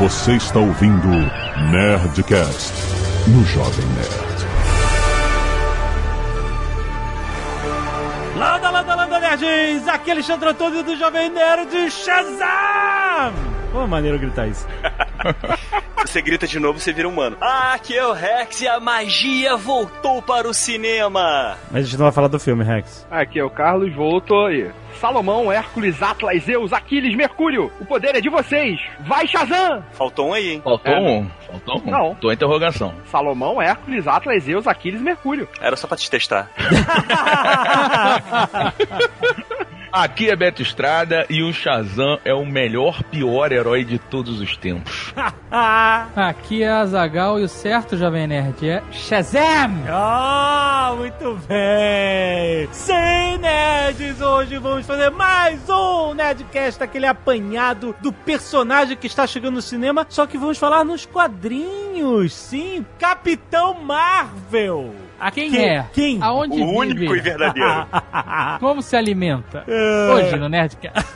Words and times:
Você 0.00 0.32
está 0.32 0.58
ouvindo 0.58 1.08
Nerdcast 1.70 2.72
no 3.26 3.44
Jovem 3.44 3.84
Nerd. 3.88 4.46
Landa, 8.34 8.70
landa, 8.70 8.94
landa, 8.94 9.20
nerds! 9.20 9.86
Aqui 9.86 10.08
é 10.08 10.12
Alexandre 10.14 10.48
Antônio 10.48 10.82
do 10.82 10.96
Jovem 10.96 11.28
Nerd 11.28 11.90
Shazam! 11.90 13.49
Pô, 13.72 13.86
maneiro 13.86 14.18
gritar 14.18 14.46
isso. 14.48 14.66
Você 16.02 16.22
grita 16.22 16.46
de 16.46 16.58
novo, 16.58 16.80
você 16.80 16.92
vira 16.94 17.06
humano. 17.08 17.36
Ah, 17.40 17.74
aqui 17.74 17.96
é 17.96 18.04
o 18.04 18.12
Rex 18.12 18.62
e 18.62 18.66
a 18.66 18.80
magia 18.80 19.54
voltou 19.56 20.20
para 20.22 20.48
o 20.48 20.54
cinema. 20.54 21.56
Mas 21.70 21.84
a 21.84 21.86
gente 21.86 21.98
não 21.98 22.06
vai 22.06 22.12
falar 22.12 22.26
do 22.26 22.40
filme, 22.40 22.64
Rex. 22.64 23.06
Aqui 23.10 23.38
é 23.38 23.44
o 23.44 23.50
Carlos, 23.50 23.94
voltou 23.94 24.46
aí. 24.46 24.72
Salomão, 24.98 25.52
Hércules, 25.52 26.02
Atlas, 26.02 26.42
Zeus, 26.42 26.72
Aquiles, 26.72 27.14
Mercúrio. 27.14 27.70
O 27.78 27.84
poder 27.84 28.16
é 28.16 28.20
de 28.20 28.28
vocês. 28.30 28.80
Vai, 29.00 29.24
Shazam! 29.26 29.84
Faltou 29.92 30.30
um 30.30 30.32
aí, 30.32 30.52
hein? 30.54 30.60
Faltou 30.64 30.92
É. 30.92 30.98
um. 31.00 31.30
Faltou 31.46 31.82
um. 31.86 31.90
Não. 31.90 32.14
Tô 32.16 32.30
em 32.30 32.34
interrogação. 32.34 32.92
Salomão, 33.06 33.60
Hércules, 33.62 34.08
Atlas, 34.08 34.42
Zeus, 34.42 34.66
Aquiles, 34.66 35.00
Mercúrio. 35.02 35.46
Era 35.60 35.76
só 35.76 35.86
pra 35.86 35.96
te 35.98 36.10
testar. 36.10 36.50
Aqui 39.92 40.30
é 40.30 40.36
Beto 40.36 40.62
Estrada 40.62 41.26
e 41.28 41.42
o 41.42 41.52
Shazam 41.52 42.20
é 42.24 42.32
o 42.32 42.46
melhor, 42.46 43.02
pior 43.02 43.50
herói 43.50 43.84
de 43.84 43.98
todos 43.98 44.40
os 44.40 44.56
tempos. 44.56 45.12
Aqui 46.14 46.62
é 46.62 46.70
a 46.70 46.86
Zagal 46.86 47.40
e 47.40 47.42
o 47.42 47.48
certo, 47.48 47.96
Jovem 47.96 48.28
Nerd, 48.28 48.68
é 48.68 48.82
Shazam! 48.92 49.82
Ah, 49.88 50.94
muito 50.96 51.36
bem! 51.48 52.68
Sim, 52.70 53.38
nerds! 53.40 54.20
Hoje 54.20 54.58
vamos 54.58 54.86
fazer 54.86 55.10
mais 55.10 55.68
um 55.68 56.14
Nerdcast, 56.14 56.84
aquele 56.84 57.06
apanhado 57.06 57.92
do 58.00 58.12
personagem 58.12 58.96
que 58.96 59.08
está 59.08 59.26
chegando 59.26 59.56
no 59.56 59.62
cinema, 59.62 60.06
só 60.08 60.24
que 60.24 60.38
vamos 60.38 60.56
falar 60.56 60.84
nos 60.84 61.04
quadrinhos, 61.04 62.32
sim! 62.32 62.86
Capitão 62.96 63.74
Marvel! 63.74 64.94
A 65.20 65.30
quem 65.30 65.50
Quem? 65.50 65.68
é? 65.68 65.84
Quem? 65.92 66.18
Aonde 66.22 66.60
O 66.62 66.66
único 66.78 67.02
e 67.02 67.06
vive? 67.08 67.20
verdadeiro. 67.20 67.86
Como 68.58 68.80
se 68.82 68.96
alimenta? 68.96 69.64
É. 69.68 70.10
Hoje 70.12 70.36
no 70.36 70.48
Nerdcast. 70.48 70.96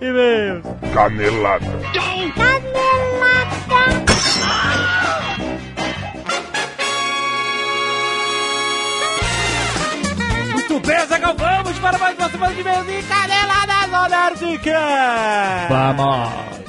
E-mails. 0.00 0.62
Canelada. 0.92 1.64
Muito 10.52 10.80
bem, 10.80 11.06
Zagal, 11.06 11.34
vamos 11.36 11.78
para 11.78 11.98
mais 11.98 12.18
uma 12.18 12.28
semana 12.30 12.54
de 12.54 12.60
e-mails 12.60 12.86
e 12.88 13.02
caneladas 13.02 13.90
no 13.90 14.08
Nerdcast! 14.08 15.68
Vamos! 15.68 16.63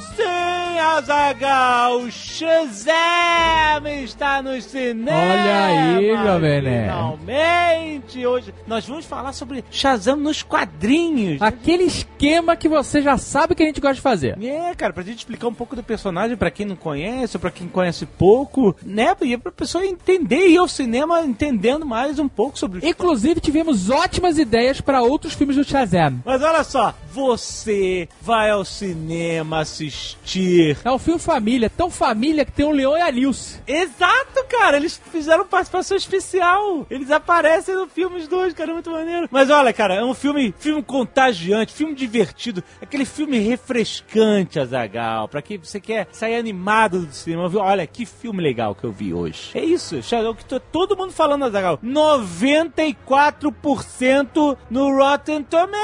Sim, 0.76 0.80
Azagal, 0.80 2.10
Shazam 2.10 3.86
está 4.04 4.42
no 4.42 4.60
cinema. 4.60 5.10
Olha 5.10 5.64
aí, 5.64 6.16
Jovem 6.16 6.60
Nerd. 6.60 6.82
Finalmente, 6.84 8.26
hoje 8.26 8.54
nós 8.66 8.86
vamos 8.86 9.06
falar 9.06 9.32
sobre 9.32 9.64
Shazam 9.70 10.16
nos 10.16 10.42
quadrinhos. 10.42 11.40
Aquele 11.40 11.84
esquema 11.84 12.56
que 12.56 12.68
você 12.68 13.00
já 13.00 13.16
sabe 13.16 13.54
que 13.54 13.62
a 13.62 13.66
gente 13.66 13.80
gosta 13.80 13.94
de 13.94 14.00
fazer. 14.02 14.38
É, 14.42 14.74
cara, 14.74 14.92
pra 14.92 15.02
gente 15.02 15.20
explicar 15.20 15.48
um 15.48 15.54
pouco 15.54 15.74
do 15.74 15.82
personagem 15.82 16.36
pra 16.36 16.50
quem 16.50 16.66
não 16.66 16.76
conhece, 16.76 17.38
pra 17.38 17.50
quem 17.50 17.68
conhece 17.68 18.04
pouco, 18.04 18.76
né? 18.82 19.16
E 19.22 19.38
pra 19.38 19.50
pessoa 19.50 19.86
entender 19.86 20.46
e 20.48 20.54
ir 20.54 20.58
ao 20.58 20.68
cinema 20.68 21.22
entendendo 21.22 21.86
mais 21.86 22.18
um 22.18 22.28
pouco 22.28 22.58
sobre 22.58 22.80
o 22.80 22.86
Inclusive, 22.86 23.40
tivemos 23.40 23.88
ótimas 23.88 24.36
ideias 24.38 24.78
para 24.82 25.00
outros 25.00 25.32
filmes 25.32 25.56
do 25.56 25.64
Shazam. 25.64 26.20
Mas 26.22 26.42
olha 26.42 26.62
só, 26.62 26.94
você 27.10 28.06
vai 28.20 28.50
ao 28.50 28.62
cinema 28.62 29.60
assistir. 29.60 30.65
É 30.84 30.90
um 30.90 30.98
filme 30.98 31.20
família, 31.20 31.70
tão 31.70 31.90
família 31.90 32.44
que 32.44 32.52
tem 32.52 32.66
um 32.66 32.72
Leão 32.72 32.96
e 32.96 33.00
a 33.00 33.10
Nilce. 33.10 33.60
Exato, 33.66 34.44
cara, 34.48 34.76
eles 34.76 35.00
fizeram 35.12 35.46
participação 35.46 35.96
especial. 35.96 36.86
Eles 36.90 37.10
aparecem 37.10 37.74
no 37.74 37.86
filme 37.86 38.16
os 38.18 38.28
dois, 38.28 38.52
cara, 38.54 38.70
é 38.70 38.74
muito 38.74 38.90
maneiro. 38.90 39.28
Mas 39.30 39.50
olha, 39.50 39.72
cara, 39.72 39.94
é 39.94 40.04
um 40.04 40.14
filme, 40.14 40.54
filme 40.58 40.82
contagiante, 40.82 41.72
filme 41.72 41.94
divertido, 41.94 42.62
aquele 42.80 43.04
filme 43.04 43.38
refrescante, 43.38 44.58
Azagal, 44.58 45.28
pra 45.28 45.42
quem 45.42 45.58
você 45.58 45.80
quer 45.80 46.08
sair 46.12 46.36
animado 46.36 47.00
do 47.00 47.12
cinema. 47.12 47.48
viu? 47.48 47.60
Olha, 47.60 47.86
que 47.86 48.06
filme 48.06 48.42
legal 48.42 48.74
que 48.74 48.84
eu 48.84 48.92
vi 48.92 49.12
hoje. 49.12 49.50
É 49.54 49.64
isso, 49.64 50.02
Shadow, 50.02 50.34
que 50.34 50.44
tô- 50.44 50.60
todo 50.60 50.96
mundo 50.96 51.12
falando, 51.12 51.44
Azagal. 51.44 51.78
94% 51.82 54.56
no 54.70 54.96
Rotten 54.96 55.42
Tomatoes. 55.42 55.76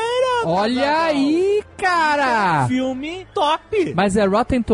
Olha 0.44 0.82
Azaghal. 0.82 1.04
aí, 1.06 1.62
cara! 1.76 2.66
Filme 2.68 3.26
top. 3.34 3.92
Mas 3.94 4.16
é 4.16 4.24
Rotten 4.24 4.62
Tomatoes 4.62 4.71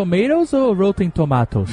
ou 0.52 0.72
Rotten 0.74 1.10
Tomatoes? 1.10 1.70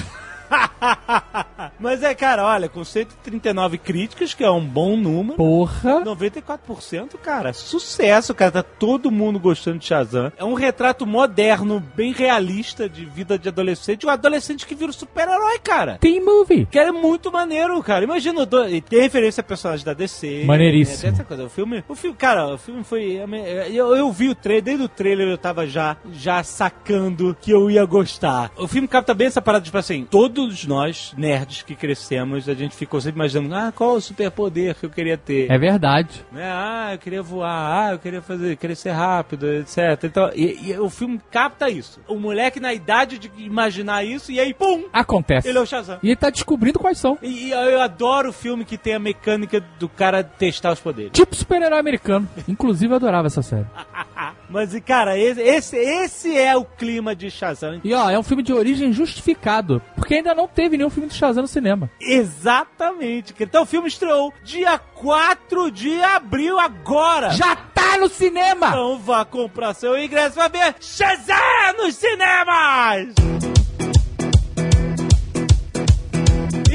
Mas 1.80 2.04
é, 2.04 2.14
cara, 2.14 2.46
olha, 2.46 2.70
com 2.70 2.84
139 2.84 3.78
críticas, 3.78 4.34
que 4.34 4.44
é 4.44 4.50
um 4.50 4.66
bom 4.66 4.96
número. 4.96 5.38
Porra! 5.38 6.04
94%, 6.04 7.18
cara, 7.22 7.54
sucesso, 7.54 8.34
cara. 8.34 8.52
Tá 8.52 8.64
todo 8.64 9.12
mundo 9.12 9.40
gostando 9.40 9.80
de 9.80 9.86
Shazam. 9.86 10.32
É 10.38 10.44
um 10.44 10.54
retrato 10.54 11.06
moderno, 11.06 11.84
bem 11.96 12.14
realista 12.14 12.88
de 12.88 13.06
vida 13.06 13.38
de 13.38 13.50
adolescente. 13.50 14.06
Um 14.06 14.10
adolescente 14.10 14.66
que 14.66 14.76
vira 14.76 14.90
um 14.90 14.94
super-herói, 14.94 15.60
cara. 15.60 15.98
Team 16.00 16.24
Movie! 16.24 16.66
Que 16.66 16.80
é 16.80 16.92
muito 16.92 17.32
maneiro, 17.32 17.82
cara. 17.84 18.04
Imagina, 18.04 18.46
do... 18.46 18.64
tem 18.82 19.02
referência 19.02 19.42
a 19.42 19.44
personagens 19.44 19.84
da 19.84 19.94
DC. 19.94 20.44
Maneiríssimo. 20.46 20.98
né? 20.98 21.02
Tem 21.02 21.12
essa 21.12 21.24
coisa. 21.24 21.44
O 21.46 21.50
filme, 21.50 21.84
o 21.88 21.96
filme, 21.96 22.16
cara, 22.16 22.54
o 22.54 22.58
filme 22.58 22.84
foi. 22.84 23.20
Eu, 23.72 23.96
eu 23.96 24.12
vi 24.12 24.30
o 24.30 24.36
trailer, 24.36 24.64
desde 24.64 24.84
o 24.84 24.90
trailer 24.90 25.28
eu 25.28 25.38
tava 25.38 25.68
já, 25.68 25.98
já 26.12 26.44
sacando 26.44 27.36
que 27.40 27.52
eu 27.52 27.70
ia 27.70 27.86
gostar. 27.86 28.52
O 28.58 28.68
filme 28.68 28.88
capta 28.88 29.14
bem 29.14 29.28
essa 29.28 29.42
parada, 29.42 29.64
tipo 29.66 29.78
assim, 29.78 30.06
todos 30.10 30.66
nós, 30.66 31.14
nerds 31.18 31.65
que 31.66 31.76
crescemos, 31.76 32.48
a 32.48 32.54
gente 32.54 32.76
ficou 32.76 33.00
sempre 33.02 33.18
imaginando, 33.20 33.56
ah, 33.56 33.74
qual 33.76 33.96
o 33.96 34.02
superpoder 34.02 34.76
que 34.76 34.86
eu 34.86 34.90
queria 34.90 35.18
ter? 35.18 35.52
É 35.52 35.58
verdade. 35.58 36.24
né? 36.32 36.50
Ah, 36.52 36.90
eu 36.94 36.98
queria 37.00 37.22
voar, 37.22 37.88
ah, 37.88 37.92
eu 37.94 38.00
queria 38.00 38.22
fazer, 38.22 38.58
ser 38.76 38.92
rápido, 38.92 39.52
etc. 39.54 40.04
Então, 40.04 40.30
e, 40.36 40.72
e 40.72 40.80
o 40.80 40.90
filme 40.90 41.20
capta 41.32 41.70
isso. 41.70 42.00
O 42.08 42.16
moleque 42.16 42.60
na 42.60 42.74
idade 42.74 43.18
de 43.18 43.32
imaginar 43.38 44.04
isso, 44.04 44.32
e 44.32 44.40
aí, 44.40 44.54
pum! 44.54 44.86
Acontece. 44.92 45.48
Ele 45.48 45.58
é 45.58 45.62
o 45.62 45.66
Shazam. 45.66 46.00
E 46.04 46.08
ele 46.10 46.16
tá 46.16 46.30
descobrindo 46.30 46.80
quais 46.80 46.98
são. 46.98 47.18
E, 47.22 47.48
e 47.48 47.52
eu 47.52 47.82
adoro 47.82 48.30
o 48.30 48.34
filme 48.34 48.66
que 48.66 48.78
tem 48.78 48.94
a 48.94 49.00
mecânica 49.00 49.64
do 49.80 49.88
cara 49.90 50.24
testar 50.24 50.72
os 50.74 50.80
poderes. 50.80 51.12
Tipo 51.12 51.36
super-herói 51.36 51.80
americano. 51.80 52.28
Inclusive, 52.48 52.92
eu 52.92 52.96
adorava 52.98 53.28
essa 53.28 53.42
série. 53.42 53.66
Mas, 54.50 54.74
e, 54.74 54.82
cara, 54.82 55.18
esse, 55.18 55.42
esse, 55.42 55.78
esse 55.78 56.38
é 56.38 56.56
o 56.56 56.64
clima 56.64 57.16
de 57.16 57.30
Shazam. 57.30 57.82
E 57.84 57.94
ó, 57.94 58.10
é 58.10 58.18
um 58.18 58.24
filme 58.24 58.44
de 58.44 58.54
origem 58.54 58.92
justificado. 58.94 59.82
Porque 59.96 60.16
ainda 60.16 60.34
não 60.34 60.48
teve 60.48 60.78
nenhum 60.78 60.90
filme 60.90 61.08
do 61.08 61.14
Shazam 61.14 61.42
no 61.42 61.48
cinema. 61.48 61.90
Exatamente. 62.00 63.34
Então 63.40 63.64
o 63.64 63.66
filme 63.66 63.88
estreou 63.88 64.34
dia 64.44 64.78
4 64.78 65.72
de 65.72 66.02
abril 66.02 66.60
agora. 66.60 67.32
Já 67.32 67.56
tá 67.56 67.98
no 67.98 68.10
cinema! 68.10 68.68
Então 68.68 69.00
vá 69.00 69.26
comprar 69.26 69.74
seu 69.74 69.98
ingresso 69.98 70.36
pra 70.36 70.48
ver 70.48 70.76
Shazam 70.80 71.78
nos 71.78 71.96
cinemas! 71.96 73.14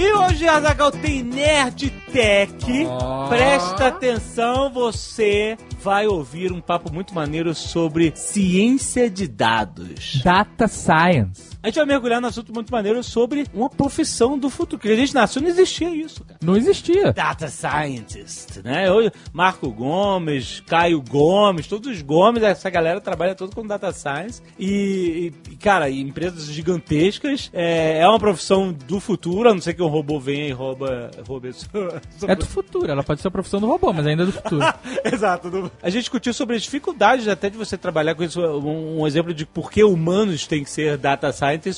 E 0.01 0.15
hoje, 0.15 0.49
Azagal, 0.49 0.91
tem 0.93 1.23
Nerd 1.23 1.91
Tech. 2.11 2.87
Ó. 2.87 3.29
Presta 3.29 3.89
atenção, 3.89 4.73
você 4.73 5.59
vai 5.79 6.07
ouvir 6.07 6.51
um 6.51 6.61
papo 6.63 6.91
muito 6.91 7.15
maneiro 7.15 7.55
sobre 7.55 8.11
ciência 8.17 9.11
de 9.11 9.29
dados. 9.29 10.23
Data 10.25 10.67
Science. 10.67 11.50
A 11.63 11.67
gente 11.69 11.77
vai 11.77 11.85
mergulhar 11.85 12.23
num 12.23 12.29
assunto 12.29 12.55
muito 12.55 12.73
maneiro 12.73 13.03
sobre 13.05 13.45
uma 13.53 13.69
profissão 13.69 14.39
do 14.39 14.49
futuro. 14.49 14.81
Que 14.81 14.89
a 14.89 14.97
gente 14.97 15.13
nasceu 15.15 15.43
não 15.43 15.49
existia 15.49 15.91
isso, 15.95 16.25
cara. 16.25 16.39
Não 16.43 16.57
existia. 16.57 17.13
Data 17.13 17.49
Scientist, 17.49 18.63
né? 18.65 18.91
Hoje, 18.91 19.13
Marco 19.31 19.71
Gomes, 19.71 20.61
Caio 20.67 21.03
Gomes, 21.03 21.67
todos 21.67 21.91
os 21.95 22.01
Gomes, 22.01 22.43
essa 22.43 22.71
galera 22.71 22.99
trabalha 22.99 23.35
todo 23.35 23.55
com 23.55 23.67
Data 23.67 23.93
Science. 23.93 24.41
E, 24.59 25.35
e, 25.51 25.57
cara, 25.57 25.91
empresas 25.91 26.45
gigantescas. 26.45 27.51
É, 27.53 27.99
é 27.99 28.09
uma 28.09 28.19
profissão 28.19 28.73
do 28.73 28.99
futuro, 28.99 29.51
a 29.51 29.53
não 29.55 29.61
ser 29.61 29.75
que 29.75 29.83
um 29.83 29.89
robô 29.89 30.19
venha 30.19 30.49
e 30.49 30.53
rouba, 30.53 31.11
rouba 31.29 31.49
isso. 31.49 31.69
É 32.27 32.35
do 32.35 32.47
futuro. 32.47 32.91
Ela 32.91 33.03
pode 33.03 33.21
ser 33.21 33.29
a 33.29 33.31
profissão 33.31 33.61
do 33.61 33.67
robô, 33.67 33.93
mas 33.93 34.07
ainda 34.07 34.23
é 34.23 34.27
do 34.27 34.33
futuro. 34.33 34.65
Exato. 35.05 35.51
do- 35.51 35.71
A 35.83 35.91
gente 35.91 36.01
discutiu 36.05 36.33
sobre 36.33 36.57
as 36.57 36.63
dificuldades 36.63 37.29
até 37.29 37.51
de 37.51 37.59
você 37.59 37.77
trabalhar 37.77 38.15
com 38.15 38.23
isso. 38.23 38.41
Um, 38.41 39.03
um 39.03 39.07
exemplo 39.07 39.35
de 39.35 39.45
por 39.45 39.71
que 39.71 39.85
humanos 39.85 40.47
têm 40.47 40.65
que 40.65 40.71
ser 40.71 40.97
data 40.97 41.31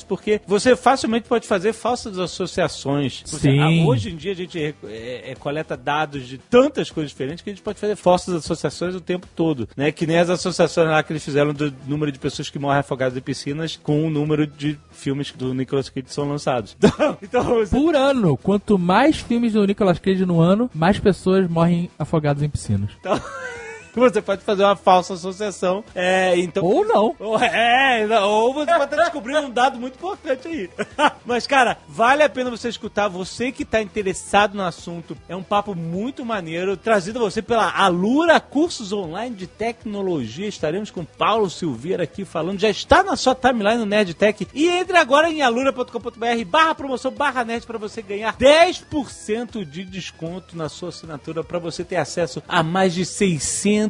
porque 0.07 0.41
você 0.45 0.75
facilmente 0.75 1.27
pode 1.27 1.47
fazer 1.47 1.73
falsas 1.73 2.17
associações. 2.19 3.21
Porque, 3.29 3.51
Sim. 3.51 3.59
ah, 3.59 3.85
hoje 3.87 4.11
em 4.11 4.15
dia 4.15 4.31
a 4.31 4.35
gente 4.35 4.61
é, 4.61 5.31
é, 5.31 5.35
coleta 5.35 5.75
dados 5.75 6.27
de 6.27 6.37
tantas 6.37 6.91
coisas 6.91 7.11
diferentes 7.11 7.43
que 7.43 7.49
a 7.49 7.53
gente 7.53 7.63
pode 7.63 7.79
fazer 7.79 7.95
falsas 7.95 8.35
associações 8.35 8.95
o 8.95 9.01
tempo 9.01 9.27
todo. 9.35 9.67
Né? 9.75 9.91
Que 9.91 10.05
nem 10.05 10.19
as 10.19 10.29
associações 10.29 10.89
lá 10.89 11.01
que 11.03 11.11
eles 11.13 11.23
fizeram 11.23 11.53
do 11.53 11.73
número 11.87 12.11
de 12.11 12.19
pessoas 12.19 12.49
que 12.49 12.59
morrem 12.59 12.79
afogadas 12.79 13.17
em 13.17 13.21
piscinas 13.21 13.75
com 13.81 14.05
o 14.05 14.09
número 14.09 14.45
de 14.45 14.77
filmes 14.91 15.31
do 15.31 15.53
Nicolas 15.53 15.89
Cage 15.89 16.07
são 16.07 16.27
lançados. 16.27 16.75
então, 17.21 17.43
você- 17.43 17.75
Por 17.75 17.95
ano, 17.95 18.37
quanto 18.37 18.77
mais 18.77 19.17
filmes 19.17 19.53
do 19.53 19.65
Nicolas 19.65 19.99
Cage 19.99 20.25
no 20.25 20.39
ano, 20.39 20.69
mais 20.73 20.99
pessoas 20.99 21.49
morrem 21.49 21.89
afogadas 21.97 22.43
em 22.43 22.49
piscinas. 22.49 22.91
você 24.11 24.21
pode 24.21 24.43
fazer 24.43 24.63
uma 24.63 24.75
falsa 24.75 25.13
associação. 25.13 25.83
É, 25.93 26.37
então. 26.37 26.63
Ou 26.63 26.85
não. 26.85 27.15
Ou- 27.19 27.39
É, 27.39 28.05
ou 28.21 28.53
você 28.53 28.71
pode 28.71 28.83
estar 28.85 28.97
descobrindo 29.03 29.41
um 29.41 29.49
dado 29.49 29.79
muito 29.79 29.95
importante 29.95 30.47
aí. 30.47 30.69
Mas, 31.25 31.45
cara, 31.47 31.77
vale 31.87 32.23
a 32.23 32.29
pena 32.29 32.49
você 32.49 32.69
escutar. 32.69 33.07
Você 33.07 33.51
que 33.51 33.63
está 33.63 33.81
interessado 33.81 34.55
no 34.55 34.63
assunto. 34.63 35.15
É 35.27 35.35
um 35.35 35.43
papo 35.43 35.75
muito 35.75 36.25
maneiro, 36.25 36.75
trazido 36.77 37.19
a 37.19 37.21
você 37.23 37.41
pela 37.41 37.69
Alura 37.71 38.39
Cursos 38.39 38.91
Online 38.91 39.35
de 39.35 39.47
Tecnologia. 39.47 40.47
Estaremos 40.47 40.89
com 40.91 41.03
Paulo 41.05 41.49
Silveira 41.49 42.03
aqui 42.03 42.25
falando. 42.25 42.59
Já 42.59 42.69
está 42.69 43.03
na 43.03 43.15
sua 43.15 43.35
timeline 43.35 43.77
no 43.77 43.85
Nerdtech. 43.85 44.47
E 44.53 44.67
entre 44.69 44.97
agora 44.97 45.29
em 45.29 45.41
alura.com.br 45.41 46.45
barra 46.47 46.75
promoção 46.75 47.11
barra 47.11 47.43
nerd 47.43 47.65
para 47.65 47.77
você 47.77 48.01
ganhar 48.01 48.35
10% 48.37 49.65
de 49.65 49.83
desconto 49.83 50.57
na 50.57 50.69
sua 50.69 50.89
assinatura 50.89 51.43
para 51.43 51.59
você 51.59 51.83
ter 51.83 51.97
acesso 51.97 52.41
a 52.47 52.63
mais 52.63 52.93
de 52.93 53.05
600 53.05 53.82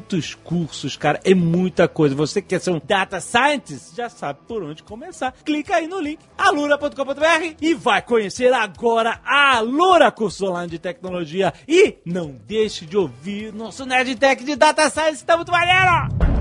cursos, 0.44 0.96
cara. 0.98 1.20
É 1.24 1.34
muita 1.34 1.88
coisa. 1.88 2.16
Você 2.16 2.42
que 2.42 2.50
quer 2.50 2.60
ser 2.60 2.72
um 2.72 2.82
data 2.84 3.20
scientist, 3.20 3.96
já 3.96 4.10
sabe 4.10 4.40
por 4.48 4.64
onde 4.64 4.84
começar. 4.84 5.34
Clica 5.44 5.76
aí 5.76 5.88
no 5.88 6.00
link 6.00 6.20
alura.com.br 6.38 7.56
e 7.62 7.74
vai 7.74 8.02
conhecer 8.02 8.54
agora 8.54 9.20
a 9.26 9.58
Alura 9.58 10.12
Cursos 10.12 10.42
Online 10.42 10.70
de 10.70 10.80
Tecnologia. 10.80 11.54
E 11.68 11.98
não 12.06 12.36
deixe 12.46 12.86
de 12.86 12.98
ouvir 12.98 13.54
nosso 13.54 13.86
Nerdtech 13.86 14.44
de 14.44 14.56
Data 14.56 14.90
Science, 14.90 15.26
tá 15.26 15.36
muito 15.36 15.52
maneiro! 15.52 16.34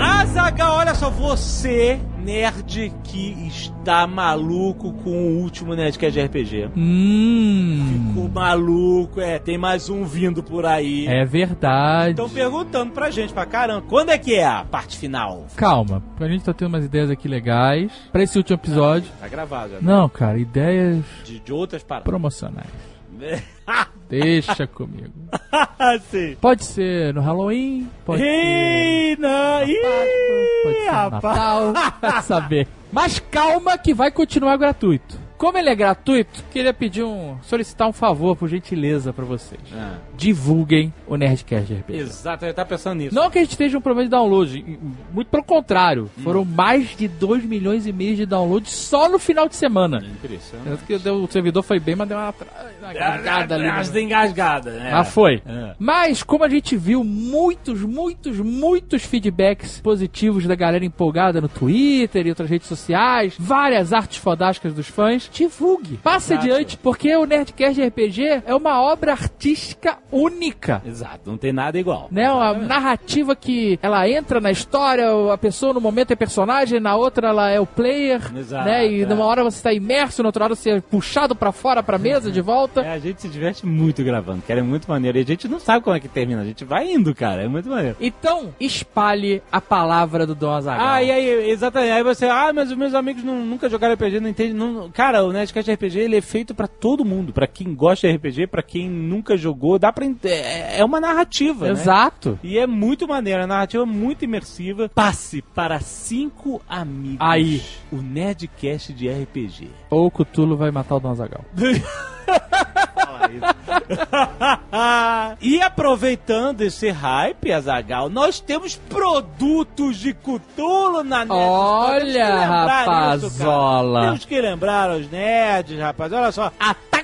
Azaga, 0.00 0.72
olha 0.72 0.94
só, 0.94 1.10
você, 1.10 2.00
nerd 2.20 2.92
que 3.04 3.46
está 3.48 4.06
maluco 4.06 4.92
com 4.92 5.10
o 5.10 5.40
último 5.40 5.74
Nerdcast 5.74 6.12
de 6.12 6.24
RPG. 6.26 6.70
Hum. 6.76 8.08
Ficou 8.08 8.28
maluco, 8.28 9.20
é, 9.20 9.38
tem 9.38 9.56
mais 9.58 9.88
um 9.88 10.04
vindo 10.04 10.42
por 10.42 10.64
aí. 10.66 11.06
É 11.06 11.24
verdade. 11.24 12.10
Estão 12.10 12.28
perguntando 12.28 12.92
pra 12.92 13.10
gente, 13.10 13.32
pra 13.32 13.46
caramba, 13.46 13.82
quando 13.88 14.10
é 14.10 14.18
que 14.18 14.34
é 14.34 14.46
a 14.46 14.64
parte 14.64 14.96
final? 14.96 15.46
Calma, 15.56 16.02
a 16.18 16.28
gente 16.28 16.44
tá 16.44 16.52
tendo 16.52 16.68
umas 16.68 16.84
ideias 16.84 17.10
aqui 17.10 17.26
legais 17.28 17.90
pra 18.12 18.22
esse 18.22 18.36
último 18.38 18.56
episódio. 18.56 19.10
Tá 19.20 19.28
gravado, 19.28 19.72
já. 19.74 19.80
Não, 19.80 20.08
cara, 20.08 20.38
ideias 20.38 21.04
De, 21.24 21.40
de 21.40 21.52
outras 21.52 21.82
paradas. 21.82 22.04
promocionais. 22.08 22.89
Deixa 24.08 24.66
comigo. 24.66 25.12
Sim. 26.10 26.36
Pode 26.40 26.64
ser 26.64 27.14
no 27.14 27.20
Halloween, 27.20 27.88
pode 28.04 28.22
ser 28.22 28.26
Ih, 28.26 29.16
não, 29.20 29.62
ih, 29.62 30.62
pode 30.64 30.80
ser 30.80 30.90
rapaz. 30.90 31.72
Natal, 31.72 32.22
saber. 32.22 32.66
Mas 32.92 33.20
calma 33.20 33.78
que 33.78 33.94
vai 33.94 34.10
continuar 34.10 34.56
gratuito. 34.56 35.19
Como 35.40 35.56
ele 35.56 35.70
é 35.70 35.74
gratuito, 35.74 36.44
queria 36.52 36.74
pedir 36.74 37.02
um. 37.02 37.38
solicitar 37.40 37.88
um 37.88 37.94
favor, 37.94 38.36
por 38.36 38.46
gentileza, 38.46 39.10
pra 39.10 39.24
vocês. 39.24 39.58
Ah, 39.74 39.94
Divulguem 40.14 40.92
o 41.06 41.16
Nerdcast 41.16 41.66
de 41.66 41.80
RPG. 41.80 41.98
exato, 41.98 42.44
eu 42.44 42.52
tava 42.52 42.68
pensando 42.68 42.98
nisso. 42.98 43.14
Não 43.14 43.30
que 43.30 43.38
a 43.38 43.40
gente 43.40 43.52
esteja 43.52 43.78
um 43.78 43.80
problema 43.80 44.04
de 44.04 44.10
download, 44.10 44.78
muito 45.10 45.28
pelo 45.28 45.42
contrário. 45.42 46.10
Foram 46.22 46.44
mais 46.44 46.94
de 46.94 47.08
2 47.08 47.46
milhões 47.46 47.86
e 47.86 47.92
meio 47.92 48.16
de 48.16 48.26
downloads 48.26 48.70
só 48.70 49.08
no 49.08 49.18
final 49.18 49.48
de 49.48 49.56
semana. 49.56 50.04
Impressionante. 50.04 50.68
Tanto 50.68 50.84
que 50.84 50.98
deu- 50.98 51.24
o 51.24 51.32
servidor 51.32 51.62
foi 51.62 51.80
bem, 51.80 51.96
mas 51.96 52.06
deu 52.06 52.18
uma, 52.18 52.34
uma 52.82 52.92
gargada 52.92 53.54
ali. 53.54 53.66
As 53.66 53.90
né? 53.90 54.02
engasgadas, 54.02 54.74
né? 54.74 54.90
Mas 54.92 55.08
foi. 55.08 55.42
É. 55.46 55.74
Mas, 55.78 56.22
como 56.22 56.44
a 56.44 56.50
gente 56.50 56.76
viu 56.76 57.02
muitos, 57.02 57.80
muitos, 57.80 58.38
muitos 58.38 59.04
feedbacks 59.04 59.80
positivos 59.80 60.46
da 60.46 60.54
galera 60.54 60.84
empolgada 60.84 61.40
no 61.40 61.48
Twitter 61.48 62.26
e 62.26 62.28
outras 62.28 62.50
redes 62.50 62.68
sociais, 62.68 63.34
várias 63.38 63.94
artes 63.94 64.18
fodásticas 64.18 64.74
dos 64.74 64.86
fãs, 64.86 65.29
divulgue. 65.32 65.96
Passe 65.98 66.32
Exato. 66.34 66.48
adiante, 66.48 66.76
porque 66.76 67.14
o 67.16 67.24
Nerdcast 67.24 67.80
RPG 67.82 68.42
é 68.46 68.54
uma 68.54 68.80
obra 68.80 69.12
artística 69.12 69.98
única. 70.10 70.82
Exato, 70.84 71.20
não 71.30 71.36
tem 71.36 71.52
nada 71.52 71.78
igual. 71.78 72.08
Né, 72.10 72.30
uma 72.30 72.52
narrativa 72.54 73.34
que 73.36 73.78
ela 73.82 74.08
entra 74.08 74.40
na 74.40 74.50
história, 74.50 75.06
a 75.32 75.38
pessoa 75.38 75.72
no 75.72 75.80
momento 75.80 76.10
é 76.12 76.16
personagem, 76.16 76.80
na 76.80 76.96
outra 76.96 77.28
ela 77.28 77.48
é 77.50 77.60
o 77.60 77.66
player, 77.66 78.20
Exato, 78.36 78.64
né? 78.64 78.86
E 78.86 79.02
é. 79.02 79.06
numa 79.06 79.24
hora 79.24 79.42
você 79.42 79.56
está 79.58 79.72
imerso, 79.72 80.22
na 80.22 80.28
outra 80.28 80.44
hora 80.44 80.54
você 80.54 80.70
é 80.70 80.80
puxado 80.80 81.34
pra 81.34 81.52
fora, 81.52 81.82
pra 81.82 81.98
mesa, 81.98 82.30
de 82.30 82.40
volta. 82.40 82.80
É, 82.90 82.94
a 82.94 82.98
gente 82.98 83.20
se 83.22 83.28
diverte 83.28 83.64
muito 83.66 84.02
gravando, 84.02 84.42
cara, 84.46 84.60
é 84.60 84.62
muito 84.62 84.88
maneiro. 84.88 85.18
E 85.18 85.20
a 85.20 85.24
gente 85.24 85.46
não 85.46 85.60
sabe 85.60 85.84
como 85.84 85.94
é 85.94 86.00
que 86.00 86.08
termina, 86.08 86.40
a 86.42 86.44
gente 86.44 86.64
vai 86.64 86.90
indo, 86.90 87.14
cara, 87.14 87.42
é 87.44 87.48
muito 87.48 87.68
maneiro. 87.68 87.96
Então, 88.00 88.52
espalhe 88.58 89.42
a 89.52 89.60
palavra 89.60 90.26
do 90.26 90.34
Dom 90.34 90.50
Azaghal. 90.50 90.86
Ah, 90.86 91.02
e 91.02 91.10
aí, 91.10 91.50
exatamente. 91.50 91.92
Aí 91.92 92.02
você, 92.02 92.26
ah, 92.26 92.50
mas 92.52 92.70
os 92.70 92.76
meus 92.76 92.94
amigos 92.94 93.22
não- 93.22 93.44
nunca 93.44 93.68
jogaram 93.68 93.94
RPG, 93.94 94.18
não 94.18 94.28
entendem. 94.28 94.54
Não... 94.54 94.90
Cara, 94.90 95.19
o 95.22 95.32
Nerdcast 95.32 95.70
RPG 95.72 95.98
ele 95.98 96.16
é 96.16 96.20
feito 96.20 96.54
pra 96.54 96.66
todo 96.66 97.04
mundo, 97.04 97.32
pra 97.32 97.46
quem 97.46 97.74
gosta 97.74 98.08
de 98.08 98.14
RPG, 98.16 98.46
pra 98.46 98.62
quem 98.62 98.88
nunca 98.88 99.36
jogou, 99.36 99.78
dá 99.78 99.92
ent- 100.06 100.24
é, 100.24 100.78
é 100.80 100.84
uma 100.84 101.00
narrativa, 101.00 101.66
né? 101.66 101.72
Exato. 101.72 102.38
E 102.42 102.58
é 102.58 102.66
muito 102.66 103.06
maneiro, 103.08 103.42
a 103.42 103.46
narrativa 103.46 103.82
é 103.82 103.86
muito 103.86 104.24
imersiva. 104.24 104.88
Passe 104.94 105.42
para 105.42 105.80
cinco 105.80 106.60
amigos. 106.68 107.18
Aí. 107.20 107.62
O 107.92 107.96
Nerdcast 107.96 108.92
de 108.92 109.08
RPG. 109.08 109.68
Ou 109.90 110.06
o 110.06 110.10
vai 110.56 110.70
matar 110.70 110.96
o 110.96 111.00
Azaghal. 111.12 111.44
e 115.40 115.62
aproveitando 115.62 116.62
esse 116.62 116.90
hype, 116.90 117.52
Azagal, 117.52 118.08
nós 118.08 118.40
temos 118.40 118.74
produtos 118.76 119.98
de 119.98 120.14
Cutulo 120.14 121.04
na 121.04 121.24
net. 121.24 121.32
Olha, 121.32 122.46
rapazola. 122.46 124.02
Temos 124.02 124.24
que 124.24 124.40
lembrar 124.40 124.90
os 124.90 125.08
nerds, 125.10 125.78
rapaz. 125.78 126.12
Olha 126.12 126.32
só. 126.32 126.52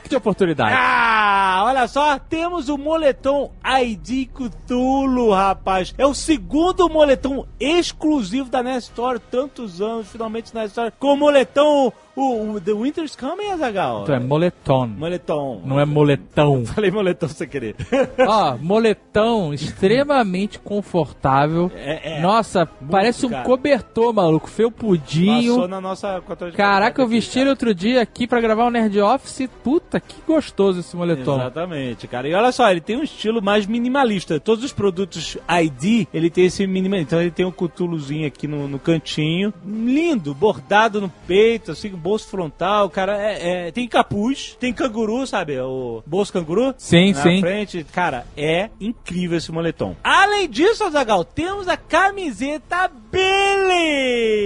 Ataque 0.07 0.09
de 0.09 0.17
oportunidade. 0.17 0.75
Ah, 0.75 1.63
olha 1.65 1.87
só, 1.89 2.19
temos 2.19 2.69
o 2.69 2.79
moletom 2.79 3.51
ID 3.65 4.29
Cthulhu, 4.29 5.31
rapaz. 5.31 5.93
É 5.99 6.07
o 6.07 6.15
segundo 6.15 6.89
moletom 6.89 7.45
exclusivo 7.59 8.49
da 8.49 8.63
Nest 8.63 8.91
Store, 8.91 9.19
tantos 9.19 9.81
anos, 9.81 10.09
finalmente 10.09 10.55
na 10.55 10.65
Store, 10.67 10.93
com 10.99 11.15
o 11.15 11.17
moletom, 11.17 11.93
o, 12.15 12.53
o 12.53 12.61
The 12.61 12.73
Winter's 12.73 13.15
Coming, 13.15 13.51
Azagal. 13.51 14.03
Então 14.03 14.15
é 14.15 14.21
moletom. 14.21 14.87
Moletom. 14.87 15.63
Não 15.65 15.79
é 15.79 15.85
moletão. 15.85 16.65
Falei 16.67 16.91
moletom 16.91 17.29
sem 17.29 17.49
querer. 17.49 17.77
Ó, 18.27 18.57
moletão 18.57 19.53
extremamente 19.53 20.59
confortável. 20.59 21.71
É, 21.75 22.19
é. 22.19 22.21
Nossa, 22.21 22.67
parece 22.91 23.27
um 23.27 23.31
cara. 23.31 23.45
cobertor, 23.45 24.15
maluco. 24.15 24.49
Felpudinho. 24.49 25.55
Passou 25.55 25.69
na 25.69 25.81
nossa 25.81 26.23
Caraca, 26.57 27.03
eu 27.03 27.09
vesti 27.09 27.41
ele 27.41 27.51
outro 27.51 27.75
dia 27.75 28.01
aqui 28.01 28.27
pra 28.27 28.41
gravar 28.41 28.67
o 28.67 28.71
Nerd 28.71 28.99
Office. 29.01 29.49
Puta, 29.63 29.96
que 30.01 30.17
gostoso 30.27 30.81
esse 30.81 30.97
moletom. 30.97 31.37
Exatamente, 31.37 32.07
cara. 32.07 32.29
E 32.29 32.35
olha 32.35 32.53
só, 32.53 32.71
ele 32.71 32.81
tem 32.81 32.97
um 32.97 33.03
estilo 33.03 33.43
mais 33.43 33.67
minimalista. 33.67 34.39
Todos 34.41 34.65
os 34.65 34.73
produtos 34.73 35.37
ID, 35.49 36.07
ele 36.13 36.31
tem 36.31 36.47
esse 36.47 36.67
minimalista. 36.67 37.07
Então 37.15 37.21
ele 37.21 37.31
tem 37.31 37.45
um 37.47 37.51
cutulozinho 37.53 38.27
aqui 38.27 38.47
no, 38.47 38.67
no 38.69 38.79
cantinho. 38.79 39.53
Lindo, 39.65 40.35
bordado 40.35 41.01
no 41.01 41.09
peito, 41.27 41.73
assim, 41.73 41.91
bolso 41.91 42.29
frontal. 42.29 42.89
Cara, 42.91 43.17
é, 43.21 43.69
é- 43.69 43.73
tem 43.73 43.87
capuz, 43.89 44.57
tem 44.59 44.73
canguru, 44.73 45.27
sabe? 45.27 45.59
O 45.61 46.03
bolso 46.07 46.33
canguru. 46.33 46.75
Sim, 46.79 47.13
na 47.13 47.23
sim. 47.23 47.41
frente. 47.41 47.85
Cara, 47.93 48.27
é 48.37 48.71
incrível 48.81 49.39
esse 49.39 49.53
moletom. 49.53 49.95
Além 50.03 50.49
disso, 50.49 50.85
Azagal, 50.85 51.25
temos 51.25 51.69
a 51.69 51.77
camiseta 51.77 52.91
Billy. 53.11 54.37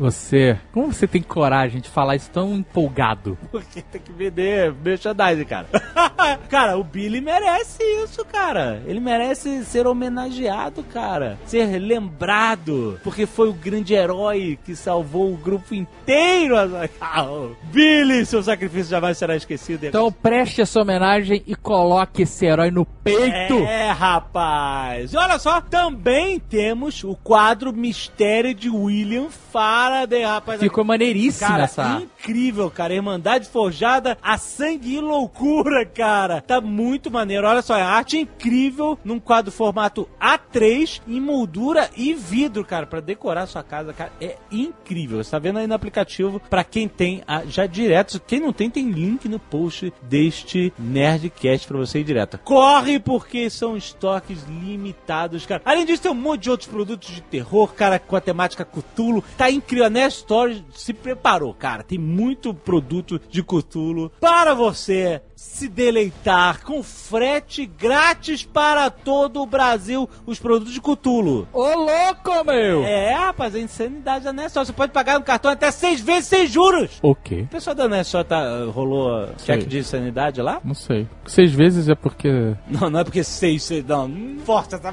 Você, 0.00 0.58
como 0.72 0.90
você 0.90 1.06
tem 1.06 1.20
coragem 1.20 1.78
de 1.78 1.90
falar 1.90 2.16
isso 2.16 2.30
tão 2.30 2.54
empolgado? 2.54 3.36
Porque 3.52 3.82
tem 3.82 4.00
que 4.00 4.10
vender 4.10 4.72
merchandising, 4.82 5.44
cara. 5.44 5.66
cara, 6.48 6.78
o 6.78 6.82
Billy 6.82 7.20
merece 7.20 7.82
isso, 8.02 8.24
cara. 8.24 8.82
Ele 8.86 8.98
merece 8.98 9.62
ser 9.62 9.86
homenageado, 9.86 10.82
cara. 10.84 11.38
Ser 11.44 11.78
lembrado. 11.78 12.98
Porque 13.04 13.26
foi 13.26 13.50
o 13.50 13.52
grande 13.52 13.92
herói 13.92 14.58
que 14.64 14.74
salvou 14.74 15.34
o 15.34 15.36
grupo 15.36 15.74
inteiro. 15.74 16.56
Azaghal. 16.56 17.50
Billy, 17.70 18.24
seu 18.24 18.42
sacrifício 18.42 18.90
jamais 18.90 19.18
será 19.18 19.36
esquecido. 19.36 19.84
Então 19.84 20.10
preste 20.10 20.62
essa 20.62 20.80
homenagem 20.80 21.42
e 21.46 21.54
coloque 21.54 22.22
esse 22.22 22.46
herói 22.46 22.70
no 22.70 22.86
peito. 22.86 23.58
É, 23.58 23.90
rapaz. 23.90 25.12
E 25.12 25.16
olha 25.18 25.38
só, 25.38 25.60
também 25.60 26.40
temos 26.40 27.04
o 27.04 27.14
quadro 27.14 27.70
Mistério 27.70 28.54
de 28.54 28.70
William 28.70 29.28
Faraday, 29.50 30.22
rapaz. 30.22 30.60
Ficou 30.60 30.84
maneiríssima 30.84 31.48
Cara, 31.48 31.64
essa. 31.64 32.02
incrível, 32.02 32.70
cara. 32.70 32.94
Irmandade 32.94 33.48
Forjada 33.48 34.16
a 34.22 34.38
sangue 34.38 34.94
e 34.96 35.00
loucura, 35.00 35.84
cara. 35.84 36.40
Tá 36.40 36.60
muito 36.60 37.10
maneiro. 37.10 37.46
Olha 37.46 37.62
só, 37.62 37.76
é 37.76 37.82
arte 37.82 38.18
incrível 38.18 38.98
num 39.04 39.18
quadro 39.18 39.50
formato 39.52 40.08
A3 40.20 41.00
em 41.06 41.20
moldura 41.20 41.90
e 41.96 42.14
vidro, 42.14 42.64
cara, 42.64 42.86
pra 42.86 43.00
decorar 43.00 43.46
sua 43.46 43.62
casa, 43.62 43.92
cara. 43.92 44.12
É 44.20 44.36
incrível. 44.50 45.22
Você 45.22 45.30
tá 45.30 45.38
vendo 45.38 45.58
aí 45.58 45.66
no 45.66 45.74
aplicativo 45.74 46.40
pra 46.48 46.62
quem 46.64 46.86
tem 46.88 47.22
a- 47.26 47.44
já 47.46 47.66
direto. 47.66 48.20
Quem 48.26 48.40
não 48.40 48.52
tem, 48.52 48.70
tem 48.70 48.90
link 48.90 49.28
no 49.28 49.38
post 49.38 49.92
deste 50.02 50.72
Nerdcast 50.78 51.66
pra 51.66 51.78
você 51.78 52.00
ir 52.00 52.04
direto. 52.04 52.38
Corre 52.44 52.98
porque 52.98 53.48
são 53.50 53.76
estoques 53.76 54.44
limitados, 54.48 55.44
cara. 55.46 55.62
Além 55.64 55.84
disso, 55.84 56.02
tem 56.02 56.10
um 56.10 56.14
monte 56.14 56.42
de 56.42 56.50
outros 56.50 56.68
produtos 56.68 57.08
de 57.14 57.20
terror, 57.22 57.72
cara, 57.74 57.98
com 57.98 58.16
a 58.16 58.20
temática 58.20 58.64
Cthulhu. 58.64 59.22
Tá 59.40 59.50
incrível. 59.50 59.86
A 59.86 59.90
Nerd 59.90 60.12
Store 60.12 60.62
se 60.74 60.92
preparou, 60.92 61.54
cara. 61.54 61.82
Tem 61.82 61.96
muito 61.96 62.52
produto 62.52 63.18
de 63.30 63.42
Cthulhu 63.42 64.12
para 64.20 64.52
você 64.52 65.22
se 65.40 65.68
deleitar 65.68 66.62
com 66.62 66.82
frete 66.82 67.64
grátis 67.64 68.44
para 68.44 68.90
todo 68.90 69.40
o 69.40 69.46
Brasil 69.46 70.06
os 70.26 70.38
produtos 70.38 70.74
de 70.74 70.82
Cthulhu. 70.82 71.48
Ô, 71.50 71.62
louco, 71.62 72.44
meu! 72.44 72.84
É, 72.84 73.14
rapaz, 73.14 73.54
é 73.54 73.60
insanidade 73.60 74.30
da 74.30 74.46
Store. 74.46 74.66
Você 74.66 74.72
pode 74.74 74.92
pagar 74.92 75.18
no 75.18 75.24
cartão 75.24 75.50
até 75.50 75.70
seis 75.70 75.98
vezes 75.98 76.26
sem 76.26 76.46
juros. 76.46 76.98
O 77.02 77.14
quê? 77.14 77.44
O 77.44 77.48
pessoal 77.48 77.74
da 77.74 77.88
Nerd 77.88 78.04
Store 78.04 78.22
tá, 78.22 78.64
rolou 78.66 79.30
cheque 79.38 79.64
de 79.64 79.78
insanidade 79.78 80.42
lá? 80.42 80.60
Não 80.62 80.74
sei. 80.74 81.08
Seis 81.24 81.52
vezes 81.52 81.88
é 81.88 81.94
porque... 81.94 82.54
Não, 82.68 82.90
não 82.90 83.00
é 83.00 83.04
porque 83.04 83.24
seis, 83.24 83.62
seis 83.62 83.82
não. 83.86 84.10
Força, 84.44 84.78
tá 84.78 84.92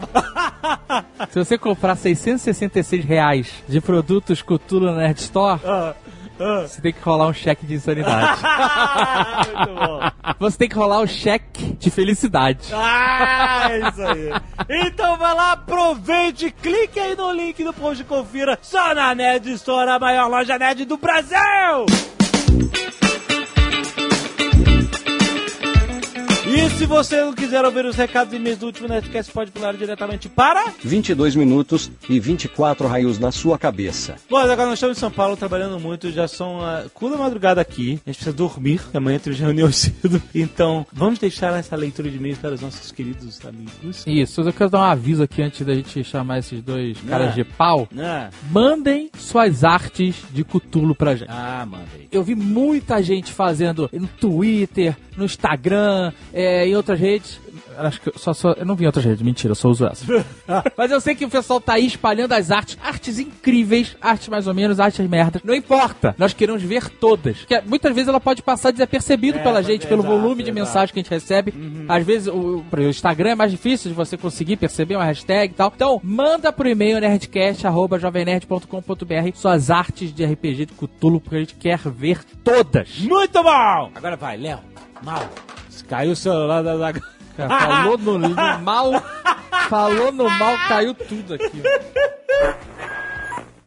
Se 1.30 1.40
você 1.44 1.58
comprar 1.58 1.98
666 1.98 3.04
reais 3.04 3.52
de 3.68 3.82
produtos 3.82 4.42
Cthulhu 4.42 4.86
na 4.86 4.96
Nerd 4.96 5.20
Store, 5.20 5.60
ah. 5.66 5.94
Você 6.38 6.82
tem 6.82 6.94
que 6.94 7.02
rolar 7.02 7.28
um 7.28 7.34
cheque 7.34 7.66
de 7.66 7.74
insanidade. 7.74 8.42
Muito 9.58 9.76
bom. 9.76 10.00
você 10.40 10.58
tem 10.58 10.70
que 10.70 10.76
rolar 10.76 11.00
um 11.00 11.08
cheque 11.08 11.74
de 11.74 11.90
felicidade. 11.90 12.70
Ah, 12.74 13.68
é 13.70 13.90
isso 13.90 14.02
aí. 14.02 14.30
Então 14.88 15.18
vai 15.18 15.34
lá, 15.34 15.54
aproveite, 15.54 16.52
clique 16.52 17.00
aí 17.00 17.16
no 17.16 17.32
link 17.32 17.64
do 17.64 17.74
post 17.74 18.02
e 18.02 18.06
confira 18.06 18.58
só 18.62 18.94
na 18.94 19.14
Nerd 19.16 19.52
Store, 19.54 19.90
a 19.90 20.00
maior 20.00 20.28
loja 20.28 20.58
nerd 20.58 20.86
do 20.86 20.98
Brasil! 20.98 21.86
E 26.50 26.70
se 26.70 26.86
você 26.86 27.22
não 27.24 27.34
quiser 27.34 27.64
ouvir 27.66 27.86
os 27.86 27.96
recados 27.98 28.32
e 28.34 28.38
e-mails 28.38 28.58
do 28.58 28.68
último 28.68 28.88
Nerdcast, 28.88 29.32
pode 29.34 29.52
pular 29.52 29.74
diretamente 29.76 30.30
para... 30.30 30.72
22 30.82 31.36
minutos 31.36 31.92
e 32.10 32.20
24 32.22 32.88
raios 32.88 33.20
na 33.20 33.32
sua 33.34 33.58
cabeça. 33.60 34.16
Bom, 34.30 34.38
agora 34.38 34.66
nós 34.66 34.76
estamos 34.76 34.98
em 34.98 35.00
São 35.00 35.12
Paulo 35.12 35.36
trabalhando 35.36 35.78
muito, 35.78 36.10
já 36.10 36.26
são 36.28 36.62
a 36.62 36.86
cu 36.94 37.10
da 37.10 37.18
madrugada 37.18 37.60
aqui. 37.60 38.00
A 38.06 38.10
gente 38.10 38.18
precisa 38.20 38.32
dormir, 38.34 38.80
amanhã 38.94 39.20
temos 39.20 39.38
reunião 39.40 39.70
cedo. 39.74 40.22
Então, 40.34 40.88
vamos 40.94 41.20
deixar 41.20 41.54
essa 41.60 41.76
leitura 41.76 42.10
de 42.10 42.16
e-mails 42.16 42.38
para 42.40 42.54
os 42.54 42.62
nossos 42.62 42.92
queridos 42.94 43.40
amigos. 43.46 44.04
Isso, 44.08 44.40
eu 44.42 44.54
quero 44.54 44.70
dar 44.70 44.80
um 44.80 44.84
aviso 44.84 45.24
aqui 45.24 45.42
antes 45.42 45.66
da 45.66 45.76
gente 45.76 46.02
chamar 46.06 46.40
esses 46.40 46.62
dois 46.62 46.98
caras 47.02 47.32
Ah. 47.32 47.36
de 47.36 47.44
pau. 47.44 47.90
Ah, 48.00 48.30
Mandem 48.50 49.10
suas 49.18 49.66
artes 49.66 50.16
de 50.32 50.46
Cutulo 50.46 50.96
pra 50.96 51.14
gente. 51.16 51.30
ah 51.30 51.66
manda 51.70 51.84
aí. 51.94 52.08
Eu 52.10 52.24
vi 52.24 52.36
muita 52.36 53.04
gente 53.04 53.34
fazendo 53.34 53.90
no 53.92 54.08
Twitter, 54.08 54.96
no 55.18 55.26
Instagram, 55.26 56.12
é, 56.34 56.68
em 56.68 56.76
outras 56.76 57.00
redes. 57.00 57.40
Acho 57.78 58.02
que 58.02 58.10
eu 58.10 58.14
só, 58.18 58.34
só. 58.34 58.52
Eu 58.54 58.66
não 58.66 58.76
vi 58.76 58.84
em 58.84 58.88
outras 58.88 59.06
redes, 59.06 59.22
mentira, 59.22 59.52
eu 59.52 59.56
só 59.56 59.70
uso 59.70 59.86
essa. 59.86 60.04
Mas 60.78 60.90
eu 60.92 61.00
sei 61.00 61.14
que 61.16 61.26
o 61.26 61.30
pessoal 61.30 61.62
tá 61.62 61.74
aí 61.74 61.86
espalhando 61.86 62.34
as 62.34 62.50
artes, 62.50 62.76
artes 62.82 63.20
incríveis, 63.20 63.96
artes 64.02 64.28
mais 64.30 64.48
ou 64.48 64.54
menos, 64.54 64.80
artes 64.80 65.06
merdas. 65.08 65.44
Não 65.44 65.54
importa, 65.54 66.16
nós 66.18 66.34
queremos 66.34 66.64
ver 66.64 66.90
todas. 66.90 67.38
Porque 67.40 67.62
muitas 67.66 67.94
vezes 67.94 68.08
ela 68.08 68.20
pode 68.20 68.42
passar 68.42 68.72
desapercebido 68.72 69.38
É, 69.38 69.44
pela 69.44 69.62
gente, 69.62 69.86
pelo 69.86 70.02
exato, 70.02 70.18
volume 70.18 70.42
de 70.44 70.52
mensagem 70.52 70.92
que 70.94 71.00
a 71.00 71.04
gente 71.04 71.12
recebe. 71.12 71.54
Às 71.88 72.04
vezes 72.06 72.28
o, 72.28 72.64
o 72.72 72.82
Instagram 72.82 73.30
é 73.32 73.36
mais 73.36 73.52
difícil 73.52 73.92
de 73.92 73.96
você 73.96 74.18
conseguir 74.18 74.58
perceber 74.58 74.96
uma 74.96 75.06
hashtag 75.06 75.54
e 75.54 75.56
tal. 75.56 75.72
Então, 75.76 76.02
manda 76.04 76.52
pro 76.52 76.68
e-mail 76.68 77.00
nerdcast.jovemnerd.com.br 77.00 79.36
suas 79.36 79.70
artes 79.70 80.12
de 80.14 80.26
RPG 80.26 80.66
de 80.66 80.74
Cthulhu, 80.74 81.22
porque 81.22 81.36
a 81.36 81.40
gente 81.40 81.56
quer 81.56 81.78
ver 81.90 82.24
todas. 82.44 82.98
Muito 83.00 83.44
bom! 83.44 83.92
Agora 83.94 84.16
vai, 84.16 84.38
Léo. 84.38 84.77
Mal. 85.04 85.30
Caiu 85.88 86.12
o 86.12 86.16
celular 86.16 86.64
da... 86.64 86.76
da... 86.76 86.94
Cara, 87.38 87.60
falou 87.60 87.98
no, 88.00 88.18
no 88.18 88.60
mal, 88.62 88.92
falou 89.70 90.12
no 90.12 90.28
mal, 90.28 90.58
caiu 90.68 90.96
tudo 90.96 91.36
aqui. 91.36 91.62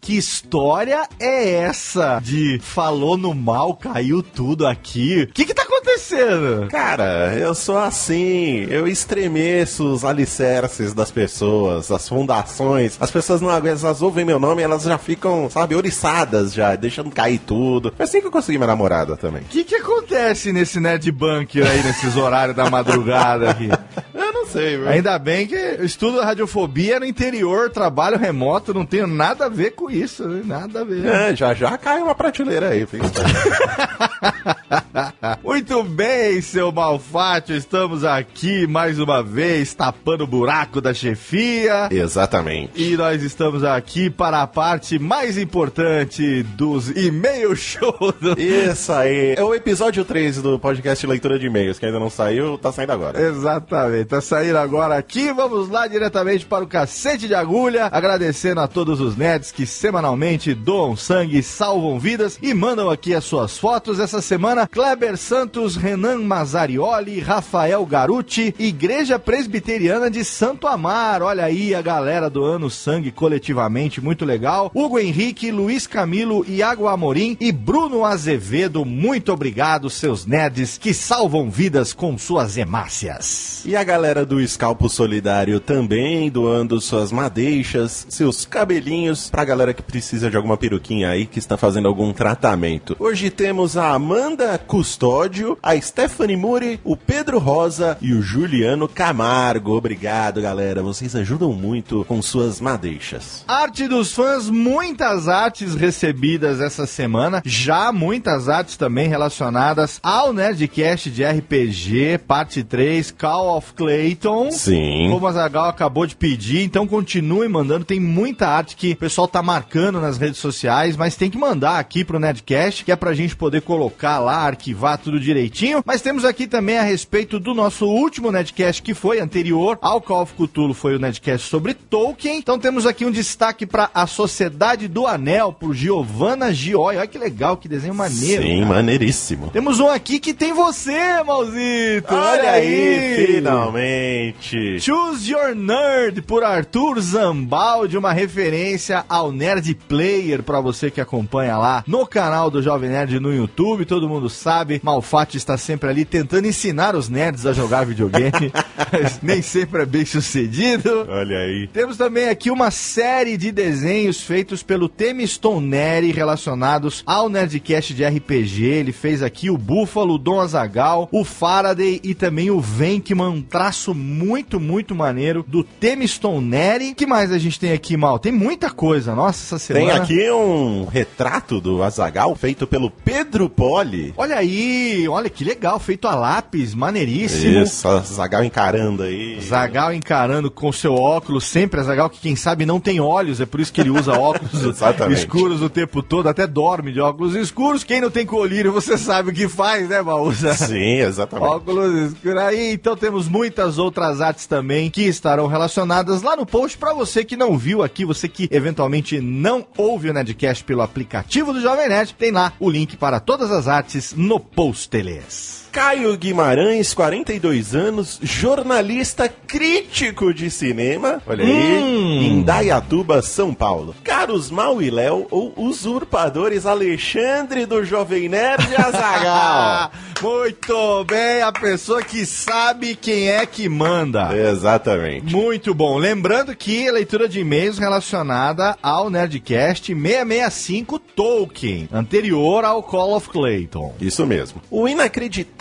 Que 0.00 0.16
história 0.16 1.06
é 1.20 1.52
essa 1.52 2.18
de 2.20 2.58
falou 2.60 3.16
no 3.16 3.32
mal, 3.32 3.75
caiu 3.75 4.25
tudo 4.25 4.66
aqui? 4.66 5.28
O 5.30 5.32
que 5.32 5.44
que 5.44 5.54
tá 5.54 5.62
acontecendo? 5.62 6.66
Cara, 6.68 7.34
eu 7.37 7.54
sou 7.54 7.78
assim, 7.78 8.66
eu 8.70 8.88
estremeço 8.88 9.92
os 9.92 10.04
alicerces 10.04 10.94
das 10.94 11.12
pessoas, 11.12 11.92
as 11.92 12.08
fundações. 12.08 12.96
As 12.99 13.10
pessoas 13.10 13.40
não 13.40 13.50
aguentam, 13.50 13.87
elas 13.87 14.02
ouvem 14.02 14.25
meu 14.25 14.40
nome, 14.40 14.62
elas 14.62 14.82
já 14.82 14.99
ficam, 14.99 15.49
sabe, 15.49 15.76
oriçadas 15.76 16.52
já, 16.52 16.75
deixando 16.75 17.10
cair 17.10 17.38
tudo. 17.38 17.92
Foi 17.96 18.04
assim 18.04 18.20
que 18.20 18.26
eu 18.26 18.32
consegui 18.32 18.58
minha 18.58 18.66
namorada 18.66 19.16
também. 19.16 19.42
O 19.42 19.44
que 19.44 19.62
que 19.62 19.76
acontece 20.10 20.52
nesse 20.52 20.80
Nerd 20.80 21.10
Bunker 21.12 21.64
aí, 21.64 21.82
nesses 21.84 22.16
horários 22.16 22.56
da 22.56 22.68
madrugada 22.68 23.50
aqui? 23.50 23.68
Eu 24.12 24.32
não 24.32 24.46
sei, 24.46 24.76
viu? 24.76 24.88
Ainda 24.88 25.18
bem 25.18 25.46
que 25.46 25.54
eu 25.54 25.84
estudo 25.84 26.20
radiofobia 26.20 26.98
no 26.98 27.06
interior, 27.06 27.70
trabalho 27.70 28.18
remoto, 28.18 28.74
não 28.74 28.84
tenho 28.84 29.06
nada 29.06 29.46
a 29.46 29.48
ver 29.48 29.72
com 29.72 29.90
isso, 29.90 30.26
nada 30.44 30.80
a 30.80 30.84
ver. 30.84 31.04
É, 31.06 31.36
já 31.36 31.54
já 31.54 31.76
cai 31.78 32.02
uma 32.02 32.14
prateleira 32.14 32.70
aí, 32.70 32.84
fica. 32.86 33.06
Muito 35.42 35.82
bem, 35.82 36.40
seu 36.40 36.70
Malfátio, 36.70 37.56
estamos 37.56 38.04
aqui 38.04 38.66
mais 38.66 38.98
uma 38.98 39.22
vez, 39.22 39.74
tapando 39.74 40.24
o 40.24 40.26
buraco 40.26 40.80
da 40.80 40.94
chefia. 40.94 41.88
Exatamente. 41.90 42.72
E 42.80 42.96
nós 42.96 43.22
estamos 43.22 43.64
aqui 43.64 44.08
para 44.08 44.42
a 44.42 44.46
parte 44.46 44.98
mais 44.98 45.36
importante 45.36 46.42
dos 46.42 46.88
e-mail 46.90 47.54
show 47.56 48.14
do... 48.20 48.40
Isso 48.40 48.92
aí. 48.92 49.34
É 49.36 49.42
o 49.42 49.54
episódio 49.54 50.04
3 50.04 50.42
do 50.42 50.58
podcast 50.58 51.06
Leitura 51.06 51.38
de 51.38 51.46
E-mails, 51.46 51.78
que 51.78 51.86
ainda 51.86 51.98
não 51.98 52.10
saiu, 52.10 52.56
tá 52.56 52.70
saindo 52.70 52.92
agora. 52.92 53.20
Exatamente, 53.20 54.04
tá 54.04 54.20
saindo 54.20 54.58
agora 54.58 54.96
aqui. 54.96 55.32
Vamos 55.32 55.68
lá 55.68 55.86
diretamente 55.86 56.46
para 56.46 56.64
o 56.64 56.68
cacete 56.68 57.26
de 57.26 57.34
agulha, 57.34 57.88
agradecendo 57.90 58.60
a 58.60 58.68
todos 58.68 59.00
os 59.00 59.16
nerds 59.16 59.50
que 59.50 59.66
semanalmente 59.66 60.54
doam 60.54 60.96
sangue, 60.96 61.42
salvam 61.42 61.98
vidas 61.98 62.38
e 62.40 62.54
mandam 62.54 62.88
aqui 62.88 63.14
as 63.14 63.24
suas 63.24 63.58
fotos. 63.58 63.98
Essa 63.98 64.22
semana, 64.22 64.59
Kleber 64.66 65.16
Santos, 65.16 65.76
Renan 65.76 66.18
Mazarioli, 66.18 67.20
Rafael 67.20 67.84
Garuti, 67.86 68.54
Igreja 68.58 69.18
Presbiteriana 69.18 70.10
de 70.10 70.24
Santo 70.24 70.66
Amar. 70.66 71.22
Olha 71.22 71.44
aí 71.44 71.74
a 71.74 71.82
galera 71.82 72.28
doando 72.28 72.70
sangue 72.70 73.10
coletivamente, 73.10 74.00
muito 74.00 74.24
legal. 74.24 74.70
Hugo 74.74 74.98
Henrique, 74.98 75.50
Luiz 75.50 75.86
Camilo, 75.86 76.44
Iago 76.48 76.88
Amorim 76.88 77.36
e 77.40 77.52
Bruno 77.52 78.04
Azevedo. 78.04 78.84
Muito 78.84 79.32
obrigado, 79.32 79.90
seus 79.90 80.26
nerds 80.26 80.78
que 80.78 80.92
salvam 80.92 81.50
vidas 81.50 81.92
com 81.92 82.16
suas 82.18 82.56
hemácias. 82.56 83.62
E 83.64 83.76
a 83.76 83.84
galera 83.84 84.24
do 84.24 84.46
Scalpo 84.46 84.88
Solidário 84.88 85.60
também 85.60 86.30
doando 86.30 86.80
suas 86.80 87.12
madeixas, 87.12 88.06
seus 88.08 88.44
cabelinhos 88.44 89.30
pra 89.30 89.44
galera 89.44 89.74
que 89.74 89.82
precisa 89.82 90.30
de 90.30 90.36
alguma 90.36 90.56
peruquinha 90.56 91.10
aí 91.10 91.26
que 91.26 91.38
está 91.38 91.56
fazendo 91.56 91.88
algum 91.88 92.12
tratamento. 92.12 92.96
Hoje 92.98 93.30
temos 93.30 93.76
a 93.76 93.92
Amanda 93.92 94.50
Custódio, 94.59 95.59
a 95.62 95.78
Stephanie 95.80 96.37
Muri, 96.37 96.80
o 96.85 96.97
Pedro 96.97 97.38
Rosa 97.38 97.97
e 98.00 98.12
o 98.12 98.23
Juliano 98.23 98.88
Camargo. 98.88 99.76
Obrigado, 99.76 100.40
galera. 100.40 100.83
Vocês 100.83 101.14
ajudam 101.16 101.52
muito 101.52 102.04
com 102.07 102.21
suas 102.23 102.61
madeixas. 102.61 103.45
Arte 103.47 103.88
dos 103.88 104.12
fãs, 104.12 104.49
muitas 104.49 105.28
artes 105.28 105.75
recebidas 105.75 106.61
essa 106.61 106.87
semana. 106.87 107.42
Já 107.45 107.92
muitas 107.92 108.49
artes 108.49 108.76
também 108.76 109.09
relacionadas 109.09 109.99
ao 110.02 110.33
Nerdcast 110.33 111.11
de 111.11 111.25
RPG, 111.25 112.19
parte 112.26 112.62
3, 112.62 113.11
Call 113.11 113.57
of 113.57 113.73
Clayton. 113.75 114.50
Sim. 114.50 115.09
Como 115.11 115.26
a 115.26 115.33
Zagal 115.33 115.69
acabou 115.69 116.07
de 116.07 116.16
pedir, 116.16 116.62
então 116.62 116.87
continue 116.87 117.49
mandando. 117.49 117.85
Tem 117.85 118.00
muita 118.00 118.49
arte 118.49 118.76
que 118.76 118.92
o 118.92 118.97
pessoal 118.97 119.28
tá 119.28 119.42
marcando 119.42 120.00
nas 120.00 120.19
redes 120.19 120.38
sociais, 120.38 120.97
mas 120.97 121.16
tem 121.16 121.30
que 121.30 121.38
mandar 121.38 121.78
aqui 121.78 122.04
pro 122.04 122.21
Nerdcast, 122.21 122.85
que 122.85 122.92
é 122.92 122.97
pra 122.97 123.14
gente 123.14 123.37
poder 123.37 123.62
colocar 123.62 124.19
lá, 124.19 124.39
arquivar 124.47 124.99
tudo 124.99 125.20
direitinho. 125.20 125.82
Mas 125.85 126.02
temos 126.02 126.25
aqui 126.25 126.47
também 126.47 126.78
a 126.78 126.82
respeito 126.82 127.38
do 127.38 127.54
nosso 127.54 127.87
último 127.87 128.30
Nerdcast, 128.30 128.82
que 128.82 128.94
foi 128.94 129.20
anterior 129.20 129.78
ao 129.80 130.00
Call 130.00 130.23
of 130.23 130.35
Cthulhu, 130.35 130.75
foi 130.75 130.97
o 130.97 130.99
Nerdcast 130.99 131.49
sobre 131.49 131.75
Tolkien. 131.75 132.38
Então 132.38 132.59
temos 132.59 132.87
aqui 132.87 133.04
um 133.04 133.11
destaque 133.11 133.66
pra 133.66 133.90
A 133.94 134.06
Sociedade 134.06 134.88
do 134.88 135.06
Anel, 135.06 135.52
por 135.52 135.75
Giovanna 135.75 136.52
Gioi. 136.52 136.97
Olha 136.97 137.06
que 137.06 137.18
legal, 137.18 137.56
que 137.56 137.68
desenho 137.68 137.94
maneiro. 137.94 138.42
Sim, 138.42 138.61
cara. 138.61 138.75
maneiríssimo. 138.75 139.50
Temos 139.50 139.80
um 139.80 139.88
aqui 139.88 140.18
que 140.18 140.35
tem 140.35 140.52
você, 140.52 141.23
Malzito. 141.25 142.14
Olha 142.14 142.52
aí, 142.52 143.26
finalmente. 143.26 144.80
Choose 144.80 145.30
Your 145.30 145.54
Nerd 145.54 146.23
por 146.23 146.42
Arthur 146.44 147.00
Zambaldi, 147.00 147.97
uma 147.97 148.12
referência 148.12 149.04
ao 149.09 149.32
Nerd 149.32 149.75
Player 149.88 150.42
pra 150.42 150.61
você 150.61 150.90
que 150.90 151.00
acompanha 151.00 151.56
lá 151.56 151.85
no 151.87 152.06
canal 152.06 152.50
do 152.50 152.62
Jovem 152.62 152.90
Nerd 152.90 153.18
no 153.20 153.35
YouTube. 153.35 153.85
Todo 153.85 154.09
mundo 154.09 154.19
sabe 154.28 154.70
videogame. 154.70 154.80
Malfatti 154.82 155.36
está 155.36 155.56
sempre 155.56 155.88
ali 155.88 156.04
tentando 156.04 156.46
ensinar 156.46 156.94
os 156.94 157.08
nerds 157.08 157.46
a 157.46 157.52
jogar 157.52 157.84
videogame. 157.84 158.52
mas 158.92 159.20
nem 159.22 159.42
sempre 159.42 159.82
é 159.82 159.86
bem 159.86 160.04
sucedido. 160.04 161.06
Olha 161.08 161.38
aí. 161.38 161.68
Temos 161.72 161.96
também 161.96 162.28
aqui 162.28 162.50
uma 162.50 162.70
série 162.70 163.36
de 163.36 163.50
desenhos 163.50 164.20
feitos 164.20 164.62
pelo 164.62 164.88
Temiston 164.88 165.60
Neri 165.60 166.12
relacionados 166.12 167.02
ao 167.06 167.28
Nerdcast 167.28 167.94
de 167.94 168.04
RPG. 168.04 168.64
Ele 168.64 168.92
fez 168.92 169.22
aqui 169.22 169.50
o 169.50 169.58
Búfalo, 169.58 170.14
o 170.14 170.18
Dom 170.18 170.40
Azagal, 170.40 171.08
o 171.10 171.24
Faraday 171.24 172.00
e 172.02 172.14
também 172.14 172.50
o 172.50 172.60
Venkman. 172.60 173.30
Um 173.30 173.42
traço 173.42 173.94
muito, 173.94 174.58
muito 174.60 174.94
maneiro 174.94 175.44
do 175.46 175.62
Temiston 175.62 176.40
Neri. 176.40 176.94
que 176.94 177.06
mais 177.06 177.32
a 177.32 177.38
gente 177.38 177.58
tem 177.58 177.72
aqui, 177.72 177.96
Mal? 177.96 178.18
Tem 178.18 178.32
muita 178.32 178.70
coisa. 178.70 179.14
Nossa, 179.14 179.56
essa 179.56 179.58
semana... 179.58 179.92
Tem 179.92 180.00
aqui 180.00 180.30
um 180.30 180.84
retrato 180.84 181.60
do 181.60 181.82
Azagal 181.82 182.34
feito 182.34 182.66
pelo 182.66 182.90
Pedro 182.90 183.48
Poli. 183.48 184.09
Olha 184.16 184.36
aí, 184.36 185.06
olha 185.08 185.30
que 185.30 185.44
legal, 185.44 185.78
feito 185.78 186.06
a 186.06 186.14
lápis, 186.14 186.74
maneiríssimo. 186.74 187.62
Isso, 187.62 187.88
Azagal 187.88 188.44
encarando 188.44 189.02
aí. 189.02 189.40
Zagal 189.40 189.92
encarando 189.94 190.50
com 190.50 190.72
seu 190.72 190.94
óculos, 190.94 191.44
sempre 191.44 191.82
Zagal 191.82 192.10
que 192.10 192.20
quem 192.20 192.36
sabe 192.36 192.66
não 192.66 192.80
tem 192.80 193.00
olhos, 193.00 193.40
é 193.40 193.46
por 193.46 193.60
isso 193.60 193.72
que 193.72 193.80
ele 193.80 193.90
usa 193.90 194.12
óculos 194.12 194.50
escuros 195.10 195.62
o 195.62 195.68
tempo 195.68 196.02
todo, 196.02 196.28
até 196.28 196.46
dorme 196.46 196.92
de 196.92 197.00
óculos 197.00 197.34
escuros. 197.34 197.84
Quem 197.84 198.00
não 198.00 198.10
tem 198.10 198.26
colírio, 198.26 198.72
você 198.72 198.96
sabe 198.96 199.30
o 199.30 199.32
que 199.32 199.48
faz, 199.48 199.88
né, 199.88 200.02
Baúza? 200.02 200.54
Sim, 200.54 201.00
exatamente. 201.00 201.48
Óculos 201.48 202.12
escuros 202.12 202.42
aí, 202.42 202.72
então 202.72 202.96
temos 202.96 203.28
muitas 203.28 203.78
outras 203.78 204.20
artes 204.20 204.46
também 204.46 204.90
que 204.90 205.02
estarão 205.02 205.46
relacionadas 205.46 206.22
lá 206.22 206.36
no 206.36 206.46
post 206.46 206.76
para 206.76 206.92
você 206.92 207.24
que 207.24 207.36
não 207.36 207.56
viu 207.56 207.82
aqui, 207.82 208.04
você 208.04 208.28
que 208.28 208.48
eventualmente 208.50 209.20
não 209.20 209.66
ouve 209.76 210.10
o 210.10 210.12
Nerdcast 210.12 210.64
pelo 210.64 210.82
aplicativo 210.82 211.52
do 211.52 211.60
Jovem 211.60 211.88
Nerd, 211.88 212.14
tem 212.18 212.30
lá 212.30 212.52
o 212.58 212.70
link 212.70 212.96
para 212.96 213.20
todas 213.20 213.50
as 213.50 213.68
artes 213.68 214.00
no 214.16 214.38
post, 214.40 214.90
teles. 214.95 215.69
Caio 215.72 216.16
Guimarães, 216.16 216.92
42 216.92 217.76
anos, 217.76 218.18
jornalista 218.20 219.28
crítico 219.28 220.34
de 220.34 220.50
cinema. 220.50 221.22
Olha 221.24 221.44
aí, 221.44 222.26
em 222.26 222.42
Dayatuba, 222.42 223.22
São 223.22 223.54
Paulo. 223.54 223.94
Caros 224.02 224.50
Mal 224.50 224.82
e 224.82 224.90
Léo 224.90 225.28
ou 225.30 225.52
usurpadores 225.56 226.66
Alexandre 226.66 227.66
do 227.66 227.84
Jovem 227.84 228.28
Nerd 228.28 228.66
e 228.68 228.74
Azagal. 228.74 229.92
Muito 230.20 231.04
bem, 231.04 231.40
a 231.40 231.52
pessoa 231.52 232.02
que 232.02 232.26
sabe 232.26 232.94
quem 232.94 233.30
é 233.30 233.46
que 233.46 233.68
manda. 233.68 234.36
Exatamente. 234.36 235.34
Muito 235.34 235.72
bom. 235.72 235.96
Lembrando 235.96 236.54
que 236.54 236.88
a 236.88 236.92
leitura 236.92 237.28
de 237.28 237.40
e-mails 237.40 237.78
relacionada 237.78 238.76
ao 238.82 239.08
Nerdcast 239.08 239.94
665 239.94 240.98
Tolkien, 240.98 241.88
anterior 241.92 242.64
ao 242.64 242.82
Call 242.82 243.16
of 243.16 243.30
Clayton. 243.30 243.94
Isso 244.00 244.26
mesmo. 244.26 244.60
O 244.70 244.86
inacreditável 244.86 245.59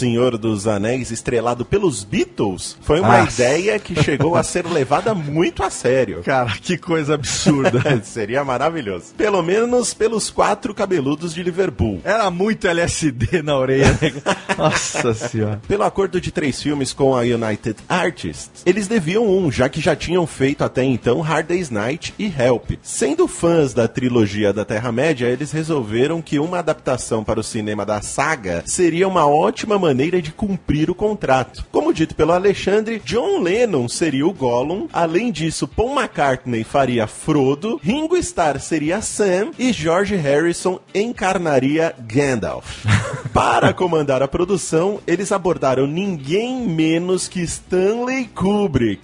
Senhor 0.00 0.38
dos 0.38 0.66
Anéis, 0.66 1.10
estrelado 1.10 1.64
pelos 1.64 2.04
Beatles, 2.04 2.76
foi 2.80 3.00
uma 3.00 3.18
Nossa. 3.18 3.42
ideia 3.42 3.78
que 3.78 4.02
chegou 4.02 4.34
a 4.34 4.42
ser 4.42 4.66
levada 4.66 5.14
muito 5.14 5.62
a 5.62 5.68
sério. 5.68 6.22
Cara, 6.24 6.52
que 6.60 6.78
coisa 6.78 7.14
absurda. 7.14 7.80
Seria 8.02 8.42
maravilhoso. 8.44 9.14
Pelo 9.16 9.42
menos 9.42 9.92
pelos 9.92 10.30
quatro 10.30 10.74
cabeludos 10.74 11.34
de 11.34 11.42
Liverpool. 11.42 12.00
Era 12.02 12.30
muito 12.30 12.66
LSD 12.66 13.42
na 13.42 13.56
orelha, 13.56 13.98
né? 14.00 14.12
Nossa 14.56 15.12
senhora. 15.12 15.60
Pelo 15.68 15.82
acordo 15.82 16.20
de 16.20 16.32
três 16.32 16.62
filmes 16.62 16.92
com 16.92 17.14
a 17.14 17.20
United 17.20 17.76
Artists, 17.88 18.62
eles 18.64 18.88
deviam 18.88 19.26
um, 19.28 19.50
já 19.52 19.68
que 19.68 19.80
já 19.80 19.94
tinham 19.94 20.26
feito 20.26 20.64
até 20.64 20.82
então 20.82 21.20
Hard 21.20 21.46
Day's 21.46 21.70
Night 21.70 22.14
e 22.18 22.26
Help. 22.26 22.70
Sendo 22.82 23.28
fãs 23.28 23.74
da 23.74 23.86
trilogia 23.86 24.52
da 24.52 24.64
Terra-média, 24.64 25.26
eles 25.26 25.52
resolveram 25.52 26.22
que 26.22 26.38
uma 26.38 26.58
adaptação 26.58 27.22
para 27.22 27.40
o 27.40 27.44
cinema 27.44 27.84
da 27.84 28.00
saga 28.00 28.62
seria 28.66 29.06
uma 29.06 29.19
ótima 29.26 29.78
maneira 29.78 30.20
de 30.20 30.32
cumprir 30.32 30.90
o 30.90 30.94
contrato. 30.94 31.64
Como 31.70 31.92
dito 31.92 32.14
pelo 32.14 32.32
Alexandre, 32.32 33.00
John 33.04 33.40
Lennon 33.40 33.88
seria 33.88 34.26
o 34.26 34.32
Gollum, 34.32 34.88
além 34.92 35.30
disso, 35.30 35.68
Paul 35.68 35.94
McCartney 35.98 36.64
faria 36.64 37.06
Frodo, 37.06 37.80
Ringo 37.82 38.16
Starr 38.16 38.58
seria 38.60 39.00
Sam 39.00 39.50
e 39.58 39.72
George 39.72 40.16
Harrison 40.16 40.80
encarnaria 40.94 41.94
Gandalf. 41.98 42.84
Para 43.32 43.72
comandar 43.72 44.22
a 44.22 44.28
produção, 44.28 45.00
eles 45.06 45.30
abordaram 45.30 45.86
ninguém 45.86 46.66
menos 46.66 47.28
que 47.28 47.40
Stanley 47.40 48.26
Kubrick. 48.26 49.02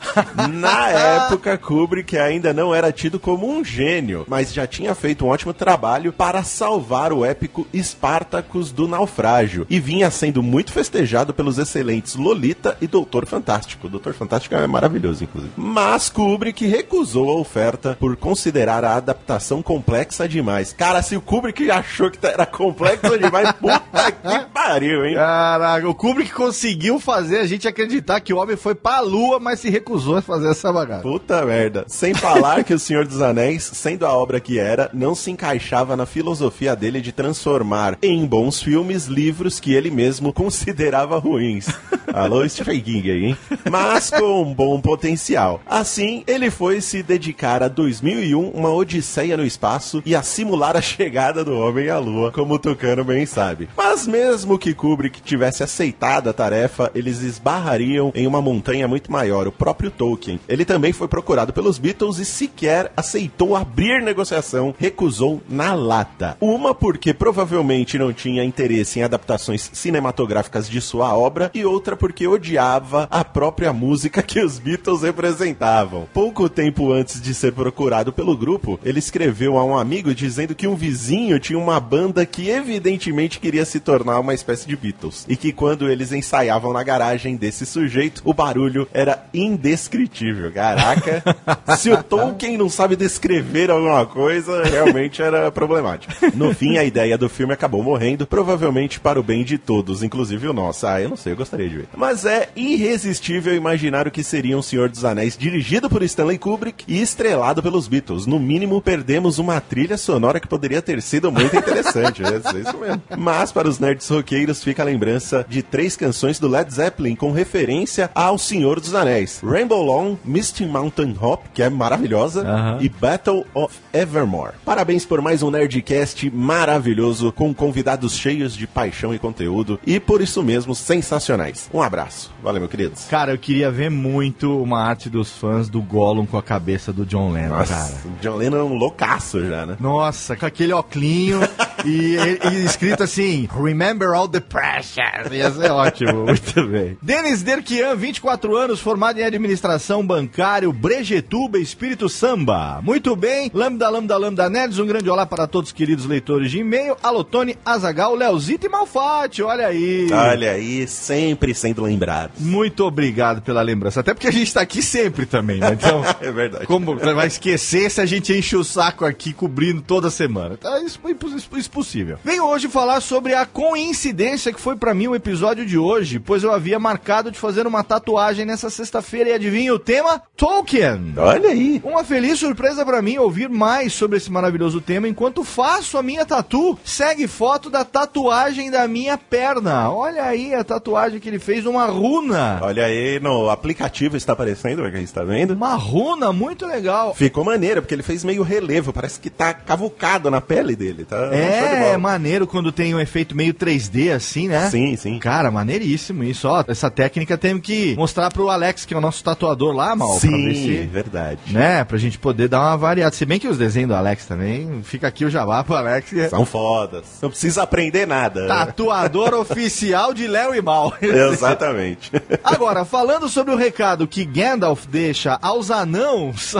Na 0.53 0.91
época, 1.27 1.57
Kubrick 1.57 2.19
ainda 2.19 2.53
não 2.53 2.75
era 2.75 2.91
tido 2.91 3.21
como 3.21 3.49
um 3.49 3.65
gênio, 3.65 4.25
mas 4.29 4.53
já 4.53 4.67
tinha 4.67 4.95
feito 4.95 5.25
um 5.25 5.29
ótimo 5.29 5.55
trabalho 5.55 6.13
para 6.13 6.43
salvar 6.43 7.13
o 7.13 7.25
épico 7.25 7.67
Spartacus 7.75 8.73
do 8.73 8.89
naufrágio 8.89 9.67
e 9.71 9.79
vinha 9.79 10.06
sendo 10.11 10.43
muito 10.43 10.73
festejado 10.73 11.35
pelos 11.35 11.59
excelentes 11.59 12.15
Lolita 12.15 12.77
e 12.81 12.87
Doutor 12.87 13.27
Fantástico. 13.27 13.89
Doutor 13.89 14.15
Fantástico 14.15 14.55
é 14.55 14.67
maravilhoso, 14.67 15.25
inclusive. 15.25 15.53
Mas 15.57 16.09
Kubrick 16.09 16.67
recusou 16.67 17.31
a 17.31 17.35
oferta 17.41 17.97
por 17.99 18.17
considerar 18.17 18.85
a 18.85 18.97
adaptação 18.97 19.63
complexa 19.63 20.29
demais. 20.29 20.73
Cara, 20.73 21.03
se 21.03 21.17
o 21.17 21.21
Kubrick 21.21 21.71
achou 21.71 22.11
que 22.11 22.25
era 22.27 22.47
complexo 22.47 23.19
demais, 23.19 23.53
puta 23.61 24.13
que 24.13 24.47
pariu, 24.53 25.05
hein? 25.05 25.15
Caraca, 25.15 25.89
o 25.89 25.95
Kubrick 25.95 26.33
conseguiu 26.33 26.99
fazer 27.01 27.39
a 27.39 27.47
gente 27.47 27.69
acreditar 27.69 28.21
que 28.21 28.33
o 28.33 28.39
homem 28.39 28.57
foi 28.57 28.75
pra 28.75 29.01
lua, 29.01 29.39
mas 29.39 29.61
se 29.61 29.71
recusou 29.71 30.17
a 30.17 30.23
fazer 30.23 30.51
essa 30.51 30.73
bagaça. 30.73 31.03
Puta 31.03 31.45
merda. 31.45 31.85
Sem 31.89 32.15
falar 32.15 32.65
que 32.65 32.75
O 32.75 32.79
Senhor 32.79 33.07
dos 33.07 33.21
Anéis, 33.21 33.65
sendo 33.65 34.07
a 34.07 34.13
obra 34.13 34.41
que 34.41 34.59
era, 34.59 34.91
não 34.93 35.15
se 35.15 35.31
encaixava 35.31 35.97
na 35.97 36.07
filosofia 36.07 36.77
dele 36.77 37.01
de 37.01 37.13
transformar 37.13 37.99
em 38.03 38.27
bons 38.27 38.63
filmes 38.63 39.07
livros 39.07 39.59
que 39.59 39.73
ele 39.73 39.91
mesmo 39.97 40.31
considerava 40.31 41.19
ruins. 41.19 41.69
Alô, 42.13 42.47
Stephen 42.47 42.81
King 42.81 43.11
aí, 43.11 43.25
hein? 43.25 43.37
Mas 43.71 44.11
com 44.11 44.43
um 44.43 44.55
bom 44.55 44.79
potencial. 44.79 45.61
Assim, 45.67 46.23
ele 46.27 46.51
foi 46.51 46.83
se 46.83 47.03
dedicar 47.03 47.63
a 47.63 47.69
2001, 47.69 48.51
uma 48.51 48.71
odisseia 48.71 49.37
no 49.37 49.45
espaço, 49.45 50.03
e 50.05 50.15
a 50.15 50.23
simular 50.23 50.77
a 50.77 50.83
chegada 50.83 51.43
do 51.43 51.59
homem 51.59 51.89
à 51.89 51.99
lua, 51.99 52.31
como 52.31 52.55
o 52.55 52.59
Tucano 52.59 53.05
bem 53.05 53.25
sabe. 53.25 53.69
Mas 53.77 54.07
mesmo 54.07 54.59
que 54.59 54.75
Kubrick 54.75 55.23
tivesse 55.23 55.63
aceitado 55.63 56.29
a 56.29 56.33
tarefa, 56.33 56.91
eles 56.95 57.23
esbarrariam 57.23 58.13
em 58.15 58.27
uma 58.27 58.43
montanha 58.43 58.87
muito 58.87 59.11
maior, 59.11 59.49
o 59.49 59.53
próprio 59.53 59.91
Tolkien. 59.91 60.39
Ele 60.47 60.65
também 60.65 60.93
foi 60.93 61.09
procurado 61.09 61.55
pelos 61.55 61.79
Beatles 61.79 62.19
e 62.19 62.25
sequer 62.25 62.93
aceitou 62.95 63.57
abrir 63.57 64.03
negociação, 64.03 64.75
recusou 64.79 65.41
na 65.49 65.75
lata. 65.75 66.37
Uma 66.39 66.75
porque 66.75 67.15
provavelmente 67.15 67.99
não 67.99 68.13
tinha 68.13 68.45
interesse 68.45 68.99
em 68.99 69.03
adaptações 69.03 69.71
cinematográficas 69.87 70.69
de 70.69 70.81
sua 70.81 71.17
obra 71.17 71.49
e 71.55 71.65
outra 71.65 71.97
porque 71.97 72.27
odiava 72.27 73.07
a 73.09 73.25
própria 73.25 73.73
música 73.73 74.21
que 74.21 74.41
os 74.41 74.59
Beatles 74.59 75.03
representavam. 75.03 76.09
Pouco 76.13 76.49
tempo 76.49 76.93
antes 76.93 77.21
de 77.21 77.33
ser 77.33 77.53
procurado 77.53 78.13
pelo 78.13 78.37
grupo, 78.37 78.81
ele 78.85 78.99
escreveu 78.99 79.57
a 79.57 79.65
um 79.65 79.79
amigo 79.79 80.13
dizendo 80.13 80.57
que 80.57 80.67
um 80.67 80.75
vizinho 80.75 81.39
tinha 81.39 81.57
uma 81.57 81.79
banda 81.79 82.27
que 82.27 82.51
evidentemente 82.51 83.39
queria 83.39 83.65
se 83.65 83.79
tornar 83.79 84.19
uma 84.19 84.35
espécie 84.35 84.67
de 84.67 84.77
Beatles 84.77 85.25
e 85.29 85.37
que 85.37 85.53
quando 85.53 85.89
eles 85.89 86.11
ensaiavam 86.11 86.73
na 86.73 86.83
garagem 86.83 87.37
desse 87.37 87.65
sujeito, 87.65 88.23
o 88.25 88.35
barulho 88.35 88.89
era 88.93 89.25
indescritível. 89.33 90.51
Caraca, 90.51 91.23
se 91.79 91.91
o 91.93 92.03
Tolkien 92.03 92.59
não 92.59 92.69
sabe 92.69 92.97
descrever 92.97 93.71
alguma 93.71 94.05
coisa, 94.05 94.65
realmente 94.65 95.23
era 95.23 95.49
problemático. 95.53 96.13
No 96.35 96.53
fim, 96.53 96.77
a 96.77 96.83
ideia 96.83 97.17
do 97.17 97.29
filme 97.29 97.53
acabou 97.53 97.85
morrendo, 97.85 98.27
provavelmente 98.27 98.99
para 98.99 99.21
o 99.21 99.23
bem 99.23 99.45
de 99.45 99.59
todos, 99.59 99.76
inclusive 100.03 100.49
o 100.49 100.53
nosso. 100.53 100.87
Ah, 100.87 101.01
eu 101.01 101.09
não 101.09 101.17
sei, 101.17 101.33
eu 101.33 101.37
gostaria 101.37 101.69
de 101.69 101.77
ver. 101.77 101.89
Mas 101.97 102.25
é 102.25 102.49
irresistível 102.55 103.55
imaginar 103.55 104.07
o 104.07 104.11
que 104.11 104.23
seria 104.23 104.57
um 104.57 104.63
Senhor 104.63 104.89
dos 104.89 105.05
Anéis 105.05 105.37
dirigido 105.37 105.89
por 105.89 106.03
Stanley 106.03 106.39
Kubrick 106.39 106.85
e 106.87 107.01
estrelado 107.01 107.63
pelos 107.63 107.89
Beatles. 107.89 108.27
No 108.27 108.39
mínimo, 108.39 108.81
perdemos 108.81 109.39
uma 109.39 109.61
trilha 109.61 109.97
sonora 109.97 110.41
que 110.41 110.49
poderia 110.49 110.83
ter 110.83 111.01
sido 111.03 111.33
muito 111.33 111.57
interessante. 111.57 112.23
é 112.23 112.37
isso 112.37 112.79
mesmo. 112.79 113.03
Mas 113.17 113.53
para 113.53 113.69
os 113.69 113.79
nerds 113.79 114.09
roqueiros 114.09 114.63
fica 114.63 114.83
a 114.83 114.87
lembrança 114.87 115.45
de 115.49 115.63
três 115.63 115.97
canções 115.97 116.39
do 116.39 116.49
Led 116.49 116.73
Zeppelin 116.73 117.15
com 117.15 117.33
referência 117.33 118.11
ao 118.15 118.39
Senhor 118.39 118.81
dos 118.81 118.95
Anéis: 118.95 119.41
Rainbow 119.45 119.83
Long, 119.83 120.17
Misty 120.25 120.65
Mountain 120.67 121.17
Hop, 121.21 121.45
que 121.55 121.63
é 121.63 121.69
maravilhosa, 121.69 122.45
e 122.81 122.89
Battle 122.89 123.47
of 123.55 123.75
Evermore. 123.93 124.55
Parabéns 124.65 125.05
por 125.05 125.21
mais 125.21 125.43
um 125.43 125.51
Nerdcast 125.51 126.31
maravilhoso, 126.31 127.33
com 127.33 127.55
convidados 127.55 128.17
cheios 128.17 128.55
de 128.57 128.67
paixão 128.67 129.15
e 129.15 129.19
conteúdo, 129.19 129.66
e 129.87 129.99
por 129.99 130.21
isso 130.21 130.43
mesmo 130.43 130.75
sensacionais. 130.75 131.69
Um 131.73 131.83
abraço. 131.83 132.33
Valeu, 132.43 132.61
meu 132.61 132.69
queridos. 132.69 133.05
Cara, 133.07 133.33
eu 133.33 133.39
queria 133.39 133.71
ver 133.71 133.91
muito 133.91 134.63
uma 134.63 134.83
arte 134.83 135.09
dos 135.09 135.31
fãs 135.31 135.69
do 135.69 135.81
Gollum 135.81 136.27
com 136.27 136.37
a 136.39 136.43
cabeça 136.43 136.93
do 136.93 137.05
John 137.07 137.31
Lennon, 137.33 137.57
Nossa, 137.57 137.75
cara. 137.75 137.95
o 138.05 138.21
John 138.23 138.37
Lennon 138.37 138.57
é 138.59 138.63
um 138.65 138.75
loucaço 138.75 139.45
já, 139.45 139.67
né? 139.67 139.77
Nossa, 139.81 140.37
com 140.37 140.47
aquele 140.47 140.73
oclinho 140.73 141.41
E, 141.85 142.17
e 142.53 142.65
escrito 142.65 143.03
assim, 143.03 143.49
Remember 143.53 144.09
all 144.15 144.29
the 144.29 144.41
pressure. 144.41 145.35
Ia 145.35 145.51
ser 145.51 145.71
ótimo, 145.71 146.25
muito 146.27 146.67
bem. 146.67 146.97
Denis 147.03 147.43
Derquian, 147.43 147.95
24 147.95 148.57
anos, 148.57 148.81
formado 148.81 149.19
em 149.19 149.25
administração 149.25 150.07
bancário, 150.07 150.73
Brejetuba, 150.73 151.59
Espírito 151.59 152.09
Samba. 152.09 152.81
Muito 152.83 153.15
bem, 153.15 153.51
Lambda, 153.53 153.89
Lambda, 153.89 154.17
Lambda 154.17 154.49
Nerds, 154.49 154.79
um 154.79 154.87
grande 154.87 155.09
olá 155.11 155.27
para 155.27 155.47
todos 155.47 155.71
os 155.71 155.75
queridos 155.77 156.07
leitores 156.07 156.51
de 156.51 156.59
e-mail, 156.59 156.97
Alotone, 157.03 157.57
Azagal, 157.65 158.15
Leozito 158.15 158.67
e 158.67 158.69
Malfatti, 158.69 159.43
olha 159.43 159.56
aí. 159.61 160.09
Olha 160.13 160.53
aí, 160.53 160.87
sempre 160.87 161.55
sendo 161.55 161.83
lembrado. 161.83 162.33
Muito 162.39 162.85
obrigado 162.85 163.43
pela 163.43 163.63
lembrança, 163.63 164.01
até 164.01 164.13
porque 164.15 164.29
a 164.29 164.33
gente 164.33 164.53
tá 164.53 164.61
aqui 164.61 164.83
sempre 164.83 165.27
também, 165.27 165.59
né? 165.59 165.71
Então, 165.73 166.03
É 166.21 166.31
verdade. 166.31 166.67
como 166.67 166.97
vai 166.97 167.27
esquecer 167.27 167.91
se 167.91 168.01
a 168.01 168.07
gente 168.07 168.33
enche 168.33 168.57
o 168.57 168.65
saco 168.65 169.05
aqui 169.05 169.33
cobrindo 169.33 169.81
toda 169.83 170.11
semana? 170.11 170.55
Então, 170.59 170.85
isso 170.85 170.99
é 171.05 171.11
isso- 171.37 171.49
isso 171.57 171.71
possível. 171.71 172.19
Venho 172.25 172.45
hoje 172.47 172.69
falar 172.69 173.01
sobre 173.01 173.35
a 173.35 173.45
coincidência 173.47 174.53
que 174.53 174.61
foi 174.61 174.77
pra 174.77 174.95
mim 174.95 175.07
o 175.09 175.15
episódio 175.15 175.65
de 175.67 175.79
hoje, 175.79 176.19
pois 176.19 176.43
eu 176.43 176.53
havia 176.53 176.79
marcado 176.79 177.31
de 177.31 177.39
fazer 177.39 177.67
uma 177.67 177.83
tatuagem 177.85 178.45
nessa 178.45 178.71
sexta-feira 178.71 179.31
e 179.31 179.33
adivinha 179.33 179.75
o 179.75 179.79
tema? 179.79 180.21
Tolkien. 180.37 181.15
Olha 181.17 181.51
aí. 181.51 181.81
Uma 181.85 182.05
feliz 182.05 182.39
surpresa 182.39 182.85
pra 182.85 183.01
mim 183.03 183.19
ouvir 183.19 183.49
mais 183.49 183.93
sobre 183.93 184.17
esse 184.19 184.31
maravilhoso 184.31 184.81
tema 184.81 185.09
enquanto 185.09 185.45
faço 185.45 185.97
a 185.99 186.03
minha 186.03 186.25
tatu. 186.25 186.79
Segue 186.85 187.27
foto 187.27 187.69
da 187.71 187.85
tatuagem 187.85 188.71
da 188.71 188.87
minha 188.89 189.17
perna. 189.37 189.91
Olha 189.91 190.25
aí 190.25 190.55
a 190.55 190.65
tatuagem 190.65 191.21
que 191.21 191.29
ele 191.29 191.39
fez 191.39 191.65
numa 191.65 191.85
runa. 191.87 192.59
Olha 192.63 192.87
aí, 192.87 193.21
no 193.21 193.51
aplicativo 193.51 194.17
está 194.17 194.33
aparecendo, 194.33 194.81
pra 194.83 194.91
quem 194.91 195.03
está 195.03 195.23
vendo. 195.23 195.53
Uma 195.53 195.75
runa 195.75 196.33
muito 196.33 196.67
legal. 196.67 197.15
Ficou 197.15 197.45
maneiro, 197.45 197.83
porque 197.83 197.95
ele 197.95 198.03
fez 198.03 198.25
meio 198.25 198.43
relevo, 198.43 198.93
parece 198.93 199.21
que 199.21 199.29
tá 199.29 199.53
cavucado 199.53 200.31
na 200.31 200.41
pele 200.41 200.75
dele, 200.75 201.05
tá? 201.05 201.17
É, 201.33 201.81
bola. 201.87 201.99
maneiro 201.99 202.47
quando 202.47 202.73
tem 202.73 202.95
um 202.95 203.01
efeito 203.01 203.37
meio 203.37 203.53
3D 203.53 204.15
assim, 204.15 204.49
né? 204.49 204.71
Sim, 204.71 204.97
sim. 204.97 205.19
Cara, 205.19 205.51
maneiríssimo 205.51 206.25
isso. 206.25 206.49
Ó, 206.49 206.65
essa 206.67 206.91
técnica 206.91 207.37
temos 207.37 207.63
que 207.63 207.95
mostrar 207.97 208.31
pro 208.33 208.49
Alex, 208.49 208.85
que 208.85 208.95
é 208.95 208.97
o 208.97 209.01
nosso 209.01 209.23
tatuador 209.23 209.75
lá, 209.75 209.95
mal. 209.95 210.19
pra 210.19 210.31
ver 210.31 210.55
Sim, 210.55 210.55
se... 210.55 210.77
verdade. 210.87 211.41
Né, 211.51 211.85
pra 211.85 211.99
gente 211.99 212.19
poder 212.19 212.49
dar 212.49 212.61
uma 212.61 212.77
variada. 212.77 213.15
Se 213.15 213.27
bem 213.27 213.39
que 213.39 213.49
os 213.49 213.59
desenhos 213.59 213.89
do 213.89 213.95
Alex 213.95 214.25
também, 214.25 214.81
fica 214.83 215.07
aqui 215.07 215.25
o 215.25 215.31
jabá 215.31 215.63
pro 215.63 215.75
Alex. 215.75 216.09
que 216.11 216.21
é 216.21 216.29
São 216.29 216.47
fodas. 216.47 217.05
Não 217.21 217.29
precisa 217.29 217.63
aprender 217.63 218.07
nada. 218.07 218.47
Tatuador 218.47 219.26
oficial 219.35 220.13
de 220.15 220.27
Léo 220.27 220.55
e 220.55 220.63
Mal. 220.63 220.93
Exatamente. 221.01 222.11
Agora, 222.43 222.85
falando 222.85 223.29
sobre 223.29 223.53
o 223.53 223.57
recado 223.57 224.07
que 224.07 224.25
Gandalf 224.25 224.87
deixa 224.87 225.39
aos 225.43 225.71
anãos, 225.71 226.55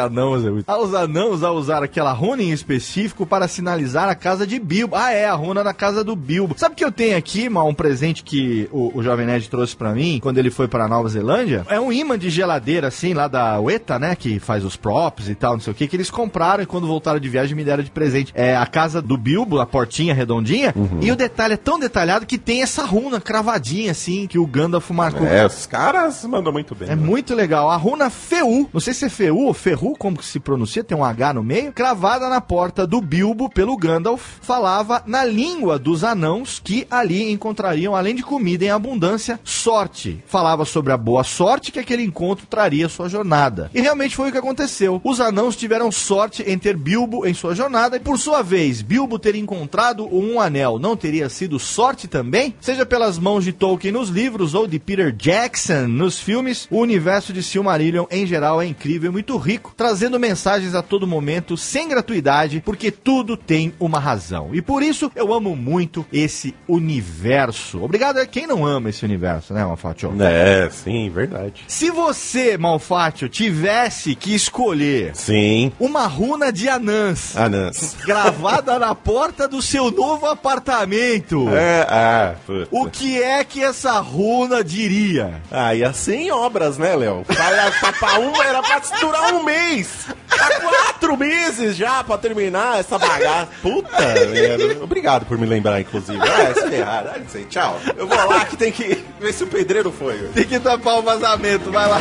anãos, 0.00 0.44
é 0.44 0.50
muito- 0.50 0.68
aos 0.68 0.94
anãos 0.94 1.42
a 1.42 1.50
usar 1.52 1.82
aquela 1.82 2.12
runa 2.12 2.42
em 2.42 2.50
específico 2.52 3.26
para 3.26 3.48
sinalizar 3.48 4.08
a 4.08 4.14
casa 4.14 4.46
de 4.46 4.58
Bilbo. 4.58 4.96
Ah, 4.96 5.12
é, 5.12 5.26
a 5.26 5.34
runa 5.34 5.62
da 5.64 5.72
casa 5.72 6.02
do 6.04 6.14
Bilbo. 6.16 6.54
Sabe 6.56 6.74
que 6.74 6.84
eu 6.84 6.92
tenho 6.92 7.16
aqui, 7.16 7.48
mal, 7.48 7.68
um 7.68 7.74
presente 7.74 8.22
que 8.22 8.68
o, 8.72 8.98
o 8.98 9.02
Jovem 9.02 9.26
Nerd 9.26 9.48
trouxe 9.48 9.76
pra 9.76 9.92
mim 9.92 10.18
quando 10.22 10.38
ele 10.38 10.50
foi 10.50 10.68
pra 10.68 10.88
Nova 10.88 11.08
Zelândia? 11.08 11.64
É 11.68 11.80
um 11.80 11.92
imã 11.92 12.18
de 12.18 12.30
geladeira, 12.30 12.88
assim, 12.88 13.14
lá 13.14 13.28
da 13.28 13.60
UETA, 13.60 13.98
né, 13.98 14.14
que 14.14 14.38
faz 14.38 14.64
os 14.64 14.76
props 14.76 15.28
e 15.28 15.34
tal, 15.34 15.54
não 15.54 15.60
sei 15.60 15.72
o 15.72 15.76
que, 15.76 15.86
que 15.86 15.96
eles 15.96 16.10
compraram 16.10 16.62
e 16.62 16.66
quando 16.66 16.86
voltaram 16.86 17.18
de 17.20 17.28
viagem 17.28 17.56
me 17.56 17.64
deram 17.64 17.82
de 17.82 17.90
presente. 17.90 18.32
É 18.34 18.56
a 18.56 18.66
casa 18.66 19.00
do 19.02 19.16
Bilbo, 19.16 19.58
a 19.60 19.66
portinha 19.66 20.14
redondinha, 20.14 20.74
e 21.00 21.10
o 21.10 21.16
detalhe 21.16 21.54
é 21.54 21.56
tão 21.56 21.77
detalhado 21.78 22.26
que 22.26 22.38
tem 22.38 22.62
essa 22.62 22.84
runa 22.84 23.20
cravadinha, 23.20 23.92
assim, 23.92 24.26
que 24.26 24.38
o 24.38 24.46
Gandalf 24.46 24.90
marcou. 24.90 25.26
É, 25.26 25.46
os 25.46 25.66
caras 25.66 26.24
mandam 26.24 26.52
muito 26.52 26.74
bem. 26.74 26.88
É 26.88 26.96
né? 26.96 27.02
muito 27.02 27.34
legal. 27.34 27.70
A 27.70 27.76
runa 27.76 28.10
Feu, 28.10 28.68
não 28.72 28.80
sei 28.80 28.94
se 28.94 29.04
é 29.04 29.08
Feu 29.08 29.38
ou 29.38 29.54
Ferru, 29.54 29.94
como 29.98 30.16
que 30.16 30.24
se 30.24 30.40
pronuncia, 30.40 30.84
tem 30.84 30.96
um 30.96 31.04
H 31.04 31.34
no 31.34 31.42
meio, 31.42 31.72
cravada 31.72 32.28
na 32.28 32.40
porta 32.40 32.86
do 32.86 33.00
Bilbo 33.00 33.48
pelo 33.48 33.76
Gandalf, 33.76 34.38
falava 34.40 35.02
na 35.06 35.24
língua 35.24 35.78
dos 35.78 36.04
anãos 36.04 36.60
que 36.62 36.86
ali 36.90 37.30
encontrariam, 37.30 37.94
além 37.94 38.14
de 38.14 38.22
comida 38.22 38.64
em 38.64 38.70
abundância, 38.70 39.40
sorte. 39.44 40.22
Falava 40.26 40.64
sobre 40.64 40.92
a 40.92 40.96
boa 40.96 41.24
sorte 41.24 41.72
que 41.72 41.78
aquele 41.78 42.02
encontro 42.02 42.46
traria 42.46 42.86
à 42.86 42.88
sua 42.88 43.08
jornada. 43.08 43.70
E 43.74 43.80
realmente 43.80 44.16
foi 44.16 44.28
o 44.28 44.32
que 44.32 44.38
aconteceu. 44.38 45.00
Os 45.04 45.20
anãos 45.20 45.56
tiveram 45.56 45.90
sorte 45.90 46.42
em 46.42 46.58
ter 46.58 46.76
Bilbo 46.76 47.26
em 47.26 47.34
sua 47.34 47.54
jornada 47.54 47.96
e, 47.96 48.00
por 48.00 48.18
sua 48.18 48.42
vez, 48.42 48.82
Bilbo 48.82 49.18
ter 49.18 49.34
encontrado 49.34 50.08
um 50.12 50.40
anel 50.40 50.78
não 50.78 50.96
teria 50.96 51.28
sido 51.28 51.58
sorte 51.68 52.08
também? 52.08 52.54
Seja 52.60 52.84
pelas 52.84 53.18
mãos 53.18 53.44
de 53.44 53.52
Tolkien 53.52 53.92
nos 53.92 54.08
livros 54.08 54.54
ou 54.54 54.66
de 54.66 54.78
Peter 54.78 55.12
Jackson 55.12 55.86
nos 55.86 56.18
filmes, 56.18 56.66
o 56.70 56.78
universo 56.78 57.32
de 57.32 57.42
Silmarillion 57.42 58.06
em 58.10 58.26
geral 58.26 58.60
é 58.60 58.66
incrível 58.66 59.10
e 59.10 59.12
muito 59.12 59.36
rico, 59.36 59.72
trazendo 59.76 60.18
mensagens 60.18 60.74
a 60.74 60.82
todo 60.82 61.06
momento 61.06 61.56
sem 61.56 61.88
gratuidade, 61.88 62.62
porque 62.64 62.90
tudo 62.90 63.36
tem 63.36 63.72
uma 63.78 63.98
razão. 63.98 64.50
E 64.52 64.62
por 64.62 64.82
isso 64.82 65.10
eu 65.14 65.32
amo 65.32 65.54
muito 65.54 66.04
esse 66.12 66.54
universo. 66.66 67.82
Obrigado 67.82 68.18
a 68.18 68.26
quem 68.26 68.46
não 68.46 68.64
ama 68.64 68.90
esse 68.90 69.04
universo, 69.04 69.52
né, 69.52 69.64
Malfatio? 69.64 70.14
É, 70.20 70.68
sim, 70.70 71.10
verdade. 71.10 71.64
Se 71.68 71.90
você, 71.90 72.56
Malfatio, 72.56 73.28
tivesse 73.28 74.14
que 74.14 74.34
escolher 74.34 75.14
Sim. 75.14 75.72
uma 75.78 76.06
runa 76.06 76.52
de 76.52 76.68
anãs 76.68 77.36
Anãs. 77.36 77.96
gravada 78.04 78.78
na 78.78 78.94
porta 78.94 79.46
do 79.46 79.60
seu 79.60 79.90
novo 79.90 80.26
apartamento, 80.26 81.48
É, 81.58 81.86
ah, 81.88 82.34
puta. 82.46 82.68
o 82.70 82.90
que 82.90 83.22
é 83.22 83.42
que 83.44 83.62
essa 83.62 83.98
runa 84.00 84.62
diria? 84.62 85.42
Ah, 85.50 85.74
ia 85.74 85.92
ser 85.92 86.16
em 86.16 86.30
obras, 86.30 86.78
né, 86.78 86.94
Léo? 86.94 87.24
Pra, 87.24 88.18
uma 88.18 88.44
era 88.44 88.62
pra 88.62 88.80
durar 89.00 89.34
um 89.34 89.42
mês. 89.42 90.06
Há 90.30 90.60
quatro 90.60 91.16
meses 91.16 91.76
já 91.76 92.04
pra 92.04 92.18
terminar 92.18 92.78
essa 92.80 92.98
bagaça. 92.98 93.48
Puta 93.62 93.98
merda. 94.26 94.82
Obrigado 94.82 95.26
por 95.26 95.38
me 95.38 95.46
lembrar, 95.46 95.80
inclusive. 95.80 96.18
É, 96.18 96.54
se 96.54 96.68
ferrar. 96.68 97.12
Ah, 97.14 97.18
não 97.18 97.28
sei, 97.28 97.44
tchau. 97.44 97.80
Eu 97.96 98.06
vou 98.06 98.28
lá 98.28 98.44
que 98.44 98.56
tem 98.56 98.70
que 98.72 99.04
ver 99.18 99.32
se 99.32 99.44
o 99.44 99.46
pedreiro 99.46 99.90
foi. 99.90 100.18
Tem 100.34 100.44
que 100.44 100.58
tapar 100.60 100.98
o 100.98 101.02
vazamento, 101.02 101.70
vai 101.70 101.88
lá. 101.88 101.98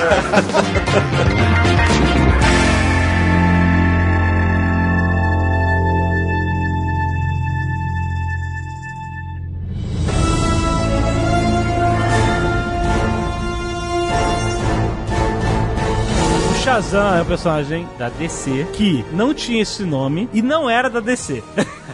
Shazam 16.78 17.16
é 17.18 17.22
um 17.24 17.26
personagem 17.26 17.90
da 17.98 18.08
DC 18.08 18.68
que 18.74 19.04
não 19.12 19.34
tinha 19.34 19.64
esse 19.64 19.82
nome 19.84 20.30
e 20.32 20.44
não 20.44 20.70
era 20.70 20.88
da 20.92 21.00
DC. 21.00 21.44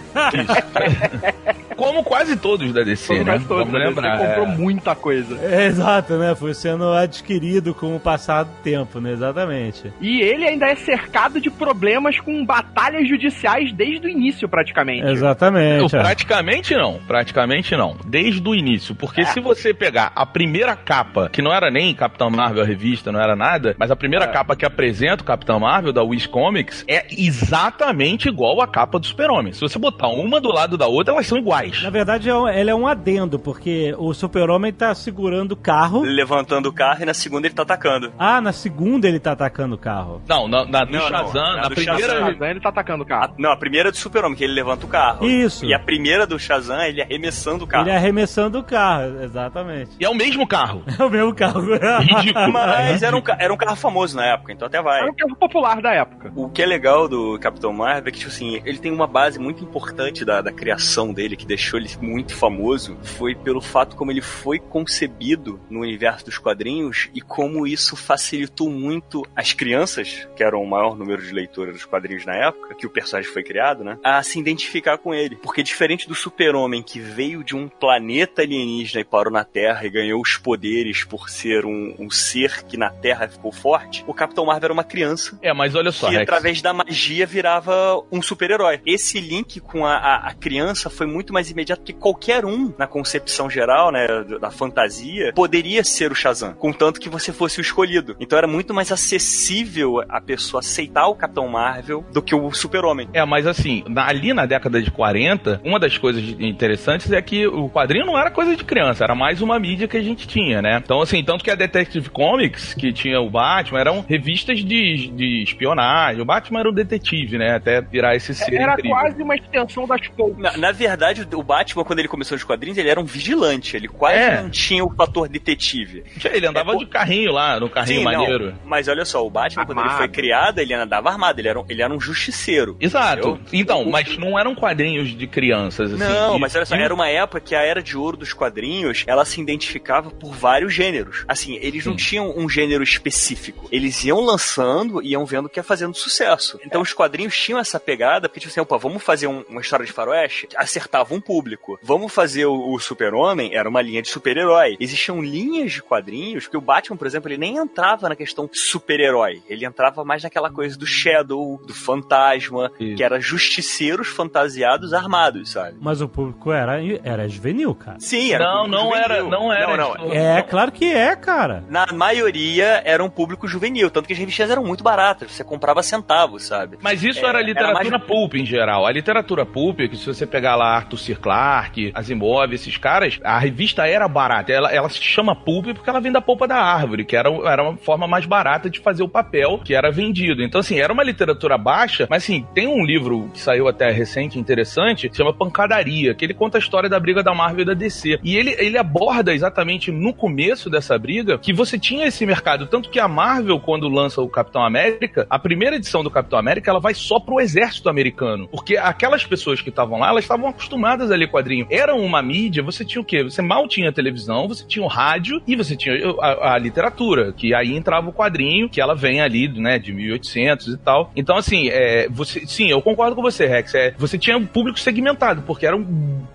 Como 1.75 2.03
quase 2.03 2.37
todos 2.37 2.71
da 2.71 2.83
DC, 2.83 3.07
Todo 3.07 3.25
né? 3.25 3.31
resto 3.33 3.47
todo, 3.47 3.57
Vamos 3.65 3.73
né? 3.73 3.87
lembrar. 3.87 4.17
Você 4.17 4.27
comprou 4.27 4.45
é. 4.45 4.57
muita 4.57 4.95
coisa. 4.95 5.39
É, 5.43 5.65
exato, 5.65 6.17
né? 6.17 6.35
Foi 6.35 6.53
sendo 6.53 6.91
adquirido 6.91 7.73
com 7.73 7.95
o 7.95 7.99
passar 7.99 8.43
do 8.43 8.51
tempo, 8.63 8.99
né? 8.99 9.11
Exatamente. 9.11 9.91
E 9.99 10.21
ele 10.21 10.47
ainda 10.47 10.67
é 10.67 10.75
cercado 10.75 11.41
de 11.41 11.49
problemas 11.49 12.19
com 12.19 12.45
batalhas 12.45 13.07
judiciais 13.07 13.73
desde 13.73 14.07
o 14.07 14.09
início, 14.09 14.47
praticamente. 14.47 15.07
Exatamente. 15.07 15.93
Não, 15.93 15.99
é. 15.99 16.03
praticamente 16.03 16.75
não, 16.75 16.99
praticamente 17.07 17.75
não. 17.75 17.97
Desde 18.05 18.47
o 18.47 18.55
início. 18.55 18.95
Porque 18.95 19.25
se 19.25 19.39
você 19.39 19.73
pegar 19.73 20.11
a 20.15 20.25
primeira 20.25 20.75
capa, 20.75 21.29
que 21.29 21.41
não 21.41 21.53
era 21.53 21.69
nem 21.69 21.93
Capitão 21.93 22.29
Marvel 22.29 22.63
a 22.63 22.65
revista, 22.65 23.11
não 23.11 23.19
era 23.19 23.35
nada, 23.35 23.75
mas 23.77 23.91
a 23.91 23.95
primeira 23.95 24.27
capa 24.27 24.55
que 24.55 24.65
apresenta 24.65 25.23
o 25.23 25.25
Capitão 25.25 25.59
Marvel 25.59 25.91
da 25.91 26.03
Wiz 26.03 26.25
Comics 26.25 26.85
é 26.87 27.05
exatamente 27.11 28.27
igual 28.27 28.61
à 28.61 28.67
capa 28.67 28.99
do 28.99 29.05
Super-Homem. 29.05 29.53
Se 29.53 29.61
você 29.61 29.77
botar 29.79 30.02
uma 30.07 30.39
do 30.41 30.49
lado 30.49 30.77
da 30.77 30.87
outra, 30.87 31.13
elas 31.13 31.27
são 31.27 31.37
iguais. 31.37 31.81
Na 31.83 31.89
verdade, 31.89 32.29
é 32.29 32.35
um- 32.35 32.47
ele 32.47 32.69
é 32.69 32.75
um 32.75 32.87
adendo, 32.87 33.37
porque 33.39 33.93
o 33.97 34.13
super-homem 34.13 34.71
tá 34.73 34.93
segurando 34.95 35.53
o 35.53 35.55
carro. 35.57 36.01
Levantando 36.01 36.69
o 36.69 36.73
carro 36.73 37.01
e 37.01 37.05
na 37.05 37.13
segunda 37.13 37.47
ele 37.47 37.55
tá 37.55 37.63
atacando. 37.63 38.11
Ah, 38.17 38.39
na 38.41 38.51
segunda 38.51 39.07
ele 39.07 39.19
tá 39.19 39.31
atacando 39.33 39.75
o 39.75 39.77
carro. 39.77 40.21
Não, 40.27 40.47
na, 40.47 40.65
na, 40.65 40.85
no 40.85 40.91
Não, 40.91 40.99
não, 40.99 41.07
Shazam, 41.09 41.41
na 41.43 41.55
na 41.55 41.61
do 41.69 41.75
primeira. 41.75 41.99
Shazam. 41.99 42.31
Shazam, 42.31 42.47
ele 42.47 42.59
tá 42.59 42.69
atacando 42.69 43.03
o 43.03 43.05
A- 43.05 43.09
carro. 43.09 43.33
não, 43.37 43.51
a 43.51 43.57
primeira 43.57 43.89
é 43.89 43.91
do 43.91 43.97
Super-Homem, 43.97 44.37
que 44.37 44.43
ele 44.43 44.53
levanta 44.53 44.85
o 44.85 44.89
carro. 44.89 45.25
Isso. 45.25 45.65
E 45.65 45.73
a 45.73 45.79
primeira 45.79 46.25
do 46.27 46.37
Shazam, 46.39 46.81
ele 46.83 47.01
arremessando 47.01 47.63
o 47.63 47.67
carro. 47.67 47.83
Ele 47.83 47.91
é 47.91 47.95
arremessando 47.95 48.59
o 48.59 48.63
carro, 48.63 49.21
exatamente. 49.23 49.91
E 49.99 50.05
é 50.05 50.09
o 50.09 50.15
mesmo 50.15 50.47
carro. 50.47 50.83
É 50.99 51.03
o 51.03 51.09
mesmo 51.09 51.33
carro. 51.33 51.61
Ridículo. 51.99 52.51
Mas 52.53 53.03
era 53.03 53.15
um, 53.15 53.21
era 53.39 53.53
um 53.53 53.57
carro 53.57 53.75
famoso 53.75 54.15
na 54.15 54.25
época, 54.25 54.51
então 54.53 54.67
até 54.67 54.81
vai. 54.81 55.01
Era 55.01 55.11
o 55.11 55.15
carro 55.15 55.35
popular 55.35 55.81
da 55.81 55.91
época. 55.93 56.31
O 56.35 56.49
que 56.49 56.61
é 56.61 56.65
legal 56.65 57.07
do 57.07 57.37
Capitão 57.39 57.73
Marvel 57.73 58.07
é 58.07 58.11
que, 58.11 58.19
tipo 58.19 58.31
assim, 58.31 58.61
ele 58.65 58.77
tem 58.77 58.91
uma 58.91 59.07
base 59.07 59.39
muito 59.39 59.63
importante 59.63 59.92
da, 59.93 60.41
da 60.41 60.51
criação 60.51 61.13
dele, 61.13 61.35
que 61.35 61.45
deixou 61.45 61.79
ele 61.79 61.89
muito 62.01 62.35
famoso, 62.35 62.97
foi 63.03 63.35
pelo 63.35 63.61
fato 63.61 63.95
como 63.95 64.11
ele 64.11 64.21
foi 64.21 64.59
concebido 64.59 65.59
no 65.69 65.81
universo 65.81 66.25
dos 66.25 66.37
quadrinhos 66.37 67.09
e 67.13 67.21
como 67.21 67.65
isso 67.67 67.95
facilitou 67.95 68.69
muito 68.69 69.23
as 69.35 69.53
crianças, 69.53 70.27
que 70.35 70.43
eram 70.43 70.61
o 70.61 70.69
maior 70.69 70.95
número 70.95 71.21
de 71.21 71.31
leitores 71.31 71.73
dos 71.73 71.85
quadrinhos 71.85 72.25
na 72.25 72.35
época, 72.35 72.75
que 72.75 72.85
o 72.85 72.89
personagem 72.89 73.31
foi 73.31 73.43
criado, 73.43 73.83
né, 73.83 73.97
a 74.03 74.21
se 74.23 74.39
identificar 74.39 74.97
com 74.97 75.13
ele. 75.13 75.35
Porque 75.37 75.63
diferente 75.63 76.07
do 76.07 76.15
super-homem 76.15 76.81
que 76.81 76.99
veio 76.99 77.43
de 77.43 77.55
um 77.55 77.67
planeta 77.67 78.41
alienígena 78.41 79.01
e 79.01 79.05
parou 79.05 79.31
na 79.31 79.43
Terra 79.43 79.85
e 79.85 79.89
ganhou 79.89 80.21
os 80.21 80.37
poderes 80.37 81.03
por 81.03 81.29
ser 81.29 81.65
um, 81.65 81.95
um 81.99 82.09
ser 82.09 82.63
que 82.63 82.77
na 82.77 82.89
Terra 82.89 83.27
ficou 83.27 83.51
forte, 83.51 84.03
o 84.07 84.13
Capitão 84.13 84.45
Marvel 84.45 84.65
era 84.65 84.73
uma 84.73 84.83
criança 84.83 85.37
É, 85.41 85.53
mas 85.53 85.75
olha 85.75 85.91
só, 85.91 86.07
que 86.07 86.13
Rex. 86.13 86.23
através 86.23 86.61
da 86.61 86.73
magia 86.73 87.25
virava 87.25 88.03
um 88.11 88.21
super-herói. 88.21 88.81
Esse 88.85 89.19
link 89.19 89.59
com 89.59 89.82
com 89.83 89.87
a, 89.87 89.97
a, 89.97 90.15
a 90.29 90.33
criança 90.33 90.89
foi 90.89 91.05
muito 91.05 91.33
mais 91.33 91.51
imediato, 91.51 91.81
porque 91.81 91.91
qualquer 91.91 92.45
um, 92.45 92.73
na 92.77 92.87
concepção 92.87 93.49
geral, 93.49 93.91
né, 93.91 94.07
da 94.39 94.49
fantasia, 94.49 95.33
poderia 95.33 95.83
ser 95.83 96.09
o 96.09 96.15
Shazam, 96.15 96.53
contanto 96.53 97.01
que 97.01 97.09
você 97.09 97.33
fosse 97.33 97.59
o 97.59 97.61
escolhido. 97.61 98.15
Então 98.17 98.37
era 98.37 98.47
muito 98.47 98.73
mais 98.73 98.91
acessível 98.93 100.01
a 100.07 100.21
pessoa 100.21 100.61
aceitar 100.61 101.07
o 101.07 101.15
Capitão 101.15 101.49
Marvel 101.49 102.05
do 102.13 102.21
que 102.21 102.33
o 102.33 102.49
Super-Homem. 102.53 103.09
É, 103.13 103.25
mas 103.25 103.45
assim, 103.45 103.83
ali 103.97 104.33
na 104.33 104.45
década 104.45 104.81
de 104.81 104.89
40, 104.89 105.59
uma 105.65 105.77
das 105.79 105.97
coisas 105.97 106.23
interessantes 106.39 107.11
é 107.11 107.21
que 107.21 107.45
o 107.45 107.69
quadrinho 107.69 108.05
não 108.05 108.17
era 108.17 108.31
coisa 108.31 108.55
de 108.55 108.63
criança, 108.63 109.03
era 109.03 109.13
mais 109.13 109.41
uma 109.41 109.59
mídia 109.59 109.87
que 109.87 109.97
a 109.97 110.01
gente 110.01 110.25
tinha, 110.25 110.61
né? 110.61 110.79
Então, 110.81 111.01
assim, 111.01 111.21
tanto 111.23 111.43
que 111.43 111.51
a 111.51 111.55
Detective 111.55 112.09
Comics, 112.09 112.73
que 112.73 112.93
tinha 112.93 113.19
o 113.19 113.29
Batman, 113.29 113.79
eram 113.79 114.05
revistas 114.07 114.59
de, 114.63 115.07
de 115.07 115.43
espionagem. 115.43 116.21
O 116.21 116.25
Batman 116.25 116.61
era 116.61 116.69
o 116.69 116.73
detetive, 116.73 117.37
né? 117.37 117.55
Até 117.55 117.81
virar 117.81 118.15
esse 118.15 118.33
ser 118.33 118.53
Era 118.53 118.73
incrível. 118.73 118.91
quase 118.91 119.21
uma 119.21 119.35
extensão 119.35 119.72
das 119.87 120.07
Pulp. 120.07 120.37
Na, 120.37 120.57
na 120.57 120.71
verdade, 120.71 121.27
o 121.33 121.43
Batman, 121.43 121.83
quando 121.83 121.99
ele 121.99 122.07
começou 122.07 122.35
nos 122.35 122.43
quadrinhos, 122.43 122.77
ele 122.77 122.89
era 122.89 122.99
um 122.99 123.05
vigilante. 123.05 123.75
Ele 123.75 123.87
quase 123.87 124.17
É. 124.17 124.41
não 124.41 124.49
tinha 124.49 124.83
o 124.83 124.89
fator 124.95 125.27
detetive. 125.27 126.03
Ele 126.31 126.45
andava 126.47 126.73
É, 126.73 126.77
de 126.77 126.85
carrinho 126.85 127.31
lá, 127.31 127.59
no 127.59 127.69
carrinho 127.69 127.99
Sim, 127.99 128.05
não, 128.05 128.11
maneiro. 128.21 128.55
mas 128.65 128.87
olha 128.87 129.05
só, 129.05 129.25
o 129.25 129.29
Batman, 129.29 129.65
quando 129.65 129.77
ele 129.79 129.87
Armado. 129.87 129.97
foi 129.97 130.07
criado, 130.07 130.59
ele 130.59 130.73
andava 130.73 131.09
armado. 131.09 131.39
Ele 131.39 131.47
era 131.47 131.59
um, 131.59 131.65
ele 131.67 131.81
era 131.81 131.93
um 131.93 131.99
justiceiro. 131.99 132.77
Exato. 132.79 133.29
entendeu? 133.29 133.39
Então, 133.53 133.81
O- 133.83 133.91
mas 133.91 134.17
não 134.17 134.37
eram 134.37 134.53
quadrinhos 134.55 135.09
de 135.15 135.27
crianças, 135.27 135.91
assim. 135.93 136.03
Não, 136.03 136.37
E- 136.37 136.39
mas 136.39 136.55
olha 136.55 136.65
só, 136.65 136.75
era 136.75 136.93
uma 136.93 137.07
época 137.09 137.39
que 137.39 137.55
a 137.55 137.61
era 137.61 137.81
de 137.81 137.97
ouro 137.97 138.15
dos 138.17 138.33
quadrinhos, 138.33 139.03
ela 139.07 139.25
se 139.25 139.41
identificava 139.41 140.09
por 140.11 140.33
vários 140.33 140.73
gêneros. 140.73 141.23
Assim, 141.27 141.57
eles 141.61 141.85
não 141.85 141.95
tinham 141.95 142.33
um 142.37 142.47
gênero 142.49 142.83
específico. 142.83 143.67
Eles 143.71 144.03
iam 144.03 144.19
lançando 144.21 145.01
e 145.01 145.09
iam 145.11 145.25
vendo 145.25 145.45
o 145.45 145.49
que 145.49 145.59
ia 145.59 145.63
fazendo 145.63 145.95
sucesso. 145.95 146.59
Então 146.65 146.81
os 146.81 146.93
quadrinhos 146.93 147.35
tinham 147.37 147.59
essa 147.59 147.79
pegada, 147.79 148.27
porque 148.27 148.39
tipo 148.39 148.51
assim, 148.51 148.59
opa, 148.61 148.77
vamos 148.77 149.01
fazer 149.03 149.27
um- 149.27 149.43
uma 149.49 149.61
história 149.63 149.85
de 149.85 149.91
faroeste? 149.91 150.47
Acertava 150.55 151.13
um 151.13 151.21
público. 151.21 151.79
Vamos 151.81 152.13
fazer 152.13 152.45
o, 152.45 152.73
o 152.73 152.79
super-homem? 152.79 153.55
Era 153.55 153.67
uma 153.69 153.81
linha 153.81 154.01
de 154.01 154.09
super-herói. 154.09 154.77
Existiam 154.79 155.21
linhas 155.21 155.71
de 155.73 155.81
quadrinhos, 155.81 156.47
que 156.47 156.57
o 156.57 156.61
Batman, 156.61 156.97
por 156.97 157.07
exemplo, 157.07 157.29
ele 157.29 157.37
nem 157.37 157.57
entrava 157.57 158.07
na 158.09 158.15
questão 158.15 158.49
super-herói. 158.51 159.41
Ele 159.49 159.65
entrava 159.65 160.03
mais 160.05 160.23
naquela 160.23 160.49
coisa 160.51 160.77
do 160.77 160.85
Shadow, 160.85 161.59
do 161.65 161.73
fantasma, 161.73 162.71
Isso. 162.79 162.95
que 162.97 163.03
era 163.03 163.19
justiceiros 163.19 164.07
fantasiados 164.09 164.93
armados, 164.93 165.51
sabe? 165.51 165.77
Mas 165.81 166.01
o 166.01 166.07
público 166.07 166.51
era, 166.51 166.79
era 167.03 167.27
juvenil, 167.27 167.73
cara. 167.73 167.99
Sim, 167.99 168.33
era 168.33 168.43
Não, 168.45 168.67
não 168.67 168.83
público 168.89 168.97
era, 169.03 169.15
juvenil. 169.19 169.31
não 169.39 169.53
era. 169.53 169.77
Não, 169.77 169.93
não. 169.95 170.13
É, 170.13 170.41
claro 170.41 170.71
que 170.71 170.85
é, 170.85 171.15
cara. 171.15 171.63
Na 171.69 171.85
maioria 171.93 172.81
era 172.85 173.03
um 173.03 173.09
público 173.09 173.47
juvenil, 173.47 173.89
tanto 173.89 174.07
que 174.07 174.13
as 174.13 174.19
revistas 174.19 174.49
eram 174.49 174.63
muito 174.63 174.83
baratas, 174.83 175.31
você 175.31 175.43
comprava 175.43 175.81
centavos, 175.83 176.43
sabe? 176.45 176.77
Mas 176.81 177.03
isso 177.03 177.19
É, 177.19 177.29
era 177.29 177.39
era 177.39 177.47
literatura 177.47 177.97
mais- 177.97 178.03
pulp 178.07 178.35
em 178.35 178.45
geral. 178.45 178.85
A 178.85 178.91
literatura 178.91 179.42
pulp, 179.45 179.79
que 179.79 179.97
se 179.97 180.05
você 180.05 180.25
pegar 180.25 180.55
lá 180.55 180.75
Arthur 180.75 180.97
C. 180.97 181.15
Clarke, 181.15 181.91
Asimov, 181.93 182.53
esses 182.53 182.77
caras, 182.77 183.19
a 183.23 183.37
revista 183.37 183.87
era 183.87 184.07
barata. 184.07 184.51
Ela, 184.51 184.71
ela 184.71 184.89
se 184.89 185.01
chama 185.01 185.35
pulp 185.35 185.67
porque 185.73 185.89
ela 185.89 185.99
vem 185.99 186.11
da 186.11 186.21
polpa 186.21 186.47
da 186.47 186.57
árvore, 186.57 187.05
que 187.05 187.15
era, 187.15 187.29
era 187.45 187.63
uma 187.63 187.77
forma 187.77 188.07
mais 188.07 188.25
barata 188.25 188.69
de 188.69 188.79
fazer 188.79 189.03
o 189.03 189.09
papel 189.09 189.59
que 189.63 189.73
era 189.73 189.91
vendido. 189.91 190.43
Então, 190.43 190.59
assim, 190.59 190.79
era 190.79 190.91
uma 190.91 191.03
literatura 191.03 191.57
baixa, 191.57 192.07
mas 192.09 192.23
assim, 192.23 192.45
tem 192.53 192.67
um 192.67 192.83
livro 192.83 193.29
que 193.33 193.39
saiu 193.39 193.67
até 193.67 193.89
recente, 193.91 194.39
interessante, 194.39 195.09
que 195.09 195.17
chama 195.17 195.33
Pancadaria, 195.33 196.13
que 196.13 196.25
ele 196.25 196.33
conta 196.33 196.57
a 196.57 196.59
história 196.59 196.89
da 196.89 196.99
briga 196.99 197.23
da 197.23 197.33
Marvel 197.33 197.61
e 197.61 197.65
da 197.65 197.73
DC. 197.73 198.19
E 198.23 198.35
ele, 198.35 198.55
ele 198.59 198.77
aborda 198.77 199.33
exatamente 199.33 199.91
no 199.91 200.13
começo 200.13 200.69
dessa 200.69 200.97
briga 200.97 201.37
que 201.37 201.53
você 201.53 201.77
tinha 201.77 202.07
esse 202.07 202.25
mercado. 202.25 202.67
Tanto 202.67 202.89
que 202.89 202.99
a 202.99 203.07
Marvel, 203.07 203.59
quando 203.59 203.87
lança 203.87 204.21
o 204.21 204.29
Capitão 204.29 204.63
América, 204.63 205.25
a 205.29 205.39
primeira 205.39 205.75
edição 205.75 206.03
do 206.03 206.09
Capitão 206.09 206.39
América, 206.39 206.71
ela 206.71 206.79
vai 206.79 206.93
só 206.93 207.19
pro 207.19 207.39
exército 207.39 207.89
americano. 207.89 208.47
Porque 208.47 208.77
aquelas 208.77 209.25
pessoas 209.33 209.61
que 209.61 209.69
estavam 209.69 209.97
lá, 209.97 210.09
elas 210.09 210.23
estavam 210.23 210.47
acostumadas 210.47 211.09
a 211.09 211.15
ler 211.15 211.27
quadrinho. 211.27 211.65
Era 211.71 211.95
uma 211.95 212.21
mídia, 212.21 212.61
você 212.61 212.85
tinha 212.85 213.01
o 213.01 213.05
quê? 213.05 213.23
Você 213.23 213.41
mal 213.41 213.67
tinha 213.67 213.91
televisão, 213.91 214.47
você 214.47 214.63
tinha 214.63 214.85
o 214.85 214.87
rádio 214.87 215.41
e 215.47 215.55
você 215.55 215.75
tinha 215.75 215.95
a, 216.21 216.53
a 216.53 216.57
literatura, 216.59 217.33
que 217.33 217.53
aí 217.55 217.75
entrava 217.75 218.09
o 218.09 218.13
quadrinho, 218.13 218.69
que 218.69 218.79
ela 218.79 218.93
vem 218.93 219.21
ali, 219.21 219.47
né, 219.47 219.79
de 219.79 219.91
1800 219.91 220.67
e 220.67 220.77
tal. 220.77 221.11
Então, 221.15 221.35
assim, 221.35 221.69
é, 221.69 222.07
você, 222.09 222.45
sim, 222.45 222.69
eu 222.69 222.81
concordo 222.81 223.15
com 223.15 223.23
você, 223.23 223.47
Rex. 223.47 223.73
É, 223.73 223.95
você 223.97 224.17
tinha 224.17 224.37
um 224.37 224.45
público 224.45 224.79
segmentado, 224.79 225.41
porque 225.41 225.65
eram 225.65 225.85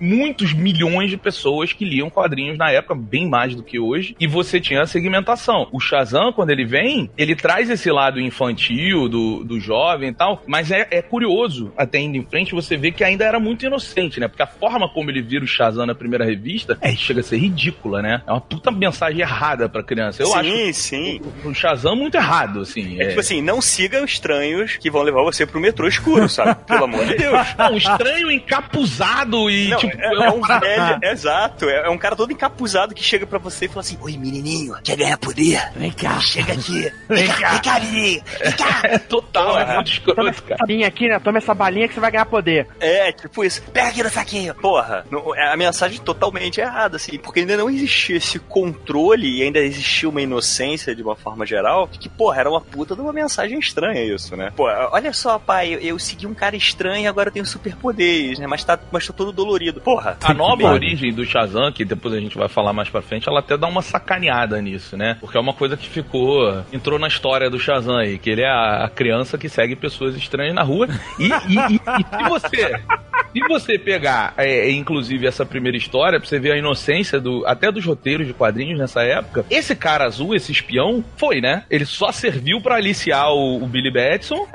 muitos 0.01 0.53
milhões 0.53 1.11
de 1.11 1.17
pessoas 1.17 1.73
que 1.73 1.85
liam 1.85 2.11
quadrinhos 2.11 2.59
na 2.59 2.71
época, 2.71 2.95
bem 2.95 3.29
mais 3.29 3.55
do 3.55 3.63
que 3.63 3.79
hoje, 3.79 4.17
e 4.19 4.27
você 4.27 4.61
tinha 4.61 4.83
a 4.83 4.87
segmentação. 4.87 5.69
O 5.71 5.79
Shazam, 5.79 6.33
quando 6.33 6.51
ele 6.51 6.65
vem, 6.65 7.11
ele 7.17 7.37
traz 7.37 7.71
esse 7.71 7.91
lado 7.91 8.21
infantil 8.21 9.09
do, 9.09 9.45
do 9.45 9.61
jovem 9.61 10.11
e 10.11 10.15
tal, 10.15 10.43
mas 10.47 10.71
é, 10.71 10.87
é 10.91 11.03
curioso, 11.03 11.73
até 11.77 11.99
indo 11.99 12.17
em 12.17 12.25
frente, 12.25 12.55
você 12.55 12.77
vê 12.77 12.88
que 12.93 13.05
ainda 13.05 13.25
era 13.25 13.39
muito 13.39 13.65
inocente, 13.65 14.21
né? 14.21 14.29
Porque 14.29 14.43
a 14.43 14.47
forma 14.47 14.89
como 14.89 15.11
ele 15.11 15.23
vira 15.23 15.45
o 15.45 15.49
Shazam 15.49 15.87
na 15.87 15.95
primeira 15.95 16.25
revista, 16.25 16.77
é, 16.81 16.95
chega 16.95 17.21
a 17.21 17.23
ser 17.23 17.39
ridícula, 17.39 18.03
né? 18.03 18.23
É 18.27 18.31
uma 18.31 18.41
puta 18.41 18.71
mensagem 18.71 19.21
errada 19.21 19.69
pra 19.69 19.83
criança. 19.83 20.23
Eu 20.23 20.29
sim, 20.29 20.39
acho 20.39 20.75
sim. 20.75 21.21
o 21.45 21.55
Shazam 21.55 21.97
muito 21.97 22.17
errado, 22.17 22.61
assim. 22.61 23.01
É, 23.01 23.09
tipo 23.09 23.21
assim, 23.21 23.43
não 23.43 23.61
sigam 23.61 24.05
estranhos 24.05 24.77
que 24.77 24.91
vão 24.91 25.03
levar 25.03 25.23
você 25.23 25.47
pro 25.47 25.61
metrô 25.61 25.89
escuro, 25.89 26.29
sabe? 26.29 26.57
Pelo 26.67 26.85
amor 26.85 27.05
de 27.07 27.17
Deus. 27.17 27.39
Não, 27.59 27.73
um 27.73 27.77
estranho 27.77 28.31
encapuzado 28.31 29.51
e, 29.51 29.69
Não, 29.69 29.79
tipo, 29.79 29.97
é, 30.01 30.15
é 30.15 30.31
um 30.31 30.41
velho, 30.61 30.99
exato, 31.03 31.69
é, 31.69 31.87
é 31.87 31.91
um 31.91 31.99
cara 31.99 32.15
todo 32.15 32.33
encapuzado 32.33 32.95
que 32.95 33.03
chega 33.03 33.27
pra 33.27 33.39
você 33.39 33.65
e 33.67 33.69
fala 33.69 33.81
assim: 33.81 33.99
Oi, 34.01 34.17
menininho, 34.17 34.75
quer 34.83 34.97
ganhar 34.97 35.19
poder? 35.19 35.61
Vem 35.77 35.91
cá, 35.91 36.21
chega 36.21 36.53
aqui. 36.53 36.91
Vem 37.09 37.27
cá, 37.27 37.51
vem 37.51 37.61
cá, 37.63 37.81
menininho. 37.81 38.23
Vem 38.41 38.53
cá. 38.53 38.81
é 38.85 38.99
total, 38.99 39.59
é 39.59 39.65
Porra. 39.65 39.75
muito 39.75 39.89
Toma 39.89 39.99
escroto, 39.99 40.29
essa 40.29 40.43
cara. 40.43 40.57
balinha 40.61 40.87
aqui, 40.87 41.09
né? 41.09 41.19
Toma 41.19 41.39
essa 41.39 41.55
balinha 41.55 41.89
que 41.89 41.95
você 41.95 42.01
vai 42.01 42.11
ganhar 42.11 42.27
poder. 42.27 42.67
É, 42.81 43.13
tipo 43.13 43.45
isso. 43.45 43.63
Pega 43.73 43.89
aqui 43.89 44.03
no 44.03 44.11
saquinho. 44.11 44.55
Porra, 44.55 45.05
não- 45.11 45.35
é 45.35 45.53
a 45.53 45.57
mensagem 45.57 46.01
totalmente 46.01 46.61
errada, 46.61 46.97
assim, 46.97 47.19
porque 47.19 47.41
ainda 47.41 47.57
não 47.57 47.69
existia 47.71 48.17
esse 48.17 48.39
controle 48.39 49.39
e 49.39 49.43
ainda 49.43 49.59
existia 49.59 50.09
uma 50.09 50.23
inocência 50.23 50.95
de 50.95 51.03
uma 51.03 51.17
forma 51.17 51.45
geral, 51.47 51.89
que, 51.89 52.09
porra, 52.09 52.41
era 52.41 52.51
uma 52.51 52.61
puta 52.61 52.95
de 52.95 53.01
uma 53.01 53.13
mensagem 53.13 53.59
estranha 53.59 54.03
isso, 54.05 54.37
né? 54.37 54.53
Pô, 54.57 54.65
olha 54.93 55.13
só, 55.13 55.39
pai, 55.39 55.75
eu, 55.75 55.79
eu 55.81 55.99
segui 55.99 56.27
um 56.27 56.35
cara 56.35 56.57
estranho 56.57 57.05
e 57.05 57.07
agora 57.07 57.29
eu 57.29 57.33
tenho 57.33 57.47
superpoderes, 57.47 58.39
né? 58.39 58.47
Mas 58.47 58.65
tá, 58.65 58.79
mas 58.91 59.07
tô 59.07 59.13
todo 59.13 59.33
dolorido. 59.33 59.81
Porra. 59.81 60.17
A 60.23 60.35
nova 60.35 60.67
origem 60.73 61.13
do 61.13 61.25
Shazam, 61.25 61.71
que 61.73 61.85
depois 61.85 62.15
a 62.15 62.21
gente 62.21 62.37
vai 62.37 62.49
falar 62.49 62.73
mais 62.73 62.89
pra 62.89 63.03
frente, 63.03 63.29
ela 63.29 63.41
até 63.41 63.57
dá 63.57 63.67
uma 63.67 63.83
sacaneada 63.83 64.61
nisso, 64.61 64.97
né? 64.97 65.17
Porque 65.21 65.37
é 65.37 65.41
uma 65.41 65.53
coisa 65.53 65.77
que 65.77 65.89
ficou. 65.89 66.63
entrou 66.73 66.99
na 66.99 67.09
história 67.09 67.51
do 67.51 67.59
Shazam 67.59 67.97
aí, 67.97 68.19
que 68.19 68.31
ele 68.31 68.43
é 68.43 68.49
a, 68.49 68.85
a 68.85 68.89
criança 68.89 69.37
que 69.39 69.49
segue 69.49 69.75
pessoas 69.77 70.15
estranhas 70.17 70.55
na 70.55 70.63
rua. 70.63 70.89
E, 71.19 71.25
e- 71.25 71.29
e- 71.29 71.77
e 71.77 72.17
se 72.17 72.29
você. 72.29 72.68
Se 73.33 73.41
você 73.47 73.79
pegar, 73.79 74.33
é, 74.37 74.71
inclusive, 74.71 75.27
essa 75.27 75.45
primeira 75.45 75.77
história, 75.77 76.19
pra 76.19 76.29
você 76.29 76.39
ver 76.39 76.53
a 76.53 76.57
inocência 76.57 77.21
do, 77.21 77.47
até 77.47 77.71
dos 77.71 77.85
roteiros 77.85 78.27
de 78.27 78.33
quadrinhos 78.33 78.79
nessa 78.79 79.03
época, 79.03 79.45
esse 79.51 79.77
cara 79.77 80.07
azul, 80.07 80.35
esse 80.35 80.51
espião, 80.51 81.05
foi, 81.17 81.41
né? 81.41 81.65
Ele 81.71 81.85
só 81.85 82.11
serviu 82.11 82.61
pra 82.61 82.77
aliciar 82.77 83.31
o, 83.31 83.63
o 83.63 83.67
Billy 83.67 83.93
Batson 83.93 84.47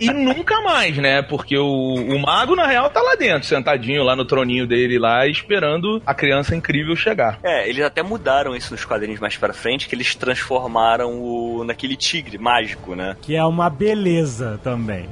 e 0.00 0.10
nunca 0.10 0.60
mais, 0.60 0.96
né? 0.96 1.20
Porque 1.22 1.58
o, 1.58 1.94
o 1.94 2.18
mago, 2.18 2.54
na 2.54 2.66
real, 2.66 2.88
tá 2.90 3.02
lá 3.02 3.16
dentro, 3.16 3.46
sentadinho 3.46 4.04
lá 4.04 4.14
no 4.14 4.24
troninho 4.24 4.66
dele 4.66 4.98
lá, 4.98 5.26
esperando 5.26 6.00
a 6.06 6.14
criança 6.14 6.54
incrível 6.54 6.94
chegar. 6.94 7.38
É, 7.42 7.68
eles 7.68 7.84
até 7.84 8.02
mudaram 8.02 8.54
isso 8.54 8.72
nos 8.72 8.84
quadrinhos 8.84 9.20
mais 9.20 9.36
pra 9.36 9.52
frente, 9.52 9.88
que 9.88 9.94
eles 9.94 10.14
transformaram 10.14 11.20
o 11.20 11.64
naquele 11.64 11.96
tigre 11.96 12.38
mágico, 12.38 12.94
né? 12.94 13.16
Que 13.20 13.34
é 13.34 13.44
uma 13.44 13.68
beleza 13.68 14.60
também. 14.62 15.08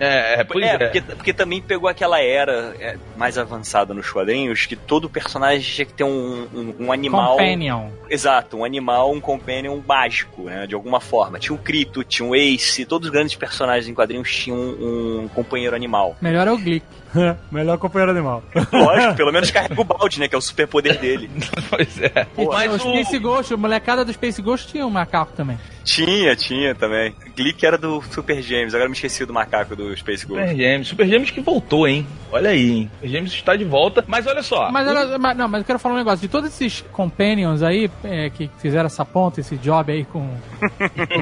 É, 0.00 0.40
é, 0.40 0.44
pois 0.44 0.64
é, 0.64 0.74
é. 0.74 0.78
Porque, 0.78 1.00
porque 1.00 1.32
também 1.32 1.60
pegou 1.60 1.77
aquela 1.86 2.20
era 2.20 2.74
é, 2.80 2.96
mais 3.16 3.38
avançada 3.38 3.92
nos 3.94 4.10
quadrinhos, 4.10 4.66
que 4.66 4.74
todo 4.74 5.08
personagem 5.08 5.60
tinha 5.60 5.84
que 5.84 5.92
ter 5.92 6.04
um, 6.04 6.48
um, 6.54 6.74
um 6.86 6.92
animal. 6.92 7.32
Companion. 7.32 7.88
Exato, 8.08 8.56
um 8.56 8.64
animal, 8.64 9.12
um 9.12 9.20
companion 9.20 9.78
mágico, 9.86 10.44
né? 10.44 10.66
De 10.66 10.74
alguma 10.74 11.00
forma. 11.00 11.38
Tinha 11.38 11.54
o 11.54 11.58
Crito, 11.58 12.02
tinha 12.02 12.28
o 12.28 12.34
Ace, 12.34 12.84
todos 12.84 13.08
os 13.08 13.12
grandes 13.12 13.36
personagens 13.36 13.88
em 13.88 13.94
quadrinhos 13.94 14.34
tinham 14.34 14.58
um, 14.58 15.20
um 15.24 15.28
companheiro 15.28 15.76
animal. 15.76 16.16
Melhor 16.20 16.48
é 16.48 16.52
o 16.52 16.58
Glick. 16.58 16.86
Melhor 17.50 17.78
companheiro 17.78 18.12
animal. 18.12 18.42
Lógico, 18.72 19.14
pelo 19.16 19.32
menos 19.32 19.50
carrega 19.50 19.80
o 19.80 19.84
balde, 19.84 20.20
né? 20.20 20.28
Que 20.28 20.34
é 20.34 20.38
o 20.38 20.42
superpoder 20.42 20.98
dele. 20.98 21.30
Pois 21.70 22.00
é. 22.00 22.24
Pô, 22.34 22.46
Mas 22.52 22.72
o 22.74 22.78
Space 22.78 23.18
Ghost, 23.18 23.52
a 23.52 23.56
molecada 23.56 24.04
do 24.04 24.12
Space 24.12 24.40
Ghost 24.40 24.68
tinha 24.68 24.86
um 24.86 24.90
macaco 24.90 25.32
também. 25.36 25.58
Tinha, 25.84 26.34
tinha 26.36 26.74
também. 26.74 27.14
Glick 27.36 27.64
era 27.64 27.76
do 27.78 28.02
Super 28.10 28.40
James, 28.42 28.74
agora 28.74 28.88
me 28.88 28.94
esqueci 28.94 29.24
do 29.26 29.32
macaco 29.32 29.74
do 29.76 29.94
Space 29.96 30.26
Ghost. 30.26 30.40
Super 30.42 30.56
Gêmeos. 30.56 30.88
Super 30.88 31.06
Gêmeos 31.06 31.30
que 31.30 31.40
voltou, 31.40 31.86
hein? 31.86 32.06
Olha 32.32 32.50
aí, 32.50 32.70
hein? 32.70 32.90
Super 32.94 33.08
Gêmeos 33.08 33.32
está 33.34 33.54
de 33.56 33.64
volta. 33.64 34.04
Mas 34.06 34.26
olha 34.26 34.42
só. 34.42 34.70
Mas, 34.70 34.86
era- 34.88 35.18
mas- 35.18 35.36
não, 35.36 35.48
mas 35.48 35.60
eu 35.60 35.66
quero 35.66 35.78
falar 35.78 35.94
um 35.94 35.98
negócio. 35.98 36.20
De 36.20 36.28
todos 36.28 36.50
esses 36.50 36.82
companions 36.92 37.62
aí, 37.62 37.90
é, 38.04 38.30
que 38.30 38.50
fizeram 38.58 38.86
essa 38.86 39.04
ponta, 39.04 39.40
esse 39.40 39.56
job 39.56 39.92
aí 39.92 40.04
com, 40.04 40.28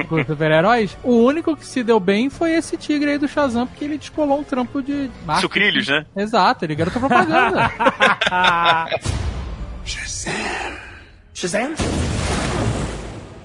com 0.09 0.15
os 0.15 0.27
super-heróis, 0.27 0.97
o 1.03 1.13
único 1.23 1.55
que 1.55 1.65
se 1.65 1.83
deu 1.83 1.99
bem 1.99 2.29
foi 2.29 2.51
esse 2.53 2.77
tigre 2.77 3.11
aí 3.11 3.17
do 3.17 3.27
Shazam, 3.27 3.67
porque 3.67 3.83
ele 3.85 3.97
descolou 3.97 4.39
um 4.39 4.43
trampo 4.43 4.81
de 4.81 5.09
marketing. 5.25 5.41
Sucrilhos, 5.41 5.76
né? 5.85 6.05
Exato, 6.15 6.65
ele 6.65 6.75
garoto 6.75 6.99
propaganda. 6.99 7.69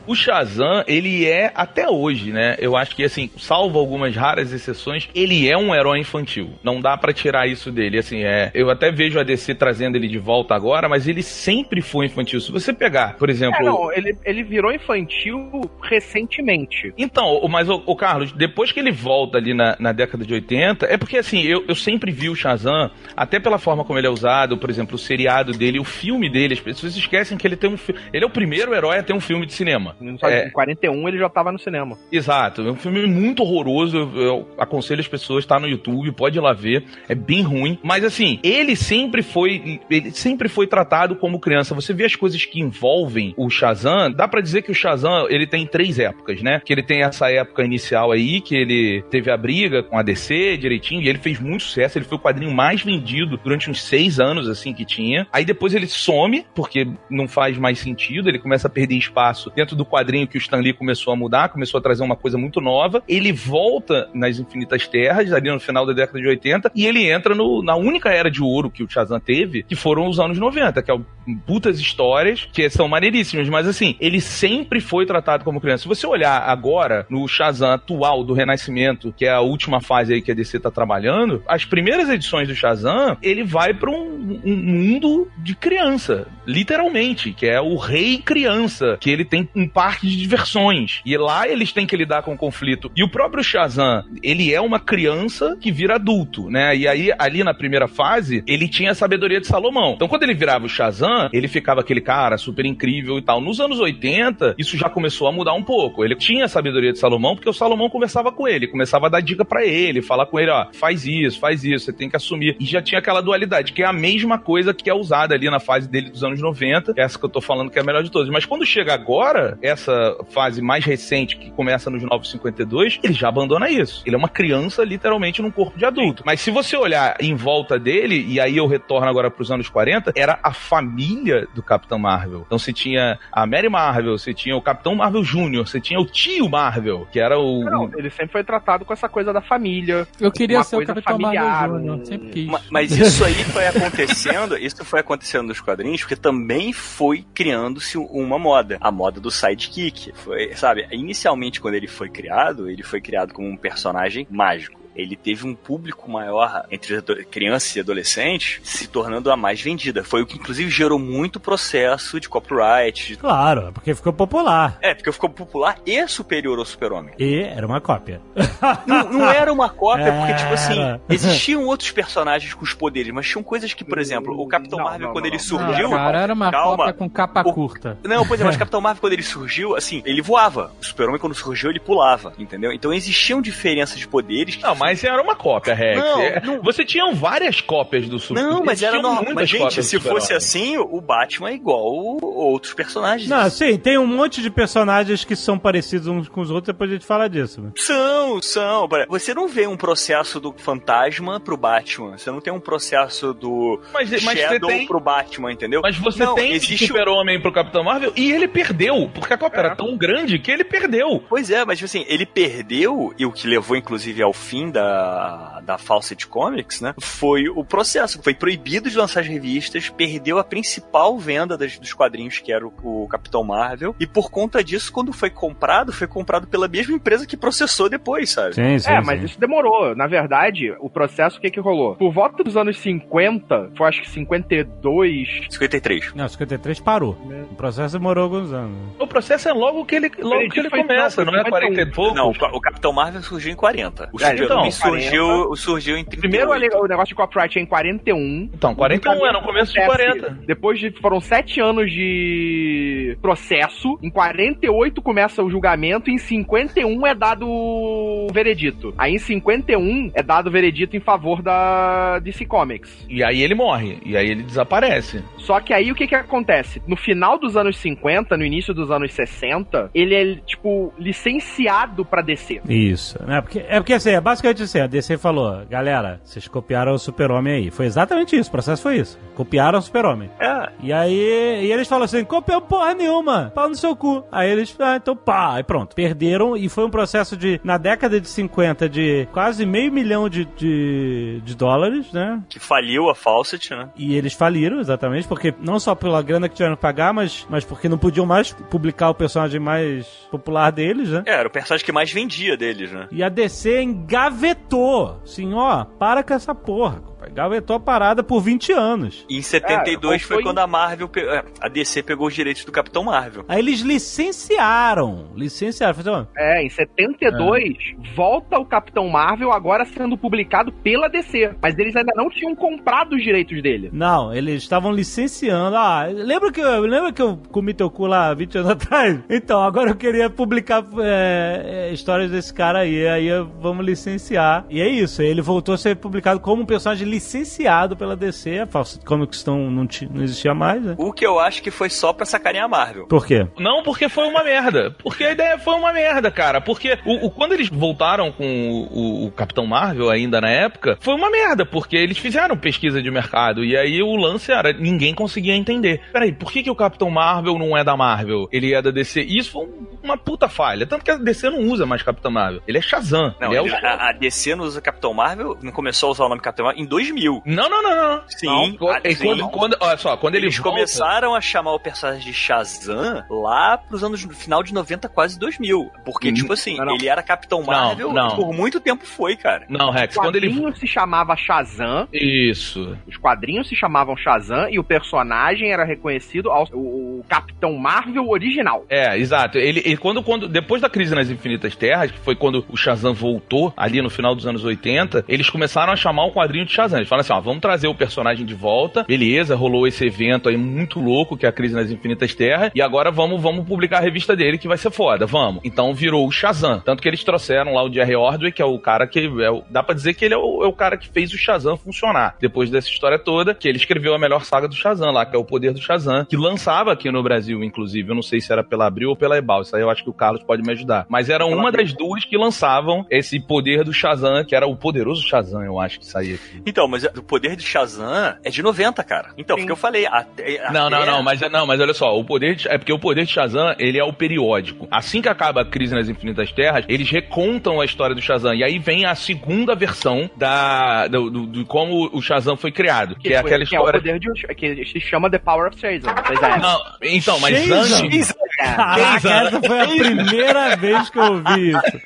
O 0.06 0.14
Shazam, 0.14 0.84
ele 0.86 1.26
é, 1.26 1.52
até 1.54 1.88
hoje, 1.88 2.32
né? 2.32 2.56
Eu 2.58 2.76
acho 2.76 2.94
que, 2.94 3.04
assim, 3.04 3.30
salvo 3.36 3.78
algumas 3.78 4.14
raras 4.14 4.52
exceções, 4.52 5.08
ele 5.14 5.48
é 5.48 5.56
um 5.56 5.74
herói 5.74 5.98
infantil. 5.98 6.50
Não 6.62 6.80
dá 6.80 6.96
pra 6.96 7.12
tirar 7.12 7.46
isso 7.46 7.70
dele. 7.70 7.98
Assim, 7.98 8.22
é. 8.24 8.50
Eu 8.54 8.70
até 8.70 8.90
vejo 8.90 9.18
a 9.18 9.22
DC 9.22 9.54
trazendo 9.54 9.96
ele 9.96 10.08
de 10.08 10.18
volta 10.18 10.54
agora, 10.54 10.88
mas 10.88 11.06
ele 11.06 11.22
sempre 11.22 11.80
foi 11.80 12.06
infantil. 12.06 12.40
Se 12.40 12.50
você 12.50 12.72
pegar, 12.72 13.16
por 13.16 13.30
exemplo. 13.30 13.56
É, 13.60 13.64
não, 13.64 13.92
ele, 13.92 14.16
ele 14.24 14.42
virou 14.42 14.72
infantil 14.72 15.70
recentemente. 15.82 16.92
Então, 16.96 17.40
mas 17.48 17.68
o, 17.68 17.96
Carlos, 17.96 18.32
depois 18.32 18.72
que 18.72 18.80
ele 18.80 18.90
volta 18.90 19.38
ali 19.38 19.54
na, 19.54 19.76
na 19.78 19.92
década 19.92 20.24
de 20.24 20.32
80, 20.34 20.86
é 20.86 20.96
porque 20.96 21.16
assim, 21.16 21.42
eu, 21.42 21.64
eu 21.68 21.74
sempre 21.74 22.10
vi 22.10 22.28
o 22.28 22.34
Shazam, 22.34 22.90
até 23.16 23.38
pela 23.38 23.58
forma 23.58 23.84
como 23.84 23.98
ele 23.98 24.06
é 24.06 24.10
usado, 24.10 24.56
por 24.56 24.70
exemplo, 24.70 24.96
o 24.96 24.98
seriado 24.98 25.52
dele, 25.52 25.78
o 25.78 25.84
filme 25.84 26.28
dele, 26.28 26.54
as 26.54 26.60
pessoas 26.60 26.96
esquecem 26.96 27.38
que 27.38 27.46
ele 27.46 27.56
tem 27.56 27.70
um. 27.70 27.76
Ele 28.12 28.24
é 28.24 28.26
o 28.26 28.30
primeiro 28.30 28.74
herói 28.74 28.98
a 28.98 29.02
ter 29.02 29.12
um 29.12 29.20
filme 29.20 29.46
de 29.46 29.52
cinema. 29.52 29.91
Só 30.18 30.28
É. 30.28 30.46
Em 30.46 30.50
41 30.50 31.08
ele 31.08 31.18
já 31.18 31.28
tava 31.28 31.52
no 31.52 31.58
cinema. 31.58 31.98
Exato, 32.10 32.62
é 32.62 32.70
um 32.70 32.76
filme 32.76 33.06
muito 33.06 33.42
horroroso. 33.42 33.96
Eu, 33.96 34.16
eu 34.16 34.48
aconselho 34.58 35.00
as 35.00 35.08
pessoas, 35.08 35.46
tá 35.46 35.58
no 35.58 35.68
YouTube, 35.68 36.12
pode 36.12 36.38
ir 36.38 36.40
lá 36.40 36.52
ver. 36.52 36.84
É 37.08 37.14
bem 37.14 37.42
ruim. 37.42 37.78
Mas 37.82 38.04
assim, 38.04 38.38
ele 38.42 38.76
sempre 38.76 39.22
foi. 39.22 39.80
Ele 39.90 40.10
sempre 40.10 40.48
foi 40.48 40.66
tratado 40.66 41.16
como 41.16 41.40
criança. 41.40 41.74
Você 41.74 41.92
vê 41.92 42.04
as 42.04 42.16
coisas 42.16 42.44
que 42.44 42.60
envolvem 42.60 43.34
o 43.36 43.48
Shazam, 43.50 44.10
dá 44.10 44.26
pra 44.26 44.40
dizer 44.40 44.62
que 44.62 44.70
o 44.70 44.74
Shazam 44.74 45.26
ele 45.28 45.46
tem 45.46 45.66
três 45.66 45.98
épocas, 45.98 46.42
né? 46.42 46.60
Que 46.64 46.72
ele 46.72 46.82
tem 46.82 47.02
essa 47.02 47.30
época 47.30 47.64
inicial 47.64 48.12
aí, 48.12 48.40
que 48.40 48.54
ele 48.54 49.02
teve 49.10 49.30
a 49.30 49.36
briga 49.36 49.82
com 49.82 49.98
a 49.98 50.02
DC 50.02 50.56
direitinho, 50.56 51.02
e 51.02 51.08
ele 51.08 51.18
fez 51.18 51.38
muito 51.40 51.64
sucesso. 51.64 51.98
Ele 51.98 52.04
foi 52.04 52.18
o 52.18 52.20
quadrinho 52.20 52.52
mais 52.52 52.82
vendido 52.82 53.36
durante 53.36 53.70
uns 53.70 53.82
seis 53.82 54.20
anos, 54.20 54.48
assim, 54.48 54.72
que 54.72 54.84
tinha. 54.84 55.26
Aí 55.32 55.44
depois 55.44 55.74
ele 55.74 55.86
some, 55.86 56.46
porque 56.54 56.86
não 57.10 57.28
faz 57.28 57.58
mais 57.58 57.78
sentido, 57.78 58.28
ele 58.28 58.38
começa 58.38 58.66
a 58.68 58.70
perder 58.70 58.96
espaço 58.96 59.52
dentro 59.54 59.76
do 59.76 59.81
quadrinho 59.84 60.26
que 60.26 60.36
o 60.36 60.38
Stan 60.38 60.58
Lee 60.58 60.72
começou 60.72 61.12
a 61.12 61.16
mudar, 61.16 61.48
começou 61.48 61.78
a 61.78 61.82
trazer 61.82 62.02
uma 62.02 62.16
coisa 62.16 62.36
muito 62.38 62.60
nova. 62.60 63.02
Ele 63.08 63.32
volta 63.32 64.08
nas 64.14 64.38
Infinitas 64.38 64.86
Terras, 64.88 65.32
ali 65.32 65.50
no 65.50 65.60
final 65.60 65.84
da 65.86 65.92
década 65.92 66.20
de 66.20 66.26
80, 66.28 66.70
e 66.74 66.86
ele 66.86 67.10
entra 67.10 67.34
no- 67.34 67.62
na 67.62 67.76
única 67.76 68.10
era 68.10 68.30
de 68.30 68.42
ouro 68.42 68.70
que 68.70 68.82
o 68.82 68.88
Shazam 68.88 69.20
teve, 69.20 69.62
que 69.62 69.74
foram 69.76 70.08
os 70.08 70.18
anos 70.20 70.38
90, 70.38 70.82
que 70.82 70.90
é 70.90 70.94
o- 70.94 71.04
putas 71.46 71.78
histórias, 71.78 72.48
que 72.52 72.68
são 72.68 72.88
maneiríssimas, 72.88 73.48
mas 73.48 73.66
assim, 73.68 73.96
ele 74.00 74.20
sempre 74.20 74.80
foi 74.80 75.06
tratado 75.06 75.44
como 75.44 75.60
criança. 75.60 75.82
Se 75.82 75.88
você 75.88 76.06
olhar 76.06 76.42
agora 76.48 77.06
no 77.08 77.26
Shazam 77.28 77.70
atual 77.72 78.24
do 78.24 78.32
Renascimento, 78.34 79.14
que 79.16 79.24
é 79.24 79.30
a 79.30 79.40
última 79.40 79.80
fase 79.80 80.14
aí 80.14 80.20
que 80.22 80.32
a 80.32 80.34
DC 80.34 80.58
tá 80.58 80.70
trabalhando, 80.70 81.42
as 81.46 81.64
primeiras 81.64 82.08
edições 82.08 82.48
do 82.48 82.54
Shazam, 82.56 83.16
ele 83.22 83.44
vai 83.44 83.72
para 83.72 83.90
um, 83.90 84.40
um 84.44 84.56
mundo 84.56 85.28
de 85.38 85.54
criança, 85.54 86.26
literalmente, 86.46 87.32
que 87.32 87.46
é 87.46 87.60
o 87.60 87.76
rei 87.76 88.18
criança, 88.18 88.96
que 89.00 89.10
ele 89.10 89.24
tem 89.24 89.48
um 89.54 89.68
parque 89.72 90.06
de 90.06 90.16
diversões. 90.16 91.00
E 91.04 91.16
lá 91.16 91.48
eles 91.48 91.72
têm 91.72 91.86
que 91.86 91.96
lidar 91.96 92.22
com 92.22 92.34
o 92.34 92.36
conflito. 92.36 92.90
E 92.96 93.02
o 93.02 93.08
próprio 93.08 93.42
Shazam, 93.42 94.04
ele 94.22 94.52
é 94.52 94.60
uma 94.60 94.78
criança 94.78 95.56
que 95.60 95.72
vira 95.72 95.96
adulto, 95.96 96.50
né? 96.50 96.76
E 96.76 96.86
aí, 96.86 97.10
ali 97.18 97.42
na 97.44 97.54
primeira 97.54 97.88
fase, 97.88 98.42
ele 98.46 98.68
tinha 98.68 98.92
a 98.92 98.94
sabedoria 98.94 99.40
de 99.40 99.46
Salomão. 99.46 99.92
Então, 99.94 100.08
quando 100.08 100.22
ele 100.22 100.34
virava 100.34 100.66
o 100.66 100.68
Shazam, 100.68 101.28
ele 101.32 101.48
ficava 101.48 101.80
aquele 101.80 102.00
cara 102.00 102.36
super 102.36 102.64
incrível 102.64 103.18
e 103.18 103.22
tal. 103.22 103.40
Nos 103.40 103.60
anos 103.60 103.80
80, 103.80 104.54
isso 104.58 104.76
já 104.76 104.88
começou 104.88 105.26
a 105.26 105.32
mudar 105.32 105.54
um 105.54 105.62
pouco. 105.62 106.04
Ele 106.04 106.16
tinha 106.16 106.44
a 106.44 106.48
sabedoria 106.48 106.92
de 106.92 106.98
Salomão, 106.98 107.34
porque 107.34 107.48
o 107.48 107.52
Salomão 107.52 107.88
conversava 107.88 108.32
com 108.32 108.46
ele, 108.46 108.66
começava 108.66 109.06
a 109.06 109.10
dar 109.10 109.20
dica 109.20 109.44
pra 109.44 109.64
ele, 109.64 110.02
falar 110.02 110.26
com 110.26 110.38
ele, 110.38 110.50
ó, 110.50 110.66
faz 110.72 111.06
isso, 111.06 111.38
faz 111.38 111.64
isso, 111.64 111.86
você 111.86 111.92
tem 111.92 112.08
que 112.08 112.16
assumir. 112.16 112.56
E 112.60 112.64
já 112.64 112.82
tinha 112.82 112.98
aquela 112.98 113.20
dualidade, 113.20 113.72
que 113.72 113.82
é 113.82 113.86
a 113.86 113.92
mesma 113.92 114.38
coisa 114.38 114.74
que 114.74 114.88
é 114.88 114.94
usada 114.94 115.34
ali 115.34 115.48
na 115.50 115.60
fase 115.60 115.88
dele 115.88 116.10
dos 116.10 116.24
anos 116.24 116.40
90, 116.40 116.94
essa 116.96 117.18
que 117.18 117.24
eu 117.24 117.30
tô 117.30 117.40
falando 117.40 117.70
que 117.70 117.78
é 117.78 117.82
a 117.82 117.84
melhor 117.84 118.02
de 118.02 118.10
todas. 118.10 118.28
Mas 118.28 118.44
quando 118.44 118.66
chega 118.66 118.94
agora, 118.94 119.58
essa 119.62 120.16
fase 120.30 120.60
mais 120.60 120.84
recente, 120.84 121.36
que 121.36 121.50
começa 121.50 121.88
nos 121.90 122.02
952, 122.02 122.98
ele 123.02 123.12
já 123.14 123.28
abandona 123.28 123.70
isso. 123.70 124.02
Ele 124.04 124.16
é 124.16 124.18
uma 124.18 124.28
criança, 124.28 124.84
literalmente, 124.84 125.40
num 125.40 125.50
corpo 125.50 125.78
de 125.78 125.84
adulto. 125.84 126.22
Mas 126.26 126.40
se 126.40 126.50
você 126.50 126.76
olhar 126.76 127.16
em 127.20 127.34
volta 127.34 127.78
dele, 127.78 128.24
e 128.28 128.40
aí 128.40 128.56
eu 128.56 128.66
retorno 128.66 129.08
agora 129.08 129.30
pros 129.30 129.50
anos 129.50 129.68
40, 129.68 130.12
era 130.16 130.38
a 130.42 130.52
família 130.52 131.46
do 131.54 131.62
Capitão 131.62 131.98
Marvel. 131.98 132.42
Então 132.46 132.58
você 132.58 132.72
tinha 132.72 133.18
a 133.30 133.46
Mary 133.46 133.68
Marvel, 133.68 134.18
você 134.18 134.34
tinha 134.34 134.56
o 134.56 134.60
Capitão 134.62 134.94
Marvel 134.94 135.22
Jr., 135.22 135.58
você 135.66 135.80
tinha 135.80 136.00
o 136.00 136.04
tio 136.06 136.48
Marvel, 136.48 137.06
que 137.12 137.20
era 137.20 137.38
o. 137.38 137.64
Não, 137.64 137.90
ele 137.96 138.10
sempre 138.10 138.32
foi 138.32 138.44
tratado 138.44 138.84
com 138.84 138.92
essa 138.92 139.08
coisa 139.08 139.32
da 139.32 139.40
família. 139.40 140.06
Eu 140.20 140.32
queria 140.32 140.58
uma 140.58 140.64
ser 140.64 140.76
o 140.76 140.78
coisa 140.78 140.94
Capitão 140.94 141.12
familiar, 141.20 141.68
Marvel 141.68 141.96
Jr., 141.98 142.06
sempre 142.06 142.28
quis. 142.30 142.46
Ma- 142.46 142.60
Mas 142.70 142.90
isso 142.96 143.24
aí 143.24 143.34
foi 143.44 143.66
acontecendo, 143.66 144.56
isso 144.58 144.84
foi 144.84 145.00
acontecendo 145.00 145.48
nos 145.48 145.60
quadrinhos, 145.60 146.00
porque 146.00 146.16
também 146.16 146.72
foi 146.72 147.24
criando-se 147.34 147.96
uma 147.98 148.38
moda, 148.38 148.78
a 148.80 148.90
moda 148.90 149.20
do 149.20 149.30
sidekick. 149.52 150.12
Foi, 150.12 150.54
sabe, 150.54 150.86
inicialmente 150.90 151.60
quando 151.60 151.74
ele 151.74 151.86
foi 151.86 152.08
criado, 152.08 152.68
ele 152.68 152.82
foi 152.82 153.00
criado 153.00 153.32
como 153.32 153.48
um 153.48 153.56
personagem 153.56 154.26
mágico. 154.30 154.81
Ele 154.94 155.16
teve 155.16 155.46
um 155.46 155.54
público 155.54 156.10
maior 156.10 156.64
entre 156.70 157.00
crianças 157.24 157.74
e 157.76 157.80
adolescentes, 157.80 158.60
se 158.64 158.86
tornando 158.88 159.30
a 159.30 159.36
mais 159.36 159.60
vendida. 159.60 160.04
Foi 160.04 160.22
o 160.22 160.26
que, 160.26 160.36
inclusive, 160.36 160.70
gerou 160.70 160.98
muito 160.98 161.40
processo 161.40 162.20
de 162.20 162.28
copyright. 162.28 163.16
Claro, 163.16 163.68
é 163.68 163.70
porque 163.72 163.94
ficou 163.94 164.12
popular. 164.12 164.78
É, 164.80 164.94
porque 164.94 165.10
ficou 165.12 165.30
popular 165.30 165.78
e 165.86 166.06
superior 166.08 166.58
ao 166.58 166.64
Super-Homem. 166.64 167.14
E 167.18 167.40
era 167.40 167.66
uma 167.66 167.80
cópia. 167.80 168.20
Não, 168.86 169.10
não 169.10 169.30
era 169.30 169.52
uma 169.52 169.68
cópia, 169.68 170.12
porque, 170.12 170.34
tipo 170.34 170.52
assim, 170.54 170.78
Era. 170.78 171.00
existiam 171.08 171.64
outros 171.66 171.90
personagens 171.90 172.54
com 172.54 172.62
os 172.64 172.72
poderes, 172.72 173.12
mas 173.12 173.26
tinham 173.26 173.42
coisas 173.42 173.74
que, 173.74 173.84
por 173.84 173.98
exemplo, 173.98 174.38
o 174.40 174.46
Capitão 174.46 174.78
Não, 174.78 174.84
Marvel, 174.84 175.06
não, 175.08 175.12
quando 175.12 175.24
não, 175.24 175.30
ele 175.30 175.36
não. 175.36 175.44
surgiu. 175.44 175.88
Não, 175.90 175.96
cara, 175.96 176.20
era 176.20 176.32
uma 176.32 176.50
calma. 176.50 176.76
cópia 176.76 176.92
com 176.92 177.10
capa 177.10 177.42
O- 177.44 177.52
curta. 177.52 177.98
Não, 178.04 178.26
pois 178.26 178.40
é, 178.40 178.44
mas 178.44 178.56
Capitão 178.62 178.80
Marvel, 178.80 179.00
quando 179.00 179.12
ele 179.14 179.22
surgiu, 179.22 179.74
assim, 179.76 180.00
ele 180.04 180.22
voava. 180.22 180.72
O 180.80 180.84
Super-Homem, 180.84 181.18
quando 181.20 181.34
surgiu, 181.34 181.70
ele 181.70 181.80
pulava, 181.80 182.32
entendeu? 182.38 182.72
Então 182.72 182.92
existiam 182.92 183.42
diferenças 183.42 183.98
de 183.98 184.06
poderes. 184.06 184.58
Não, 184.60 184.74
mas 184.82 185.04
era 185.04 185.22
uma 185.22 185.36
cópia, 185.36 185.74
Rex. 185.74 185.98
Não, 185.98 186.20
É, 186.20 186.40
não- 186.44 186.60
Você 186.62 186.84
tinha 186.84 187.12
várias 187.12 187.60
cópias 187.60 188.08
do 188.08 188.18
Super 188.18 188.42
Não, 188.42 188.64
mas 188.64 188.82
era 188.82 189.00
normal. 189.00 189.24
Mas, 189.34 189.48
gente, 189.48 189.82
se 189.82 189.98
fosse 190.00 190.32
assim, 190.34 190.76
o 190.76 191.00
Batman 191.00 191.50
é 191.50 191.54
igual 191.54 192.18
outros 192.22 192.74
personagens. 192.74 193.28
Não, 193.28 193.48
sim, 193.50 193.76
tem 193.78 193.96
um 193.98 194.06
monte 194.06 194.42
de 194.42 194.50
personagens 194.50 195.24
que 195.24 195.36
são 195.36 195.58
parecidos 195.58 196.06
uns 196.08 196.28
com 196.28 196.40
os 196.40 196.50
outros, 196.50 196.74
depois 196.74 196.90
a 196.90 196.94
gente 196.94 197.06
fala 197.06 197.28
disso. 197.28 197.72
São, 197.76 198.40
são. 198.42 198.88
Você 199.08 199.32
não 199.34 199.46
vê 199.48 199.66
um 199.66 199.76
processo 199.76 200.40
do 200.40 200.52
fantasma 200.56 201.38
pro 201.40 201.56
Batman. 201.56 202.18
Você 202.18 202.30
não 202.30 202.40
tem 202.40 202.52
um 202.52 202.60
processo 202.60 203.32
do 203.32 203.80
Mas, 203.92 204.10
mas 204.10 204.22
você 204.22 204.36
Shadow 204.36 204.68
tem. 204.68 204.86
pro 204.86 205.00
Batman, 205.00 205.52
entendeu? 205.52 205.80
Mas 205.82 205.96
você 205.96 206.24
Não, 206.24 206.34
tem 206.34 206.52
existe 206.52 206.84
o- 206.84 206.86
Super-Homem 206.88 207.40
pro 207.40 207.52
Capitão 207.52 207.84
Marvel 207.84 208.12
e 208.16 208.32
ele 208.32 208.48
perdeu, 208.48 209.10
porque 209.14 209.32
a 209.34 209.38
cópia 209.38 209.60
era 209.60 209.76
tão 209.76 209.96
grande 209.96 210.38
que 210.38 210.50
ele 210.50 210.64
perdeu. 210.64 211.22
Pois 211.28 211.50
é, 211.50 211.64
mas 211.64 211.78
tipo 211.78 211.86
assim, 211.86 212.04
ele 212.08 212.26
perdeu, 212.26 213.12
e 213.18 213.24
o 213.26 213.32
que 213.32 213.46
levou 213.46 213.76
inclusive 213.76 214.22
ao 214.22 214.32
fim 214.32 214.70
da, 214.72 215.60
da 215.64 215.78
Fawcett 215.78 216.26
Comics, 216.26 216.80
né? 216.80 216.94
Foi 217.00 217.48
o 217.48 217.64
processo. 217.64 218.20
Foi 218.22 218.34
proibido 218.34 218.90
de 218.90 218.96
lançar 218.96 219.20
as 219.20 219.26
revistas, 219.28 219.88
perdeu 219.90 220.38
a 220.38 220.44
principal 220.44 221.16
venda 221.18 221.56
das- 221.56 221.78
dos 221.78 221.92
quadrinhos, 221.92 222.38
que 222.38 222.52
era 222.52 222.66
o, 222.66 222.72
o 222.82 223.08
Capitão 223.08 223.44
Marvel, 223.44 223.94
e 224.00 224.06
por 224.06 224.30
conta 224.30 224.62
disso, 224.64 224.92
quando 224.92 225.12
foi 225.12 225.30
comprado, 225.30 225.92
foi 225.92 226.06
comprado 226.06 226.46
pela 226.46 226.66
mesma 226.68 226.94
empresa 226.96 227.26
que 227.26 227.36
processou 227.36 227.88
depois, 227.88 228.30
sabe? 228.30 228.54
Sim, 228.54 228.78
sim. 228.78 228.90
É, 228.90 229.00
mas 229.00 229.22
isso 229.22 229.38
demorou. 229.38 229.94
Na 229.94 230.06
verdade, 230.06 230.74
o 230.80 230.88
processo, 230.90 231.38
o 231.38 231.40
que 231.40 231.50
que 231.50 231.60
rolou? 231.60 231.94
Por 231.96 232.12
volta 232.12 232.42
dos 232.42 232.56
anos 232.56 232.78
50, 232.78 233.70
foi 233.76 233.88
acho 233.88 234.00
que 234.02 234.10
52... 234.10 235.46
53. 235.50 236.14
Não, 236.14 236.28
53 236.28 236.80
parou. 236.80 237.12
O 237.50 237.54
processo 237.54 237.98
demorou 237.98 238.24
alguns 238.24 238.52
anos. 238.52 238.76
O 238.98 239.06
processo 239.06 239.48
é 239.48 239.52
logo 239.52 239.84
que 239.84 239.94
ele, 239.96 240.10
logo 240.18 240.48
que 240.48 240.60
ele 240.60 240.70
começa, 240.70 241.24
não, 241.24 241.32
não, 241.32 241.40
é 241.40 241.44
40 241.50 241.80
e 241.80 241.86
pouco? 241.90 242.14
Não, 242.14 242.30
o, 242.30 242.60
Capitão 242.60 242.92
Marvel 242.92 243.22
surgiu 243.22 243.52
em 243.52 243.56
40. 243.56 244.10
O 244.12 244.22
É, 244.22 244.30
Super-Homem 244.36 244.61
então, 244.66 244.90
surgiu, 244.90 245.56
surgiu 245.56 245.96
em 245.96 246.04
38. 246.04 246.20
Primeiro 246.20 246.52
ali, 246.52 246.68
o 246.74 246.86
negócio 246.86 247.08
de 247.08 247.14
copyright 247.14 247.58
é 247.58 247.62
em 247.62 247.66
41. 247.66 248.50
Então, 248.54 248.74
41 248.74 249.26
é 249.26 249.32
no 249.32 249.42
começo 249.42 249.72
de 249.72 249.80
Acontece, 249.80 250.18
40. 250.20 250.38
Depois 250.46 250.78
de. 250.78 250.90
Foram 251.00 251.20
sete 251.20 251.60
anos 251.60 251.90
de 251.90 252.91
processo. 253.20 253.98
Em 254.02 254.10
48 254.10 255.00
começa 255.02 255.42
o 255.42 255.50
julgamento. 255.50 256.10
Em 256.10 256.18
51 256.18 257.06
é 257.06 257.14
dado 257.14 257.46
o 257.48 258.28
veredito. 258.32 258.94
Aí 258.96 259.14
em 259.14 259.18
51 259.18 260.10
é 260.14 260.22
dado 260.22 260.48
o 260.48 260.52
veredito 260.52 260.96
em 260.96 261.00
favor 261.00 261.42
da 261.42 262.18
DC 262.20 262.44
Comics. 262.46 263.06
E 263.08 263.22
aí 263.22 263.42
ele 263.42 263.54
morre, 263.54 263.98
e 264.04 264.16
aí 264.16 264.26
ele 264.26 264.42
desaparece. 264.42 265.22
Só 265.38 265.60
que 265.60 265.72
aí 265.72 265.90
o 265.90 265.94
que 265.94 266.06
que 266.06 266.14
acontece? 266.14 266.82
No 266.86 266.96
final 266.96 267.38
dos 267.38 267.56
anos 267.56 267.76
50, 267.78 268.36
no 268.36 268.44
início 268.44 268.72
dos 268.74 268.90
anos 268.90 269.12
60, 269.12 269.90
ele 269.94 270.14
é, 270.14 270.34
tipo, 270.46 270.92
licenciado 270.98 272.04
pra 272.04 272.22
DC. 272.22 272.60
Isso. 272.68 273.18
É 273.28 273.40
porque, 273.40 273.58
é 273.66 273.80
porque 273.80 273.92
assim, 273.94 274.10
é 274.10 274.20
basicamente 274.20 274.62
assim, 274.62 274.80
a 274.80 274.86
DC 274.86 275.18
falou, 275.18 275.64
galera, 275.68 276.20
vocês 276.24 276.46
copiaram 276.48 276.92
o 276.92 276.98
Super-Homem 276.98 277.54
aí. 277.54 277.70
Foi 277.70 277.86
exatamente 277.86 278.36
isso, 278.36 278.48
o 278.48 278.52
processo 278.52 278.82
foi 278.82 278.96
isso. 278.96 279.18
Copiaram 279.34 279.78
o 279.78 279.82
Super-Homem. 279.82 280.30
É, 280.40 280.68
E 280.82 280.92
aí, 280.92 281.64
e 281.64 281.72
eles 281.72 281.88
falam 281.88 282.04
assim, 282.04 282.24
copiou 282.24 282.60
porra 282.60 282.94
nenhuma. 283.02 283.52
Pau 283.54 283.68
no 283.68 283.74
seu 283.74 283.94
cu. 283.94 284.24
Aí 284.30 284.50
eles, 284.50 284.74
ah, 284.78 284.96
então 284.96 285.16
pá, 285.16 285.54
aí 285.54 285.62
pronto. 285.62 285.94
Perderam 285.94 286.56
e 286.56 286.68
foi 286.68 286.84
um 286.84 286.90
processo 286.90 287.36
de, 287.36 287.60
na 287.62 287.76
década 287.76 288.20
de 288.20 288.28
50, 288.28 288.88
de 288.88 289.28
quase 289.32 289.66
meio 289.66 289.92
milhão 289.92 290.28
de, 290.28 290.44
de, 290.44 291.40
de 291.44 291.54
dólares, 291.54 292.12
né? 292.12 292.42
Que 292.48 292.58
faliu 292.58 293.10
a 293.10 293.14
Fawcett, 293.14 293.74
né? 293.74 293.88
E 293.96 294.14
eles 294.14 294.32
faliram, 294.32 294.80
exatamente, 294.80 295.26
porque 295.26 295.54
não 295.60 295.78
só 295.78 295.94
pela 295.94 296.22
grana 296.22 296.48
que 296.48 296.54
tiveram 296.54 296.76
que 296.76 296.82
pagar, 296.82 297.12
mas, 297.12 297.46
mas 297.48 297.64
porque 297.64 297.88
não 297.88 297.98
podiam 297.98 298.26
mais 298.26 298.52
publicar 298.70 299.10
o 299.10 299.14
personagem 299.14 299.60
mais 299.60 300.06
popular 300.30 300.70
deles, 300.70 301.10
né? 301.10 301.22
É, 301.26 301.32
era 301.34 301.48
o 301.48 301.50
personagem 301.50 301.84
que 301.84 301.92
mais 301.92 302.12
vendia 302.12 302.56
deles, 302.56 302.92
né? 302.92 303.08
E 303.10 303.22
a 303.22 303.28
DC 303.28 303.82
engavetou. 303.82 305.20
Assim, 305.22 305.52
ó, 305.54 305.84
para 305.84 306.22
com 306.22 306.34
essa 306.34 306.54
porra. 306.54 307.11
Compadre. 307.22 307.34
Gavetou 307.34 307.76
a 307.76 307.80
parada 307.80 308.22
por 308.22 308.40
20 308.40 308.72
anos. 308.72 309.24
E 309.28 309.38
em 309.38 309.42
72 309.42 310.22
É, 310.22 310.24
foi 310.24 310.36
foi- 310.36 310.42
quando 310.44 310.58
a 310.58 310.66
Marvel, 310.66 311.08
pe- 311.08 311.20
é, 311.20 311.44
a 311.60 311.68
DC 311.68 312.02
pegou 312.02 312.26
os 312.26 312.34
direitos 312.34 312.64
do 312.64 312.72
Capitão 312.72 313.04
Marvel. 313.04 313.44
Aí 313.48 313.58
eles 313.58 313.80
licenciaram. 313.80 315.26
Licenciaram. 315.34 315.92
Ó, 316.06 316.24
É, 316.36 316.64
em 316.64 316.68
72, 316.68 317.76
volta 318.14 318.58
o 318.58 318.64
Capitão 318.64 319.08
Marvel 319.08 319.52
agora 319.52 319.84
sendo 319.84 320.16
publicado 320.16 320.72
pela 320.72 321.08
DC. 321.08 321.50
Mas 321.60 321.78
eles 321.78 321.94
ainda 321.96 322.12
não 322.16 322.28
tinham 322.30 322.54
comprado 322.54 323.14
os 323.14 323.22
direitos 323.22 323.60
dele. 323.62 323.90
Não, 323.92 324.32
eles 324.34 324.62
estavam 324.62 324.92
licenciando. 324.92 325.76
Ah, 325.76 326.06
lembra 326.06 326.50
que, 326.52 326.60
eu, 326.60 326.80
lembra 326.82 327.12
que 327.12 327.22
eu 327.22 327.36
comi 327.50 327.74
teu 327.74 327.90
cu 327.90 328.06
lá 328.06 328.32
20 328.34 328.58
anos 328.58 328.70
atrás? 328.72 329.20
Então, 329.28 329.62
agora 329.62 329.90
eu 329.90 329.96
queria 329.96 330.28
publicar 330.30 330.84
é, 330.98 331.88
é, 331.90 331.92
histórias 331.92 332.30
desse 332.30 332.52
cara 332.52 332.80
aí. 332.80 333.06
Aí 333.06 333.26
eu- 333.26 333.46
vamos 333.60 333.84
licenciar. 333.84 334.64
E 334.70 334.80
é 334.80 334.88
isso. 334.88 335.22
Ele 335.22 335.42
voltou 335.42 335.74
a 335.74 335.78
ser 335.78 335.96
publicado 335.96 336.40
como 336.40 336.62
um 336.62 336.66
personagem 336.66 337.06
licenciado 337.12 337.96
pela 337.96 338.16
DC. 338.16 338.60
A 338.60 338.66
Fawcett 338.66 339.04
Comics 339.04 339.44
não, 339.44 339.70
não, 339.70 339.86
não 340.10 340.22
existia 340.22 340.54
mais, 340.54 340.82
né? 340.82 340.94
O 340.98 341.12
que 341.12 341.24
eu 341.26 341.38
acho 341.38 341.62
que 341.62 341.70
foi 341.70 341.88
só 341.88 342.12
pra 342.12 342.26
sacanear 342.26 342.64
a 342.64 342.68
Marvel. 342.68 343.06
Por 343.06 343.26
quê? 343.26 343.46
Não, 343.58 343.82
porque 343.82 344.08
foi 344.08 344.26
uma 344.28 344.42
merda. 344.42 344.90
Porque 345.02 345.24
a 345.24 345.32
ideia 345.32 345.58
foi 345.58 345.74
uma 345.74 345.92
merda, 345.92 346.30
cara. 346.30 346.60
Porque 346.60 346.98
o, 347.04 347.26
o- 347.26 347.30
quando 347.30 347.52
eles 347.52 347.68
voltaram 347.68 348.32
com 348.32 348.44
o, 348.90 349.26
o- 349.26 349.32
Capitão 349.32 349.66
Marvel 349.66 350.10
ainda 350.10 350.40
na 350.40 350.50
época, 350.50 350.96
foi 351.00 351.14
uma 351.14 351.30
merda, 351.30 351.64
porque 351.64 351.96
eles 351.96 352.18
fizeram 352.18 352.56
pesquisa 352.56 353.02
de 353.02 353.10
mercado. 353.10 353.64
E 353.64 353.76
aí 353.76 354.02
o 354.02 354.14
lance 354.16 354.50
era, 354.52 354.72
ninguém 354.72 355.14
conseguia 355.14 355.54
entender. 355.54 356.00
Peraí, 356.12 356.32
por 356.32 356.50
que, 356.52 356.62
que 356.62 356.70
o 356.70 356.74
Capitão 356.76 357.10
Marvel 357.10 357.58
não 357.58 357.76
é 357.76 357.84
da 357.84 357.96
Marvel? 357.96 358.48
Ele 358.52 358.74
é 358.74 358.82
da 358.82 358.90
DC. 358.90 359.22
E 359.22 359.38
isso 359.38 359.52
foi 359.52 359.64
um- 359.66 359.86
uma 360.02 360.16
puta 360.18 360.48
falha. 360.48 360.86
Tanto 360.86 361.04
que 361.04 361.10
a 361.10 361.16
DC 361.16 361.48
não 361.50 361.60
usa 361.60 361.86
mais 361.86 362.02
Capitão 362.02 362.30
Marvel. 362.30 362.60
Ele 362.66 362.78
é 362.78 362.82
Shazam. 362.82 363.34
Não, 363.40 363.48
ele 363.52 363.56
é 363.56 363.62
o... 363.62 363.86
a, 363.86 364.08
a 364.10 364.12
DC 364.12 364.54
não 364.54 364.64
usa 364.64 364.80
Capitão 364.80 365.14
Marvel, 365.14 365.56
não 365.62 365.72
começou 365.72 366.08
a 366.08 366.12
usar 366.12 366.24
o 366.24 366.28
nome 366.28 366.40
Capitão 366.40 366.66
Marvel 366.66 366.82
em 366.82 366.86
2000. 367.02 367.42
Não, 367.44 367.68
não, 367.68 367.82
não, 367.82 367.94
não. 367.96 368.22
Sim, 368.28 368.76
Não, 368.80 368.88
ah, 368.90 369.00
e 369.04 369.14
sim. 369.14 369.24
quando, 369.24 369.48
quando- 369.48 369.76
olha 369.80 369.96
só, 369.96 370.16
quando 370.16 370.34
ele 370.36 370.46
Eles 370.46 370.56
volta- 370.58 370.70
começaram 370.70 371.34
a 371.34 371.40
chamar 371.40 371.72
o 371.74 371.80
personagem 371.80 372.22
de 372.24 372.32
Shazam 372.32 373.24
lá 373.30 373.78
pros 373.78 374.02
anos 374.04 374.24
no 374.24 374.34
final 374.34 374.62
de 374.62 374.72
90, 374.72 375.08
quase 375.08 375.38
2000. 375.38 375.90
Porque, 376.04 376.30
Hum, 376.30 376.34
tipo 376.34 376.52
assim, 376.52 376.76
não, 376.76 376.86
não. 376.86 376.94
ele 376.94 377.08
era 377.08 377.22
Capitão 377.22 377.62
Marvel 377.62 378.12
não. 378.12 378.28
e 378.28 378.36
por 378.36 378.52
muito 378.52 378.80
tempo 378.80 379.04
foi, 379.04 379.36
cara. 379.36 379.66
Não, 379.68 379.90
Rex, 379.90 380.16
O 380.16 380.20
quando 380.20 380.36
ele. 380.36 380.48
quadrinho 380.48 380.76
se 380.76 380.86
chamava 380.86 381.36
Shazam. 381.36 382.08
Isso. 382.12 382.96
Os 383.06 383.16
quadrinhos 383.16 383.68
se 383.68 383.76
chamavam 383.76 384.16
Shazam 384.16 384.68
e 384.70 384.78
o 384.78 384.84
personagem 384.84 385.72
era 385.72 385.84
reconhecido 385.84 386.50
ao 386.50 386.66
o, 386.72 387.20
o 387.20 387.24
Capitão 387.28 387.74
Marvel 387.74 388.28
original. 388.28 388.84
É, 388.88 389.16
exato. 389.18 389.58
Ele, 389.58 389.80
ele- 389.84 389.96
quando, 389.96 390.22
quando, 390.22 390.48
depois 390.48 390.80
da 390.82 390.88
crise 390.90 391.14
nas 391.14 391.30
Infinitas 391.30 391.74
Terras, 391.76 392.10
que 392.10 392.18
foi 392.18 392.34
quando 392.36 392.64
o 392.68 392.76
Shazam 392.76 393.14
voltou, 393.14 393.72
ali 393.76 394.00
no 394.02 394.10
final 394.10 394.34
dos 394.34 394.46
anos 394.46 394.64
80, 394.64 395.24
eles 395.28 395.48
começaram 395.50 395.92
a 395.92 395.96
chamar 395.96 396.24
o 396.26 396.32
quadrinho 396.32 396.64
de 396.66 396.72
Shazam. 396.72 396.91
Eles 396.98 397.08
falaram 397.08 397.22
assim: 397.22 397.32
ó, 397.32 397.40
vamos 397.40 397.60
trazer 397.60 397.88
o 397.88 397.94
personagem 397.94 398.44
de 398.46 398.54
volta. 398.54 399.04
Beleza, 399.04 399.54
rolou 399.56 399.86
esse 399.86 400.04
evento 400.06 400.48
aí 400.48 400.56
muito 400.56 401.00
louco, 401.00 401.36
que 401.36 401.46
é 401.46 401.48
a 401.48 401.52
crise 401.52 401.74
nas 401.74 401.90
Infinitas 401.90 402.34
Terras, 402.34 402.70
e 402.74 402.80
agora 402.82 403.10
vamos, 403.10 403.40
vamos 403.42 403.66
publicar 403.66 403.98
a 403.98 404.00
revista 404.00 404.34
dele, 404.36 404.58
que 404.58 404.68
vai 404.68 404.76
ser 404.78 404.90
foda, 404.90 405.26
vamos. 405.26 405.60
Então 405.64 405.94
virou 405.94 406.26
o 406.26 406.30
Shazam. 406.30 406.80
Tanto 406.80 407.02
que 407.02 407.08
eles 407.08 407.22
trouxeram 407.24 407.74
lá 407.74 407.82
o 407.84 407.92
Jerry 407.92 408.14
Ordway, 408.16 408.52
que 408.52 408.62
é 408.62 408.64
o 408.64 408.78
cara 408.78 409.06
que. 409.06 409.20
É 409.42 409.50
o- 409.50 409.62
dá 409.70 409.82
pra 409.82 409.94
dizer 409.94 410.14
que 410.14 410.24
ele 410.24 410.34
é 410.34 410.38
o, 410.38 410.64
é 410.64 410.66
o 410.68 410.72
cara 410.72 410.96
que 410.96 411.08
fez 411.08 411.32
o 411.32 411.38
Shazam 411.38 411.76
funcionar. 411.76 412.36
Depois 412.40 412.70
dessa 412.70 412.88
história 412.88 413.18
toda, 413.18 413.54
que 413.54 413.68
ele 413.68 413.78
escreveu 413.78 414.14
a 414.14 414.18
melhor 414.18 414.44
saga 414.44 414.68
do 414.68 414.74
Shazam 414.74 415.10
lá, 415.12 415.24
que 415.26 415.36
é 415.36 415.38
o 415.38 415.44
Poder 415.44 415.72
do 415.72 415.80
Shazam, 415.80 416.24
que 416.24 416.36
lançava 416.36 416.92
aqui 416.92 417.10
no 417.10 417.22
Brasil, 417.22 417.62
inclusive. 417.62 418.10
Eu 418.10 418.14
não 418.14 418.22
sei 418.22 418.40
se 418.40 418.52
era 418.52 418.62
pela 418.64 418.86
Abril 418.86 419.10
ou 419.10 419.16
pela 419.16 419.36
Ebal. 419.36 419.62
Isso 419.62 419.74
aí 419.76 419.82
eu 419.82 419.90
acho 419.90 420.02
que 420.02 420.10
o 420.10 420.14
Carlos 420.14 420.42
pode 420.42 420.62
me 420.62 420.72
ajudar. 420.72 421.06
Mas 421.08 421.28
era 421.28 421.44
uma 421.46 421.70
das 421.72 421.92
duas 421.92 422.24
que 422.24 422.36
lançavam 422.36 423.04
esse 423.10 423.38
poder 423.40 423.84
do 423.84 423.92
Shazam, 423.92 424.44
que 424.44 424.54
era 424.54 424.66
o 424.66 424.76
poderoso 424.76 425.22
Shazam, 425.26 425.62
eu 425.64 425.78
acho 425.80 425.98
que 426.00 426.06
saía 426.06 426.34
aqui. 426.34 426.62
Então, 426.66 426.81
mas 426.88 427.04
o 427.04 427.22
poder 427.22 427.56
de 427.56 427.64
Shazam 427.64 428.36
é 428.44 428.50
de 428.50 428.62
90, 428.62 429.02
cara. 429.04 429.30
Então, 429.36 429.56
Sim. 429.56 429.62
porque 429.62 429.72
eu 429.72 429.76
falei, 429.76 430.06
até, 430.06 430.70
Não, 430.70 430.88
não, 430.90 430.98
até- 430.98 431.10
não, 431.10 431.22
mas 431.22 431.40
não, 431.40 431.66
mas 431.66 431.80
olha 431.80 431.94
só, 431.94 432.16
o 432.18 432.24
poder 432.24 432.54
de- 432.56 432.68
é 432.68 432.78
porque 432.78 432.92
o 432.92 432.98
poder 432.98 433.24
de 433.24 433.32
Shazam, 433.32 433.74
ele 433.78 433.98
é 433.98 434.04
o 434.04 434.12
periódico. 434.12 434.86
Assim 434.90 435.20
que 435.22 435.28
acaba 435.28 435.62
a 435.62 435.64
crise 435.64 435.94
nas 435.94 436.08
Infinitas 436.08 436.52
Terras, 436.52 436.84
eles 436.88 437.10
recontam 437.10 437.80
a 437.80 437.84
história 437.84 438.14
do 438.14 438.20
Shazam 438.22 438.54
e 438.54 438.62
aí 438.64 438.78
vem 438.78 439.04
a 439.04 439.14
segunda 439.14 439.74
versão 439.74 440.30
da 440.36 441.06
do, 441.08 441.30
do- 441.30 441.46
do 441.46 441.66
como 441.66 442.08
o 442.12 442.20
Shazam 442.22 442.56
foi 442.56 442.70
criado, 442.72 443.16
que, 443.16 443.32
é 443.32 443.40
foi- 443.40 443.50
aquela 443.52 443.64
que 443.66 443.74
é 443.74 443.78
o 443.78 443.82
história 443.82 444.00
poder 444.00 444.18
de, 444.18 444.54
que 444.54 444.84
se 444.86 445.00
chama 445.00 445.30
The 445.30 445.38
Power 445.38 445.68
of 445.68 445.78
Shazam. 445.80 446.14
Pois 446.26 446.42
é. 446.42 446.58
Não, 446.58 446.80
então, 447.02 447.38
mas 447.40 447.58
Shazam? 447.66 448.04
antes 448.06 448.34
Caraca, 448.56 449.28
essa 449.28 449.60
foi 449.62 449.80
a 449.80 449.86
primeira 449.88 450.76
vez 450.76 451.08
que 451.10 451.18
eu 451.18 451.22
ouvi 451.32 451.70
isso. 451.70 452.00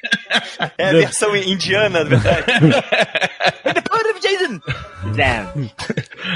É 0.78 0.88
a 0.88 0.92
versão 0.92 1.36
indiana, 1.36 1.98
na 2.02 2.04
verdade. 2.04 2.44
Jason! 4.20 4.60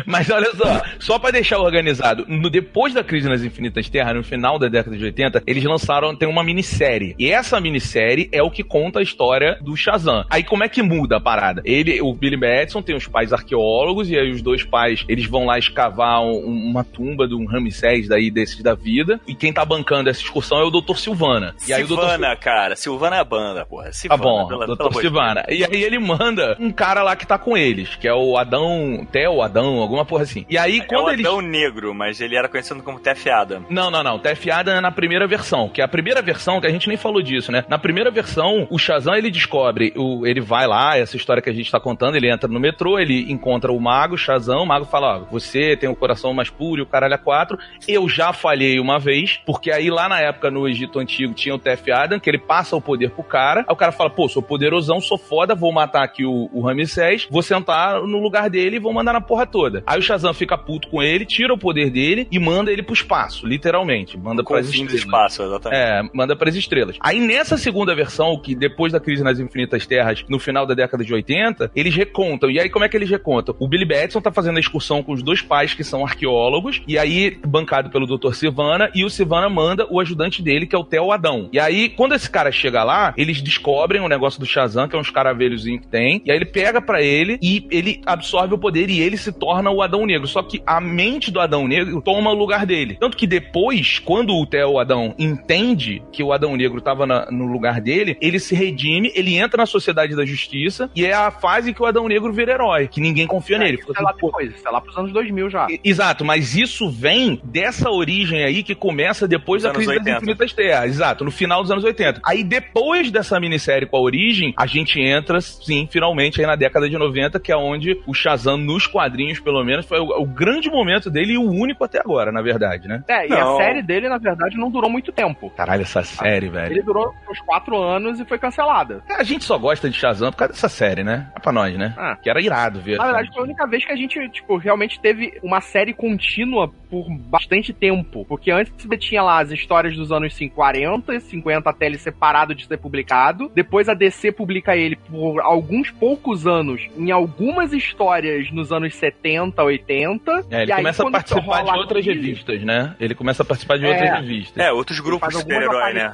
Mas 0.06 0.30
olha 0.30 0.50
só, 0.54 0.82
só 0.98 1.18
pra 1.18 1.30
deixar 1.30 1.58
organizado, 1.58 2.24
no, 2.28 2.48
depois 2.50 2.94
da 2.94 3.02
crise 3.02 3.28
nas 3.28 3.42
Infinitas 3.42 3.88
Terras, 3.88 4.14
no 4.14 4.22
final 4.22 4.58
da 4.58 4.68
década 4.68 4.96
de 4.96 5.04
80, 5.04 5.42
eles 5.46 5.64
lançaram 5.64 6.14
tem 6.14 6.28
uma 6.28 6.42
minissérie. 6.44 7.14
E 7.18 7.30
essa 7.30 7.60
minissérie 7.60 8.28
é 8.32 8.42
o 8.42 8.50
que 8.50 8.62
conta 8.62 9.00
a 9.00 9.02
história 9.02 9.58
do 9.60 9.76
Shazam. 9.76 10.24
Aí 10.30 10.42
como 10.44 10.64
é 10.64 10.68
que 10.68 10.82
muda 10.82 11.16
a 11.16 11.20
parada? 11.20 11.62
Ele, 11.64 12.00
o 12.00 12.12
Billy 12.14 12.36
Batson 12.36 12.82
tem 12.82 12.96
os 12.96 13.06
pais 13.06 13.32
arqueólogos 13.32 14.10
e 14.10 14.16
aí 14.18 14.30
os 14.30 14.42
dois 14.42 14.62
pais, 14.64 15.04
eles 15.08 15.26
vão 15.26 15.44
lá 15.46 15.58
escavar 15.58 16.22
um- 16.22 16.44
uma 16.70 16.84
tumba 16.84 17.26
de 17.26 17.34
um 17.34 17.46
Ramsés 17.46 18.08
daí 18.08 18.30
desses 18.30 18.62
da 18.62 18.74
vida. 18.74 19.20
E 19.26 19.34
quem 19.34 19.52
tá 19.52 19.64
bancando 19.64 20.08
essa 20.10 20.20
excursão 20.20 20.58
é 20.60 20.64
o 20.64 20.70
Dr. 20.70 20.96
Silvana. 20.96 21.54
E 21.66 21.72
aí 21.72 21.82
o 21.82 21.86
Dr. 21.86 21.94
Silvana, 21.94 22.36
cara. 22.36 22.76
Silvana 22.76 23.16
é 23.16 23.20
a 23.20 23.24
banda, 23.24 23.64
porra. 23.66 23.86
Tá 23.86 23.92
Silvana, 23.92 24.22
bom, 24.22 24.46
pela- 24.48 24.66
Dr. 24.66 24.88
de 24.88 25.00
Silvana. 25.00 25.44
E 25.48 25.64
aí 25.64 25.82
ele 25.82 25.98
manda 25.98 26.56
um 26.60 26.70
cara 26.70 27.02
lá 27.02 27.16
que 27.16 27.26
tá 27.26 27.38
com 27.38 27.56
eles, 27.70 27.96
que 27.96 28.08
é 28.08 28.14
o 28.14 28.36
Adão, 28.36 29.06
Theo 29.10 29.42
Adão, 29.42 29.78
alguma 29.78 30.04
porra 30.04 30.24
assim. 30.24 30.44
E 30.48 30.58
aí 30.58 30.78
Deus. 30.78 30.86
quando 30.88 31.02
é 31.02 31.04
o 31.04 31.12
eles... 31.14 31.26
Adão 31.26 31.40
Negro, 31.40 31.94
mas 31.94 32.20
ele 32.20 32.36
era 32.36 32.48
conhecido 32.48 32.82
como 32.82 33.00
Tef 33.00 33.28
Adam. 33.28 33.64
Não, 33.68 33.90
não, 33.90 34.02
não. 34.02 34.18
TF 34.18 34.50
Adam 34.50 34.74
é 34.74 34.80
na 34.80 34.90
primeira 34.90 35.26
versão, 35.26 35.68
que 35.68 35.80
é 35.80 35.84
a 35.84 35.88
primeira 35.88 36.22
versão, 36.22 36.60
que 36.60 36.66
a 36.66 36.70
gente 36.70 36.88
nem 36.88 36.96
falou 36.96 37.22
disso, 37.22 37.50
né? 37.52 37.64
Na 37.68 37.78
primeira 37.78 38.10
versão, 38.10 38.66
o 38.70 38.78
Shazam, 38.78 39.14
ele 39.14 39.30
descobre, 39.30 39.92
o, 39.96 40.26
ele 40.26 40.40
vai 40.40 40.66
lá, 40.66 40.96
essa 40.96 41.16
história 41.16 41.42
que 41.42 41.50
a 41.50 41.52
gente 41.52 41.70
tá 41.70 41.80
contando, 41.80 42.16
ele 42.16 42.30
entra 42.30 42.48
no 42.48 42.60
metrô, 42.60 42.98
ele 42.98 43.30
encontra 43.30 43.72
o 43.72 43.80
mago, 43.80 44.16
Shazam, 44.16 44.62
o 44.62 44.66
mago 44.66 44.84
fala, 44.84 45.18
ó, 45.18 45.24
você 45.30 45.76
tem 45.76 45.88
o 45.88 45.96
coração 45.96 46.32
mais 46.32 46.50
puro 46.50 46.80
e 46.80 46.82
o 46.82 46.86
caralho 46.86 47.14
a 47.14 47.18
quatro, 47.18 47.58
eu 47.86 48.08
já 48.08 48.32
falhei 48.32 48.78
uma 48.80 48.98
vez, 48.98 49.40
porque 49.46 49.70
aí 49.70 49.90
lá 49.90 50.08
na 50.08 50.20
época, 50.20 50.50
no 50.50 50.68
Egito 50.68 50.98
Antigo, 50.98 51.34
tinha 51.34 51.54
o 51.54 51.58
TF 51.58 51.90
Adam, 51.92 52.20
que 52.20 52.28
ele 52.28 52.38
passa 52.38 52.76
o 52.76 52.80
poder 52.80 53.10
pro 53.10 53.22
cara, 53.22 53.60
aí 53.60 53.72
o 53.72 53.76
cara 53.76 53.92
fala, 53.92 54.10
pô, 54.10 54.28
sou 54.28 54.42
poderosão, 54.42 55.00
sou 55.00 55.18
foda, 55.18 55.54
vou 55.54 55.72
matar 55.72 56.02
aqui 56.02 56.24
o, 56.24 56.50
o 56.52 56.60
Ramsés, 56.60 57.26
vou 57.30 57.42
sentar 57.60 58.02
no 58.02 58.18
lugar 58.18 58.48
dele 58.48 58.76
e 58.76 58.78
vou 58.78 58.92
mandar 58.92 59.12
na 59.12 59.20
porra 59.20 59.46
toda. 59.46 59.82
Aí 59.86 59.98
o 59.98 60.02
Shazam 60.02 60.32
fica 60.34 60.56
puto 60.56 60.88
com 60.88 61.02
ele, 61.02 61.24
tira 61.24 61.52
o 61.52 61.58
poder 61.58 61.90
dele 61.90 62.26
e 62.30 62.38
manda 62.38 62.72
ele 62.72 62.82
pro 62.82 62.94
espaço, 62.94 63.46
literalmente. 63.46 64.18
Manda 64.18 64.42
pras 64.42 64.70
fim 64.70 64.86
do 64.86 64.94
estrelas. 64.94 65.04
espaço, 65.04 65.42
exatamente. 65.42 65.80
É, 65.80 66.02
manda 66.14 66.34
pras 66.34 66.56
estrelas. 66.56 66.96
Aí 67.00 67.20
nessa 67.20 67.56
segunda 67.56 67.94
versão, 67.94 68.38
que 68.38 68.54
depois 68.54 68.92
da 68.92 69.00
crise 69.00 69.22
nas 69.22 69.38
Infinitas 69.38 69.86
Terras, 69.86 70.24
no 70.28 70.38
final 70.38 70.66
da 70.66 70.74
década 70.74 71.04
de 71.04 71.12
80, 71.12 71.70
eles 71.74 71.94
recontam. 71.94 72.50
E 72.50 72.58
aí 72.58 72.68
como 72.68 72.84
é 72.84 72.88
que 72.88 72.96
eles 72.96 73.10
recontam? 73.10 73.54
O 73.58 73.68
Billy 73.68 73.84
Batson 73.84 74.20
tá 74.20 74.32
fazendo 74.32 74.56
a 74.56 74.60
excursão 74.60 75.02
com 75.02 75.12
os 75.12 75.22
dois 75.22 75.42
pais 75.42 75.74
que 75.74 75.84
são 75.84 76.04
arqueólogos, 76.04 76.82
e 76.86 76.98
aí 76.98 77.38
bancado 77.46 77.90
pelo 77.90 78.06
Dr. 78.06 78.32
Silvana, 78.32 78.90
e 78.94 79.04
o 79.04 79.10
Silvana 79.10 79.48
manda 79.48 79.86
o 79.90 80.00
ajudante 80.00 80.42
dele, 80.42 80.66
que 80.66 80.74
é 80.74 80.78
o 80.78 80.84
Theo 80.84 81.12
Adão. 81.12 81.48
E 81.52 81.58
aí, 81.58 81.88
quando 81.88 82.14
esse 82.14 82.30
cara 82.30 82.50
chega 82.52 82.82
lá, 82.84 83.12
eles 83.16 83.42
descobrem 83.42 84.00
o 84.00 84.08
negócio 84.08 84.40
do 84.40 84.46
Shazam, 84.46 84.88
que 84.88 84.96
é 84.96 84.98
uns 84.98 85.10
caravelhozinho 85.10 85.80
que 85.80 85.86
tem, 85.86 86.22
e 86.24 86.30
aí 86.30 86.38
ele 86.38 86.44
pega 86.46 86.80
pra 86.80 87.02
ele 87.02 87.38
e 87.42 87.49
ele 87.70 88.00
absorve 88.06 88.54
o 88.54 88.58
poder 88.58 88.88
e 88.90 89.00
ele 89.00 89.16
se 89.16 89.32
torna 89.32 89.70
o 89.70 89.82
Adão 89.82 90.04
Negro. 90.06 90.26
Só 90.26 90.42
que 90.42 90.62
a 90.66 90.80
mente 90.80 91.30
do 91.30 91.40
Adão 91.40 91.66
Negro 91.66 92.00
toma 92.02 92.30
o 92.30 92.34
lugar 92.34 92.64
dele. 92.66 92.96
Tanto 93.00 93.16
que 93.16 93.26
depois, 93.26 93.98
quando 93.98 94.34
o 94.34 94.46
Theo 94.46 94.78
Adão 94.78 95.14
entende 95.18 96.02
que 96.12 96.22
o 96.22 96.32
Adão 96.32 96.56
Negro 96.56 96.80
tava 96.80 97.06
na- 97.06 97.30
no 97.30 97.46
lugar 97.46 97.80
dele, 97.80 98.16
ele 98.20 98.38
se 98.38 98.54
redime, 98.54 99.10
ele 99.14 99.36
entra 99.36 99.58
na 99.58 99.66
Sociedade 99.66 100.14
da 100.14 100.24
Justiça 100.24 100.90
e 100.94 101.04
é 101.04 101.12
a 101.12 101.30
fase 101.30 101.72
que 101.72 101.82
o 101.82 101.86
Adão 101.86 102.06
Negro 102.06 102.32
vira 102.32 102.52
herói, 102.52 102.88
que 102.88 103.00
ninguém 103.00 103.26
confia 103.26 103.58
nele. 103.58 103.78
Isso 103.78 103.92
é 103.96 104.00
lá 104.00 104.12
depois, 104.12 104.54
isso 104.54 104.66
é 104.66 104.70
lá 104.70 104.80
pros 104.80 104.96
anos 104.96 105.12
2000 105.12 105.48
já. 105.50 105.66
E- 105.70 105.80
Exato, 105.84 106.24
mas 106.24 106.54
isso 106.54 106.88
vem 106.90 107.40
dessa 107.44 107.90
origem 107.90 108.44
aí 108.44 108.62
que 108.62 108.74
começa 108.74 109.26
depois 109.26 109.62
da 109.62 109.70
crise 109.70 109.88
80. 109.90 110.04
das 110.10 110.22
Infinitas 110.22 110.52
Terras. 110.52 110.90
Exato, 110.90 111.24
no 111.24 111.30
final 111.30 111.62
dos 111.62 111.70
anos 111.70 111.84
80. 111.84 112.20
Aí 112.24 112.44
depois 112.44 113.10
dessa 113.10 113.38
minissérie 113.40 113.86
com 113.88 113.96
a 113.96 114.00
origem, 114.00 114.52
a 114.56 114.66
gente 114.66 115.00
entra, 115.00 115.40
sim, 115.40 115.88
finalmente 115.90 116.40
aí 116.40 116.46
na 116.46 116.56
década 116.56 116.88
de 116.88 116.96
90, 116.96 117.39
que 117.40 117.52
é 117.52 117.56
onde 117.56 118.00
o 118.06 118.14
Shazam, 118.14 118.56
nos 118.56 118.86
quadrinhos, 118.86 119.40
pelo 119.40 119.64
menos, 119.64 119.86
foi 119.86 119.98
o, 119.98 120.22
o 120.22 120.26
grande 120.26 120.70
momento 120.70 121.10
dele 121.10 121.34
e 121.34 121.38
o 121.38 121.50
único 121.50 121.84
até 121.84 121.98
agora, 121.98 122.30
na 122.30 122.42
verdade, 122.42 122.86
né? 122.86 123.02
É, 123.08 123.26
e 123.26 123.30
Não. 123.30 123.54
a 123.54 123.62
série 123.62 123.82
dele, 123.82 124.08
na 124.08 124.18
verdade, 124.18 124.56
não 124.56 124.70
durou 124.70 124.90
muito 124.90 125.12
tempo. 125.12 125.50
Caralho, 125.50 125.82
essa 125.82 126.02
série, 126.02 126.48
velho. 126.48 126.72
Ele 126.72 126.82
durou 126.82 127.12
uns 127.30 127.40
quatro 127.40 127.76
anos 127.80 128.20
e 128.20 128.24
foi 128.24 128.38
cancelada. 128.38 129.02
A 129.08 129.22
gente 129.22 129.44
só 129.44 129.58
gosta 129.58 129.88
de 129.88 129.96
Shazam 129.96 130.30
por 130.30 130.38
causa 130.38 130.52
dessa 130.54 130.68
série, 130.68 131.02
né? 131.02 131.30
É 131.34 131.40
pra 131.40 131.52
nós, 131.52 131.76
né? 131.76 131.94
Ah. 131.96 132.16
Que 132.16 132.28
era 132.28 132.40
irado 132.40 132.80
ver. 132.80 132.98
Na 132.98 133.04
verdade, 133.04 133.30
foi 133.32 133.42
a 133.42 133.44
única 133.44 133.66
vez 133.66 133.84
que 133.84 133.92
a 133.92 133.96
gente, 133.96 134.28
tipo, 134.30 134.56
realmente 134.56 135.00
teve 135.00 135.38
uma 135.42 135.60
série 135.60 135.92
contínua 135.92 136.70
por 136.88 137.08
bastante 137.08 137.72
tempo. 137.72 138.24
Porque 138.26 138.50
antes 138.50 138.72
você 138.76 138.96
tinha 138.96 139.22
lá 139.22 139.40
as 139.40 139.50
histórias 139.50 139.96
dos 139.96 140.10
anos 140.10 140.34
40, 140.48 141.20
50 141.20 141.68
até 141.70 141.86
ele 141.86 141.98
ser 141.98 142.12
parado 142.12 142.54
de 142.54 142.66
ser 142.66 142.78
publicado. 142.78 143.50
Depois 143.54 143.88
a 143.88 143.94
DC 143.94 144.32
publica 144.32 144.76
ele 144.76 144.96
por 144.96 145.40
alguns 145.40 145.90
poucos 145.90 146.46
anos 146.46 146.88
em 146.96 147.10
algumas 147.30 147.72
histórias 147.72 148.50
nos 148.50 148.72
anos 148.72 148.94
70, 148.94 149.62
80. 149.62 150.32
É, 150.50 150.62
ele 150.62 150.70
e 150.70 150.72
aí, 150.72 150.78
começa 150.78 151.06
a 151.06 151.10
participar 151.10 151.62
de 151.62 151.70
outras 151.78 152.04
revistas, 152.04 152.62
né? 152.62 152.94
Ele 152.98 153.14
começa 153.14 153.42
a 153.42 153.46
participar 153.46 153.78
de 153.78 153.86
É. 153.86 153.88
outras 153.90 154.10
revistas. 154.20 154.64
É, 154.64 154.72
outros 154.72 155.00
grupos 155.00 155.28
de 155.28 155.36
super-herói, 155.36 155.94
né? 155.94 156.12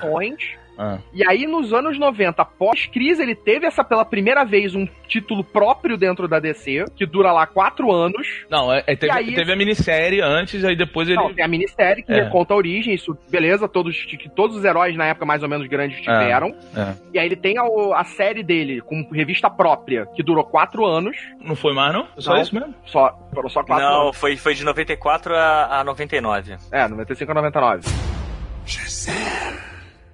Ah. 0.78 0.98
E 1.12 1.26
aí, 1.26 1.46
nos 1.46 1.72
anos 1.72 1.98
90, 1.98 2.44
pós-crise, 2.44 3.22
ele 3.22 3.34
teve 3.34 3.66
essa 3.66 3.82
pela 3.84 4.04
primeira 4.04 4.44
vez 4.44 4.74
um 4.74 4.86
título 5.08 5.42
próprio 5.44 5.96
dentro 5.96 6.26
da 6.28 6.38
DC, 6.38 6.84
que 6.96 7.06
dura 7.06 7.32
lá 7.32 7.46
quatro 7.46 7.92
anos. 7.92 8.26
Não, 8.50 8.72
é, 8.72 8.82
é, 8.86 8.96
teve, 8.96 9.12
aí- 9.12 9.34
teve 9.34 9.52
a 9.52 9.56
minissérie 9.56 10.20
antes, 10.20 10.64
aí 10.64 10.76
depois 10.76 11.08
ele. 11.08 11.16
Não, 11.16 11.32
tem 11.32 11.44
a 11.44 11.48
minissérie 11.48 12.02
que 12.02 12.12
É. 12.12 12.28
conta 12.28 12.52
a 12.54 12.56
origem, 12.56 12.94
isso, 12.94 13.16
beleza, 13.30 13.68
todos, 13.68 14.04
que 14.04 14.28
todos 14.28 14.56
os 14.56 14.64
heróis 14.64 14.96
na 14.96 15.06
época 15.06 15.24
mais 15.26 15.42
ou 15.42 15.48
menos 15.48 15.66
grandes 15.66 16.00
tiveram. 16.00 16.54
É. 16.74 16.94
E 17.14 17.18
aí 17.18 17.26
ele 17.26 17.36
tem 17.36 17.56
a, 17.58 17.62
a 17.98 18.04
série 18.04 18.42
dele 18.42 18.80
com 18.80 19.08
revista 19.12 19.48
própria, 19.48 20.06
que 20.14 20.22
durou 20.22 20.44
quatro 20.44 20.84
anos. 20.84 21.16
Não 21.40 21.54
foi 21.56 21.72
mais, 21.72 21.92
não? 21.92 22.06
Só 22.18 22.34
Não. 22.34 22.42
isso 22.42 22.54
mesmo? 22.54 22.74
Só, 22.86 23.16
foram 23.32 23.48
só 23.48 23.62
quatro 23.62 23.84
Não, 23.84 24.02
anos. 24.02 24.16
foi, 24.18 24.36
foi 24.36 24.54
de 24.54 24.64
94 24.64 25.34
a, 25.34 25.80
a 25.80 25.84
99. 25.84 26.56
É, 26.72 26.86
95 26.88 27.30
a 27.32 27.34
99. 27.34 27.82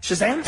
Shazam? 0.02 0.42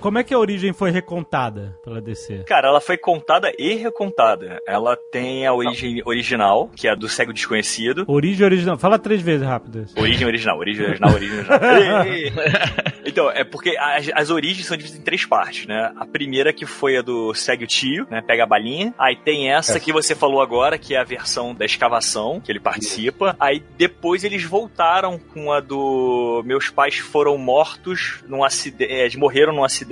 Como 0.00 0.18
é 0.18 0.24
que 0.24 0.32
a 0.32 0.38
origem 0.38 0.72
foi 0.72 0.90
recontada 0.90 1.78
pela 1.84 2.00
DC? 2.00 2.44
Cara, 2.46 2.68
ela 2.68 2.80
foi 2.80 2.96
contada 2.96 3.52
e 3.58 3.74
recontada. 3.74 4.58
Ela 4.66 4.96
tem 4.96 5.46
a 5.46 5.52
origem 5.52 6.00
original, 6.06 6.70
que 6.74 6.88
é 6.88 6.92
a 6.92 6.94
do 6.94 7.08
Cego 7.08 7.34
Desconhecido. 7.34 8.04
Origem 8.08 8.44
original. 8.44 8.78
Fala 8.78 8.98
três 8.98 9.20
vezes 9.20 9.46
rápido. 9.46 9.86
Origem 9.96 10.26
original, 10.26 10.58
origem 10.58 10.86
original, 10.86 11.12
origem 11.12 11.38
original. 11.44 12.04
Então, 13.10 13.30
é 13.30 13.42
porque 13.42 13.76
as, 13.76 14.10
as 14.14 14.30
origens 14.30 14.66
são 14.66 14.76
divididas 14.76 15.00
em 15.00 15.04
três 15.04 15.24
partes, 15.24 15.66
né? 15.66 15.92
A 15.96 16.06
primeira 16.06 16.52
que 16.52 16.64
foi 16.66 16.96
a 16.96 17.02
do 17.02 17.34
Segue 17.34 17.64
o 17.64 17.66
Tio, 17.66 18.06
né? 18.10 18.22
Pega 18.22 18.44
a 18.44 18.46
balinha. 18.46 18.94
Aí 18.98 19.16
tem 19.16 19.50
essa 19.50 19.80
que 19.80 19.92
você 19.92 20.14
falou 20.14 20.40
agora, 20.40 20.78
que 20.78 20.94
é 20.94 20.98
a 21.00 21.04
versão 21.04 21.54
da 21.54 21.64
escavação, 21.64 22.40
que 22.40 22.52
ele 22.52 22.60
participa. 22.60 23.34
Aí 23.40 23.64
depois 23.76 24.22
eles 24.22 24.44
voltaram 24.44 25.18
com 25.18 25.50
a 25.50 25.60
do 25.60 26.42
Meus 26.44 26.70
Pais 26.70 26.98
Foram 26.98 27.36
Mortos 27.36 28.22
num 28.28 28.44
acidente. 28.44 28.92
Eles 28.92 29.16
morreram 29.16 29.52
num 29.52 29.64
acidente. 29.64 29.89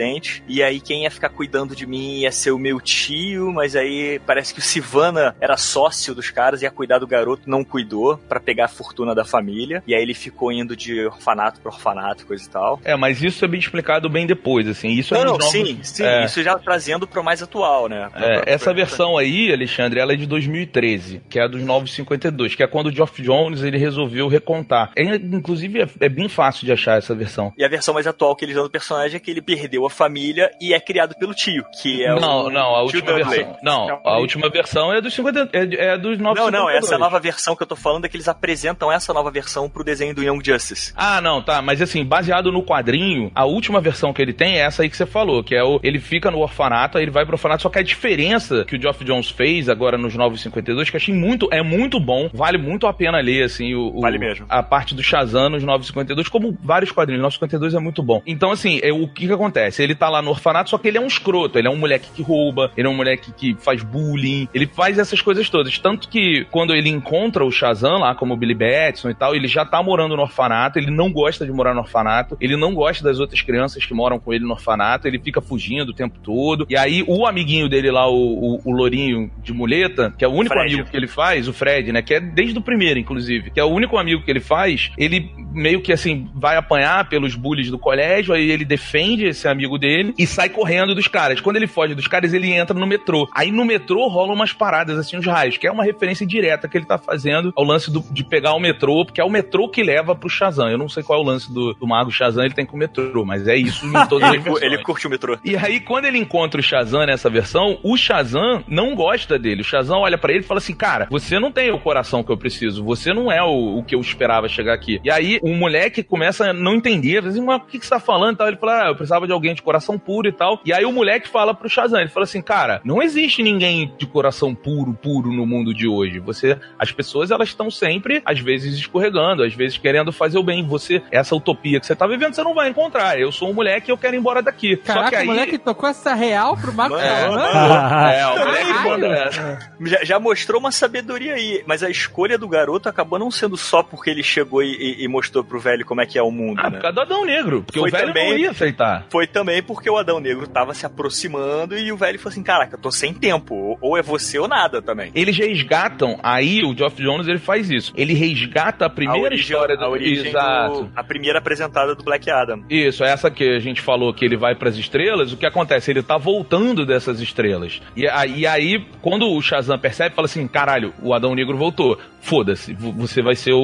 E 0.49 0.62
aí 0.62 0.80
quem 0.80 1.03
ia 1.05 1.11
ficar 1.11 1.28
cuidando 1.28 1.74
de 1.74 1.86
mim 1.86 2.20
ia 2.20 2.32
ser 2.32 2.51
o 2.51 2.59
meu 2.59 2.80
tio, 2.80 3.53
mas 3.53 3.74
aí 3.76 4.20
parece 4.26 4.53
que 4.53 4.61
o 4.61 4.62
Sivana 4.62 5.34
era 5.40 5.57
sócio 5.57 6.14
dos 6.14 6.30
caras, 6.30 6.62
ia 6.62 6.70
cuidar 6.70 6.99
do 6.99 7.07
garoto, 7.07 7.42
não 7.46 7.64
cuidou 7.64 8.16
pra 8.28 8.40
pegar 8.40 8.66
a 8.66 8.68
fortuna 8.68 9.14
da 9.14 9.24
família. 9.24 9.82
E 9.86 9.94
aí 9.94 10.03
ele 10.03 10.14
ficou 10.14 10.53
indo 10.53 10.76
de 10.76 11.05
orfanato 11.07 11.61
pra 11.61 11.72
orfanato, 11.72 12.26
coisa 12.26 12.44
e 12.44 12.49
tal. 12.49 12.80
É, 12.84 12.96
mas 12.96 13.22
isso 13.22 13.44
é 13.44 13.49
bem 13.49 13.61
explicado 13.61 14.09
bem 14.09 14.26
depois, 14.26 14.66
assim. 14.68 14.88
Isso 14.90 15.14
é 15.14 15.18
Não, 15.24 15.36
nos 15.36 15.38
não, 15.53 15.53
novos- 15.53 15.68
sim, 15.68 15.78
sim. 15.82 16.05
É. 16.05 16.24
Isso 16.24 16.42
já 16.42 16.59
trazendo 16.59 17.07
pro 17.07 17.22
mais 17.24 17.42
atual, 17.42 17.88
né? 17.88 18.09
Pra- 18.12 18.26
É, 18.26 18.40
pra- 18.40 18.53
essa 18.53 18.64
pra- 18.66 18.72
versão 18.74 19.16
aí, 19.18 19.53
Alexandre, 19.53 20.01
ela 20.01 20.12
é 20.12 20.16
de 20.16 20.26
2013, 20.26 21.20
que 21.28 21.38
é 21.38 21.42
a 21.42 21.49
dos 21.49 21.62
952, 21.62 22.55
que 22.55 22.62
é 22.62 22.66
quando 22.66 22.86
o 22.88 22.92
Geoff 22.92 23.20
Jones 23.22 23.62
ele 23.62 23.78
resolveu 23.78 24.28
recontar. 24.28 24.90
É, 24.96 25.03
inclusive, 25.16 25.82
é, 25.82 25.88
é 26.01 26.09
bem 26.09 26.28
fácil 26.28 26.66
de 26.66 26.72
achar 26.72 26.99
essa 26.99 27.14
versão. 27.14 27.53
E 27.57 27.64
a 27.64 27.68
versão 27.68 27.94
mais 27.94 28.07
atual 28.07 28.34
que 28.36 28.44
eles 28.44 28.55
dão 28.55 28.64
do 28.64 28.70
personagem 28.70 29.16
é 29.16 29.20
que 29.20 29.30
ele 29.30 29.42
perdeu 29.42 29.84
a 29.86 29.88
família 29.91 30.51
e 30.61 30.72
é 30.74 30.80
criado 30.80 31.14
pelo 31.18 31.34
tio, 31.34 31.64
que 31.82 32.05
é 32.05 32.14
não, 32.18 32.47
o. 32.47 32.51
não, 32.51 32.74
a 32.74 32.82
última 32.82 33.12
versão. 33.14 33.57
Não, 33.62 34.01
a 34.05 34.18
última 34.18 34.49
versão 34.49 34.93
é 34.93 35.01
dos 35.01 35.14
50. 35.14 35.51
É, 35.53 35.93
é 35.93 35.99
dos 35.99 36.18
Não, 36.18 36.34
952. 36.34 36.53
não, 36.53 36.70
essa 36.70 36.99
nova 36.99 37.18
versão 37.20 37.55
que 37.57 37.62
eu 37.62 37.66
tô 37.66 37.76
falando 37.76 38.05
é 38.05 38.09
que 38.09 38.16
eles 38.16 38.28
apresentam 38.28 38.91
essa 38.93 39.12
nova 39.12 39.30
versão 39.30 39.68
pro 39.68 39.84
desenho 39.84 40.14
do 40.14 40.22
Young 40.22 40.41
Justice. 40.45 40.93
Ah, 40.97 41.20
não, 41.20 41.43
tá. 41.43 41.61
Mas 41.62 41.80
assim, 41.82 42.05
baseado 42.05 42.51
no 42.53 42.62
quadrinho, 42.62 43.30
a 43.34 43.45
última 43.45 43.80
versão 43.80 44.12
que 44.12 44.20
ele 44.22 44.32
tem 44.32 44.57
é 44.57 44.61
essa 44.61 44.82
aí 44.82 44.89
que 44.91 44.97
você 44.97 45.07
falou, 45.07 45.43
que 45.43 45.55
é 45.55 45.62
o. 45.62 45.80
Ele 45.82 45.99
fica 46.01 46.30
no 46.30 46.39
orfanato, 46.41 46.99
aí 46.99 47.05
ele 47.05 47.11
vai 47.11 47.24
pro 47.24 47.34
orfanato, 47.34 47.62
só 47.62 47.68
que 47.68 47.78
a 47.78 47.82
diferença 47.82 48.64
que 48.64 48.76
o 48.76 48.80
Geoff 48.80 49.05
Jones 49.05 49.28
fez 49.30 49.68
agora 49.68 49.97
nos 49.99 50.14
952, 50.14 50.91
que 50.91 50.97
eu 50.97 50.99
achei 50.99 51.14
muito. 51.14 51.49
É 51.53 51.62
muito 51.62 51.99
bom, 52.01 52.28
vale 52.32 52.59
muito 52.59 52.86
a 52.86 52.93
pena 52.93 53.20
ler, 53.20 53.45
assim, 53.45 53.74
o. 53.74 53.97
o- 53.97 54.01
Vale 54.01 54.18
mesmo. 54.18 54.47
A 54.49 54.62
parte 54.62 54.95
do 54.95 55.03
Shazam 55.03 55.49
nos 55.51 55.62
952, 55.62 56.28
como 56.28 56.57
vários 56.62 56.91
quadrinhos. 56.93 57.22
952 57.22 57.74
é 57.74 57.78
muito 57.78 58.03
bom. 58.03 58.22
Então, 58.26 58.51
assim, 58.51 58.80
é, 58.82 58.93
o 58.93 59.07
que 59.09 59.26
que 59.26 59.32
acontece? 59.32 59.77
Ele 59.82 59.94
tá 59.94 60.08
lá 60.08 60.22
no 60.22 60.30
orfanato, 60.30 60.70
só 60.70 60.78
que 60.78 60.88
ele 60.88 60.98
é 60.98 61.00
um 61.00 61.06
escroto, 61.06 61.58
ele 61.58 61.68
é 61.68 61.70
um 61.70 61.76
moleque 61.76 62.10
que 62.14 62.22
rouba, 62.22 62.70
ele 62.76 62.86
é 62.86 62.90
um 62.90 62.96
moleque 62.96 63.32
que 63.32 63.56
faz 63.58 63.82
bullying, 63.82 64.48
ele 64.54 64.66
faz 64.66 64.98
essas 64.98 65.20
coisas 65.20 65.48
todas. 65.48 65.78
Tanto 65.78 66.08
que 66.08 66.46
quando 66.50 66.74
ele 66.74 66.88
encontra 66.88 67.44
o 67.44 67.50
Shazam 67.50 67.98
lá, 67.98 68.14
como 68.14 68.34
o 68.34 68.36
Billy 68.36 68.54
Batson 68.54 69.10
e 69.10 69.14
tal, 69.14 69.34
ele 69.34 69.48
já 69.48 69.64
tá 69.64 69.82
morando 69.82 70.16
no 70.16 70.22
orfanato, 70.22 70.78
ele 70.78 70.90
não 70.90 71.12
gosta 71.12 71.44
de 71.44 71.52
morar 71.52 71.74
no 71.74 71.80
orfanato, 71.80 72.36
ele 72.40 72.56
não 72.56 72.74
gosta 72.74 73.04
das 73.04 73.18
outras 73.18 73.42
crianças 73.42 73.84
que 73.84 73.94
moram 73.94 74.18
com 74.18 74.32
ele 74.32 74.44
no 74.44 74.52
orfanato, 74.52 75.06
ele 75.06 75.18
fica 75.18 75.40
fugindo 75.40 75.90
o 75.90 75.94
tempo 75.94 76.18
todo. 76.22 76.66
E 76.68 76.76
aí 76.76 77.04
o 77.06 77.26
amiguinho 77.26 77.68
dele 77.68 77.90
lá, 77.90 78.08
o, 78.08 78.14
o, 78.14 78.60
o 78.64 78.72
Lourinho 78.72 79.30
de 79.42 79.52
muleta, 79.52 80.14
que 80.16 80.24
é 80.24 80.28
o 80.28 80.32
único 80.32 80.54
Fred. 80.54 80.74
amigo 80.74 80.90
que 80.90 80.96
ele 80.96 81.06
faz, 81.06 81.48
o 81.48 81.52
Fred, 81.52 81.92
né, 81.92 82.02
que 82.02 82.14
é 82.14 82.20
desde 82.20 82.58
o 82.58 82.62
primeiro, 82.62 82.98
inclusive, 82.98 83.50
que 83.50 83.60
é 83.60 83.64
o 83.64 83.68
único 83.68 83.96
amigo 83.96 84.22
que 84.22 84.30
ele 84.30 84.40
faz, 84.40 84.90
ele 84.96 85.30
meio 85.52 85.80
que 85.80 85.92
assim, 85.92 86.28
vai 86.34 86.56
apanhar 86.56 87.08
pelos 87.08 87.34
bullies 87.34 87.70
do 87.70 87.78
colégio, 87.78 88.34
aí 88.34 88.50
ele 88.50 88.64
defende 88.64 89.26
esse 89.26 89.48
amigo 89.48 89.67
dele 89.76 90.14
e 90.16 90.26
sai 90.26 90.48
correndo 90.48 90.94
dos 90.94 91.08
caras. 91.08 91.40
Quando 91.40 91.56
ele 91.56 91.66
foge 91.66 91.94
dos 91.94 92.06
caras, 92.06 92.32
ele 92.32 92.52
entra 92.52 92.78
no 92.78 92.86
metrô. 92.86 93.28
Aí 93.34 93.50
no 93.50 93.64
metrô 93.64 94.06
rolam 94.08 94.34
umas 94.34 94.52
paradas, 94.52 94.96
assim, 94.98 95.16
uns 95.16 95.26
raios, 95.26 95.56
que 95.58 95.66
é 95.66 95.72
uma 95.72 95.84
referência 95.84 96.24
direta 96.26 96.68
que 96.68 96.78
ele 96.78 96.86
tá 96.86 96.96
fazendo 96.96 97.52
ao 97.56 97.64
lance 97.64 97.90
do- 97.90 98.04
de 98.10 98.22
pegar 98.24 98.54
o 98.54 98.60
metrô, 98.60 99.04
porque 99.04 99.20
é 99.20 99.24
o 99.24 99.30
metrô 99.30 99.68
que 99.68 99.82
leva 99.82 100.14
pro 100.14 100.28
Shazam. 100.28 100.70
Eu 100.70 100.78
não 100.78 100.88
sei 100.88 101.02
qual 101.02 101.18
é 101.18 101.22
o 101.22 101.26
lance 101.26 101.52
do, 101.52 101.74
do 101.74 101.86
Mago 101.86 102.10
Shazam, 102.10 102.44
ele 102.44 102.54
tem 102.54 102.64
com 102.64 102.76
o 102.76 102.78
metrô, 102.78 103.24
mas 103.24 103.46
é 103.48 103.56
isso 103.56 103.84
em 103.86 104.06
todas 104.08 104.28
as 104.28 104.34
Ele, 104.38 104.42
versões. 104.42 104.62
ele 104.62 104.78
curte 104.82 105.06
o 105.06 105.10
metrô. 105.10 105.36
E 105.44 105.56
aí, 105.56 105.80
quando 105.80 106.04
ele 106.04 106.18
encontra 106.18 106.60
o 106.60 106.62
Shazam 106.62 107.04
nessa 107.06 107.28
versão, 107.28 107.78
o 107.82 107.96
Shazam 107.96 108.62
não 108.68 108.94
gosta 108.94 109.38
dele. 109.38 109.62
O 109.62 109.64
Shazam 109.64 109.98
olha 110.00 110.16
pra 110.18 110.30
ele 110.32 110.40
e 110.40 110.46
fala 110.46 110.58
assim: 110.58 110.74
Cara, 110.74 111.08
você 111.10 111.38
não 111.38 111.50
tem 111.50 111.70
o 111.72 111.78
coração 111.78 112.22
que 112.22 112.30
eu 112.30 112.36
preciso, 112.36 112.84
você 112.84 113.12
não 113.12 113.32
é 113.32 113.42
o, 113.42 113.78
o 113.78 113.82
que 113.82 113.94
eu 113.94 114.00
esperava 114.00 114.48
chegar 114.48 114.74
aqui. 114.74 115.00
E 115.04 115.10
aí, 115.10 115.38
o 115.42 115.54
moleque 115.54 116.02
começa 116.02 116.50
a 116.50 116.52
não 116.52 116.74
entender, 116.74 117.24
assim, 117.26 117.40
mas 117.42 117.56
o 117.62 117.64
que, 117.66 117.78
que 117.78 117.84
você 117.86 117.90
tá 117.90 117.98
falando? 118.00 118.34
e 118.34 118.38
Tal. 118.38 118.48
Ele 118.48 118.56
fala: 118.56 118.84
Ah, 118.84 118.88
eu 118.88 118.94
precisava 118.94 119.26
de 119.26 119.32
alguém 119.32 119.54
de 119.59 119.62
coração 119.62 119.98
puro 119.98 120.28
e 120.28 120.32
tal. 120.32 120.61
E 120.64 120.72
aí, 120.72 120.84
o 120.84 120.92
moleque 120.92 121.28
fala 121.28 121.52
pro 121.54 121.68
Shazam: 121.68 122.00
Ele 122.00 122.09
fala 122.09 122.24
assim, 122.24 122.40
cara, 122.42 122.80
não 122.84 123.02
existe 123.02 123.42
ninguém 123.42 123.92
de 123.98 124.06
coração 124.06 124.54
puro, 124.54 124.94
puro 124.94 125.30
no 125.32 125.46
mundo 125.46 125.74
de 125.74 125.86
hoje. 125.86 126.18
Você, 126.20 126.56
as 126.78 126.90
pessoas, 126.92 127.30
elas 127.30 127.48
estão 127.48 127.70
sempre, 127.70 128.22
às 128.24 128.38
vezes, 128.40 128.74
escorregando, 128.78 129.42
às 129.42 129.54
vezes 129.54 129.76
querendo 129.78 130.12
fazer 130.12 130.38
o 130.38 130.42
bem. 130.42 130.64
Você, 130.66 131.02
essa 131.11 131.34
utopia 131.34 131.78
que 131.80 131.86
você 131.86 131.94
tá 131.96 132.06
vivendo, 132.06 132.34
você 132.34 132.42
não 132.42 132.54
vai 132.54 132.68
encontrar. 132.68 133.18
Eu 133.18 133.30
sou 133.32 133.50
um 133.50 133.52
moleque 133.52 133.90
e 133.90 133.92
eu 133.92 133.98
quero 133.98 134.14
ir 134.16 134.18
embora 134.18 134.40
daqui. 134.42 134.76
Só 134.84 134.94
Caraca, 134.94 135.11
que 135.11 135.16
aí. 135.16 135.24
o 135.24 135.30
moleque 135.30 135.59
tocou 135.59 135.88
essa 135.88 136.14
real 136.14 136.56
pro 136.56 136.72
Marco 136.72 136.96
Mano? 136.96 137.38
É, 138.09 138.26
o 138.26 138.38
moleque 138.38 138.72
Caralho. 138.72 138.88
manda 138.90 139.06
essa. 139.09 139.59
Já, 139.82 140.04
já 140.04 140.18
mostrou 140.20 140.61
uma 140.61 140.70
sabedoria 140.72 141.34
aí, 141.34 141.62
mas 141.66 141.82
a 141.82 141.90
escolha 141.90 142.38
do 142.38 142.48
garoto 142.48 142.88
acabou 142.88 143.18
não 143.18 143.30
sendo 143.30 143.56
só 143.56 143.82
porque 143.82 144.11
ele 144.11 144.22
chegou 144.22 144.62
e, 144.62 144.74
e- 144.76 145.04
e 145.04 145.09
mostrou 145.09 145.42
pro 145.44 145.59
velho 145.59 145.84
como 145.84 146.00
é 146.00 146.06
que 146.06 146.18
é 146.18 146.22
o 146.22 146.30
mundo, 146.30 146.61
Ah, 146.61 146.64
né? 146.70 146.76
por 146.76 146.82
causa 146.82 146.94
do 146.94 147.00
Adão 147.00 147.24
Negro, 147.24 147.62
porque 147.62 147.78
Foi 147.78 147.88
o 147.88 147.92
velho 147.92 148.06
também- 148.09 148.30
não 148.30 148.38
ia 148.38 148.50
aceitar. 148.50 149.06
Foi 149.11 149.26
também 149.26 149.47
porque 149.62 149.88
o 149.90 149.96
Adão 149.96 150.20
Negro 150.20 150.46
tava 150.46 150.74
se 150.74 150.84
aproximando 150.86 151.76
e 151.78 151.90
o 151.92 151.96
velho 151.96 152.18
falou 152.18 152.30
assim: 152.32 152.42
Caraca, 152.42 152.76
eu 152.76 152.80
tô 152.80 152.90
sem 152.90 153.12
tempo. 153.14 153.76
Ou- 153.80 153.96
é 153.99 154.03
você 154.03 154.38
ou 154.38 154.46
nada 154.46 154.80
também. 154.80 155.11
Eles 155.14 155.36
resgatam, 155.36 156.18
aí 156.22 156.62
o 156.64 156.76
Geoff 156.76 157.03
Jones 157.03 157.26
ele 157.26 157.38
faz 157.38 157.68
isso. 157.70 157.92
Ele 157.96 158.14
resgata 158.14 158.86
a 158.86 158.90
primeira 158.90 159.20
a 159.20 159.24
origem, 159.30 159.44
história 159.44 159.76
do 159.76 159.84
a 159.84 159.88
origem 159.88 160.28
Exato. 160.28 160.82
do, 160.84 160.90
a 160.94 161.03
primeira 161.03 161.38
apresentada 161.38 161.94
do 161.94 162.03
Black 162.05 162.30
Adam. 162.30 162.62
Isso, 162.70 163.03
essa 163.03 163.30
que 163.30 163.44
a 163.57 163.59
gente 163.59 163.80
falou 163.80 164.14
que 164.14 164.24
ele 164.24 164.36
vai 164.36 164.55
pras 164.55 164.76
estrelas, 164.76 165.32
o 165.32 165.36
que 165.36 165.46
acontece? 165.46 165.90
Ele 165.90 166.03
tá 166.03 166.16
voltando 166.16 166.86
dessas 166.86 167.20
estrelas. 167.20 167.80
E, 167.96 168.07
aí- 168.07 168.38
e 168.40 168.46
aí, 168.46 168.86
quando 169.03 169.28
o 169.28 169.42
Shazam 169.42 169.78
percebe, 169.78 170.14
fala 170.14 170.26
assim: 170.26 170.46
caralho, 170.46 170.92
o 171.03 171.12
Adão 171.12 171.34
Negro 171.34 171.57
voltou. 171.57 171.99
Foda-se, 172.20 172.74
vo- 172.74 172.92
você 172.92 173.22
vai 173.22 173.34
ser 173.36 173.53
o, 173.53 173.59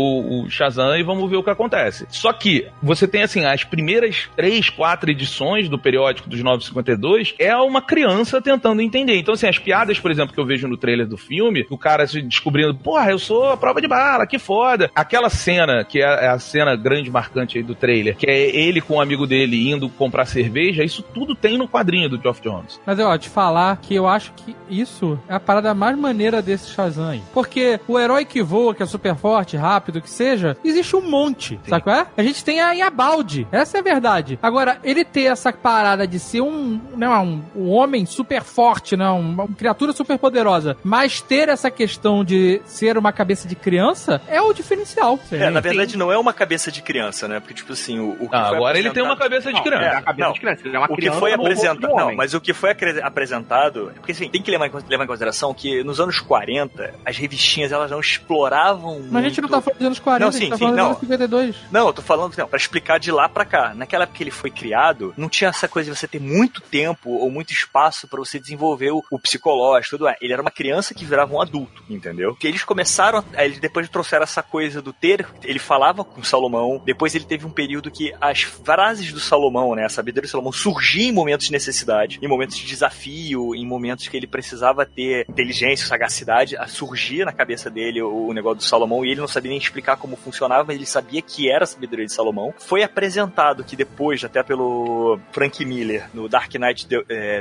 o 0.46 0.50
Shazam 0.50 0.96
e 0.96 1.02
vamos 1.02 1.28
ver 1.28 1.36
o 1.36 1.42
que 1.42 1.50
acontece. 1.50 2.06
Só 2.08 2.32
que 2.32 2.66
você 2.82 3.06
tem 3.06 3.22
assim, 3.22 3.44
as 3.44 3.62
primeiras 3.64 4.28
três, 4.36 4.70
quatro 4.70 5.10
edições 5.10 5.63
do 5.68 5.78
periódico 5.78 6.28
dos 6.28 6.42
952 6.42 7.34
é 7.38 7.56
uma 7.56 7.80
criança 7.80 8.40
tentando 8.40 8.82
entender. 8.82 9.18
Então, 9.18 9.34
assim, 9.34 9.46
as 9.46 9.58
piadas, 9.58 9.98
por 9.98 10.10
exemplo, 10.10 10.34
que 10.34 10.40
eu 10.40 10.46
vejo 10.46 10.68
no 10.68 10.76
trailer 10.76 11.06
do 11.06 11.16
filme, 11.16 11.66
o 11.70 11.78
cara 11.78 12.06
se 12.06 12.20
descobrindo, 12.22 12.74
porra, 12.74 13.10
eu 13.10 13.18
sou 13.18 13.50
a 13.50 13.56
prova 13.56 13.80
de 13.80 13.88
bala, 13.88 14.26
que 14.26 14.38
foda. 14.38 14.90
Aquela 14.94 15.30
cena, 15.30 15.84
que 15.84 16.00
é 16.00 16.28
a 16.28 16.38
cena 16.38 16.76
grande 16.76 17.10
marcante 17.10 17.58
aí 17.58 17.64
do 17.64 17.74
trailer, 17.74 18.16
que 18.16 18.26
é 18.26 18.54
ele 18.54 18.80
com 18.80 18.94
um 18.94 19.00
amigo 19.00 19.26
dele 19.26 19.70
indo 19.70 19.88
comprar 19.88 20.26
cerveja, 20.26 20.84
isso 20.84 21.02
tudo 21.02 21.34
tem 21.34 21.58
no 21.58 21.68
quadrinho 21.68 22.08
do 22.08 22.20
Geoff 22.20 22.40
Jones. 22.40 22.80
Mas 22.84 22.98
ó, 22.98 23.16
te 23.16 23.28
falar 23.28 23.78
que 23.78 23.94
eu 23.94 24.06
acho 24.06 24.32
que 24.32 24.56
isso 24.68 25.18
é 25.28 25.34
a 25.34 25.40
parada 25.40 25.74
mais 25.74 25.96
maneira 25.96 26.42
desse 26.42 26.70
Shazam 26.70 27.08
aí. 27.08 27.22
Porque 27.32 27.80
o 27.86 27.98
herói 27.98 28.24
que 28.24 28.42
voa, 28.42 28.74
que 28.74 28.82
é 28.82 28.86
super 28.86 29.14
forte, 29.14 29.56
rápido, 29.56 30.00
que 30.00 30.10
seja, 30.10 30.56
existe 30.64 30.96
um 30.96 31.08
monte, 31.08 31.58
sabe 31.66 31.82
qual 31.82 31.96
é? 31.96 32.06
A 32.16 32.22
gente 32.22 32.44
tem 32.44 32.60
a 32.60 32.72
Yabaldi, 32.72 33.46
essa 33.50 33.78
é 33.78 33.80
a 33.80 33.84
verdade. 33.84 34.38
Agora, 34.42 34.78
ele 34.82 35.04
ter 35.04 35.24
essa 35.24 35.52
parada 35.54 36.06
de 36.06 36.18
ser 36.18 36.40
um, 36.40 36.80
né, 36.96 37.08
um, 37.08 37.42
um 37.54 37.70
homem 37.70 38.04
super 38.06 38.42
forte, 38.42 38.96
né, 38.96 39.08
uma, 39.08 39.44
uma 39.44 39.54
criatura 39.54 39.92
super 39.92 40.18
poderosa, 40.18 40.76
mas 40.84 41.20
ter 41.20 41.48
essa 41.48 41.70
questão 41.70 42.24
de 42.24 42.60
ser 42.64 42.96
uma 42.98 43.12
cabeça 43.12 43.46
de 43.48 43.54
criança 43.54 44.20
é 44.28 44.40
o 44.40 44.52
diferencial. 44.52 45.18
É, 45.32 45.50
na 45.50 45.60
verdade 45.60 45.96
não 45.96 46.10
é 46.12 46.18
uma 46.18 46.32
cabeça 46.32 46.70
de 46.70 46.82
criança, 46.82 47.26
né? 47.28 47.40
Porque, 47.40 47.54
tipo 47.54 47.72
assim, 47.72 47.98
o, 47.98 48.10
o 48.20 48.28
que 48.28 48.36
Ah, 48.36 48.48
foi 48.48 48.56
agora 48.56 48.78
ele 48.78 48.90
tem 48.90 49.02
uma 49.02 49.12
apresentado- 49.14 49.24
cabeça 49.24 49.48
de 49.48 49.54
Não, 49.54 49.62
criança. 49.62 49.84
É 49.84 49.96
a 49.98 50.02
cabeça 50.02 50.26
Não, 50.28 50.32
de 50.34 50.40
criança. 50.40 50.62
Ele 50.66 50.76
é 50.76 50.78
uma 50.78 50.84
o 50.86 50.88
que 50.88 50.94
criança 50.96 51.18
foi 51.18 51.30
de 51.32 51.36
um 51.36 51.40
apresentado. 51.40 51.94
Não, 51.96 52.14
mas 52.14 52.34
o 52.34 52.40
que 52.40 52.52
foi 52.52 52.70
apresentado. 53.14 53.92
Porque 53.96 54.12
assim, 54.12 54.28
tem 54.28 54.42
que 54.42 54.50
levar 54.50 54.66
em, 54.66 54.70
levar 54.88 55.04
em 55.04 55.06
consideração 55.06 55.54
que 55.54 55.82
nos 55.84 56.00
anos 56.00 56.20
40, 56.20 56.94
as 57.04 57.16
revistinhas 57.16 57.72
elas 57.72 57.90
não 57.90 58.00
exploravam. 58.00 59.02
Mas 59.10 59.24
a 59.24 59.28
gente 59.28 59.40
não 59.40 59.48
tá 59.48 59.56
muito- 59.56 59.64
falando 59.64 59.78
dos 59.78 59.86
anos 59.86 59.98
40, 59.98 60.20
Não, 60.24 60.28
a 60.28 60.32
gente 60.32 60.42
sim, 60.44 60.50
tá 60.50 60.56
sim, 60.56 60.60
falando 60.60 60.74
dos 60.76 60.82
não. 60.82 60.86
anos 60.90 61.00
52. 61.00 61.56
Não, 61.70 61.86
eu 61.86 61.92
tô 61.92 62.02
falando, 62.02 62.36
não, 62.36 62.48
pra 62.48 62.56
explicar 62.56 62.98
de 62.98 63.10
lá 63.10 63.28
pra 63.28 63.44
cá. 63.44 63.72
Naquela 63.74 64.04
época 64.04 64.16
que 64.18 64.22
ele 64.24 64.30
foi 64.30 64.50
criado, 64.50 65.14
não 65.16 65.28
tinha 65.28 65.43
essa 65.48 65.68
coisa 65.68 65.90
de 65.90 65.96
você 65.96 66.06
ter 66.06 66.20
muito 66.20 66.60
tempo 66.60 67.10
ou 67.10 67.30
muito 67.30 67.52
espaço 67.52 68.08
pra 68.08 68.18
você 68.18 68.38
desenvolver 68.38 68.90
o, 68.90 69.02
o 69.10 69.18
psicológico, 69.18 69.96
tudo. 69.96 70.08
é. 70.08 70.16
Ele 70.20 70.32
era 70.32 70.42
uma 70.42 70.50
criança 70.50 70.94
que 70.94 71.04
virava 71.04 71.34
um 71.34 71.40
adulto, 71.40 71.82
entendeu? 71.88 72.30
Porque 72.30 72.46
eles 72.46 72.64
começaram, 72.64 73.24
eles 73.38 73.58
depois 73.58 73.88
trouxeram 73.88 74.24
essa 74.24 74.42
coisa 74.42 74.80
do 74.80 74.92
ter, 74.92 75.26
ele 75.42 75.58
falava 75.58 76.04
com 76.04 76.22
Salomão, 76.22 76.82
depois 76.84 77.14
ele 77.14 77.24
teve 77.24 77.46
um 77.46 77.50
período 77.50 77.90
que 77.90 78.12
as 78.20 78.42
frases 78.42 79.12
do 79.12 79.20
Salomão, 79.20 79.74
né, 79.74 79.84
a 79.84 79.88
sabedoria 79.88 80.26
do 80.26 80.30
Salomão 80.30 80.52
surgia 80.52 81.08
em 81.08 81.12
momentos 81.12 81.46
de 81.46 81.52
necessidade, 81.52 82.18
em 82.22 82.28
momentos 82.28 82.56
de 82.56 82.66
desafio, 82.66 83.54
em 83.54 83.66
momentos 83.66 84.08
que 84.08 84.16
ele 84.16 84.26
precisava 84.26 84.84
ter 84.86 85.26
inteligência, 85.28 85.86
sagacidade, 85.86 86.56
surgia 86.68 87.24
na 87.24 87.32
cabeça 87.32 87.70
dele 87.70 88.02
o, 88.02 88.28
o 88.28 88.32
negócio 88.32 88.58
do 88.58 88.64
Salomão 88.64 89.04
e 89.04 89.10
ele 89.10 89.20
não 89.20 89.28
sabia 89.28 89.50
nem 89.50 89.58
explicar 89.58 89.96
como 89.96 90.16
funcionava, 90.16 90.64
mas 90.64 90.76
ele 90.76 90.86
sabia 90.86 91.22
que 91.22 91.50
era 91.50 91.64
a 91.64 91.66
sabedoria 91.66 92.06
de 92.06 92.12
Salomão. 92.12 92.52
Foi 92.58 92.82
apresentado 92.82 93.64
que 93.64 93.76
depois, 93.76 94.24
até 94.24 94.42
pelo 94.42 95.18
Frank 95.34 95.64
Miller, 95.64 96.08
no 96.14 96.28
Dark 96.28 96.54
Knight 96.54 96.86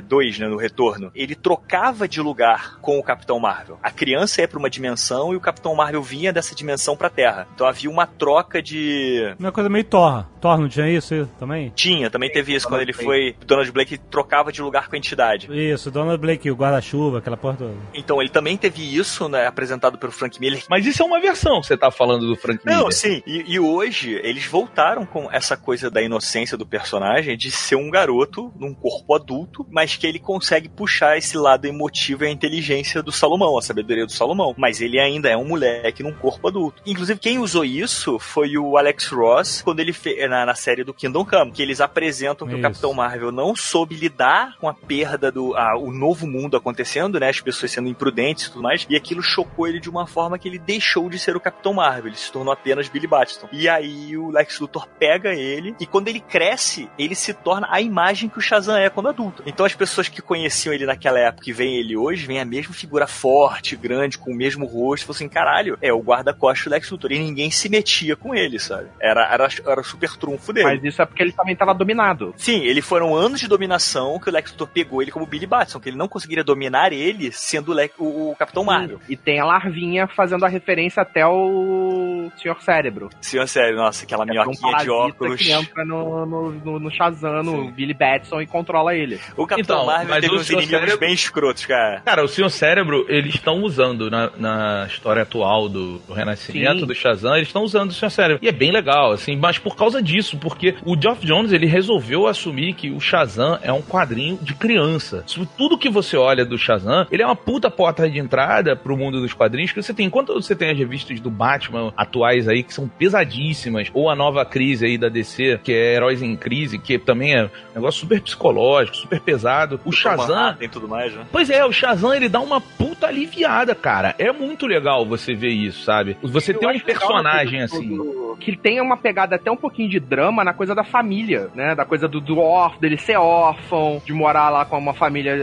2, 0.08 0.40
né, 0.40 0.48
no 0.48 0.58
Retorno, 0.58 1.12
ele 1.14 1.36
trocava 1.36 2.08
de 2.08 2.20
lugar 2.20 2.80
com 2.82 2.98
o 2.98 3.04
Capitão 3.04 3.40
Marvel. 3.40 3.78
A 3.84 3.92
criança 3.92 4.42
ia 4.42 4.48
pra 4.48 4.58
uma 4.58 4.70
dimensão 4.70 5.32
e 5.32 5.36
o 5.36 5.40
Capitão 5.40 5.76
Marvel 5.76 6.02
vinha 6.02 6.34
dessa 6.34 6.56
dimensão 6.56 6.98
pra 6.98 7.08
Terra. 7.08 7.48
Então 7.54 7.68
havia 7.68 7.90
uma 7.90 8.08
troca 8.08 8.64
de 8.64 9.36
Uma 9.38 9.52
coisa 9.52 9.70
meio 9.70 9.86
Thor. 9.86 10.26
Thor 10.42 10.58
não 10.58 10.68
tinha 10.68 10.90
isso 10.90 11.30
também? 11.40 11.72
tinha, 11.76 12.10
também 12.10 12.32
teve 12.32 12.56
isso 12.56 12.68
quando 12.68 12.82
ele 12.82 12.94
foi. 12.94 13.36
Donald 13.46 13.72
Blake 13.72 13.98
trocava 13.98 14.52
de 14.52 14.62
lugar 14.62 14.88
com 14.88 14.96
a 14.96 14.98
entidade. 14.98 15.48
Isso, 15.52 15.92
Donald 15.92 16.20
Blake, 16.20 16.50
o 16.50 16.56
guarda-chuva, 16.56 17.20
aquela 17.20 17.38
porra 17.38 17.58
toda. 17.58 17.74
Então 17.94 18.20
ele 18.20 18.30
também 18.30 18.58
teve 18.58 18.82
isso, 18.96 19.30
né, 19.30 19.46
apresentado 19.46 20.00
pelo 20.00 20.12
Frank 20.12 20.40
Miller. 20.40 20.64
Mas 20.68 20.86
isso 20.88 21.04
é 21.04 21.06
uma 21.06 21.22
versão 21.22 21.62
que 21.62 21.68
você 21.68 21.78
tá 21.78 21.92
falando 21.92 22.26
do 22.26 22.36
Frank 22.36 22.66
Miller. 22.66 22.82
Não, 22.82 22.92
sim. 22.92 23.22
E, 23.28 23.54
e 23.54 23.60
hoje 23.60 24.20
eles 24.24 24.48
voltaram 24.48 25.06
com 25.06 25.32
essa 25.32 25.56
coisa 25.56 25.92
da 25.92 26.02
inocência 26.02 26.58
do 26.58 26.66
personagem 26.66 27.38
de 27.38 27.52
ser 27.52 27.76
um 27.76 27.83
garoto 27.90 28.52
num 28.60 28.74
corpo 28.74 29.14
adulto, 29.16 29.66
mas 29.70 29.96
que 29.96 30.06
ele 30.08 30.20
consegue 30.20 30.70
puxar 30.70 31.18
esse 31.18 31.38
lado 31.38 31.66
emotivo 31.66 32.24
e 32.24 32.28
a 32.28 32.32
inteligência 32.32 33.02
do 33.02 33.12
Salomão, 33.12 33.58
a 33.58 33.62
sabedoria 33.62 34.06
do 34.06 34.12
Salomão. 34.12 34.54
Mas 34.58 34.82
ele 34.82 35.00
ainda 35.00 35.30
é 35.30 35.38
um 35.38 35.46
moleque 35.46 36.04
num 36.04 36.14
corpo 36.14 36.48
adulto. 36.48 36.82
Inclusive, 36.86 37.20
quem 37.20 37.40
usou 37.40 37.64
isso 37.66 38.18
foi 38.20 38.58
o 38.58 38.78
Alex 38.78 39.08
Ross, 39.10 39.62
quando 39.62 39.80
ele 39.80 39.94
fez 39.94 40.30
na, 40.30 40.46
na 40.46 40.56
série 40.56 40.84
do 40.84 40.94
Kingdom 40.94 41.26
Come, 41.26 41.52
que 41.52 41.62
eles 41.62 41.82
apresentam 41.82 42.48
que 42.48 42.54
Isso. 42.54 42.60
o 42.60 42.64
Capitão 42.64 42.94
Marvel 42.94 43.32
não 43.32 43.56
soube 43.56 43.96
lidar 43.96 44.58
com 44.60 44.68
a 44.68 44.74
perda 44.74 45.32
do 45.32 45.56
a- 45.56 45.78
o 45.78 45.92
novo 45.92 46.28
mundo 46.28 46.56
acontecendo, 46.58 47.20
né? 47.20 47.30
As 47.30 47.40
pessoas 47.42 47.72
sendo 47.72 47.88
imprudentes 47.88 48.46
e 48.46 48.52
tudo 48.52 48.62
mais, 48.64 48.86
e 48.90 48.96
aquilo 48.96 49.22
chocou 49.22 49.68
ele 49.68 49.80
de 49.80 49.90
uma 49.90 50.06
forma 50.08 50.38
que 50.38 50.48
ele 50.48 50.60
deixou 50.60 51.10
de 51.10 51.18
ser 51.20 51.36
o 51.36 51.40
Capitão 51.40 51.74
Marvel, 51.74 52.08
ele 52.08 52.16
se 52.18 52.32
tornou 52.32 52.54
apenas 52.54 52.88
Billy 52.90 53.08
Batson. 53.08 53.48
E 53.52 53.68
aí 53.70 54.18
o 54.18 54.30
Lex 54.30 54.60
Luthor 54.60 54.88
pega 55.00 55.34
ele 55.34 55.76
e 55.80 55.86
quando 55.86 56.08
ele 56.08 56.20
cresce, 56.20 56.90
ele 56.98 57.16
se 57.16 57.34
torna 57.34 57.68
a 57.74 57.82
imagem 57.82 58.30
que 58.30 58.38
o 58.38 58.42
Shazam 58.42 58.78
é 58.78 58.90
quando 58.90 59.10
adulto. 59.10 59.42
Então 59.48 59.66
as 59.66 59.74
pessoas 59.74 60.08
que 60.08 60.22
conheciam 60.22 60.74
ele 60.74 60.86
naquela 60.86 61.18
época 61.20 61.50
e 61.50 61.54
veem 61.54 61.78
ele 61.80 61.98
hoje, 61.98 62.28
veem 62.28 62.40
a 62.40 62.46
mesma 62.46 62.74
figura 62.74 63.08
forte, 63.08 63.76
grande, 63.76 64.18
com 64.18 64.32
o 64.32 64.36
mesmo 64.36 64.66
rosto, 64.66 65.12
assim, 65.12 65.28
caralho, 65.28 65.78
é 65.82 65.92
o 65.92 66.00
guarda-costas 66.00 66.66
do 66.66 66.70
Lex 66.72 66.92
Luthor. 66.92 67.12
E 67.12 67.20
ninguém 67.20 67.50
se 67.50 67.68
metia 67.70 68.16
com 68.16 68.36
ele, 68.36 68.60
sabe? 68.60 68.90
Era, 69.02 69.26
era, 69.34 69.48
era 69.66 69.82
o 69.82 69.84
super 69.84 70.16
trunfo 70.18 70.54
dele. 70.54 70.68
Mas 70.68 70.84
isso 70.84 71.02
é 71.02 71.06
porque 71.06 71.24
ele 71.24 71.32
também 71.32 71.56
tava 71.56 71.74
dominado. 71.74 72.34
Sim, 72.38 72.62
ele 72.64 72.82
foram 72.82 73.16
anos 73.16 73.40
de 73.40 73.48
dominação 73.48 74.20
que 74.20 74.30
o 74.30 74.32
Lex 74.32 74.52
Luthor 74.52 74.68
pegou 74.68 75.02
ele 75.02 75.10
como 75.12 75.26
Billy 75.26 75.48
Batson, 75.48 75.80
que 75.80 75.90
ele 75.90 75.98
não 75.98 76.08
conseguiria 76.08 76.44
dominar 76.44 76.94
ele 76.94 77.32
sendo 77.32 77.72
o, 77.72 77.74
Lex- 77.74 77.96
o- 77.98 78.32
o 78.32 78.36
Capitão 78.38 78.64
Marvel. 78.64 79.00
E 79.10 79.18
tem 79.18 79.40
a 79.40 79.46
larvinha 79.46 80.08
fazendo 80.08 80.46
a 80.46 80.48
referência 80.48 81.02
até 81.02 81.26
o 81.26 82.30
Senhor 82.42 82.62
Cérebro. 82.62 83.10
Senhor 83.22 83.48
sério, 83.48 83.76
nossa, 83.78 84.04
aquela 84.06 84.24
É 84.24 84.26
um 84.26 84.30
minhoquinha 84.30 84.54
de 84.56 84.62
parasita 84.62 84.94
óculos. 84.94 85.42
que 85.42 85.52
entra 85.52 85.86
no, 85.86 86.26
no, 86.26 86.52
no, 86.52 86.80
no 86.80 86.92
Shazam, 86.92 87.42
no 87.44 87.63
Billy 87.72 87.94
Batson 87.94 88.42
e 88.42 88.48
controla 88.48 88.96
ele. 88.96 89.20
O 89.38 89.46
Capitão 89.48 89.78
Então, 89.78 89.86
Marvel 89.86 90.10
mas 90.10 90.22
teve 90.22 90.36
o 90.36 90.40
uns 90.40 90.50
inimigos 90.50 90.70
Cérebro- 90.80 90.98
bem 91.00 91.14
escrotos, 91.14 91.66
cara. 91.66 92.02
Cara, 92.06 92.24
o 92.24 92.28
Senhor 92.28 92.50
Cérebro, 92.50 93.06
eles 93.10 93.36
estão 93.36 93.62
usando 93.64 94.10
na, 94.10 94.30
na 94.38 94.86
história 94.88 95.24
atual 95.24 95.68
do, 95.70 96.00
do 96.00 96.14
Renascimento, 96.14 96.82
Sim. 96.82 96.86
do 96.86 96.96
Shazam, 96.96 97.36
eles 97.36 97.48
estão 97.50 97.64
usando 97.64 97.90
o 97.90 97.94
Senhor 97.94 98.10
Cérebro. 98.10 98.40
E 98.44 98.48
é 98.48 98.52
bem 98.52 98.72
legal, 98.72 99.12
assim, 99.12 99.36
mas 99.36 99.58
por 99.58 99.76
causa 99.76 100.02
disso, 100.02 100.38
porque 100.38 100.76
o 100.86 101.00
Geoff 101.00 101.26
Jones, 101.26 101.52
ele 101.52 101.66
resolveu 101.66 102.28
assumir 102.28 102.74
que 102.74 102.90
o 102.92 103.00
Shazam 103.00 103.60
é 103.62 103.72
um 103.72 103.82
quadrinho 103.82 104.38
de 104.42 104.54
criança. 104.54 105.24
Tudo 105.58 105.78
que 105.78 105.90
você 105.90 106.18
olha 106.18 106.46
do 106.46 106.58
Shazam, 106.58 107.08
ele 107.12 107.22
é 107.24 107.26
uma 107.26 107.36
puta 107.36 107.70
porta 107.70 108.10
de 108.10 108.20
entrada 108.20 108.76
pro 108.76 108.98
mundo 108.98 109.22
dos 109.22 109.34
quadrinhos 109.34 109.72
que 109.72 109.82
você 109.82 109.94
tem. 109.94 110.06
Enquanto 110.06 110.34
você 110.34 110.56
tem 110.56 110.72
as 110.72 110.78
revistas 110.78 111.20
do 111.20 111.30
Batman 111.30 111.94
atuais 111.96 112.48
aí, 112.48 112.64
que 112.64 112.74
são 112.74 112.88
pesadíssimas, 112.88 113.90
ou 113.94 114.10
a 114.10 114.16
nova 114.16 114.44
crise 114.46 114.86
aí 114.86 114.98
da 114.98 115.10
DC, 115.10 115.60
que 115.64 115.72
é 115.72 115.96
Heróis 115.96 116.22
em 116.22 116.36
Crise, 116.36 116.78
que 116.78 116.98
também 116.98 117.36
é 117.36 117.50
negócio 117.76 118.02
super 118.02 118.22
psicológico, 118.22 118.98
super 118.98 119.20
pesado. 119.20 119.80
O 119.86 119.92
Shazam, 119.92 120.56
Tem 120.56 120.70
tudo 120.70 120.88
mais, 120.88 121.14
né? 121.14 121.26
Pois 121.32 121.50
é, 121.50 121.66
o 121.66 121.72
Shazam 121.72 122.14
ele 122.14 122.30
dá 122.30 122.40
uma 122.40 122.60
puta 122.62 123.08
aliviada, 123.08 123.74
cara. 123.76 124.16
É 124.18 124.32
muito 124.32 124.66
legal 124.66 125.06
você 125.06 125.34
ver 125.34 125.50
isso, 125.50 125.84
sabe? 125.84 126.18
Você 126.22 126.52
Eu 126.52 126.60
tem 126.60 126.70
um 126.70 126.80
personagem 126.80 127.62
assim. 127.62 127.96
do- 127.98 128.38
Que 128.40 128.56
tem 128.58 128.82
uma 128.82 128.98
pegada 128.98 129.36
até 129.36 129.52
um 129.52 129.56
pouquinho 129.58 129.90
de 129.90 130.00
drama 130.00 130.44
na 130.44 130.54
coisa 130.54 130.74
da 130.76 130.84
família, 130.84 131.50
né? 131.56 131.76
Da 131.76 131.86
coisa 131.86 132.08
do, 132.08 132.20
do 132.20 132.40
órfão, 132.40 132.80
dele 132.80 132.98
ser 132.98 133.18
órfão, 133.18 134.02
de 134.06 134.12
morar 134.14 134.50
lá 134.50 134.66
com 134.66 134.78
uma 134.78 134.94
família 134.94 135.36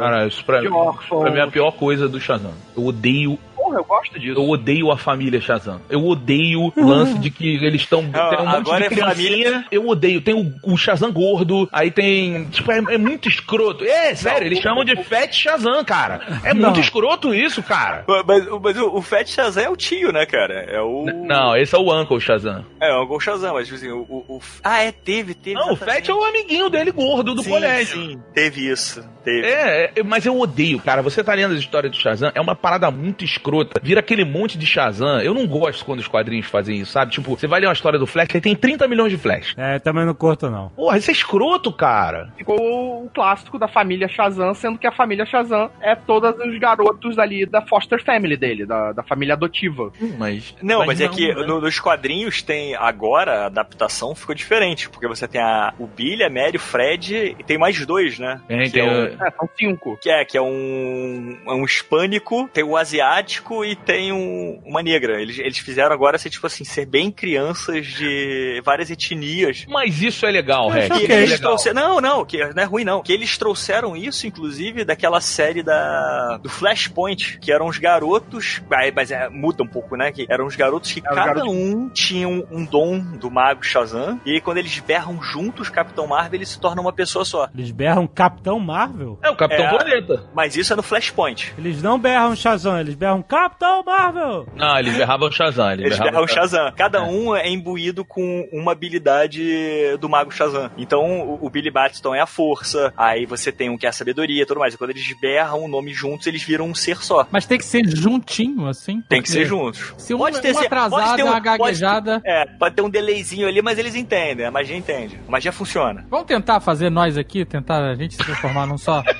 Cara, 0.00 0.26
isso 0.26 0.44
pra, 0.44 0.60
de 0.60 0.68
órfão. 0.68 1.20
pra 1.22 1.30
mim 1.30 1.38
é 1.38 1.42
a 1.42 1.46
pior 1.48 1.70
coisa 1.72 2.08
do 2.08 2.20
Shazam. 2.20 2.52
Eu 2.76 2.84
odeio, 2.86 3.38
Porra, 3.64 3.78
eu 3.78 3.84
gosto 3.84 4.18
disso. 4.18 4.38
eu 4.38 4.48
odeio 4.48 4.90
a 4.92 4.96
família 4.98 5.40
Shazam. 5.40 5.80
Eu 5.88 6.04
odeio 6.06 6.70
o 6.76 6.86
lance 6.86 7.18
de 7.18 7.30
que 7.30 7.56
eles 7.64 7.80
estão. 7.82 8.00
Tem 8.10 8.20
um 8.38 8.44
monte 8.46 8.56
agora 8.56 8.78
de 8.80 8.84
é 8.84 8.88
criancinha. 8.88 9.08
família- 9.14 9.64
Eu 9.70 9.88
odeio. 9.88 10.20
Tem 10.20 10.34
o, 10.34 10.52
o 10.62 10.76
Shazam 10.76 11.10
gordo, 11.12 11.68
aí 11.72 11.90
tem. 11.90 12.44
Tipo, 12.50 12.70
é, 12.72 12.78
é 12.94 12.98
muito 12.98 13.28
escroto. 13.28 13.84
É, 13.84 14.14
sério, 14.14 14.46
eles 14.46 14.58
chamam 14.60 14.84
de 14.84 14.94
Fat 15.04 15.32
Shazam, 15.32 15.82
cara. 15.84 16.20
É 16.44 16.52
muito 16.52 16.78
escroto 16.80 17.34
isso, 17.34 17.62
cara. 17.62 18.04
Mas, 18.26 18.46
mas 18.62 18.76
o, 18.78 18.96
o 18.96 19.02
Fat 19.02 19.26
Shazam 19.28 19.64
é 19.64 19.68
o 19.70 19.76
tio, 19.76 20.12
né, 20.12 20.26
cara? 20.26 20.54
É 20.68 20.80
o. 20.82 21.04
Não, 21.06 21.56
esse 21.56 21.74
é 21.74 21.78
o 21.78 21.98
Uncle 22.00 22.20
Shazam. 22.20 22.64
É, 22.80 22.92
o 22.94 23.06
Gol 23.06 23.20
Shazam, 23.20 23.54
mas 23.54 23.66
tipo 23.66 23.76
assim, 23.78 23.90
o, 23.90 24.00
o, 24.08 24.36
o- 24.36 24.40
Ah, 24.62 24.82
é, 24.82 24.92
teve, 24.92 25.34
teve. 25.34 25.54
Não, 25.56 25.72
o 25.72 25.76
Fat 25.76 26.06
é 26.08 26.12
o 26.12 26.22
amiguinho 26.24 26.68
dele 26.68 26.90
gordo 26.92 27.34
do 27.34 27.42
sim, 27.42 27.50
colégio. 27.50 27.96
Sim, 28.10 28.20
teve 28.34 28.68
isso. 28.70 29.02
Teve. 29.24 29.46
É, 29.46 29.92
é, 29.96 30.02
mas 30.02 30.26
eu 30.26 30.38
odeio, 30.38 30.78
cara. 30.80 31.00
Você 31.00 31.24
tá 31.24 31.32
lendo 31.32 31.52
as 31.54 31.60
histórias 31.60 31.90
do 31.90 31.96
Shazam, 31.98 32.30
é 32.34 32.40
uma 32.40 32.54
parada 32.54 32.90
muito 32.90 33.24
escrota. 33.24 33.53
Vira 33.82 34.00
aquele 34.00 34.24
monte 34.24 34.56
de 34.58 34.66
Shazam. 34.66 35.20
Eu 35.20 35.34
não 35.34 35.46
gosto 35.46 35.84
quando 35.84 36.00
os 36.00 36.08
quadrinhos 36.08 36.46
fazem 36.46 36.78
isso, 36.80 36.92
sabe? 36.92 37.12
Tipo, 37.12 37.36
você 37.36 37.46
vai 37.46 37.60
ler 37.60 37.66
uma 37.66 37.72
história 37.72 37.98
do 37.98 38.06
Flash, 38.06 38.28
aí 38.34 38.40
tem 38.40 38.54
30 38.56 38.86
milhões 38.88 39.10
de 39.12 39.18
Flash. 39.18 39.54
É, 39.56 39.78
também 39.78 40.04
não 40.04 40.14
curto, 40.14 40.50
não. 40.50 40.68
Porra, 40.70 40.98
isso 40.98 41.10
é 41.10 41.12
escroto, 41.12 41.72
cara. 41.72 42.32
Ficou 42.36 43.04
o 43.04 43.10
clássico 43.14 43.58
da 43.58 43.68
família 43.68 44.08
Shazam, 44.08 44.54
sendo 44.54 44.78
que 44.78 44.86
a 44.86 44.92
família 44.92 45.26
Shazam 45.26 45.70
é 45.80 45.94
todos 45.94 46.34
os 46.44 46.58
garotos 46.58 47.18
ali 47.18 47.44
da 47.46 47.62
foster 47.62 48.02
family 48.02 48.36
dele, 48.36 48.64
da, 48.66 48.92
da 48.92 49.02
família 49.02 49.34
adotiva. 49.34 49.90
Hum, 50.00 50.14
Mas. 50.18 50.54
Não, 50.62 50.84
mas, 50.86 51.00
é 51.00 51.08
que 51.08 51.28
né? 51.34 51.46
no- 51.46 51.60
nos 51.60 51.78
quadrinhos 51.78 52.42
tem. 52.42 52.74
Agora 52.74 53.42
a 53.42 53.46
adaptação 53.46 54.14
ficou 54.14 54.34
diferente, 54.34 54.88
porque 54.88 55.06
você 55.06 55.26
tem 55.28 55.40
a, 55.40 55.72
o 55.78 55.86
Billy, 55.86 56.22
a 56.24 56.30
Mary, 56.30 56.56
o 56.56 56.60
Fred 56.60 57.36
e 57.38 57.42
tem 57.44 57.58
mais 57.58 57.84
dois, 57.84 58.18
né? 58.18 58.40
Que 58.70 58.80
é 58.80 58.84
o- 58.84 58.88
o- 58.88 59.24
É, 59.26 59.30
são 59.30 59.48
cinco. 59.58 59.98
Que 60.00 60.10
é, 60.10 60.24
que 60.24 60.36
é 60.38 60.42
um, 60.42 61.36
é 61.46 61.52
um 61.52 61.64
hispânico, 61.64 62.48
tem 62.52 62.64
o 62.64 62.76
asiático 62.76 63.43
e 63.64 63.74
tem 63.76 64.12
um- 64.12 64.60
uma 64.64 64.82
negra. 64.82 65.20
Eles, 65.20 65.38
eles 65.38 65.58
fizeram 65.58 65.92
agora 65.92 66.16
ser, 66.18 66.30
tipo 66.30 66.46
assim, 66.46 66.64
ser 66.64 66.86
bem 66.86 67.10
crianças 67.10 67.86
de 67.86 68.60
várias 68.64 68.90
etnias. 68.90 69.66
Mas 69.68 70.00
isso 70.00 70.24
é 70.24 70.30
legal, 70.30 70.68
Isso 70.76 70.92
é 70.92 71.16
legal. 71.16 71.38
trouxeram. 71.38 71.74
Não, 71.82 72.00
não, 72.00 72.24
que 72.24 72.38
não 72.54 72.62
é 72.62 72.64
ruim, 72.64 72.84
não. 72.84 73.02
Que 73.02 73.12
eles 73.12 73.36
trouxeram 73.36 73.96
isso, 73.96 74.26
inclusive, 74.26 74.84
daquela 74.84 75.20
série 75.20 75.62
da 75.62 76.38
do 76.42 76.48
Flashpoint, 76.48 77.38
que 77.40 77.52
eram 77.52 77.66
os 77.66 77.78
garotos. 77.78 78.62
Mas 78.94 79.10
é, 79.10 79.28
muda 79.28 79.62
um 79.62 79.66
pouco, 79.66 79.96
né? 79.96 80.10
Que 80.12 80.26
eram 80.30 80.46
os 80.46 80.56
garotos 80.56 80.92
que 80.92 81.00
É, 81.00 81.02
cada 81.02 81.24
garotos- 81.26 81.48
um 81.52 81.88
tinha 81.90 82.28
um, 82.28 82.44
um 82.50 82.64
dom 82.64 83.00
do 83.00 83.30
mago 83.30 83.62
Shazam. 83.64 84.20
E 84.24 84.32
aí, 84.32 84.40
quando 84.40 84.58
eles 84.58 84.78
berram 84.78 85.20
juntos 85.22 85.68
Capitão 85.68 86.06
Marvel, 86.06 86.34
eles 86.38 86.48
se 86.50 86.60
tornam 86.60 86.82
uma 86.84 86.92
pessoa 86.92 87.24
só. 87.24 87.48
Eles 87.54 87.70
berram 87.70 88.06
Capitão 88.06 88.58
Marvel? 88.60 89.18
É 89.22 89.30
o 89.30 89.36
Capitão 89.36 89.66
É. 89.66 89.70
Planeta. 89.70 90.24
Mas 90.34 90.56
isso 90.56 90.72
é 90.72 90.76
no 90.76 90.82
Flashpoint. 90.82 91.54
Eles 91.58 91.82
não 91.82 91.98
berram 91.98 92.34
Shazam, 92.36 92.78
eles 92.80 92.94
berram 92.94 93.22
Capitão 93.34 93.82
Marvel! 93.84 94.46
Não, 94.54 94.78
eles 94.78 94.96
berravam 94.96 95.28
o 95.28 95.32
Shazam. 95.32 95.72
Eles, 95.72 95.86
Eles 95.86 95.98
berravam 95.98 96.12
berram 96.12 96.24
o 96.24 96.28
Shazam. 96.28 96.72
Cada 96.76 97.02
um 97.04 97.34
é 97.34 97.48
imbuído 97.48 98.04
com 98.04 98.48
uma 98.52 98.72
habilidade 98.72 99.96
do 100.00 100.08
mago 100.08 100.30
Shazam. 100.30 100.70
Então, 100.78 101.02
o, 101.22 101.46
o 101.46 101.50
Billy 101.50 101.70
Batson 101.70 102.14
é 102.14 102.20
a 102.20 102.26
força, 102.26 102.92
aí 102.96 103.26
você 103.26 103.50
tem 103.50 103.68
um 103.70 103.76
que 103.76 103.86
é 103.86 103.88
a 103.88 103.92
sabedoria 103.92 104.42
e 104.42 104.46
tudo 104.46 104.60
mais. 104.60 104.74
E 104.74 104.78
quando 104.78 104.90
eles 104.90 105.04
berram 105.20 105.64
o 105.64 105.68
nome 105.68 105.92
juntos, 105.92 106.26
eles 106.28 106.42
viram 106.44 106.66
um 106.66 106.74
ser 106.74 106.98
só. 107.02 107.26
Mas 107.30 107.44
tem 107.46 107.58
que 107.58 107.64
ser 107.64 107.84
juntinho, 107.88 108.68
assim? 108.68 109.02
Tem 109.08 109.20
que 109.20 109.28
ser 109.30 109.44
juntos. 109.46 109.92
Se 109.98 110.14
um, 110.14 110.18
Pode 110.18 110.40
ter 110.40 110.52
um 110.54 110.58
ser- 110.60 110.66
atrasado, 110.66 110.90
pode 111.02 111.16
ter 111.16 111.22
um- 111.24 111.26
uma 111.26 111.32
pode 111.32 111.44
ter- 111.44 111.58
gaguejada... 111.58 112.22
É, 112.24 112.46
pode 112.46 112.74
ter 112.76 112.82
um 112.82 112.90
delayzinho 112.90 113.48
ali, 113.48 113.60
mas 113.60 113.78
eles 113.78 113.94
entendem. 113.96 114.46
A 114.46 114.50
magia 114.50 114.76
entende. 114.76 115.18
A 115.26 115.30
magia 115.30 115.50
funciona. 115.52 116.06
Vamos 116.08 116.26
tentar 116.26 116.60
fazer 116.60 116.88
nós 116.90 117.18
aqui, 117.18 117.44
tentar 117.44 117.82
a 117.84 117.94
gente 117.94 118.14
se 118.14 118.18
transformar 118.24 118.66
num 118.66 118.78
só? 118.78 119.02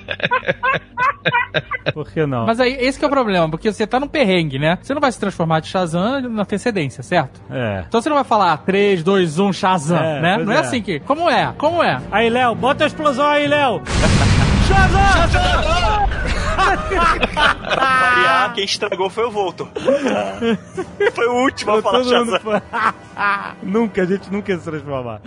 Por 1.93 2.11
que 2.11 2.27
não? 2.27 2.47
Mas 2.47 2.61
aí, 2.61 2.73
esse 2.81 2.99
que 2.99 3.05
é 3.05 3.09
o 3.09 3.11
problema, 3.11 3.49
porque 3.49 3.73
você 3.73 3.87
tá 3.87 4.01
num 4.05 4.09
perrengue, 4.09 4.59
né? 4.59 4.79
Você 4.81 4.95
não 4.95 5.01
vai 5.01 5.11
se 5.11 5.19
transformar 5.19 5.61
de 5.61 5.69
Shazam 5.69 6.21
na 6.23 6.43
antecedência, 6.43 7.03
certo? 7.03 7.41
É. 7.51 7.85
Então 7.89 8.01
você 8.01 8.09
não 8.09 8.17
vai 8.17 8.25
falar 8.25 8.57
3, 8.59 9.03
2, 9.03 9.39
1, 9.39 9.53
Shazam, 9.53 9.99
É, 9.99 10.21
né? 10.21 10.37
Não 10.39 10.53
é, 10.53 10.57
é. 10.57 10.59
assim 10.61 10.83
que... 10.83 11.01
Como 11.01 11.29
é? 11.29 11.53
Como 11.59 11.83
é? 11.83 12.01
Aí, 12.13 12.29
Léo, 12.31 12.55
bota 12.55 12.85
a 12.85 12.87
explosão 12.87 13.27
aí, 13.27 13.47
Léo! 13.47 13.83
Shazam! 14.69 16.09
Pra 16.35 16.44
variar, 16.55 18.53
quem 18.55 18.65
estragou 18.65 19.11
foi 19.11 19.25
o 19.25 19.31
Voltor. 19.31 19.69
foi 21.15 21.27
o 21.27 21.35
último 21.43 21.73
a 21.73 21.83
falar 21.83 22.05
Shazam. 22.05 22.41
nunca, 23.63 24.03
a 24.03 24.07
gente 24.07 24.33
nunca 24.33 24.53
ia 24.53 24.59
se 24.59 24.65
transformar. 24.65 25.21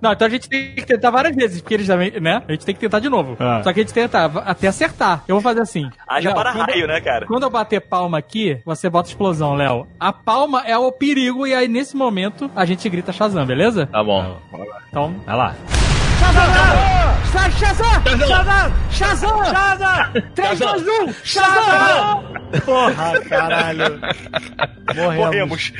Não, 0.00 0.12
então 0.12 0.26
a 0.26 0.30
gente 0.30 0.48
tem 0.48 0.74
que 0.74 0.86
tentar 0.86 1.10
várias 1.10 1.34
vezes, 1.34 1.60
porque 1.60 1.74
eles 1.74 1.86
também, 1.86 2.20
né? 2.20 2.42
A 2.48 2.52
gente 2.52 2.64
tem 2.64 2.74
que 2.74 2.80
tentar 2.80 2.98
de 3.00 3.08
novo. 3.08 3.36
Ah. 3.38 3.60
Só 3.62 3.72
que 3.72 3.80
a 3.80 3.82
gente 3.82 3.94
tenta 3.94 4.24
até 4.24 4.68
acertar. 4.68 5.22
Eu 5.26 5.36
vou 5.36 5.42
fazer 5.42 5.60
assim. 5.60 5.88
Haja 6.06 6.28
Léo, 6.30 6.38
para 6.38 6.52
quando- 6.52 6.66
raio, 6.70 6.86
né, 6.86 7.00
cara? 7.00 7.26
Quando 7.26 7.42
eu 7.44 7.50
bater 7.50 7.80
palma 7.80 8.18
aqui, 8.18 8.60
você 8.64 8.88
bota 8.88 9.08
explosão, 9.08 9.54
Léo. 9.54 9.86
A 9.98 10.12
palma 10.12 10.62
é 10.66 10.76
o 10.76 10.90
perigo 10.92 11.46
e 11.46 11.54
aí 11.54 11.68
nesse 11.68 11.96
momento 11.96 12.50
a 12.54 12.64
gente 12.64 12.88
grita 12.88 13.12
Shazam, 13.12 13.44
beleza? 13.46 13.86
Tá 13.86 14.02
bom. 14.02 14.36
Então, 14.88 15.14
Vai 15.26 15.36
lá. 15.36 15.54
Shazam! 16.18 17.50
Shazam! 17.50 18.02
Shazam! 18.20 18.72
Shazam! 18.90 19.44
Shazam! 19.44 20.22
3, 20.34 20.58
2, 20.58 20.88
1! 20.88 21.12
Shazam! 21.24 22.38
Porra, 22.64 23.20
caralho. 23.28 24.00
Morremos. 24.94 25.22
Morremos. 25.26 25.72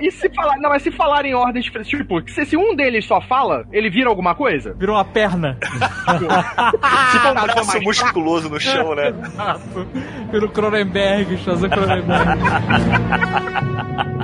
E 0.00 0.10
se 0.10 0.28
falar. 0.30 0.56
Não, 0.58 0.70
mas 0.70 0.82
se 0.82 0.90
falar 0.92 1.24
em 1.24 1.34
ordem 1.34 1.60
diferente, 1.60 1.90
tipo, 1.96 2.22
se, 2.30 2.44
se 2.46 2.56
um 2.56 2.74
deles 2.76 3.04
só 3.04 3.20
fala, 3.20 3.64
ele 3.72 3.90
vira 3.90 4.08
alguma 4.08 4.34
coisa? 4.34 4.74
Virou 4.78 4.96
uma 4.96 5.04
perna. 5.04 5.58
For 6.04 7.30
um 7.30 7.34
braço 7.34 7.80
musculoso 7.80 8.48
no 8.48 8.60
chão, 8.60 8.94
né? 8.94 9.12
Virou 10.30 10.48
Cronenberg, 10.50 11.36
Shazam 11.38 11.68
Cronenberg. 11.68 12.40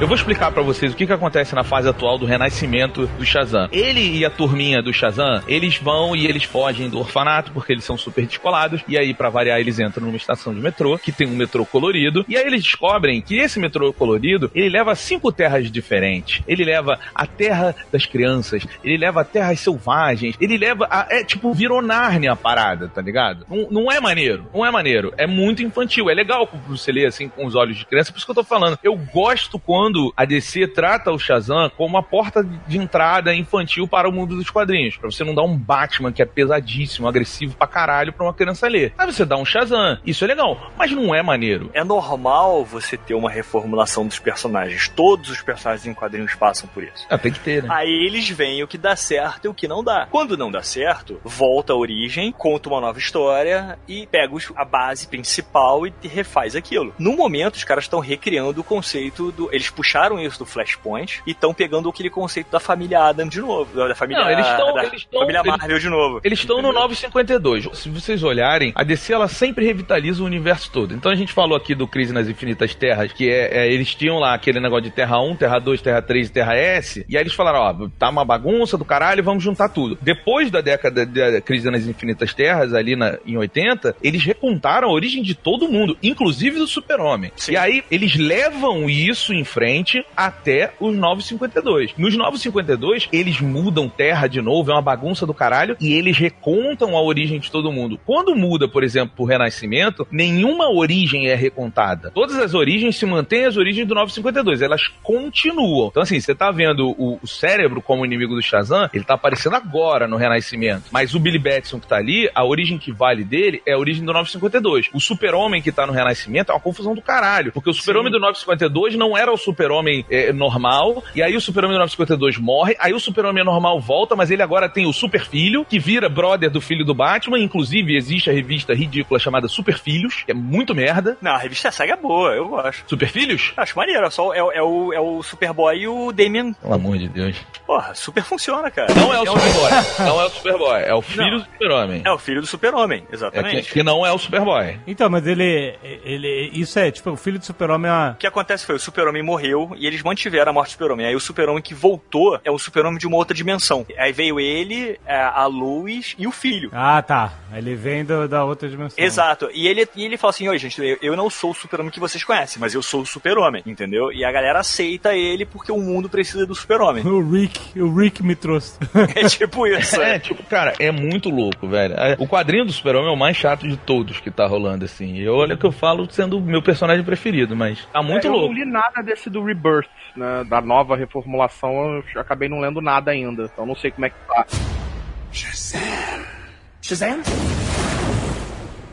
Eu 0.00 0.06
vou 0.06 0.14
explicar 0.14 0.52
pra 0.52 0.62
vocês 0.62 0.92
o 0.92 0.96
que, 0.96 1.08
que 1.08 1.12
acontece 1.12 1.56
na 1.56 1.64
fase 1.64 1.88
atual 1.88 2.16
do 2.16 2.24
renascimento 2.24 3.08
do 3.18 3.26
Shazam. 3.26 3.68
Ele 3.72 4.18
e 4.18 4.24
a 4.24 4.30
turminha 4.30 4.80
do 4.80 4.92
Shazam, 4.92 5.42
eles 5.48 5.76
vão 5.76 6.14
e 6.14 6.24
eles 6.24 6.44
fogem 6.44 6.88
do 6.88 7.00
orfanato 7.00 7.50
porque 7.50 7.72
eles 7.72 7.82
são 7.82 7.98
super 7.98 8.24
descolados. 8.24 8.80
E 8.86 8.96
aí, 8.96 9.12
pra 9.12 9.28
variar, 9.28 9.58
eles 9.58 9.80
entram 9.80 10.06
numa 10.06 10.16
estação 10.16 10.54
de 10.54 10.60
metrô, 10.60 10.96
que 10.96 11.10
tem 11.10 11.26
um 11.26 11.34
metrô 11.34 11.66
colorido. 11.66 12.24
E 12.28 12.36
aí 12.36 12.46
eles 12.46 12.62
descobrem 12.62 13.20
que 13.20 13.40
esse 13.40 13.58
metrô 13.58 13.92
colorido, 13.92 14.48
ele 14.54 14.68
leva 14.68 14.94
cinco 14.94 15.32
terras 15.32 15.68
diferentes. 15.68 16.44
Ele 16.46 16.64
leva 16.64 17.00
a 17.12 17.26
terra 17.26 17.74
das 17.90 18.06
crianças, 18.06 18.64
ele 18.84 18.96
leva 18.96 19.22
a 19.22 19.24
terras 19.24 19.58
selvagens, 19.58 20.36
ele 20.40 20.56
leva 20.56 20.86
a, 20.88 21.08
é 21.10 21.24
tipo, 21.24 21.52
virou 21.52 21.82
Nárnia 21.82 22.32
a 22.32 22.36
parada, 22.36 22.86
tá 22.86 23.02
ligado? 23.02 23.44
Não, 23.50 23.68
não 23.68 23.92
é 23.92 23.98
maneiro, 23.98 24.46
não 24.54 24.64
é 24.64 24.70
maneiro. 24.70 25.12
É 25.18 25.26
muito 25.26 25.60
infantil, 25.60 26.08
é 26.08 26.14
legal 26.14 26.48
você 26.68 26.92
ler 26.92 27.06
assim 27.06 27.28
com 27.28 27.44
os 27.44 27.56
olhos 27.56 27.76
de 27.76 27.84
criança, 27.84 28.12
por 28.12 28.18
isso 28.18 28.26
que 28.26 28.30
eu 28.30 28.36
tô 28.36 28.44
falando. 28.44 28.78
Eu 28.80 28.96
gosto 28.96 29.58
quando 29.58 29.87
a 30.16 30.24
DC 30.24 30.68
trata 30.68 31.10
o 31.10 31.18
Shazam 31.18 31.70
como 31.76 31.90
uma 31.90 32.02
porta 32.02 32.42
de 32.66 32.78
entrada 32.78 33.34
infantil 33.34 33.86
para 33.88 34.08
o 34.08 34.12
mundo 34.12 34.36
dos 34.36 34.50
quadrinhos. 34.50 34.96
Pra 34.96 35.10
você 35.10 35.24
não 35.24 35.34
dar 35.34 35.42
um 35.42 35.56
Batman 35.56 36.12
que 36.12 36.22
é 36.22 36.24
pesadíssimo, 36.24 37.08
agressivo 37.08 37.56
pra 37.56 37.66
caralho 37.66 38.12
pra 38.12 38.24
uma 38.24 38.34
criança 38.34 38.68
ler. 38.68 38.92
Aí 38.96 39.06
você 39.06 39.24
dá 39.24 39.36
um 39.36 39.44
Shazam, 39.44 39.98
isso 40.04 40.24
é 40.24 40.28
legal, 40.28 40.72
mas 40.76 40.90
não 40.92 41.14
é 41.14 41.22
maneiro. 41.22 41.70
É 41.74 41.84
normal 41.84 42.64
você 42.64 42.96
ter 42.96 43.14
uma 43.14 43.30
reformulação 43.30 44.06
dos 44.06 44.18
personagens. 44.18 44.88
Todos 44.88 45.30
os 45.30 45.42
personagens 45.42 45.86
em 45.86 45.94
quadrinhos 45.94 46.34
passam 46.34 46.68
por 46.68 46.82
isso. 46.82 47.06
Ah, 47.10 47.18
tem 47.18 47.32
que 47.32 47.40
ter, 47.40 47.62
né? 47.62 47.68
Aí 47.72 48.06
eles 48.06 48.28
veem 48.28 48.62
o 48.62 48.68
que 48.68 48.78
dá 48.78 48.94
certo 48.96 49.46
e 49.46 49.48
o 49.48 49.54
que 49.54 49.68
não 49.68 49.82
dá. 49.82 50.06
Quando 50.10 50.36
não 50.36 50.50
dá 50.50 50.62
certo, 50.62 51.20
volta 51.24 51.72
à 51.72 51.76
origem, 51.76 52.32
conta 52.32 52.68
uma 52.68 52.80
nova 52.80 52.98
história 52.98 53.78
e 53.88 54.06
pega 54.06 54.28
a 54.56 54.64
base 54.64 55.08
principal 55.08 55.86
e 55.86 55.92
refaz 56.02 56.54
aquilo. 56.54 56.94
No 56.98 57.16
momento, 57.16 57.54
os 57.54 57.64
caras 57.64 57.84
estão 57.84 58.00
recriando 58.00 58.60
o 58.60 58.64
conceito 58.64 59.32
do. 59.32 59.48
Eles 59.52 59.70
puxaram 59.78 60.18
isso 60.18 60.40
do 60.40 60.44
Flashpoint 60.44 61.22
e 61.24 61.30
estão 61.30 61.54
pegando 61.54 61.88
aquele 61.88 62.10
conceito 62.10 62.50
da 62.50 62.58
família 62.58 63.00
Adam 63.00 63.28
de 63.28 63.40
novo. 63.40 63.72
Da 63.88 63.94
família, 63.94 64.24
Não, 64.24 64.30
eles 64.32 64.44
tão- 64.48 64.74
da 64.74 64.84
eles 64.84 65.04
tão- 65.04 65.20
família 65.20 65.38
eles- 65.38 65.56
Marvel 65.56 65.78
de 65.78 65.88
novo. 65.88 66.20
Eles 66.24 66.38
estão 66.40 66.56
no 66.56 66.62
Entendeu? 66.68 66.80
952. 66.82 67.68
Se 67.78 67.88
vocês 67.88 68.24
olharem, 68.24 68.72
a 68.74 68.82
DC 68.82 69.12
ela 69.12 69.28
sempre 69.28 69.64
revitaliza 69.64 70.20
o 70.20 70.26
universo 70.26 70.68
todo. 70.72 70.92
Então 70.94 71.12
a 71.12 71.14
gente 71.14 71.32
falou 71.32 71.56
aqui 71.56 71.76
do 71.76 71.86
Crise 71.86 72.12
nas 72.12 72.26
Infinitas 72.28 72.74
Terras, 72.74 73.12
que 73.12 73.30
é, 73.30 73.58
é, 73.66 73.72
eles 73.72 73.94
tinham 73.94 74.18
lá 74.18 74.34
aquele 74.34 74.58
negócio 74.58 74.82
de 74.84 74.90
Terra 74.90 75.20
1, 75.20 75.36
Terra 75.36 75.60
2, 75.60 75.80
Terra 75.80 76.02
3 76.02 76.28
e 76.28 76.32
Terra 76.32 76.56
S. 76.56 77.06
E 77.08 77.16
aí 77.16 77.22
eles 77.22 77.34
falaram: 77.34 77.60
ó, 77.60 77.88
tá 77.96 78.08
uma 78.08 78.24
bagunça 78.24 78.76
do 78.76 78.84
caralho, 78.84 79.22
vamos 79.22 79.44
juntar 79.44 79.68
tudo. 79.68 79.96
Depois 80.02 80.50
da 80.50 80.60
década 80.60 81.06
da 81.06 81.40
Crise 81.40 81.70
nas 81.70 81.86
Infinitas 81.86 82.34
Terras, 82.34 82.74
ali 82.74 82.96
na, 82.96 83.16
em 83.24 83.36
80, 83.36 83.94
eles 84.02 84.24
recontaram 84.24 84.88
a 84.88 84.92
origem 84.92 85.22
de 85.22 85.34
todo 85.36 85.68
mundo, 85.68 85.96
inclusive 86.02 86.58
do 86.58 86.66
Super-Homem. 86.66 87.30
E 87.48 87.56
aí 87.56 87.84
eles 87.90 88.16
levam 88.16 88.88
isso 88.90 89.32
em 89.32 89.44
frente 89.44 89.67
até 90.16 90.72
os 90.80 90.94
952. 90.96 91.94
Nos 91.96 92.16
952, 92.16 93.08
eles 93.12 93.40
mudam 93.40 93.88
Terra 93.88 94.26
de 94.26 94.40
novo, 94.40 94.70
é 94.70 94.74
uma 94.74 94.82
bagunça 94.82 95.26
do 95.26 95.34
caralho, 95.34 95.76
e 95.80 95.92
eles 95.92 96.16
recontam 96.16 96.96
a 96.96 97.02
origem 97.02 97.38
de 97.38 97.50
todo 97.50 97.72
mundo. 97.72 97.98
Quando 98.04 98.34
muda, 98.34 98.68
por 98.68 98.82
exemplo, 98.84 99.14
pro 99.16 99.24
Renascimento, 99.24 100.06
nenhuma 100.10 100.70
origem 100.70 101.28
é 101.28 101.34
recontada. 101.34 102.10
Todas 102.10 102.36
as 102.36 102.54
origens 102.54 102.96
se 102.96 103.06
mantêm 103.06 103.44
as 103.44 103.56
origens 103.56 103.86
do 103.86 103.94
952, 103.94 104.62
elas 104.62 104.88
continuam. 105.02 105.88
Então, 105.88 106.02
assim, 106.02 106.20
você 106.20 106.34
tá 106.34 106.50
vendo 106.50 106.90
o, 106.90 107.18
o 107.22 107.26
cérebro 107.26 107.82
como 107.82 108.04
inimigo 108.04 108.34
do 108.34 108.42
Shazam, 108.42 108.88
ele 108.92 109.04
tá 109.04 109.14
aparecendo 109.14 109.56
agora 109.56 110.06
no 110.06 110.16
Renascimento. 110.16 110.84
Mas 110.90 111.14
o 111.14 111.20
Billy 111.20 111.38
Batson 111.38 111.80
que 111.80 111.86
tá 111.86 111.96
ali, 111.96 112.30
a 112.34 112.44
origem 112.44 112.78
que 112.78 112.92
vale 112.92 113.24
dele 113.24 113.62
é 113.66 113.72
a 113.72 113.78
origem 113.78 114.04
do 114.04 114.12
952. 114.12 114.90
O 114.92 115.00
Super-Homem 115.00 115.62
que 115.62 115.72
tá 115.72 115.86
no 115.86 115.92
Renascimento 115.92 116.50
é 116.50 116.54
uma 116.54 116.60
confusão 116.60 116.94
do 116.94 117.02
caralho, 117.02 117.52
porque 117.52 117.70
o 117.70 117.74
Super-Homem 117.74 118.12
do 118.12 118.18
952 118.18 118.96
não 118.96 119.16
era 119.16 119.32
o 119.32 119.36
Super-Homem 119.58 120.04
é, 120.08 120.32
normal, 120.32 121.02
e 121.14 121.20
aí 121.22 121.36
o 121.36 121.40
Super-Homem 121.40 121.74
do 121.76 121.80
952 121.80 122.38
morre, 122.38 122.76
aí 122.78 122.92
o 122.94 123.00
Super-Homem 123.00 123.44
normal 123.44 123.80
volta, 123.80 124.14
mas 124.14 124.30
ele 124.30 124.42
agora 124.42 124.68
tem 124.68 124.86
o 124.86 124.92
Super 124.92 125.24
Filho, 125.26 125.64
que 125.64 125.80
vira 125.80 126.08
brother 126.08 126.48
do 126.48 126.60
filho 126.60 126.84
do 126.84 126.94
Batman, 126.94 127.40
inclusive 127.40 127.96
existe 127.96 128.30
a 128.30 128.32
revista 128.32 128.72
ridícula 128.72 129.18
chamada 129.18 129.48
Super 129.48 129.78
Filhos, 129.78 130.22
que 130.24 130.30
é 130.30 130.34
muito 130.34 130.74
merda. 130.74 131.16
Não, 131.20 131.32
a 131.32 131.38
revista 131.38 131.72
Saga 131.72 131.94
é 131.94 131.96
boa, 131.96 132.30
eu 132.30 132.48
gosto. 132.48 132.84
Super 132.86 133.08
Filhos? 133.08 133.52
Acho 133.56 133.76
maneiro, 133.76 134.06
é, 134.06 134.10
só, 134.10 134.32
é, 134.32 134.38
é 134.38 134.62
o, 134.62 134.92
é 134.92 135.00
o 135.00 135.22
Superboy 135.22 135.76
e 135.76 135.88
o 135.88 136.12
Damian. 136.12 136.52
Pelo 136.52 136.74
amor 136.74 136.96
de 136.98 137.08
Deus. 137.08 137.36
Porra, 137.66 137.94
super 137.94 138.22
funciona, 138.22 138.70
cara. 138.70 138.94
Não 138.94 139.12
é 139.12 139.20
o 139.20 139.26
Superboy. 139.26 139.70
Não 140.06 140.20
é 140.20 140.24
o 140.24 140.30
Superboy. 140.30 140.82
É 140.82 140.94
o 140.94 141.02
filho 141.02 141.30
Não. 141.30 141.38
do 141.38 141.44
Super-Homem. 141.44 142.02
É 142.04 142.12
o 142.12 142.18
filho 142.18 142.40
do 142.40 142.46
Super-Homem, 142.46 143.04
É 143.10 143.14
exatamente. 143.14 143.68
que, 143.68 143.72
que 143.74 143.82
não 143.82 144.06
é 144.06 144.12
o 144.12 144.18
Superboy. 144.18 144.78
Então, 144.86 145.10
mas 145.10 145.26
ele, 145.26 145.74
ele. 145.82 146.50
Isso 146.54 146.78
é, 146.78 146.90
tipo, 146.90 147.10
o 147.10 147.16
filho 147.16 147.38
do 147.38 147.44
super-homem 147.44 147.90
é 147.90 147.94
uma. 147.94 148.10
O 148.12 148.14
que 148.16 148.26
acontece 148.26 148.64
foi, 148.64 148.76
o 148.76 148.78
Super-Homem 148.78 149.22
morreu 149.22 149.47
morreu 149.48 149.70
e 149.76 149.86
eles 149.86 150.02
mantiveram 150.02 150.50
a 150.50 150.52
morte 150.52 150.68
do 150.68 150.72
super-homem. 150.72 151.06
Aí 151.06 151.16
o 151.16 151.20
super-homem 151.20 151.62
que 151.62 151.74
voltou 151.74 152.38
é 152.44 152.50
o 152.50 152.58
super-homem 152.58 152.98
de 152.98 153.06
uma 153.06 153.16
outra 153.16 153.34
dimensão. 153.34 153.86
Aí 153.98 154.12
veio 154.12 154.38
ele, 154.38 154.98
é, 155.06 155.16
a 155.20 155.46
Luz 155.46 156.14
e 156.18 156.26
o 156.26 156.32
filho. 156.32 156.70
Ah, 156.72 157.00
tá. 157.02 157.32
Ele 157.54 157.74
vem 157.74 158.04
do- 158.04 158.28
da 158.28 158.44
outra 158.44 158.68
dimensão. 158.68 159.02
Exato. 159.02 159.48
E 159.52 159.66
ele, 159.66 159.88
e 159.96 160.04
ele 160.04 160.16
fala 160.16 160.30
assim: 160.30 160.48
Oi, 160.48 160.58
gente, 160.58 160.80
eu, 160.82 160.98
eu 161.00 161.16
não 161.16 161.30
sou 161.30 161.50
o 161.50 161.54
super-homem 161.54 161.90
que 161.90 162.00
vocês 162.00 162.22
conhecem, 162.22 162.60
mas 162.60 162.74
eu 162.74 162.82
sou 162.82 163.02
o 163.02 163.06
super-homem, 163.06 163.62
entendeu? 163.66 164.12
E 164.12 164.24
a 164.24 164.30
galera 164.32 164.60
aceita 164.60 165.14
ele 165.14 165.44
porque 165.46 165.72
o 165.72 165.78
mundo 165.78 166.08
precisa 166.08 166.46
do 166.46 166.54
super-homem. 166.54 167.04
O 167.18 167.30
Rick, 167.32 167.80
o 167.80 167.92
Rick 167.94 168.22
me 168.22 168.34
trouxe. 168.36 168.78
É 169.16 169.24
tipo 169.28 169.66
isso. 169.66 170.00
É, 170.00 170.18
tipo, 170.18 170.42
cara, 170.44 170.74
é 170.78 170.90
muito 170.92 171.30
louco, 171.30 171.66
velho. 171.66 171.94
É, 171.94 172.16
O 172.18 172.26
quadrinho 172.28 172.64
do 172.64 172.72
Super-Homem 172.72 173.08
é 173.10 173.12
o 173.12 173.16
mais 173.18 173.36
chato 173.36 173.66
de 173.66 173.76
todos 173.76 174.20
que 174.20 174.30
tá 174.30 174.46
rolando, 174.46 174.84
assim. 174.84 175.14
E 175.16 175.28
olha 175.28 175.56
que 175.56 175.64
eu 175.64 175.72
falo 175.72 176.06
sendo 176.10 176.38
o 176.38 176.40
meu 176.40 176.62
personagem 176.62 177.04
preferido, 177.04 177.56
mas 177.56 177.84
tá 177.92 178.02
muito 178.02 178.26
É, 178.26 178.28
eu 178.30 178.32
louco. 178.32 178.48
não 178.48 178.54
li 178.54 178.64
nada 178.64 179.02
desse 179.02 179.28
do 179.30 179.37
Rebirth, 179.44 179.88
né? 180.16 180.44
Da 180.44 180.60
nova 180.60 180.96
reformulação, 180.96 182.02
eu 182.14 182.20
acabei 182.20 182.48
não 182.48 182.60
lendo 182.60 182.80
nada 182.80 183.10
ainda. 183.10 183.44
Então 183.44 183.66
não 183.66 183.74
sei 183.74 183.90
como 183.90 184.06
é 184.06 184.10
que 184.10 184.16
tá. 184.26 184.46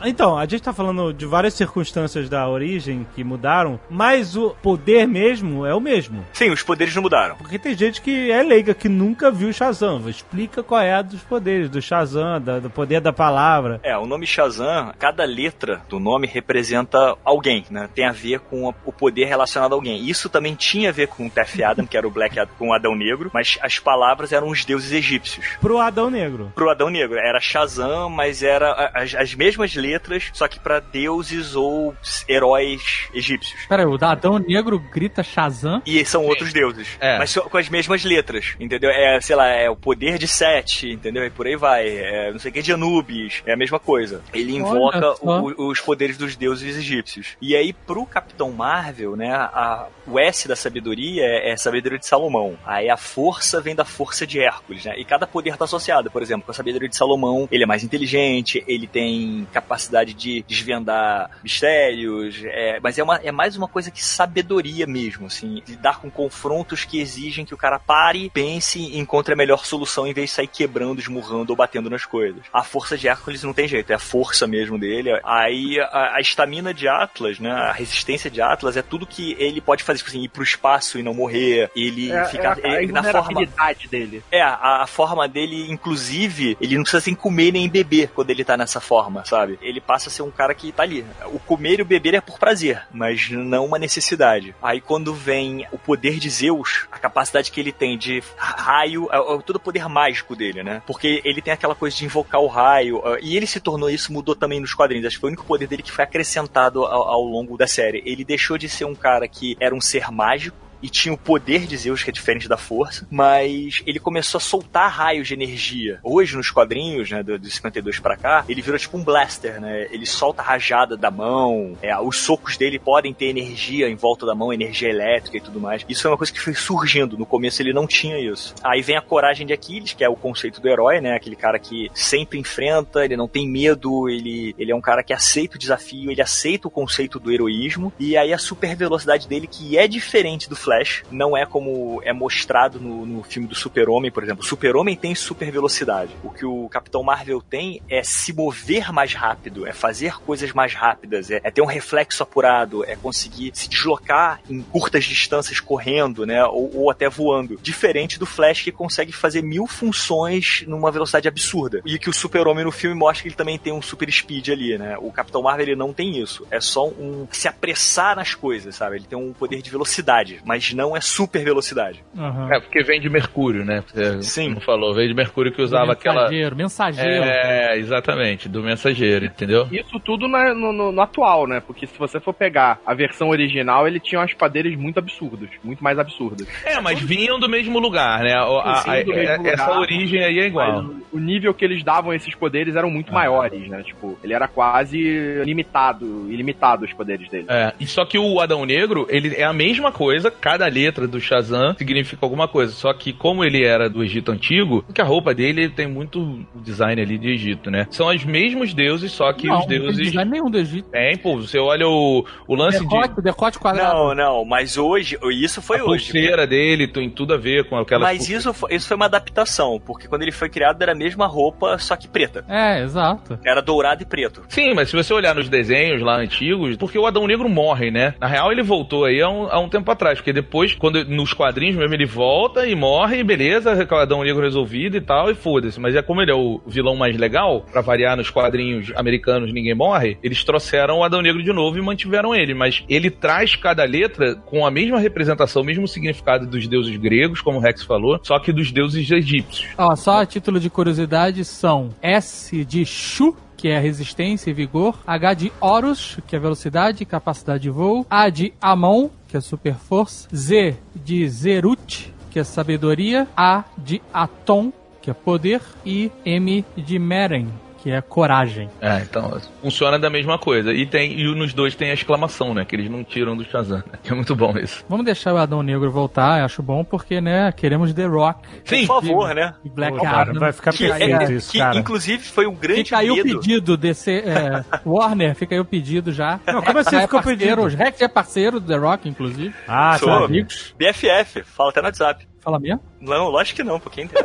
Então, 0.05 0.37
a 0.37 0.45
gente 0.45 0.61
tá 0.63 0.71
falando 0.73 1.13
de 1.13 1.25
várias 1.25 1.53
circunstâncias 1.53 2.29
da 2.29 2.47
origem 2.47 3.05
que 3.15 3.23
mudaram, 3.23 3.79
mas 3.89 4.35
o 4.35 4.51
poder 4.61 5.07
mesmo 5.07 5.65
é 5.65 5.73
o 5.73 5.79
mesmo. 5.79 6.25
Sim, 6.33 6.51
os 6.51 6.61
poderes 6.63 6.93
não 6.95 7.01
mudaram. 7.01 7.35
Porque 7.37 7.57
tem 7.59 7.75
gente 7.75 8.01
que 8.01 8.31
é 8.31 8.41
leiga, 8.43 8.73
que 8.73 8.87
nunca 8.89 9.31
viu 9.31 9.51
Shazam. 9.51 10.07
Explica 10.09 10.61
qual 10.63 10.81
é 10.81 10.93
a 10.93 11.01
dos 11.01 11.21
poderes, 11.21 11.69
do 11.69 11.81
Shazam, 11.81 12.39
da- 12.41 12.59
do 12.59 12.69
poder 12.69 13.01
da 13.01 13.11
palavra. 13.13 13.79
É, 13.83 13.97
o 13.97 14.05
nome 14.05 14.25
Shazam, 14.27 14.93
cada 14.99 15.25
letra 15.25 15.81
do 15.89 15.99
nome 15.99 16.27
representa 16.27 17.15
alguém, 17.23 17.65
né? 17.69 17.89
Tem 17.93 18.05
a 18.05 18.11
ver 18.11 18.39
com 18.39 18.69
a- 18.69 18.73
o 18.85 18.91
poder 18.91 19.25
relacionado 19.25 19.73
a 19.73 19.75
alguém. 19.75 20.05
Isso 20.07 20.29
também 20.29 20.55
tinha 20.55 20.89
a 20.89 20.93
ver 20.93 21.07
com 21.07 21.25
o 21.27 21.29
Tef 21.29 21.61
Adam, 21.63 21.85
que 21.85 21.97
era 21.97 22.07
o 22.07 22.11
Black 22.11 22.39
Adam, 22.39 22.53
com 22.57 22.69
o 22.69 22.73
Adão 22.73 22.95
Negro, 22.95 23.31
mas 23.33 23.57
as 23.61 23.79
palavras 23.79 24.31
eram 24.31 24.49
os 24.49 24.63
deuses 24.65 24.91
egípcios. 24.91 25.45
Pro 25.59 25.79
Adão 25.79 26.09
Negro. 26.09 26.51
Pro 26.55 26.69
Adão 26.69 26.89
Negro, 26.89 27.17
era 27.17 27.39
Shazam, 27.39 28.09
mas 28.09 28.43
era 28.43 28.91
as, 28.93 29.13
as 29.15 29.33
mesmas 29.33 29.73
letras, 29.75 29.94
só 30.33 30.47
que 30.47 30.59
pra 30.59 30.79
deuses 30.79 31.55
ou 31.55 31.95
heróis 32.27 33.07
egípcios. 33.13 33.65
Pera 33.67 33.83
aí, 33.83 33.87
o 33.87 33.97
Adão 34.05 34.37
Negro 34.39 34.79
grita 34.79 35.23
Shazam? 35.23 35.81
E 35.85 36.03
são 36.05 36.25
outros 36.25 36.51
deuses. 36.53 36.97
É. 36.99 37.17
Mas 37.17 37.29
só 37.31 37.41
com 37.41 37.57
as 37.57 37.69
mesmas 37.69 38.03
letras, 38.03 38.55
entendeu? 38.59 38.89
É, 38.89 39.19
sei 39.21 39.35
lá, 39.35 39.47
é 39.47 39.69
o 39.69 39.75
poder 39.75 40.17
de 40.17 40.27
Sete, 40.27 40.91
entendeu? 40.91 41.25
E 41.25 41.29
por 41.29 41.47
aí 41.47 41.55
vai. 41.55 41.87
É, 41.87 42.31
não 42.31 42.39
sei 42.39 42.51
o 42.51 42.53
que 42.53 42.61
de 42.61 42.73
Anubis. 42.73 43.41
É 43.45 43.53
a 43.53 43.57
mesma 43.57 43.79
coisa. 43.79 44.21
Ele 44.33 44.55
invoca 44.55 45.13
o- 45.21 45.69
os 45.69 45.79
poderes 45.79 46.17
dos 46.17 46.35
deuses 46.35 46.75
egípcios. 46.77 47.37
E 47.41 47.55
aí, 47.55 47.71
pro 47.73 48.05
Capitão 48.05 48.51
Marvel, 48.51 49.15
né? 49.15 49.31
A, 49.33 49.87
o 50.07 50.19
S 50.19 50.47
da 50.47 50.55
sabedoria 50.55 51.23
é, 51.23 51.49
é 51.49 51.53
a 51.53 51.57
sabedoria 51.57 51.97
de 51.99 52.05
Salomão. 52.05 52.57
Aí 52.65 52.89
a 52.89 52.97
força 52.97 53.61
vem 53.61 53.75
da 53.75 53.85
força 53.85 54.25
de 54.27 54.39
Hércules, 54.39 54.83
né? 54.85 54.93
E 54.97 55.05
cada 55.05 55.25
poder 55.25 55.55
tá 55.57 55.65
associado. 55.65 56.11
Por 56.11 56.21
exemplo, 56.21 56.45
com 56.45 56.51
a 56.51 56.55
sabedoria 56.55 56.89
de 56.89 56.95
Salomão, 56.95 57.47
ele 57.51 57.63
é 57.63 57.67
mais 57.67 57.83
inteligente, 57.83 58.63
ele 58.67 58.87
tem 58.87 59.47
capacidade 59.53 59.84
de 60.13 60.43
desvendar 60.47 61.29
mistérios, 61.43 62.41
é, 62.45 62.79
mas 62.81 62.97
é, 62.97 63.03
uma, 63.03 63.15
é 63.17 63.31
mais 63.31 63.55
uma 63.57 63.67
coisa 63.67 63.89
que 63.91 64.03
sabedoria 64.03 64.85
mesmo, 64.87 65.27
assim, 65.27 65.61
lidar 65.67 65.99
com 65.99 66.09
confrontos 66.09 66.83
que 66.85 66.99
exigem 66.99 67.45
que 67.45 67.53
o 67.53 67.57
cara 67.57 67.79
pare, 67.79 68.29
pense 68.33 68.79
e 68.79 68.97
encontre 68.97 69.33
a 69.33 69.37
melhor 69.37 69.65
solução 69.65 70.05
em 70.07 70.13
vez 70.13 70.29
de 70.29 70.35
sair 70.35 70.47
quebrando, 70.47 70.99
esmurrando 70.99 71.51
ou 71.51 71.55
batendo 71.57 71.89
nas 71.89 72.05
coisas. 72.05 72.41
A 72.53 72.63
força 72.63 72.97
de 72.97 73.07
Hércules 73.07 73.43
não 73.43 73.53
tem 73.53 73.67
jeito, 73.67 73.91
é 73.91 73.95
a 73.95 73.99
força 73.99 74.47
mesmo 74.47 74.77
dele. 74.79 75.09
Aí 75.23 75.79
a 75.91 76.19
estamina 76.19 76.73
de 76.73 76.87
Atlas, 76.87 77.39
né, 77.39 77.51
a 77.51 77.71
resistência 77.71 78.29
de 78.29 78.41
Atlas 78.41 78.77
é 78.77 78.81
tudo 78.81 79.05
que 79.07 79.35
ele 79.39 79.61
pode 79.61 79.83
fazer, 79.83 79.99
tipo 79.99 80.09
assim, 80.09 80.23
ir 80.23 80.29
pro 80.29 80.43
espaço 80.43 80.97
e 80.99 81.03
não 81.03 81.13
morrer, 81.13 81.69
ele 81.75 82.11
É, 82.11 82.25
ficar 82.25 82.57
é 82.59 82.67
a, 82.67 82.73
a 82.73 82.83
ele- 82.83 82.91
na 82.91 83.03
forma 83.03 83.41
dele. 83.89 84.23
é, 84.31 84.41
a, 84.41 84.83
a 84.83 84.87
forma 84.87 85.27
dele, 85.27 85.69
inclusive, 85.69 86.57
ele 86.61 86.75
não 86.75 86.83
precisa 86.83 87.01
sem 87.01 87.15
comer 87.15 87.51
nem 87.51 87.67
beber 87.69 88.09
quando 88.09 88.29
ele 88.29 88.43
tá 88.43 88.57
nessa 88.57 88.79
forma, 88.79 89.23
sabe? 89.25 89.57
Ele 89.65 89.81
passa 89.81 90.09
a 90.09 90.11
ser 90.11 90.21
um 90.21 90.31
cara 90.31 90.53
que 90.53 90.71
tá 90.71 90.83
ali. 90.83 91.05
O 91.33 91.39
comer 91.39 91.79
e 91.79 91.81
o 91.81 91.85
beber 91.85 92.13
é 92.13 92.21
por 92.21 92.39
prazer, 92.39 92.83
mas 92.91 93.29
não 93.29 93.65
uma 93.65 93.79
necessidade. 93.79 94.55
Aí 94.61 94.79
quando 94.79 95.13
vem 95.13 95.67
o 95.71 95.77
poder 95.77 96.19
de 96.19 96.29
Zeus, 96.29 96.87
a 96.91 96.97
capacidade 96.97 97.51
que 97.51 97.59
ele 97.59 97.71
tem 97.71 97.97
de 97.97 98.23
raio, 98.37 99.07
é, 99.11 99.17
é 99.17 99.41
todo 99.41 99.55
o 99.57 99.59
poder 99.59 99.87
mágico 99.89 100.35
dele, 100.35 100.63
né? 100.63 100.81
Porque 100.85 101.21
ele 101.23 101.41
tem 101.41 101.53
aquela 101.53 101.75
coisa 101.75 101.95
de 101.95 102.05
invocar 102.05 102.41
o 102.41 102.47
raio, 102.47 103.01
é, 103.05 103.19
e 103.21 103.35
ele 103.35 103.47
se 103.47 103.59
tornou 103.59 103.89
isso, 103.89 104.13
mudou 104.13 104.35
também 104.35 104.59
nos 104.59 104.73
quadrinhos. 104.73 105.05
Acho 105.05 105.15
que 105.17 105.21
foi 105.21 105.29
o 105.29 105.33
único 105.33 105.45
poder 105.45 105.67
dele 105.67 105.83
que 105.83 105.91
foi 105.91 106.03
acrescentado 106.03 106.85
ao, 106.85 107.07
ao 107.07 107.23
longo 107.23 107.57
da 107.57 107.67
série. 107.67 108.01
Ele 108.05 108.23
deixou 108.23 108.57
de 108.57 108.69
ser 108.69 108.85
um 108.85 108.95
cara 108.95 109.27
que 109.27 109.57
era 109.59 109.73
um 109.73 109.81
ser 109.81 110.11
mágico 110.11 110.64
e 110.85 110.89
tinha 110.89 111.11
o 111.11 111.17
poder 111.17 111.65
de 111.65 111.75
Zeus, 111.75 112.03
que 112.03 112.11
é 112.11 112.13
diferente 112.13 112.47
da 112.47 112.57
força, 112.57 113.07
mas 113.09 113.81
ele 113.87 113.99
começou 113.99 114.37
a 114.37 114.41
soltar 114.41 114.91
raios 114.91 115.27
de 115.27 115.33
energia. 115.33 115.99
Hoje, 116.03 116.37
nos 116.37 116.51
quadrinhos, 116.51 117.09
né, 117.09 117.23
do, 117.23 117.39
do 117.39 117.49
52 117.49 117.99
pra 117.99 118.15
cá, 118.15 118.45
ele 118.47 118.61
virou 118.61 118.77
tipo 118.77 118.95
um 118.95 119.03
blaster, 119.03 119.59
né? 119.59 119.87
Ele 119.89 120.05
solta 120.05 120.43
a 120.43 120.45
rajada 120.45 120.95
da 120.95 121.09
mão, 121.09 121.75
é, 121.81 121.97
os 121.97 122.17
socos 122.17 122.55
dele 122.55 122.77
podem 122.77 123.15
ter 123.15 123.25
energia 123.25 123.89
em 123.89 123.95
volta 123.95 124.27
da 124.27 124.35
mão, 124.35 124.53
energia 124.53 124.87
elétrica 124.87 125.37
e 125.37 125.41
tudo 125.41 125.59
mais. 125.59 125.83
Isso 125.89 126.05
é 126.05 126.11
uma 126.11 126.17
coisa 126.17 126.31
que 126.31 126.39
foi 126.39 126.53
surgindo. 126.53 127.17
No 127.17 127.25
começo 127.25 127.63
ele 127.63 127.73
não 127.73 127.87
tinha 127.87 128.19
isso. 128.19 128.53
Aí 128.63 128.83
vem 128.83 128.95
a 128.95 129.01
coragem 129.01 129.47
de 129.47 129.53
Aquiles, 129.53 129.93
que 129.93 130.03
é 130.03 130.09
o 130.09 130.15
conceito 130.15 130.61
do 130.61 130.69
herói, 130.69 131.01
né? 131.01 131.15
Aquele 131.15 131.35
cara 131.35 131.57
que 131.57 131.89
sempre 131.95 132.37
enfrenta, 132.37 133.03
ele 133.03 133.17
não 133.17 133.27
tem 133.27 133.49
medo, 133.49 134.07
ele, 134.07 134.53
ele 134.59 134.71
é 134.71 134.75
um 134.75 134.81
cara 134.81 135.01
que 135.01 135.13
aceita 135.13 135.55
o 135.55 135.59
desafio, 135.59 136.11
ele 136.11 136.21
aceita 136.21 136.67
o 136.67 136.71
conceito 136.71 137.19
do 137.19 137.31
heroísmo, 137.31 137.91
e 137.99 138.15
aí 138.15 138.31
a 138.31 138.37
super 138.37 138.75
velocidade 138.75 139.27
dele, 139.27 139.47
que 139.47 139.79
é 139.79 139.87
diferente 139.87 140.47
do 140.47 140.55
Flash, 140.55 140.74
não 141.11 141.35
é 141.35 141.45
como 141.45 142.01
é 142.03 142.13
mostrado 142.13 142.79
no, 142.79 143.05
no 143.05 143.23
filme 143.23 143.47
do 143.47 143.55
Super-Homem, 143.55 144.11
por 144.11 144.23
exemplo. 144.23 144.43
O 144.43 144.47
Super-Homem 144.47 144.95
tem 144.95 145.13
super 145.15 145.51
velocidade. 145.51 146.11
O 146.23 146.29
que 146.29 146.45
o 146.45 146.67
Capitão 146.69 147.03
Marvel 147.03 147.41
tem 147.41 147.81
é 147.89 148.03
se 148.03 148.33
mover 148.33 148.91
mais 148.91 149.13
rápido, 149.13 149.67
é 149.67 149.73
fazer 149.73 150.19
coisas 150.19 150.51
mais 150.53 150.73
rápidas, 150.73 151.29
é, 151.31 151.39
é 151.43 151.51
ter 151.51 151.61
um 151.61 151.65
reflexo 151.65 152.23
apurado, 152.23 152.83
é 152.85 152.95
conseguir 152.95 153.51
se 153.53 153.69
deslocar 153.69 154.39
em 154.49 154.61
curtas 154.61 155.05
distâncias 155.05 155.59
correndo, 155.59 156.25
né? 156.25 156.43
Ou, 156.45 156.75
ou 156.75 156.91
até 156.91 157.09
voando. 157.09 157.59
Diferente 157.61 158.19
do 158.19 158.25
Flash 158.25 158.63
que 158.63 158.71
consegue 158.71 159.11
fazer 159.11 159.41
mil 159.41 159.67
funções 159.67 160.63
numa 160.67 160.91
velocidade 160.91 161.27
absurda. 161.27 161.81
E 161.85 161.99
que 161.99 162.09
o 162.09 162.13
Super-Homem 162.13 162.65
no 162.65 162.71
filme 162.71 162.95
mostra 162.95 163.23
que 163.23 163.29
ele 163.29 163.35
também 163.35 163.57
tem 163.57 163.73
um 163.73 163.81
super 163.81 164.11
speed 164.11 164.49
ali, 164.49 164.77
né? 164.77 164.97
O 164.99 165.11
Capitão 165.11 165.41
Marvel 165.41 165.65
ele 165.67 165.75
não 165.75 165.93
tem 165.93 166.19
isso. 166.19 166.45
É 166.49 166.59
só 166.59 166.87
um 166.87 167.27
se 167.31 167.47
apressar 167.47 168.15
nas 168.15 168.33
coisas, 168.33 168.75
sabe? 168.75 168.97
Ele 168.97 169.05
tem 169.05 169.17
um 169.17 169.33
poder 169.33 169.61
de 169.61 169.69
velocidade, 169.69 170.41
mas 170.45 170.54
não 170.75 170.95
é 170.95 171.01
super 171.01 171.43
velocidade. 171.43 172.03
Aham. 172.17 172.49
É, 172.53 172.59
porque 172.59 172.83
vem 172.83 172.99
de 172.99 173.09
Mercúrio, 173.09 173.63
né? 173.65 173.83
Você 173.93 174.21
Sim. 174.23 174.49
Não 174.53 174.61
falou, 174.61 174.93
veio 174.93 175.07
de 175.07 175.13
Mercúrio 175.13 175.51
que 175.51 175.61
usava 175.61 175.91
aquela. 175.93 176.23
Mensageiro, 176.23 176.55
mensageiro. 176.55 177.23
É, 177.25 177.77
exatamente, 177.77 178.47
do 178.49 178.61
mensageiro, 178.63 179.25
entendeu? 179.25 179.67
Isso 179.71 179.99
tudo 179.99 180.27
na- 180.27 180.53
no, 180.53 180.71
no- 180.71 180.91
no 180.91 181.01
atual, 181.01 181.47
né? 181.47 181.61
Porque 181.65 181.85
se 181.87 181.97
você 181.97 182.19
for 182.19 182.33
pegar 182.33 182.79
a 182.85 182.93
versão 182.93 183.29
original, 183.29 183.87
ele 183.87 183.99
tinha 183.99 184.19
umas 184.21 184.33
padeiras 184.33 184.75
muito 184.75 184.97
absurdas. 184.99 185.49
Muito 185.63 185.83
mais 185.83 185.97
absurdas. 185.99 186.47
É, 186.65 186.79
mas 186.81 186.99
vinham 187.01 187.39
do 187.39 187.49
mesmo 187.49 187.79
lugar, 187.79 188.19
né? 188.23 188.33
A- 188.33 188.43
a- 188.43 188.81
a- 188.93 188.95
mesmo 189.03 189.47
essa 189.47 189.65
lugar. 189.67 189.79
origem 189.79 190.23
aí 190.23 190.39
é 190.39 190.47
igual. 190.47 190.83
Mas 190.83 190.95
o 191.11 191.19
nível 191.19 191.53
que 191.53 191.63
eles 191.65 191.83
davam 191.83 192.11
a 192.11 192.15
esses 192.15 192.33
poderes 192.35 192.75
eram 192.75 192.89
muito 192.89 193.11
maiores, 193.13 193.67
né? 193.69 193.81
Tipo, 193.83 194.17
ele 194.23 194.33
era 194.33 194.47
quase 194.47 194.97
limitado, 195.43 196.27
ilimitado 196.29 196.85
os 196.85 196.93
poderes 196.93 197.29
dele. 197.29 197.45
É, 197.49 197.73
e 197.79 197.85
só 197.87 198.05
que 198.05 198.17
o 198.17 198.39
Adão 198.39 198.65
Negro, 198.65 199.05
ele 199.09 199.35
é 199.35 199.43
a 199.43 199.53
mesma 199.53 199.91
coisa, 199.91 200.29
cada 200.45 200.67
letra 200.67 201.07
do 201.07 201.19
Shazam 201.19 201.73
significa 201.75 202.23
alguma 202.23 202.47
coisa. 202.47 202.71
Só 202.71 202.93
que 202.93 203.11
como 203.11 203.43
ele 203.43 203.63
era 203.63 203.89
do 203.89 204.03
Egito 204.03 204.31
Antigo, 204.31 204.85
que 204.93 205.01
a 205.01 205.03
roupa 205.03 205.33
dele 205.33 205.69
tem 205.69 205.87
muito 205.87 206.45
design 206.53 207.01
ali 207.01 207.17
de 207.17 207.31
Egito, 207.31 207.71
né? 207.71 207.87
São 207.89 208.09
os 208.09 208.23
mesmos 208.23 208.71
deuses, 208.71 209.11
só 209.11 209.33
que 209.33 209.47
não, 209.47 209.57
os 209.57 209.65
deuses... 209.65 210.13
Não 210.13 210.21
é 210.21 210.25
nenhum 210.25 210.51
do 210.51 210.59
Egito. 210.59 210.87
Tem, 210.91 211.17
pô, 211.17 211.37
você 211.37 211.57
olha 211.57 211.87
o, 211.87 212.23
o 212.47 212.53
lance 212.53 212.77
de... 212.77 212.83
Decote, 212.83 213.21
decote 213.23 213.57
quadrado. 213.57 213.95
Não, 213.95 214.13
não, 214.13 214.45
mas 214.45 214.77
hoje, 214.77 215.17
isso 215.31 215.63
foi 215.63 215.79
A 215.79 215.83
hoje. 215.83 216.11
pulseira 216.11 216.45
dele 216.45 216.87
tem 216.87 217.09
tudo 217.09 217.33
a 217.33 217.37
ver 217.37 217.67
com 217.67 217.75
aquela. 217.79 218.05
Mas 218.05 218.29
isso 218.29 218.53
foi, 218.53 218.75
isso 218.75 218.87
foi 218.87 218.97
uma 218.97 219.05
adaptação, 219.05 219.81
porque 219.83 220.07
quando 220.07 220.21
ele 220.21 220.31
foi 220.31 220.47
criado 220.47 220.79
era 220.79 220.91
a 220.91 220.95
mesma 220.95 221.25
roupa, 221.25 221.75
só 221.79 221.95
que 221.95 222.07
preta. 222.07 222.45
É, 222.47 222.83
exato. 222.83 223.39
Era 223.43 223.63
dourado 223.63 224.03
e 224.03 224.05
preto. 224.05 224.43
Sim, 224.49 224.75
mas 224.75 224.89
se 224.89 224.95
você 224.95 225.11
olhar 225.11 225.33
nos 225.33 225.49
desenhos 225.49 226.03
lá 226.03 226.17
antigos, 226.17 226.77
porque 226.77 226.99
o 226.99 227.07
Adão 227.07 227.25
Negro 227.25 227.49
morre, 227.49 227.89
né? 227.89 228.13
Na 228.19 228.27
real, 228.27 228.51
ele 228.51 228.61
voltou 228.61 229.05
aí 229.05 229.19
há 229.23 229.27
um, 229.27 229.47
há 229.49 229.59
um 229.59 229.69
tempo 229.69 229.89
atrás, 229.89 230.19
porque 230.19 230.34
depois, 230.35 230.75
quando 230.75 231.03
nos 231.05 231.33
quadrinhos 231.33 231.75
mesmo, 231.75 231.93
ele 231.93 232.05
volta 232.05 232.67
e 232.67 232.75
morre, 232.75 233.23
beleza, 233.23 233.85
com 233.85 233.95
o 233.95 233.97
Adão 233.97 234.23
Negro 234.23 234.43
resolvido 234.43 234.97
e 234.97 235.01
tal, 235.01 235.31
e 235.31 235.35
foda-se. 235.35 235.79
Mas 235.79 235.95
é 235.95 236.01
como 236.01 236.21
ele 236.21 236.31
é 236.31 236.35
o 236.35 236.61
vilão 236.67 236.95
mais 236.95 237.17
legal, 237.17 237.65
pra 237.71 237.81
variar 237.81 238.15
nos 238.17 238.29
quadrinhos 238.29 238.91
americanos 238.95 239.51
ninguém 239.51 239.73
morre, 239.73 240.17
eles 240.21 240.43
trouxeram 240.43 240.99
o 240.99 241.03
Adão 241.03 241.21
Negro 241.21 241.41
de 241.41 241.53
novo 241.53 241.77
e 241.77 241.81
mantiveram 241.81 242.35
ele. 242.35 242.53
Mas 242.53 242.83
ele 242.87 243.09
traz 243.09 243.55
cada 243.55 243.83
letra 243.83 244.35
com 244.35 244.65
a 244.65 244.71
mesma 244.71 244.99
representação, 244.99 245.61
o 245.61 245.65
mesmo 245.65 245.87
significado 245.87 246.45
dos 246.45 246.67
deuses 246.67 246.95
gregos, 246.97 247.41
como 247.41 247.57
o 247.57 247.61
Rex 247.61 247.83
falou, 247.83 248.19
só 248.21 248.37
que 248.37 248.51
dos 248.51 248.71
deuses 248.71 249.09
egípcios. 249.09 249.69
Ó, 249.77 249.95
só 249.95 250.21
a 250.21 250.25
título 250.25 250.59
de 250.59 250.69
curiosidade 250.69 251.45
são 251.45 251.89
S 252.01 252.65
de 252.65 252.85
Shu 252.85 253.35
que 253.55 253.69
é 253.69 253.79
resistência 253.79 254.49
e 254.51 254.53
vigor. 254.53 254.99
H 255.07 255.33
de 255.33 255.51
Horus, 255.59 256.19
que 256.27 256.35
é 256.35 256.39
velocidade 256.39 257.01
e 257.01 257.05
capacidade 257.05 257.63
de 257.63 257.69
voo. 257.69 258.05
A 258.09 258.29
de 258.29 258.53
Amon, 258.61 259.09
que 259.35 259.39
é 259.39 259.41
super 259.41 259.75
força. 259.75 260.29
Z 260.33 260.77
de 260.95 261.27
Zerut, 261.27 262.13
que 262.31 262.39
é 262.39 262.43
sabedoria. 262.45 263.27
A 263.35 263.65
de 263.77 264.01
Atom, 264.13 264.71
que 265.01 265.11
é 265.11 265.13
poder. 265.13 265.61
E 265.85 266.09
M 266.25 266.63
de 266.77 266.97
Meren, 266.97 267.49
que 267.85 267.91
é 267.91 268.01
coragem. 268.01 268.67
É, 268.81 268.97
então, 269.01 269.39
funciona 269.61 269.99
da 269.99 270.09
mesma 270.09 270.39
coisa. 270.39 270.73
E 270.73 270.87
tem 270.87 271.19
e 271.19 271.35
nos 271.35 271.53
dois 271.53 271.75
tem 271.75 271.91
a 271.91 271.93
exclamação, 271.93 272.51
né? 272.51 272.65
Que 272.65 272.75
eles 272.75 272.89
não 272.89 273.03
tiram 273.03 273.37
do 273.37 273.43
Shazam. 273.45 273.77
Né? 273.77 273.99
Que 274.01 274.11
é 274.11 274.15
muito 274.15 274.35
bom 274.35 274.57
isso. 274.57 274.83
Vamos 274.89 275.05
deixar 275.05 275.35
o 275.35 275.37
Adão 275.37 275.61
Negro 275.61 275.91
voltar, 275.91 276.39
eu 276.39 276.45
acho 276.45 276.63
bom, 276.63 276.83
porque, 276.83 277.21
né, 277.21 277.51
queremos 277.51 277.93
The 277.93 278.05
Rock 278.07 278.39
Sim. 278.63 278.87
Por 278.87 279.03
favor, 279.03 279.35
né? 279.35 279.53
e 279.63 279.69
Black 279.69 279.95
Pô, 279.97 280.03
cara, 280.03 280.31
Adam. 280.31 280.39
vai 280.39 280.51
ficar 280.51 280.71
Que, 280.73 280.87
perfeito 280.87 281.21
é- 281.21 281.33
isso, 281.33 281.51
que, 281.51 281.59
cara. 281.59 281.77
inclusive 281.77 282.23
foi 282.23 282.47
um 282.47 282.55
grande 282.55 282.85
Fica 282.85 282.97
aí 282.97 283.11
o 283.11 283.21
pedido 283.21 283.77
desse 283.77 284.11
é, 284.17 284.65
Warner, 284.83 285.35
fica 285.35 285.53
aí 285.53 285.61
o 285.61 285.65
pedido 285.65 286.11
já. 286.11 286.39
Não, 286.47 286.63
como 286.63 286.79
assim 286.79 286.95
é 286.95 287.01
ficou 287.01 287.21
parceiro, 287.21 287.61
pedido? 287.61 287.61
O 287.61 287.67
Rex 287.85 288.01
é 288.01 288.07
parceiro 288.07 288.59
do 288.59 288.65
The 288.65 288.77
Rock, 288.77 289.07
inclusive. 289.07 289.53
Ah, 289.67 289.95
Sou. 289.99 290.09
são 290.09 290.23
Amigos. 290.25 290.73
BFF, 290.75 291.43
fala 291.43 291.69
até 291.69 291.81
no 291.81 291.85
WhatsApp. 291.85 292.27
Fala 292.41 292.59
mesmo? 292.59 292.81
Não, 292.99 293.29
lógico 293.29 293.57
que 293.57 293.63
não, 293.63 293.79
porque. 293.79 294.07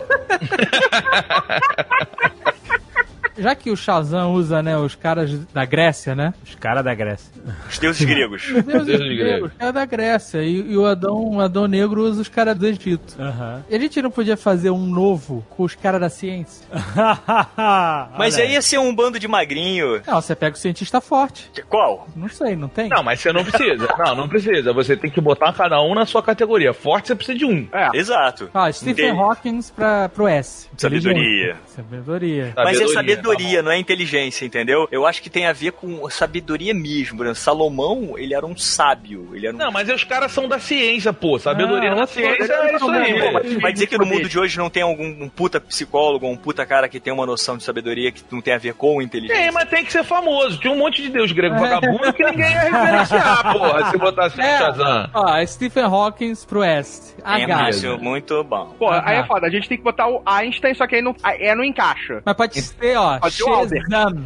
Já 3.40 3.54
que 3.54 3.70
o 3.70 3.76
Shazam 3.76 4.32
usa, 4.34 4.62
né, 4.62 4.76
os 4.76 4.94
caras 4.94 5.32
da 5.46 5.64
Grécia, 5.64 6.14
né? 6.14 6.32
Os 6.44 6.54
caras 6.54 6.84
da 6.84 6.94
Grécia. 6.94 7.32
Os 7.68 7.78
deuses 7.78 8.04
gregos. 8.06 8.44
Os 8.46 8.62
deuses 8.64 8.86
Deuses 8.86 9.18
gregos, 9.18 9.50
os 9.52 9.56
caras 9.58 9.74
da 9.74 9.84
Grécia. 9.84 10.42
E, 10.42 10.72
e 10.72 10.76
o 10.76 10.84
Adão, 10.86 11.36
o 11.36 11.40
Adão 11.40 11.66
Negro 11.66 12.02
usa 12.02 12.20
os 12.22 12.28
caras 12.28 12.56
do 12.56 12.66
Egito. 12.66 13.14
Aham. 13.18 13.62
E 13.68 13.74
a 13.76 13.78
gente 13.78 14.00
não 14.02 14.10
podia 14.10 14.36
fazer 14.36 14.70
um 14.70 14.86
novo 14.86 15.44
com 15.50 15.62
os 15.64 15.74
caras 15.74 16.00
da 16.00 16.08
ciência? 16.10 16.66
Mas 18.18 18.38
aí 18.38 18.52
ia 18.52 18.62
ser 18.62 18.78
um 18.78 18.94
bando 18.94 19.18
de 19.18 19.28
magrinho. 19.28 20.00
Não, 20.06 20.20
você 20.20 20.34
pega 20.34 20.56
o 20.56 20.58
cientista 20.58 21.00
forte. 21.00 21.50
Que- 21.54 21.62
Qual? 21.62 22.06
Não 22.16 22.28
sei, 22.28 22.56
não 22.56 22.68
tem? 22.68 22.88
Não, 22.88 23.02
mas 23.02 23.20
você 23.20 23.32
não 23.32 23.44
precisa. 23.44 23.88
Não, 24.00 24.14
não 24.14 24.28
precisa. 24.28 24.72
Você 24.72 24.96
tem 24.96 25.10
que 25.10 25.20
botar 25.20 25.52
cada 25.52 25.80
um 25.82 25.94
na 25.94 26.06
sua 26.06 26.22
categoria. 26.22 26.72
Forte 26.72 27.08
você 27.08 27.14
precisa 27.14 27.38
de 27.38 27.44
um. 27.44 27.68
É. 27.72 27.88
Exato. 27.94 28.48
Ah, 28.52 28.70
Stephen 28.72 29.10
Inte- 29.10 29.20
Hawking 29.20 29.60
pra, 29.76 30.08
pro 30.08 30.26
S. 30.26 30.68
Sabedoria. 30.76 31.20
Inteligência. 31.22 31.56
Sabedoria. 31.76 32.52
Mas 32.56 32.80
é 32.80 32.84
tá 32.94 33.02
sabedoria, 33.32 33.58
bom. 33.58 33.64
não 33.66 33.72
é 33.72 33.78
inteligência, 33.78 34.44
entendeu? 34.44 34.88
Eu 34.90 35.06
acho 35.06 35.22
que 35.22 35.30
tem 35.30 35.46
a 35.46 35.52
ver 35.52 35.72
com 35.72 36.08
sabedoria 36.10 36.74
mesmo. 36.74 37.22
Exemplo, 37.22 37.34
Salomão, 37.34 38.14
ele 38.16 38.34
era 38.34 38.44
um 38.46 38.56
sábio. 38.56 39.30
Ele 39.34 39.46
era 39.46 39.54
um... 39.54 39.58
Não, 39.58 39.70
mas 39.70 39.88
os 39.88 40.04
caras 40.04 40.32
são 40.32 40.48
da 40.48 40.58
ciência, 40.58 41.12
pô. 41.12 41.38
Sabedoria 41.38 41.90
Ah, 41.92 41.94
na 41.94 42.00
outro- 42.02 42.14
ciência 42.14 42.52
é 42.52 42.74
isso 42.76 42.90
aí. 42.90 43.20
Pô, 43.54 43.60
vai 43.60 43.72
dizer 43.72 43.86
que 43.86 43.98
no 43.98 44.06
mundo 44.06 44.28
de 44.28 44.38
hoje 44.38 44.58
não 44.58 44.70
tem 44.70 44.82
algum 44.82 45.04
um 45.20 45.28
puta 45.28 45.60
psicólogo, 45.60 46.26
um 46.26 46.36
puta 46.36 46.64
cara 46.66 46.88
que 46.88 46.98
tem 47.00 47.12
uma 47.12 47.26
noção 47.26 47.56
de 47.56 47.64
sabedoria 47.64 48.10
que 48.12 48.22
não 48.30 48.40
tem 48.40 48.54
a 48.54 48.58
ver 48.58 48.74
com 48.74 49.00
inteligência. 49.02 49.42
Tem, 49.42 49.52
mas 49.52 49.68
tem 49.68 49.84
que 49.84 49.92
ser 49.92 50.04
famoso. 50.04 50.58
Tinha 50.58 50.72
um 50.72 50.78
monte 50.78 51.02
de 51.02 51.08
deus 51.10 51.32
grego 51.32 51.58
vagabundo 51.58 52.12
que 52.12 52.24
ninguém 52.24 52.50
ia 52.50 52.60
referenciar, 52.60 53.42
porra, 53.52 53.90
se 53.90 53.98
botasse 53.98 54.40
É. 54.40 54.52
no 54.52 54.58
Shazam. 54.58 55.10
Ó, 55.14 55.36
é 55.36 55.46
Stephen 55.46 55.84
Hawking 55.84 56.32
pro 56.48 56.62
S. 56.62 57.14
É. 57.24 57.46
Márcio, 57.46 57.98
muito 57.98 58.42
bom. 58.44 58.74
Pô, 58.78 58.88
aí 58.90 59.16
é 59.16 59.20
tá. 59.22 59.26
foda. 59.26 59.46
A 59.46 59.50
gente 59.50 59.68
tem 59.68 59.76
que 59.78 59.84
botar 59.84 60.08
o 60.08 60.22
Einstein, 60.24 60.74
só 60.74 60.86
que 60.86 60.96
aí 60.96 61.02
não, 61.02 61.14
é, 61.24 61.54
não 61.54 61.64
encaixa. 61.64 62.22
Mas 62.24 62.36
pode 62.36 62.60
ser, 62.62 62.96
ó, 62.96 63.18
Pode 63.20 63.34
ser 63.34 63.44
o 63.44 63.52
Albert. 63.52 63.82
Shazam. 63.90 64.24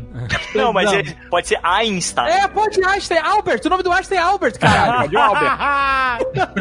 Não, 0.55 0.73
mas 0.73 0.93
ele- 0.93 1.17
pode 1.31 1.49
ser 1.49 1.59
Einstein. 1.63 2.29
É, 2.29 2.49
pode 2.49 2.85
Einstein. 2.85 3.19
Albert, 3.19 3.61
o 3.65 3.69
nome 3.69 3.83
do 3.83 3.93
Einstein 3.93 4.19
é 4.19 4.23
Albert, 4.23 4.59
caralho. 4.59 5.01
Pode 5.11 5.17
o 5.17 5.21
Albert. 5.21 5.59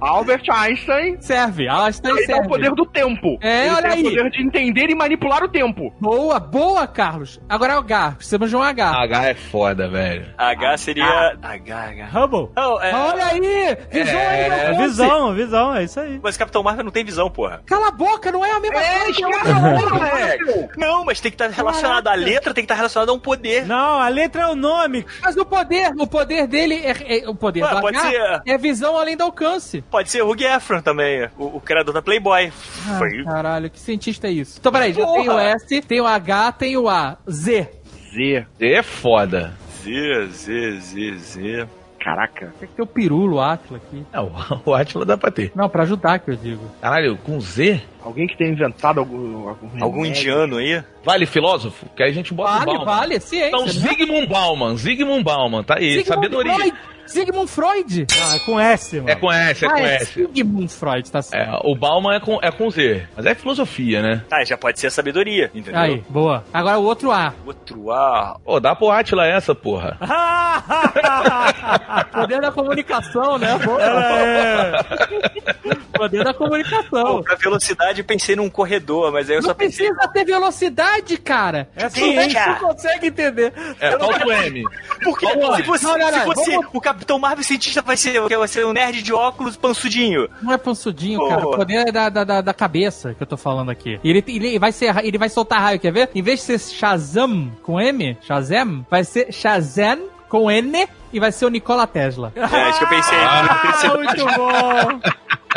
Albert 0.00 0.42
Einstein. 0.50 1.16
serve, 1.20 1.68
Einstein 1.68 2.12
Ele 2.16 2.26
serve. 2.26 2.46
o 2.46 2.48
poder 2.48 2.70
do 2.72 2.84
tempo. 2.86 3.38
É, 3.40 3.66
Ele 3.66 3.74
olha 3.74 3.82
tem 3.82 3.92
aí. 3.92 4.00
o 4.00 4.04
poder 4.10 4.30
de 4.30 4.42
entender 4.42 4.90
e 4.90 4.94
manipular 4.94 5.42
o 5.42 5.48
tempo. 5.48 5.92
Boa, 6.00 6.38
boa, 6.38 6.86
Carlos. 6.86 7.40
Agora 7.48 7.72
é 7.72 7.76
o 7.76 7.80
H, 7.80 8.12
precisamos 8.16 8.50
de 8.50 8.56
um 8.56 8.62
H. 8.62 8.90
H 9.02 9.24
é 9.28 9.34
foda, 9.34 9.88
velho. 9.88 10.26
H 10.36 10.76
seria. 10.78 11.36
H, 11.42 11.74
H. 11.76 12.06
Hubble. 12.12 12.50
Não, 12.54 12.80
é- 12.82 12.94
Olha 12.94 13.26
aí, 13.26 13.76
visão 13.90 14.18
aí, 14.20 14.40
É 14.40 14.48
meu 14.48 14.76
Fonse. 14.76 14.88
visão, 14.88 15.34
visão, 15.34 15.74
é 15.74 15.84
isso 15.84 15.98
aí. 16.00 16.20
Mas 16.22 16.36
Capitão 16.36 16.62
Marvel 16.62 16.84
não 16.84 16.92
tem 16.92 17.04
visão, 17.04 17.30
porra. 17.30 17.62
Cala 17.66 17.88
a 17.88 17.90
boca, 17.92 18.30
não 18.30 18.44
é 18.44 18.50
a 18.52 18.60
mesma 18.60 18.78
É, 18.78 18.98
coisa. 19.04 19.10
escreve 19.10 20.68
Não, 20.76 21.04
mas 21.04 21.20
tem 21.20 21.30
que 21.30 21.34
estar 21.34 21.45
relacionado. 21.50 22.08
A 22.08 22.14
letra 22.14 22.52
tem 22.54 22.62
que 22.62 22.66
estar 22.66 22.74
relacionada 22.74 23.10
a 23.12 23.14
um 23.14 23.18
poder. 23.18 23.66
Não, 23.66 24.00
a 24.00 24.08
letra 24.08 24.42
é 24.42 24.46
o 24.46 24.54
nome. 24.54 25.04
Mas 25.22 25.36
o 25.36 25.44
poder, 25.44 25.90
o 25.98 26.06
poder 26.06 26.46
dele 26.46 26.74
é, 26.76 27.18
é- 27.24 27.28
o 27.28 27.34
poder 27.34 27.62
Ué, 27.62 27.80
pode 27.80 27.96
H 27.96 28.10
ser- 28.10 28.42
é 28.46 28.58
visão 28.58 28.96
além 28.98 29.16
do 29.16 29.24
alcance. 29.24 29.82
Pode 29.90 30.10
ser 30.10 30.22
o 30.22 30.30
Hugh 30.30 30.42
Efron 30.42 30.80
também, 30.80 31.28
o, 31.38 31.56
o 31.56 31.60
criador 31.60 31.92
da 31.94 32.02
Playboy. 32.02 32.52
Ah, 32.88 32.98
Foi- 32.98 33.24
caralho, 33.24 33.70
que 33.70 33.78
cientista 33.80 34.26
é 34.28 34.30
isso? 34.32 34.56
Então, 34.58 34.72
peraí, 34.72 34.92
já 34.92 35.04
Porra. 35.04 35.20
tem 35.20 35.30
o 35.30 35.38
S, 35.38 35.80
tem 35.82 36.00
o 36.00 36.06
H, 36.06 36.52
tem 36.52 36.76
o 36.76 36.88
A. 36.88 37.16
Z. 37.30 37.70
Z. 38.12 38.46
Z 38.58 38.66
é 38.74 38.82
foda. 38.82 39.54
Z, 39.82 40.26
Z, 40.32 40.80
Z, 40.80 41.18
Z. 41.18 41.68
Caraca. 42.06 42.54
Tem 42.60 42.68
que 42.68 42.74
ter 42.76 42.82
o 42.82 42.86
Pirulo, 42.86 43.38
o 43.38 43.40
Atila 43.40 43.78
aqui. 43.78 44.06
É, 44.12 44.20
o, 44.20 44.30
o 44.64 44.72
Atila 44.72 45.04
dá 45.04 45.18
pra 45.18 45.28
ter. 45.28 45.50
Não, 45.56 45.68
pra 45.68 45.82
ajudar 45.82 46.20
que 46.20 46.30
eu 46.30 46.36
digo. 46.36 46.62
Caralho, 46.80 47.16
com 47.16 47.40
Z? 47.40 47.82
Alguém 48.00 48.28
que 48.28 48.36
tenha 48.36 48.48
inventado 48.52 49.00
algum. 49.00 49.48
Algum, 49.48 49.82
Algum 49.82 50.06
indiano 50.06 50.58
aí? 50.58 50.80
Vale 51.04 51.26
filósofo? 51.26 51.84
Que 51.96 52.04
aí 52.04 52.10
a 52.10 52.14
gente 52.14 52.32
bota 52.32 52.52
o 52.52 52.54
Vale, 52.58 52.66
Bauman. 52.66 52.84
vale, 52.84 53.14
é 53.16 53.18
ciência. 53.18 53.48
Então, 53.48 53.64
né? 53.64 53.72
Zygmunt 53.72 54.28
Bauman. 54.28 54.76
Zygmunt 54.76 55.24
Bauman, 55.24 55.64
tá 55.64 55.78
aí. 55.78 55.94
Sigmund 55.94 56.06
sabedoria. 56.06 56.54
Freud. 56.54 56.74
Sigmund 57.06 57.50
Freud. 57.50 58.06
Ah, 58.12 58.36
é 58.36 58.38
com 58.40 58.60
S, 58.60 58.96
mano. 58.96 59.10
É 59.10 59.14
com 59.14 59.32
S, 59.32 59.64
é 59.64 59.68
ah, 59.68 59.70
com 59.70 59.78
é 59.78 59.94
S. 59.96 60.12
Sigmund 60.12 60.72
Freud, 60.72 61.10
tá 61.10 61.22
certo. 61.22 61.54
É, 61.54 61.60
o 61.64 61.74
Bauman 61.74 62.14
é 62.14 62.20
com, 62.20 62.38
é 62.42 62.50
com 62.50 62.70
Z. 62.70 63.06
Mas 63.16 63.26
é 63.26 63.34
filosofia, 63.34 64.02
né? 64.02 64.22
Ah, 64.30 64.44
já 64.44 64.56
pode 64.56 64.80
ser 64.80 64.88
a 64.88 64.90
sabedoria, 64.90 65.50
entendeu? 65.54 65.80
Aí, 65.80 66.04
boa. 66.08 66.44
Agora 66.52 66.78
o 66.78 66.84
outro 66.84 67.10
A. 67.10 67.32
Outro 67.44 67.90
A. 67.90 68.38
Pô, 68.44 68.60
dá 68.60 68.74
pro 68.74 68.90
Atila 68.90 69.26
essa, 69.26 69.54
porra. 69.54 69.98
Poder 72.12 72.40
da 72.40 72.52
comunicação, 72.52 73.38
né? 73.38 73.58
Boa. 73.58 73.82
é. 73.82 75.76
Poder 75.96 76.24
da 76.24 76.32
Pô, 76.34 76.44
comunicação. 76.44 77.22
pra 77.22 77.34
velocidade 77.36 78.00
eu 78.00 78.04
pensei 78.04 78.36
num 78.36 78.48
corredor, 78.50 79.12
mas 79.12 79.28
aí 79.30 79.36
eu 79.36 79.40
Não 79.42 79.48
só 79.48 79.54
pensei. 79.54 79.88
precisa 79.88 80.08
ter 80.12 80.24
velocidade, 80.24 81.16
cara. 81.18 81.68
É 81.76 81.88
Sim, 81.88 82.12
ciência. 82.12 82.40
cara. 82.40 82.52
Não 82.60 82.68
consegue 82.68 83.06
entender. 83.08 83.52
É, 83.80 83.98
falta 83.98 84.26
o 84.26 84.32
M. 84.32 84.64
Porque 85.02 85.26
Vamos 85.26 85.56
se 85.56 85.62
fosse, 85.62 85.84
Não, 85.84 85.98
não, 85.98 86.10
não, 86.10 86.18
se 86.18 86.24
fosse 86.24 86.50
vamos- 86.50 86.66
o 86.72 86.80
Capitão 86.80 87.18
Marvel 87.18 87.44
cientista 87.44 87.82
vai 87.82 87.96
ser, 87.96 88.20
vai 88.20 88.48
ser 88.48 88.64
um 88.66 88.72
nerd 88.72 89.02
de 89.02 89.12
óculos 89.12 89.56
pansudinho. 89.56 90.28
Não 90.42 90.52
é 90.52 90.58
pansudinho, 90.58 91.18
Pô. 91.18 91.28
cara. 91.28 91.46
O 91.46 91.50
poder 91.56 91.88
é 91.88 91.92
da, 91.92 92.08
da, 92.08 92.24
da, 92.24 92.40
da 92.40 92.54
cabeça 92.54 93.14
que 93.14 93.22
eu 93.22 93.26
tô 93.26 93.36
falando 93.36 93.70
aqui. 93.70 93.98
E 94.02 94.10
ele, 94.10 94.24
ele, 94.26 94.58
vai 94.58 94.72
ser, 94.72 94.94
ele 95.04 95.18
vai 95.18 95.28
soltar 95.28 95.60
raio, 95.60 95.78
quer 95.80 95.92
ver? 95.92 96.10
Em 96.14 96.22
vez 96.22 96.40
de 96.40 96.44
ser 96.46 96.58
Shazam 96.74 97.52
com 97.62 97.80
M, 97.80 98.16
Shazam, 98.22 98.84
vai 98.90 99.04
ser 99.04 99.32
Shazam 99.32 99.98
com 100.28 100.50
N 100.50 100.88
e 101.12 101.20
vai 101.20 101.30
ser 101.32 101.46
o 101.46 101.48
Nikola 101.48 101.86
Tesla. 101.86 102.32
É, 102.34 102.42
acho 102.42 102.78
que 102.78 102.84
eu 102.84 102.88
pensei 102.88 103.16
Ah, 103.18 103.40
eletricidade. 103.40 103.98
muito 104.24 104.36
bom. 104.36 105.00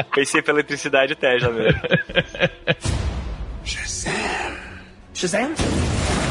Pensei 0.13 0.41
pela 0.41 0.59
eletricidade 0.59 1.15
Tesla 1.15 1.51
mesmo. 1.51 1.81
O 5.11 6.28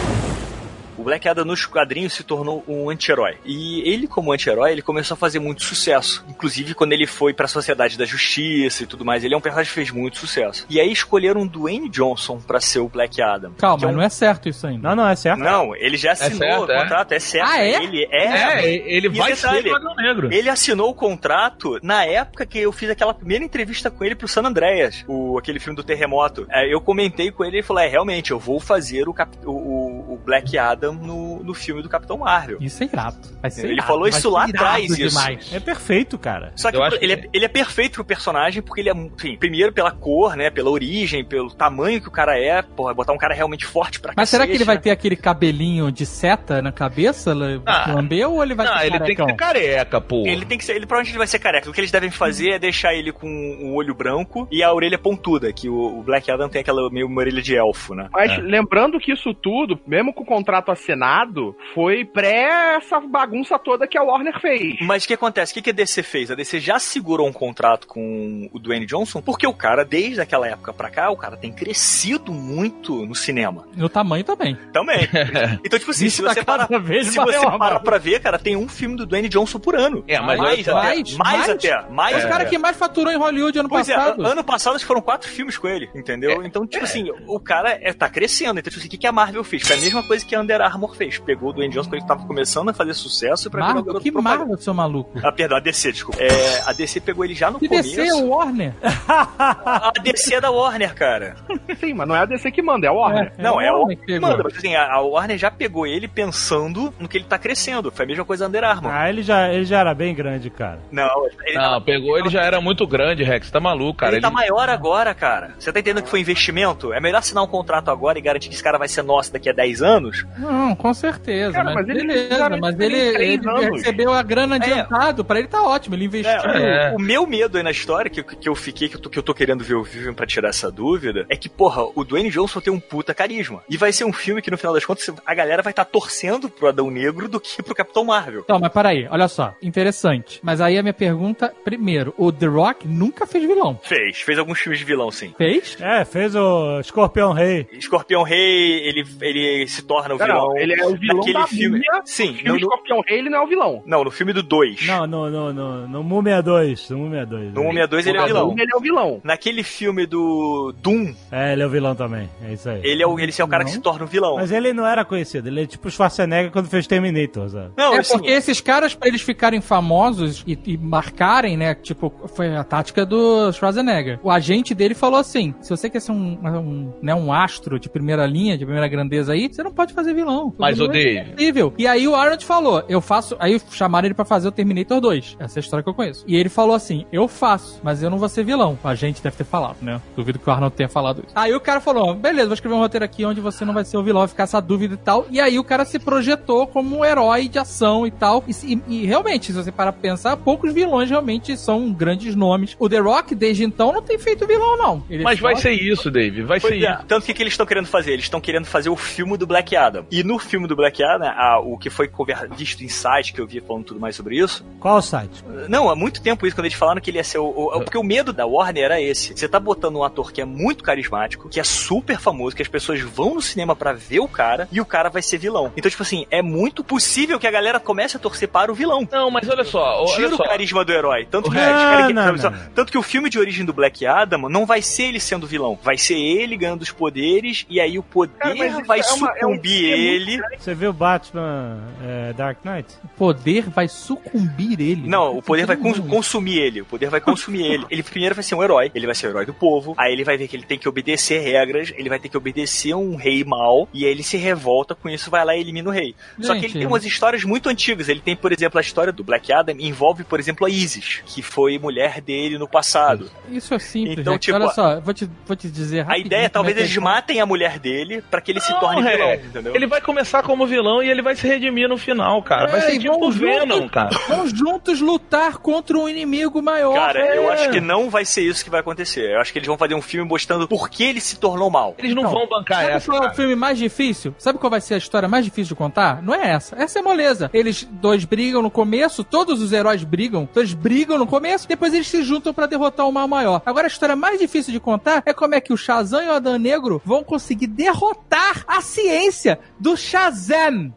Black 1.08 1.26
Adam 1.28 1.44
nos 1.44 1.64
quadrinhos 1.66 2.12
se 2.12 2.22
tornou 2.22 2.62
um 2.68 2.90
anti-herói. 2.90 3.36
E 3.44 3.80
ele, 3.88 4.06
como 4.06 4.32
anti-herói, 4.32 4.72
ele 4.72 4.82
começou 4.82 5.14
a 5.14 5.18
fazer 5.18 5.38
muito 5.38 5.62
sucesso. 5.64 6.24
Inclusive, 6.28 6.74
quando 6.74 6.92
ele 6.92 7.06
foi 7.06 7.32
pra 7.32 7.48
Sociedade 7.48 7.96
da 7.96 8.04
Justiça 8.04 8.82
e 8.82 8.86
tudo 8.86 9.04
mais, 9.04 9.24
ele 9.24 9.34
é 9.34 9.36
um 9.36 9.40
personagem 9.40 9.68
que 9.70 9.74
fez 9.74 9.90
muito 9.90 10.18
sucesso. 10.18 10.66
E 10.68 10.78
aí 10.80 10.92
escolheram 10.92 11.42
o 11.42 11.48
Dwayne 11.48 11.88
Johnson 11.88 12.38
pra 12.40 12.60
ser 12.60 12.80
o 12.80 12.88
Black 12.88 13.20
Adam. 13.22 13.52
Calma, 13.58 13.84
é 13.84 13.88
um- 13.88 13.92
não 13.92 14.02
é 14.02 14.08
certo 14.08 14.48
isso 14.48 14.66
ainda. 14.66 14.88
Não, 14.90 14.96
não, 14.96 15.08
é 15.08 15.16
certo. 15.16 15.38
Não, 15.40 15.74
ele 15.76 15.96
já 15.96 16.12
assinou 16.12 16.38
certo, 16.38 16.68
o 16.68 16.72
é? 16.72 16.82
contrato, 16.82 17.12
é, 17.12 17.18
certo. 17.18 17.48
Ah, 17.50 17.58
é? 17.58 17.82
Ele 17.82 18.04
é. 18.10 18.26
É, 18.28 18.66
ele 18.94 19.08
vai 19.08 19.32
detalhe, 19.32 19.62
ser 19.62 19.68
o 19.68 19.70
Dragão 19.72 19.94
Negro. 19.96 20.32
Ele 20.32 20.48
assinou 20.48 20.90
o 20.90 20.94
contrato 20.94 21.78
na 21.82 22.04
época 22.04 22.44
que 22.46 22.58
eu 22.58 22.70
fiz 22.72 22.90
aquela 22.90 23.14
primeira 23.14 23.44
entrevista 23.44 23.90
com 23.90 24.04
ele 24.04 24.14
pro 24.14 24.28
San 24.28 24.42
Andreas, 24.42 25.04
o, 25.08 25.38
aquele 25.38 25.58
filme 25.58 25.76
do 25.76 25.82
terremoto. 25.84 26.46
É, 26.50 26.72
eu 26.72 26.80
comentei 26.80 27.30
com 27.30 27.44
ele 27.44 27.56
e 27.56 27.58
ele 27.60 27.66
falou: 27.66 27.82
é, 27.82 27.86
realmente, 27.88 28.30
eu 28.30 28.38
vou 28.38 28.60
fazer 28.60 29.08
o, 29.08 29.14
cap- 29.14 29.36
o, 29.44 29.50
o- 29.50 30.14
o 30.14 30.18
Black 30.24 30.56
Adam 30.58 30.97
no, 31.00 31.42
no 31.42 31.54
filme 31.54 31.82
do 31.82 31.88
Capitão 31.88 32.18
Marvel. 32.18 32.58
Isso 32.60 32.82
é 32.82 32.86
irado. 32.86 33.16
Vai 33.40 33.50
ser 33.50 33.64
Ele 33.64 33.74
irado, 33.74 33.86
falou 33.88 34.08
isso 34.08 34.30
lá 34.30 34.44
atrás, 34.44 34.84
isso. 34.90 34.96
Demais. 35.08 35.52
É 35.52 35.60
perfeito, 35.60 36.18
cara. 36.18 36.52
Só 36.56 36.70
que 36.70 36.76
Eu 36.76 36.82
acho 36.82 36.96
ele, 37.00 37.16
que- 37.16 37.26
é, 37.26 37.30
ele 37.32 37.44
é 37.44 37.48
perfeito 37.48 37.94
pro 37.94 38.04
personagem 38.04 38.62
porque 38.62 38.80
ele 38.80 38.90
é, 38.90 38.92
enfim, 38.92 39.36
primeiro 39.36 39.72
pela 39.72 39.90
cor, 39.90 40.36
né, 40.36 40.50
pela 40.50 40.70
origem, 40.70 41.24
pelo 41.24 41.50
tamanho 41.52 42.00
que 42.00 42.08
o 42.08 42.12
cara 42.12 42.38
é, 42.38 42.62
porra, 42.62 42.92
botar 42.94 43.12
um 43.12 43.18
cara 43.18 43.34
realmente 43.34 43.64
forte 43.66 44.00
pra 44.00 44.12
Mas 44.16 44.28
será 44.28 44.46
que 44.46 44.52
ele 44.52 44.64
vai 44.64 44.76
né? 44.76 44.82
ter 44.82 44.90
aquele 44.90 45.16
cabelinho 45.16 45.90
de 45.92 46.04
seta 46.06 46.60
na 46.62 46.72
cabeça, 46.72 47.32
Ah. 47.66 47.92
lambeu, 47.94 48.32
ou 48.34 48.42
ele 48.42 48.54
vai 48.54 48.66
Não, 48.66 48.78
ser 48.78 48.86
ele 48.86 48.90
tem 48.98 49.08
que 49.08 49.14
carecão? 49.16 49.26
ser 49.28 49.34
careca, 49.36 50.00
pô. 50.00 50.24
Ele 50.26 50.44
tem 50.44 50.58
que 50.58 50.64
ser, 50.64 50.76
ele 50.76 50.86
provavelmente 50.86 51.18
vai 51.18 51.26
ser 51.26 51.38
careca. 51.38 51.68
O 51.70 51.72
que 51.72 51.80
eles 51.80 51.90
devem 51.90 52.10
fazer 52.10 52.50
é 52.50 52.58
deixar 52.58 52.94
ele 52.94 53.12
com 53.12 53.28
um 53.28 53.74
olho 53.74 53.94
branco 53.94 54.46
e 54.50 54.62
a 54.62 54.72
orelha 54.72 54.98
pontuda, 54.98 55.52
que 55.52 55.68
o, 55.68 55.98
o 55.98 56.02
Black 56.02 56.30
Adam 56.30 56.48
tem 56.48 56.60
aquela 56.60 56.88
meio 56.90 57.06
uma 57.06 57.20
orelha 57.20 57.42
de 57.42 57.56
elfo, 57.56 57.94
né? 57.94 58.08
Mas 58.12 58.32
É. 58.32 58.36
lembrando 58.38 58.98
que 58.98 59.12
isso 59.12 59.32
tudo, 59.34 59.78
mesmo 59.86 60.12
com 60.12 60.22
o 60.22 60.26
contrato 60.26 60.70
assinado, 60.78 61.54
foi 61.74 62.04
pré 62.04 62.76
essa 62.76 63.00
bagunça 63.00 63.58
toda 63.58 63.86
que 63.86 63.98
a 63.98 64.02
Warner 64.02 64.40
fez. 64.40 64.76
Mas 64.80 65.04
o 65.04 65.08
que 65.08 65.14
acontece? 65.14 65.52
O 65.52 65.54
que 65.54 65.62
que 65.62 65.70
a 65.70 65.72
DC 65.72 66.02
fez? 66.02 66.30
A 66.30 66.34
DC 66.34 66.60
já 66.60 66.78
segurou 66.78 67.26
um 67.26 67.32
contrato 67.32 67.86
com 67.86 68.48
o 68.52 68.58
Dwayne 68.58 68.86
Johnson, 68.86 69.20
porque 69.20 69.46
o 69.46 69.52
cara, 69.52 69.84
desde 69.84 70.20
aquela 70.20 70.46
época 70.46 70.72
pra 70.72 70.90
cá, 70.90 71.10
o 71.10 71.16
cara 71.16 71.36
tem 71.36 71.52
crescido 71.52 72.32
muito 72.32 73.04
no 73.04 73.14
cinema. 73.14 73.66
No 73.76 73.88
tamanho 73.88 74.24
também. 74.24 74.56
Também. 74.72 75.08
Então, 75.64 75.78
tipo 75.78 75.90
assim, 75.90 76.08
se 76.08 76.22
tá 76.22 76.32
você 76.32 76.44
parar, 76.44 76.68
cada 76.68 76.78
vez 76.78 77.08
se 77.08 77.16
você 77.16 77.36
maior, 77.38 77.58
parar 77.58 77.74
mano. 77.74 77.84
pra 77.84 77.98
ver, 77.98 78.20
cara, 78.20 78.38
tem 78.38 78.56
um 78.56 78.68
filme 78.68 78.96
do 78.96 79.04
Dwayne 79.04 79.28
Johnson 79.28 79.58
por 79.58 79.74
ano. 79.74 80.04
É, 80.06 80.18
mas 80.20 80.38
mais, 80.38 80.60
até, 80.60 80.72
mais, 80.72 81.16
mais, 81.16 81.38
mais. 81.38 81.50
até, 81.50 81.82
mais 81.90 82.22
É 82.22 82.26
o 82.26 82.28
cara 82.28 82.44
que 82.44 82.56
mais 82.58 82.76
faturou 82.76 83.12
em 83.12 83.16
Hollywood 83.16 83.58
ano 83.58 83.68
Pois 83.68 83.86
passado. 83.88 84.24
é, 84.24 84.30
ano 84.30 84.44
passado 84.44 84.76
acho 84.76 84.84
que 84.84 84.88
foram 84.88 85.00
quatro 85.00 85.28
filmes 85.28 85.58
com 85.58 85.66
ele, 85.68 85.90
entendeu? 85.94 86.42
Então, 86.44 86.66
tipo 86.66 86.84
assim, 86.84 87.10
o 87.26 87.40
cara 87.40 87.78
é, 87.80 87.92
tá 87.92 88.08
crescendo. 88.08 88.58
Então, 88.60 88.70
tipo 88.70 88.78
assim, 88.78 88.88
o 88.88 88.90
que, 88.90 88.98
que 88.98 89.06
a 89.06 89.12
Marvel 89.12 89.42
fez? 89.44 89.66
Foi 89.66 89.76
a 89.76 89.80
mesma 89.80 90.02
coisa 90.06 90.24
que 90.24 90.34
a 90.34 90.40
Under 90.40 90.60
Armour 90.68 90.94
fez. 90.94 91.18
Pegou 91.18 91.50
o 91.50 91.52
Dwayne 91.52 91.72
Johnson 91.72 91.90
quando 91.90 92.00
ele 92.00 92.08
tava 92.08 92.26
começando 92.26 92.68
a 92.68 92.72
fazer 92.72 92.94
sucesso 92.94 93.50
pra 93.50 93.60
virar 93.60 93.72
o 93.72 93.74
Marvel? 93.74 93.84
garoto 93.84 94.02
Que 94.04 94.12
propaganda. 94.12 94.38
Marvel, 94.38 94.58
seu 94.58 94.74
maluco? 94.74 95.18
Ah, 95.22 95.32
perdão, 95.32 95.56
a 95.56 95.60
DC, 95.60 95.92
desculpa. 95.92 96.22
É, 96.22 96.62
a 96.66 96.72
DC 96.72 97.00
pegou 97.00 97.24
ele 97.24 97.34
já 97.34 97.50
no 97.50 97.58
Que 97.58 97.68
começo. 97.68 97.88
DC 97.88 98.08
é 98.08 98.14
o 98.14 98.28
Warner? 98.28 98.72
A 98.82 99.92
DC 100.02 100.34
é 100.34 100.40
da 100.40 100.50
Warner, 100.50 100.94
cara. 100.94 101.36
Sim, 101.78 101.94
mas 101.94 102.08
não 102.08 102.14
é 102.14 102.20
a 102.20 102.24
DC 102.24 102.50
que 102.50 102.62
manda, 102.62 102.86
é 102.86 102.90
a 102.90 102.92
Warner. 102.92 103.32
Não, 103.38 103.60
é, 103.60 103.68
a 103.68 103.74
o 103.74 103.80
Warner 103.80 103.98
que 103.98 104.06
pegou. 104.06 104.28
Manda, 104.28 104.42
mas 104.44 104.56
assim, 104.56 104.74
a, 104.74 105.00
Warner 105.00 105.38
já 105.38 105.50
pegou 105.50 105.86
ele 105.86 106.08
pensando 106.08 106.92
no 106.98 107.08
que 107.08 107.16
ele 107.18 107.24
tá 107.24 107.38
crescendo. 107.38 107.90
Foi 107.90 108.04
a 108.04 108.08
mesma 108.08 108.24
coisa 108.24 108.44
da 108.44 108.48
Under 108.48 108.64
Armour. 108.64 108.92
Ah, 108.92 109.08
ele 109.08 109.22
já, 109.22 109.48
ele 109.52 109.64
já 109.64 109.80
era 109.80 109.94
bem 109.94 110.14
grande, 110.14 110.50
cara. 110.50 110.80
Não, 110.90 111.26
ele, 111.44 111.56
Não, 111.56 111.80
pegou, 111.82 112.18
ele 112.18 112.28
já 112.28 112.42
era 112.42 112.60
muito 112.60 112.86
grande, 112.86 113.22
Rex. 113.22 113.50
Tá 113.50 113.60
maluco, 113.60 113.98
cara. 113.98 114.12
ele 114.12 114.22
tá 114.22 114.30
maior 114.30 114.68
agora, 114.68 115.14
cara. 115.14 115.54
Você 115.58 115.72
tá 115.72 115.80
entendendo 115.80 116.04
que 116.04 116.10
foi 116.10 116.20
investimento? 116.20 116.92
É 116.92 117.00
melhor 117.00 117.18
assinar 117.18 117.42
um 117.42 117.46
contrato 117.46 117.90
agora 117.90 118.18
e 118.18 118.22
garantir 118.22 118.48
que 118.48 118.54
esse 118.54 118.62
cara 118.62 118.78
vai 118.78 118.88
ser 118.88 119.02
nosso 119.02 119.32
daqui 119.32 119.48
a 119.48 119.52
10 119.52 119.82
anos? 119.82 120.26
Não, 120.58 120.74
com 120.74 120.92
certeza. 120.92 121.52
Cara, 121.52 121.64
mas, 121.66 121.74
mas 121.74 121.88
ele 121.88 122.06
beleza, 122.06 122.56
mas 122.60 122.80
ele, 122.80 122.96
ele 122.96 123.40
recebeu 123.70 124.12
a 124.12 124.22
grana 124.22 124.56
adiantado. 124.56 125.24
Pra 125.24 125.38
ele 125.38 125.46
tá 125.46 125.62
ótimo, 125.62 125.94
ele 125.94 126.06
investiu. 126.06 126.32
É. 126.32 126.92
O, 126.92 126.96
o 126.96 127.00
meu 127.00 127.26
medo 127.26 127.56
aí 127.56 127.62
na 127.62 127.70
história, 127.70 128.10
que, 128.10 128.22
que 128.22 128.48
eu 128.48 128.54
fiquei, 128.54 128.88
que 128.88 128.96
eu, 128.96 129.00
tô, 129.00 129.08
que 129.08 129.18
eu 129.18 129.22
tô 129.22 129.32
querendo 129.32 129.62
ver 129.62 129.76
o 129.76 129.84
filme 129.84 130.12
pra 130.12 130.26
tirar 130.26 130.48
essa 130.48 130.70
dúvida, 130.70 131.26
é 131.28 131.36
que, 131.36 131.48
porra, 131.48 131.84
o 131.94 132.04
Dwayne 132.04 132.30
Johnson 132.30 132.60
tem 132.60 132.72
um 132.72 132.80
puta 132.80 133.14
carisma. 133.14 133.62
E 133.70 133.76
vai 133.76 133.92
ser 133.92 134.04
um 134.04 134.12
filme 134.12 134.42
que, 134.42 134.50
no 134.50 134.58
final 134.58 134.74
das 134.74 134.84
contas, 134.84 135.08
a 135.24 135.34
galera 135.34 135.62
vai 135.62 135.70
estar 135.72 135.84
torcendo 135.84 136.48
pro 136.48 136.68
Adão 136.68 136.90
Negro 136.90 137.28
do 137.28 137.38
que 137.38 137.62
pro 137.62 137.74
Capitão 137.74 138.04
Marvel. 138.04 138.42
Então, 138.44 138.58
mas 138.58 138.72
peraí, 138.72 139.06
olha 139.10 139.28
só, 139.28 139.54
interessante. 139.62 140.40
Mas 140.42 140.60
aí 140.60 140.76
a 140.76 140.82
minha 140.82 140.92
pergunta, 140.92 141.54
primeiro, 141.64 142.12
o 142.18 142.32
The 142.32 142.46
Rock 142.46 142.88
nunca 142.88 143.26
fez 143.26 143.44
vilão. 143.44 143.78
Fez, 143.82 144.18
fez 144.20 144.38
alguns 144.38 144.58
filmes 144.58 144.80
de 144.80 144.84
vilão, 144.84 145.10
sim. 145.10 145.32
Fez? 145.38 145.76
É, 145.80 146.04
fez 146.04 146.34
o 146.34 146.80
Escorpião 146.80 147.32
Rei. 147.32 147.68
Escorpião 147.72 148.22
Rei, 148.22 148.80
ele, 148.88 149.06
ele 149.20 149.68
se 149.68 149.82
torna 149.82 150.14
o 150.14 150.18
vilão. 150.18 150.47
Não, 150.54 150.56
ele 150.56 150.74
é 150.80 150.86
o 150.86 150.96
vilão 150.96 151.16
naquele 151.18 151.32
da 151.38 151.46
filme. 151.46 151.68
múmia. 151.78 152.02
Sim, 152.04 152.34
filme 152.34 152.50
no- 152.50 152.56
Escorpião 152.56 153.00
Rei, 153.06 153.18
ele 153.18 153.30
não 153.30 153.38
é 153.38 153.42
o 153.42 153.46
vilão. 153.46 153.82
não, 153.86 154.04
no 154.04 154.10
filme 154.10 154.32
do 154.32 154.42
2. 154.42 154.86
Não, 154.86 155.06
no, 155.06 155.30
no, 155.30 155.52
no, 155.52 155.88
no 155.88 156.02
Múmia 156.04 156.42
2. 156.42 156.90
No 156.90 156.98
Múmia 156.98 157.26
2. 157.26 157.52
No 157.54 157.62
Múmia 157.64 157.86
2 157.86 158.06
ele 158.06 158.18
é 158.18 158.22
o 158.22 158.26
vilão. 158.26 158.54
Ele 158.58 158.70
é 158.72 158.76
o 158.76 158.80
vilão. 158.80 159.20
Naquele 159.24 159.62
filme 159.62 160.06
do 160.06 160.74
Doom, 160.82 161.14
É, 161.30 161.52
ele 161.52 161.62
é 161.62 161.66
o 161.66 161.70
vilão 161.70 161.94
também. 161.94 162.28
É 162.44 162.52
isso 162.52 162.68
aí. 162.68 162.80
ele 162.84 163.02
é 163.02 163.06
o, 163.06 163.18
ele 163.18 163.32
é 163.38 163.44
o 163.44 163.48
cara 163.48 163.64
que 163.64 163.70
se 163.70 163.80
torna 163.80 164.04
o 164.04 164.08
vilão. 164.08 164.36
Mas 164.36 164.50
ele 164.52 164.72
não 164.72 164.86
era 164.86 165.04
conhecido. 165.04 165.48
Ele 165.48 165.62
é 165.62 165.66
tipo 165.66 165.88
o 165.88 165.90
Schwarzenegger 165.90 166.50
quando 166.50 166.68
fez 166.68 166.86
Terminator, 166.86 167.48
sabe? 167.48 167.72
Não, 167.76 167.94
É 167.94 167.98
assim, 167.98 168.14
porque 168.14 168.30
esses 168.30 168.60
caras, 168.60 168.94
pra 168.94 169.08
eles 169.08 169.20
ficarem 169.22 169.60
famosos 169.60 170.44
e, 170.46 170.58
e 170.66 170.76
marcarem, 170.78 171.56
né? 171.56 171.74
Tipo, 171.74 172.12
foi 172.34 172.54
a 172.54 172.64
tática 172.64 173.04
do 173.06 173.52
Schwarzenegger. 173.52 174.18
O 174.22 174.30
agente 174.30 174.74
dele 174.74 174.94
falou 174.94 175.18
assim: 175.18 175.54
se 175.60 175.70
você 175.70 175.88
quer 175.90 176.00
ser 176.00 176.12
um, 176.12 176.38
um, 176.42 176.92
né, 177.02 177.14
um 177.14 177.32
astro 177.32 177.78
de 177.78 177.88
primeira 177.88 178.26
linha, 178.26 178.56
de 178.56 178.64
primeira 178.64 178.88
grandeza 178.88 179.32
aí, 179.32 179.48
você 179.52 179.62
não 179.62 179.72
pode 179.72 179.92
fazer 179.94 180.14
vilão. 180.14 180.37
Mas, 180.58 180.78
Não 180.78 180.86
ô, 180.86 180.90
é 180.90 180.92
Dave. 180.92 181.30
possível. 181.32 181.72
E 181.78 181.86
aí 181.86 182.06
o 182.08 182.14
Arnold 182.14 182.44
falou: 182.44 182.82
eu 182.88 183.00
faço. 183.00 183.36
Aí 183.38 183.60
chamaram 183.70 184.06
ele 184.06 184.14
pra 184.14 184.24
fazer 184.24 184.48
o 184.48 184.52
Terminator 184.52 185.00
2. 185.00 185.36
Essa 185.38 185.58
é 185.58 185.60
a 185.60 185.62
história 185.62 185.82
que 185.82 185.88
eu 185.88 185.94
conheço. 185.94 186.24
E 186.26 186.36
ele 186.36 186.48
falou 186.48 186.74
assim: 186.74 187.04
eu 187.12 187.26
faço, 187.28 187.80
mas 187.82 188.02
eu 188.02 188.10
não 188.10 188.18
vou 188.18 188.28
ser 188.28 188.44
vilão. 188.44 188.78
O 188.82 188.88
agente 188.88 189.22
deve 189.22 189.36
ter 189.36 189.44
falado, 189.44 189.76
né? 189.82 190.00
Duvido 190.16 190.38
que 190.38 190.48
o 190.48 190.52
Arnold 190.52 190.74
tenha 190.76 190.88
falado 190.88 191.22
isso. 191.26 191.32
Aí 191.34 191.54
o 191.54 191.60
cara 191.60 191.80
falou: 191.80 192.14
beleza, 192.14 192.46
vou 192.46 192.54
escrever 192.54 192.74
um 192.76 192.80
roteiro 192.80 193.04
aqui 193.04 193.24
onde 193.24 193.40
você 193.40 193.64
não 193.64 193.74
vai 193.74 193.84
ser 193.84 193.96
o 193.96 194.02
vilão, 194.02 194.20
vai 194.20 194.28
ficar 194.28 194.44
essa 194.44 194.60
dúvida 194.60 194.94
e 194.94 194.98
tal. 194.98 195.26
E 195.30 195.40
aí 195.40 195.58
o 195.58 195.64
cara 195.64 195.84
se 195.84 195.98
projetou 195.98 196.66
como 196.66 196.98
um 196.98 197.04
herói 197.04 197.48
de 197.48 197.58
ação 197.58 198.06
e 198.06 198.10
tal. 198.10 198.44
E, 198.46 198.78
e 198.88 199.06
realmente, 199.06 199.46
se 199.46 199.52
você 199.52 199.70
parar 199.72 199.92
pra 199.92 200.00
pensar, 200.02 200.36
poucos 200.36 200.72
vilões 200.72 201.08
realmente 201.10 201.56
são 201.56 201.92
grandes 201.92 202.34
nomes. 202.34 202.76
O 202.78 202.88
The 202.88 202.98
Rock, 202.98 203.34
desde 203.34 203.64
então, 203.64 203.92
não 203.92 204.02
tem 204.02 204.18
feito 204.18 204.46
vilão, 204.46 204.76
não. 204.76 205.02
Ele 205.08 205.22
Mas 205.24 205.38
vai 205.38 205.54
só- 205.56 205.62
ser 205.62 205.72
isso, 205.72 206.10
Dave. 206.10 206.42
Vai 206.42 206.60
ser 206.60 206.68
Pois 206.68 206.82
é. 206.82 206.92
isso. 206.94 207.04
Tanto 207.06 207.26
que 207.26 207.32
o 207.32 207.34
que 207.34 207.42
eles 207.42 207.52
estão 207.52 207.66
querendo 207.66 207.86
fazer? 207.86 208.12
Eles 208.12 208.24
estão 208.24 208.40
querendo 208.40 208.64
fazer 208.66 208.88
o 208.90 208.96
filme 208.96 209.36
do 209.36 209.46
Black 209.46 209.74
Adam. 209.76 210.04
E 210.10 210.22
no 210.28 210.38
filme 210.38 210.66
do 210.66 210.76
Black 210.76 211.02
Adam, 211.02 211.28
a- 211.28 211.60
o 211.60 211.78
que 211.78 211.88
foi 211.90 212.10
visto 212.56 212.82
em 212.84 212.88
site, 212.88 213.32
que 213.32 213.40
eu 213.40 213.46
vi 213.46 213.60
falando 213.60 213.84
tudo 213.84 213.98
mais 214.00 214.14
sobre 214.14 214.36
isso. 214.38 214.64
Qual 214.78 214.98
o 214.98 215.02
site? 215.02 215.42
Não, 215.68 215.88
há 215.88 215.96
muito 215.96 216.20
tempo 216.22 216.46
isso, 216.46 216.54
quando 216.54 216.66
eles 216.66 216.76
falaram 216.78 217.00
que 217.00 217.10
ele 217.10 217.18
ia 217.18 217.24
ser 217.24 217.38
o. 217.38 217.46
o- 217.48 217.80
porque 217.80 217.96
o 217.98 218.02
medo 218.02 218.32
da 218.32 218.44
Warner 218.46 218.84
era 218.84 219.00
esse. 219.00 219.36
Você 219.36 219.48
tá 219.48 219.58
botando 219.58 219.96
um 219.96 220.04
ator 220.04 220.32
que 220.32 220.40
é 220.40 220.44
muito 220.44 220.84
carismático, 220.84 221.48
que 221.48 221.58
é 221.58 221.64
super 221.64 222.18
famoso, 222.20 222.54
que 222.54 222.62
as 222.62 222.68
pessoas 222.68 223.00
vão 223.00 223.34
no 223.34 223.42
cinema 223.42 223.74
pra 223.74 223.92
ver 223.92 224.20
o 224.20 224.28
cara, 224.28 224.68
e 224.70 224.80
o 224.80 224.84
cara 224.84 225.08
vai 225.08 225.22
ser 225.22 225.38
vilão. 225.38 225.72
Então, 225.76 225.90
tipo 225.90 226.02
assim, 226.02 226.26
é 226.30 226.42
muito 226.42 226.84
possível 226.84 227.38
que 227.38 227.46
a 227.46 227.50
galera 227.50 227.80
comece 227.80 228.16
a 228.16 228.20
torcer 228.20 228.48
para 228.48 228.70
o 228.70 228.74
vilão. 228.74 229.08
Não, 229.10 229.30
mas 229.30 229.48
olha 229.48 229.64
só, 229.64 230.02
olha 230.04 230.14
Tira 230.14 230.34
o 230.34 230.36
só. 230.36 230.44
carisma 230.44 230.84
do 230.84 230.92
herói. 230.92 231.26
Tanto 231.30 231.50
que, 231.50 231.56
que- 231.56 232.12
não, 232.12 232.36
só- 232.38 232.50
não, 232.50 232.58
não. 232.58 232.68
tanto 232.74 232.92
que 232.92 232.98
o 232.98 233.02
filme 233.02 233.30
de 233.30 233.38
origem 233.38 233.64
do 233.64 233.72
Black 233.72 234.04
Adam 234.04 234.48
não 234.48 234.66
vai 234.66 234.82
ser 234.82 235.04
ele 235.04 235.20
sendo 235.20 235.46
vilão. 235.46 235.78
Vai 235.82 235.96
ser 235.96 236.16
ele 236.18 236.56
ganhando 236.56 236.82
os 236.82 236.90
poderes 236.90 237.64
e 237.70 237.80
aí 237.80 237.98
o 237.98 238.02
poder 238.02 238.34
Cara, 238.38 238.54
vai 238.84 239.00
é 239.00 239.12
uma- 239.12 239.28
é 239.38 239.46
um 239.46 239.52
sucumbir 239.52 239.92
ele. 240.18 240.40
Você 240.58 240.74
viu 240.74 240.92
Batman 240.92 241.78
é, 242.02 242.32
Dark 242.32 242.58
Knight? 242.64 242.94
O 243.04 243.08
poder 243.08 243.68
vai 243.68 243.88
sucumbir 243.88 244.80
ele. 244.80 245.08
Não, 245.08 245.36
o 245.38 245.42
poder 245.42 245.66
vai 245.66 245.76
cons- 245.76 245.98
consumir 246.00 246.58
ele. 246.58 246.80
O 246.82 246.84
poder 246.84 247.10
vai 247.10 247.20
consumir 247.20 247.64
ele. 247.64 247.86
Ele 247.90 248.02
primeiro 248.02 248.34
vai 248.34 248.42
ser 248.44 248.54
um 248.54 248.62
herói. 248.62 248.90
Ele 248.94 249.06
vai 249.06 249.14
ser 249.14 249.26
o 249.26 249.30
herói 249.30 249.46
do 249.46 249.54
povo. 249.54 249.94
Aí 249.96 250.12
ele 250.12 250.24
vai 250.24 250.36
ver 250.36 250.48
que 250.48 250.56
ele 250.56 250.64
tem 250.64 250.78
que 250.78 250.88
obedecer 250.88 251.40
regras. 251.40 251.92
Ele 251.96 252.08
vai 252.08 252.18
ter 252.18 252.28
que 252.28 252.36
obedecer 252.36 252.94
um 252.94 253.16
rei 253.16 253.44
mau. 253.44 253.88
E 253.94 254.04
aí 254.04 254.10
ele 254.10 254.22
se 254.22 254.36
revolta 254.36 254.94
com 254.94 255.08
isso, 255.08 255.30
vai 255.30 255.44
lá 255.44 255.56
e 255.56 255.60
elimina 255.60 255.88
o 255.88 255.92
rei. 255.92 256.14
Só 256.40 256.52
que 256.54 256.60
ele 256.60 256.68
Gente. 256.68 256.78
tem 256.78 256.86
umas 256.86 257.04
histórias 257.04 257.44
muito 257.44 257.68
antigas. 257.68 258.08
Ele 258.08 258.20
tem, 258.20 258.34
por 258.36 258.52
exemplo, 258.52 258.78
a 258.78 258.80
história 258.82 259.12
do 259.12 259.22
Black 259.24 259.52
Adam. 259.52 259.76
Envolve, 259.78 260.24
por 260.24 260.38
exemplo, 260.40 260.66
a 260.66 260.70
Isis, 260.70 261.22
que 261.26 261.42
foi 261.42 261.78
mulher 261.78 262.20
dele 262.20 262.58
no 262.58 262.68
passado. 262.68 263.30
Isso 263.50 263.74
é 263.74 263.78
simples, 263.78 264.18
Então, 264.18 264.38
tipo, 264.38 264.56
Olha 264.56 264.68
só, 264.70 265.00
vou 265.00 265.14
te, 265.14 265.28
vou 265.46 265.56
te 265.56 265.68
dizer 265.70 266.04
A 266.08 266.18
ideia 266.18 266.40
é 266.46 266.48
como 266.48 266.52
talvez 266.54 266.76
eles 266.76 266.96
é. 266.96 267.00
matem 267.00 267.40
a 267.40 267.46
mulher 267.46 267.78
dele 267.78 268.22
pra 268.30 268.40
que 268.40 268.50
ele 268.52 268.60
se 268.60 268.72
torne 268.80 269.02
Rex. 269.02 269.16
vilão, 269.16 269.34
entendeu? 269.34 269.74
Ele 269.74 269.86
vai 269.86 270.00
começar 270.08 270.42
como 270.42 270.66
vilão 270.66 271.02
e 271.02 271.10
ele 271.10 271.20
vai 271.20 271.36
se 271.36 271.46
redimir 271.46 271.86
no 271.88 271.98
final, 271.98 272.42
cara. 272.42 272.66
Vai 272.70 272.80
É, 272.80 272.82
ser 272.84 272.94
e 272.94 272.98
tipo 272.98 273.26
o 273.26 273.30
Venom, 273.30 273.74
juntos- 273.76 273.90
cara. 273.90 274.08
Vão 274.28 274.46
juntos 274.46 275.00
lutar 275.00 275.58
contra 275.58 275.98
um 275.98 276.08
inimigo 276.08 276.62
maior. 276.62 276.94
Cara, 276.94 277.34
eu 277.36 277.50
é. 277.50 277.52
acho 277.54 277.70
que 277.70 277.80
não 277.80 278.08
vai 278.08 278.24
ser 278.24 278.40
isso 278.42 278.64
que 278.64 278.70
vai 278.70 278.80
acontecer. 278.80 279.34
Eu 279.34 279.40
acho 279.40 279.52
que 279.52 279.58
eles 279.58 279.66
vão 279.68 279.76
fazer 279.76 279.94
um 279.94 280.00
filme 280.00 280.26
mostrando 280.28 280.66
por 280.66 280.88
que 280.88 281.04
ele 281.04 281.20
se 281.20 281.38
tornou 281.38 281.68
mal. 281.70 281.94
Eles 281.98 282.14
não 282.14 282.22
Não. 282.22 282.30
vão 282.30 282.48
bancar 282.48 282.82
Sabe 282.82 282.92
essa. 282.94 283.10
qual 283.12 283.24
é 283.24 283.28
o 283.30 283.34
filme 283.34 283.54
mais 283.54 283.76
difícil? 283.78 284.34
Sabe 284.38 284.58
qual 284.58 284.70
vai 284.70 284.80
ser 284.80 284.94
a 284.94 284.98
história 284.98 285.28
mais 285.28 285.44
difícil 285.44 285.74
de 285.74 285.78
contar? 285.78 286.22
Não 286.22 286.34
é 286.34 286.50
essa. 286.52 286.74
Essa 286.76 286.98
é 287.00 287.02
moleza. 287.02 287.50
Eles 287.52 287.84
dois 287.90 288.24
brigam 288.24 288.62
no 288.62 288.70
começo, 288.70 289.22
todos 289.22 289.60
os 289.60 289.72
heróis 289.72 290.02
brigam, 290.04 290.44
então 290.50 290.62
eles 290.62 290.72
brigam 290.74 291.18
no 291.18 291.26
começo, 291.26 291.68
depois 291.68 291.92
eles 291.92 292.08
se 292.08 292.22
juntam 292.22 292.54
pra 292.54 292.66
derrotar 292.66 293.06
o 293.06 293.12
mal 293.12 293.28
maior. 293.28 293.60
Agora 293.66 293.86
a 293.86 293.88
história 293.88 294.16
mais 294.16 294.38
difícil 294.40 294.72
de 294.72 294.80
contar 294.80 295.22
é 295.26 295.32
como 295.34 295.54
é 295.54 295.60
que 295.60 295.72
o 295.72 295.76
Shazam 295.76 296.22
e 296.22 296.28
o 296.28 296.32
Adão 296.32 296.56
Negro 296.58 297.02
vão 297.04 297.22
conseguir 297.22 297.66
derrotar 297.66 298.64
a 298.66 298.80
ciência 298.80 299.58
do 299.78 299.96
Shazam. 299.98 300.92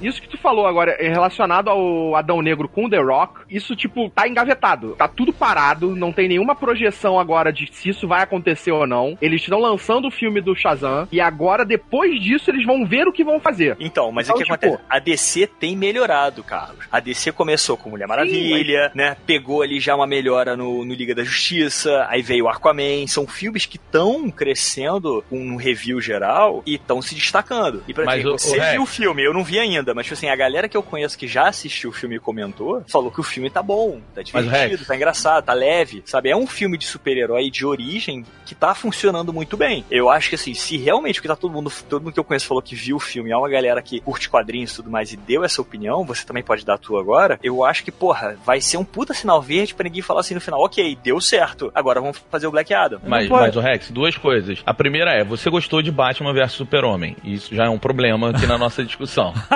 Isso 0.00 0.20
que 0.20 0.28
tu 0.28 0.36
falou 0.38 0.66
agora, 0.66 0.92
é 0.98 1.08
relacionado 1.08 1.68
ao 1.70 2.14
Adão 2.16 2.42
Negro 2.42 2.68
com 2.68 2.88
The 2.88 2.98
Rock, 2.98 3.40
isso, 3.48 3.74
tipo, 3.76 4.10
tá 4.10 4.28
engavetado. 4.28 4.94
Tá 4.96 5.08
tudo 5.08 5.32
parado, 5.32 5.94
não 5.96 6.12
tem 6.12 6.28
nenhuma 6.28 6.54
projeção 6.54 7.18
agora 7.18 7.52
de 7.52 7.68
se 7.72 7.88
isso 7.90 8.06
vai 8.08 8.22
acontecer 8.22 8.72
ou 8.72 8.86
não. 8.86 9.16
Eles 9.20 9.40
estão 9.42 9.58
lançando 9.60 10.08
o 10.08 10.10
filme 10.10 10.40
do 10.40 10.54
Shazam, 10.54 11.08
e 11.10 11.20
agora, 11.20 11.64
depois 11.64 12.20
disso, 12.20 12.50
eles 12.50 12.66
vão 12.66 12.84
ver 12.86 13.06
o 13.08 13.12
que 13.12 13.24
vão 13.24 13.40
fazer. 13.40 13.76
Então, 13.80 14.10
mas 14.12 14.26
Então, 14.26 14.36
o 14.36 14.38
que 14.38 14.44
tipo- 14.44 14.54
acontece? 14.66 14.84
A 14.90 14.98
DC 14.98 15.46
tem 15.46 15.76
melhorado, 15.76 16.42
Carlos. 16.42 16.84
A 16.90 17.00
DC 17.00 17.32
começou 17.32 17.76
com 17.76 17.90
Mulher 17.90 18.06
Maravilha, 18.08 18.90
né? 18.94 19.16
Pegou 19.26 19.62
ali 19.62 19.80
já 19.80 19.94
uma 19.94 20.06
melhora 20.06 20.56
no, 20.56 20.84
no 20.84 20.94
Liga 20.94 21.14
da 21.14 21.24
Justiça, 21.24 22.06
aí 22.08 22.20
veio 22.22 22.44
o 22.44 22.48
Aquaman. 22.48 23.06
São 23.06 23.26
filmes 23.26 23.66
que 23.66 23.76
estão 23.76 24.30
crescendo 24.30 25.24
com 25.28 25.38
um 25.38 25.56
review 25.56 26.00
geral 26.00 26.62
e 26.66 26.74
estão 26.74 27.00
se 27.02 27.14
destacando. 27.14 27.82
E 27.88 27.94
Mas 27.94 28.20
exemplo, 28.20 28.34
o- 28.34 28.38
você 28.38 28.58
o 28.60 28.70
viu 28.72 28.82
o 28.82 28.86
filme, 28.86 29.22
eu 29.24 29.32
não 29.32 29.42
vi 29.44 29.58
ainda, 29.58 29.93
mas 29.94 30.06
tipo 30.06 30.14
assim, 30.14 30.28
a 30.28 30.36
galera 30.36 30.68
que 30.68 30.76
eu 30.76 30.82
conheço 30.82 31.18
que 31.18 31.28
já 31.28 31.48
assistiu 31.48 31.90
o 31.90 31.92
filme 31.92 32.16
e 32.16 32.20
comentou, 32.20 32.82
falou 32.88 33.10
que 33.10 33.20
o 33.20 33.24
filme 33.24 33.50
tá 33.50 33.62
bom, 33.62 34.00
tá 34.14 34.22
divertido, 34.22 34.84
tá 34.84 34.96
engraçado, 34.96 35.44
tá 35.44 35.52
leve, 35.52 36.02
sabe? 36.06 36.30
É 36.30 36.36
um 36.36 36.46
filme 36.46 36.76
de 36.76 36.86
super-herói 36.86 37.50
de 37.50 37.64
origem 37.64 38.24
que 38.44 38.54
tá 38.54 38.74
funcionando 38.74 39.32
muito 39.32 39.56
bem. 39.56 39.84
Eu 39.90 40.10
acho 40.10 40.28
que 40.28 40.34
assim, 40.34 40.54
se 40.54 40.76
realmente 40.76 41.16
porque 41.16 41.28
tá 41.28 41.36
todo 41.36 41.52
mundo, 41.52 41.72
todo 41.88 42.02
mundo 42.02 42.12
que 42.12 42.20
eu 42.20 42.24
conheço 42.24 42.46
falou 42.46 42.62
que 42.62 42.74
viu 42.74 42.96
o 42.96 43.00
filme, 43.00 43.30
é 43.30 43.36
uma 43.36 43.48
galera 43.48 43.80
que 43.82 44.00
curte 44.00 44.28
quadrinhos 44.28 44.72
e 44.72 44.76
tudo 44.76 44.90
mais 44.90 45.12
e 45.12 45.16
deu 45.16 45.44
essa 45.44 45.60
opinião, 45.60 46.04
você 46.04 46.24
também 46.24 46.42
pode 46.42 46.64
dar 46.64 46.74
a 46.74 46.78
tua 46.78 47.00
agora, 47.00 47.38
eu 47.42 47.64
acho 47.64 47.84
que, 47.84 47.90
porra, 47.90 48.36
vai 48.44 48.60
ser 48.60 48.76
um 48.76 48.84
puta 48.84 49.14
sinal 49.14 49.40
verde 49.40 49.74
pra 49.74 49.84
ninguém 49.84 50.02
falar 50.02 50.20
assim 50.20 50.34
no 50.34 50.40
final, 50.40 50.60
ok, 50.60 50.98
deu 51.02 51.20
certo, 51.20 51.70
agora 51.74 52.00
vamos 52.00 52.22
fazer 52.30 52.46
o 52.46 52.50
Black 52.50 52.72
Adam. 52.72 53.00
Mas, 53.06 53.28
mas 53.28 53.56
o 53.56 53.60
Rex, 53.60 53.90
duas 53.90 54.16
coisas. 54.16 54.62
A 54.64 54.74
primeira 54.74 55.12
é, 55.12 55.24
você 55.24 55.50
gostou 55.50 55.82
de 55.82 55.90
Batman 55.90 56.32
vs 56.32 56.52
Super-Homem. 56.52 57.16
Isso 57.24 57.54
já 57.54 57.64
é 57.66 57.68
um 57.68 57.78
problema 57.78 58.30
aqui 58.30 58.46
na 58.46 58.58
nossa 58.58 58.84
discussão. 58.84 59.32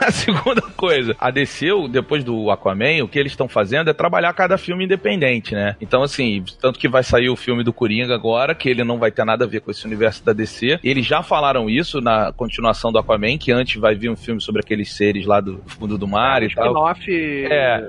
a 0.00 0.10
segunda 0.10 0.62
coisa, 0.76 1.14
a 1.18 1.30
DC, 1.30 1.66
depois 1.90 2.24
do 2.24 2.50
Aquaman, 2.50 3.02
o 3.02 3.08
que 3.08 3.18
eles 3.18 3.32
estão 3.32 3.48
fazendo 3.48 3.90
é 3.90 3.92
trabalhar 3.92 4.32
cada 4.34 4.58
filme 4.58 4.84
independente, 4.84 5.54
né? 5.54 5.76
Então, 5.80 6.02
assim, 6.02 6.44
tanto 6.72 6.78
que 6.78 6.88
vai 6.88 7.02
sair 7.02 7.28
o 7.28 7.36
filme 7.36 7.62
do 7.62 7.72
Coringa 7.72 8.14
agora, 8.14 8.54
que 8.54 8.68
ele 8.68 8.82
não 8.82 8.98
vai 8.98 9.10
ter 9.10 9.24
nada 9.24 9.44
a 9.44 9.48
ver 9.48 9.60
com 9.60 9.70
esse 9.70 9.84
universo 9.84 10.24
da 10.24 10.32
DC. 10.32 10.80
Eles 10.82 11.04
já 11.04 11.22
falaram 11.22 11.68
isso 11.68 12.00
na 12.00 12.32
continuação 12.32 12.90
do 12.90 12.98
Aquaman, 12.98 13.36
que 13.36 13.52
antes 13.52 13.78
vai 13.78 13.94
vir 13.94 14.10
um 14.10 14.16
filme 14.16 14.40
sobre 14.40 14.62
aqueles 14.62 14.92
seres 14.92 15.26
lá 15.26 15.40
do 15.40 15.60
fundo 15.66 15.98
do 15.98 16.08
mar 16.08 16.42
e 16.42 16.52
tal. 16.54 16.66
Spin-off 16.66 17.46
É. 17.50 17.88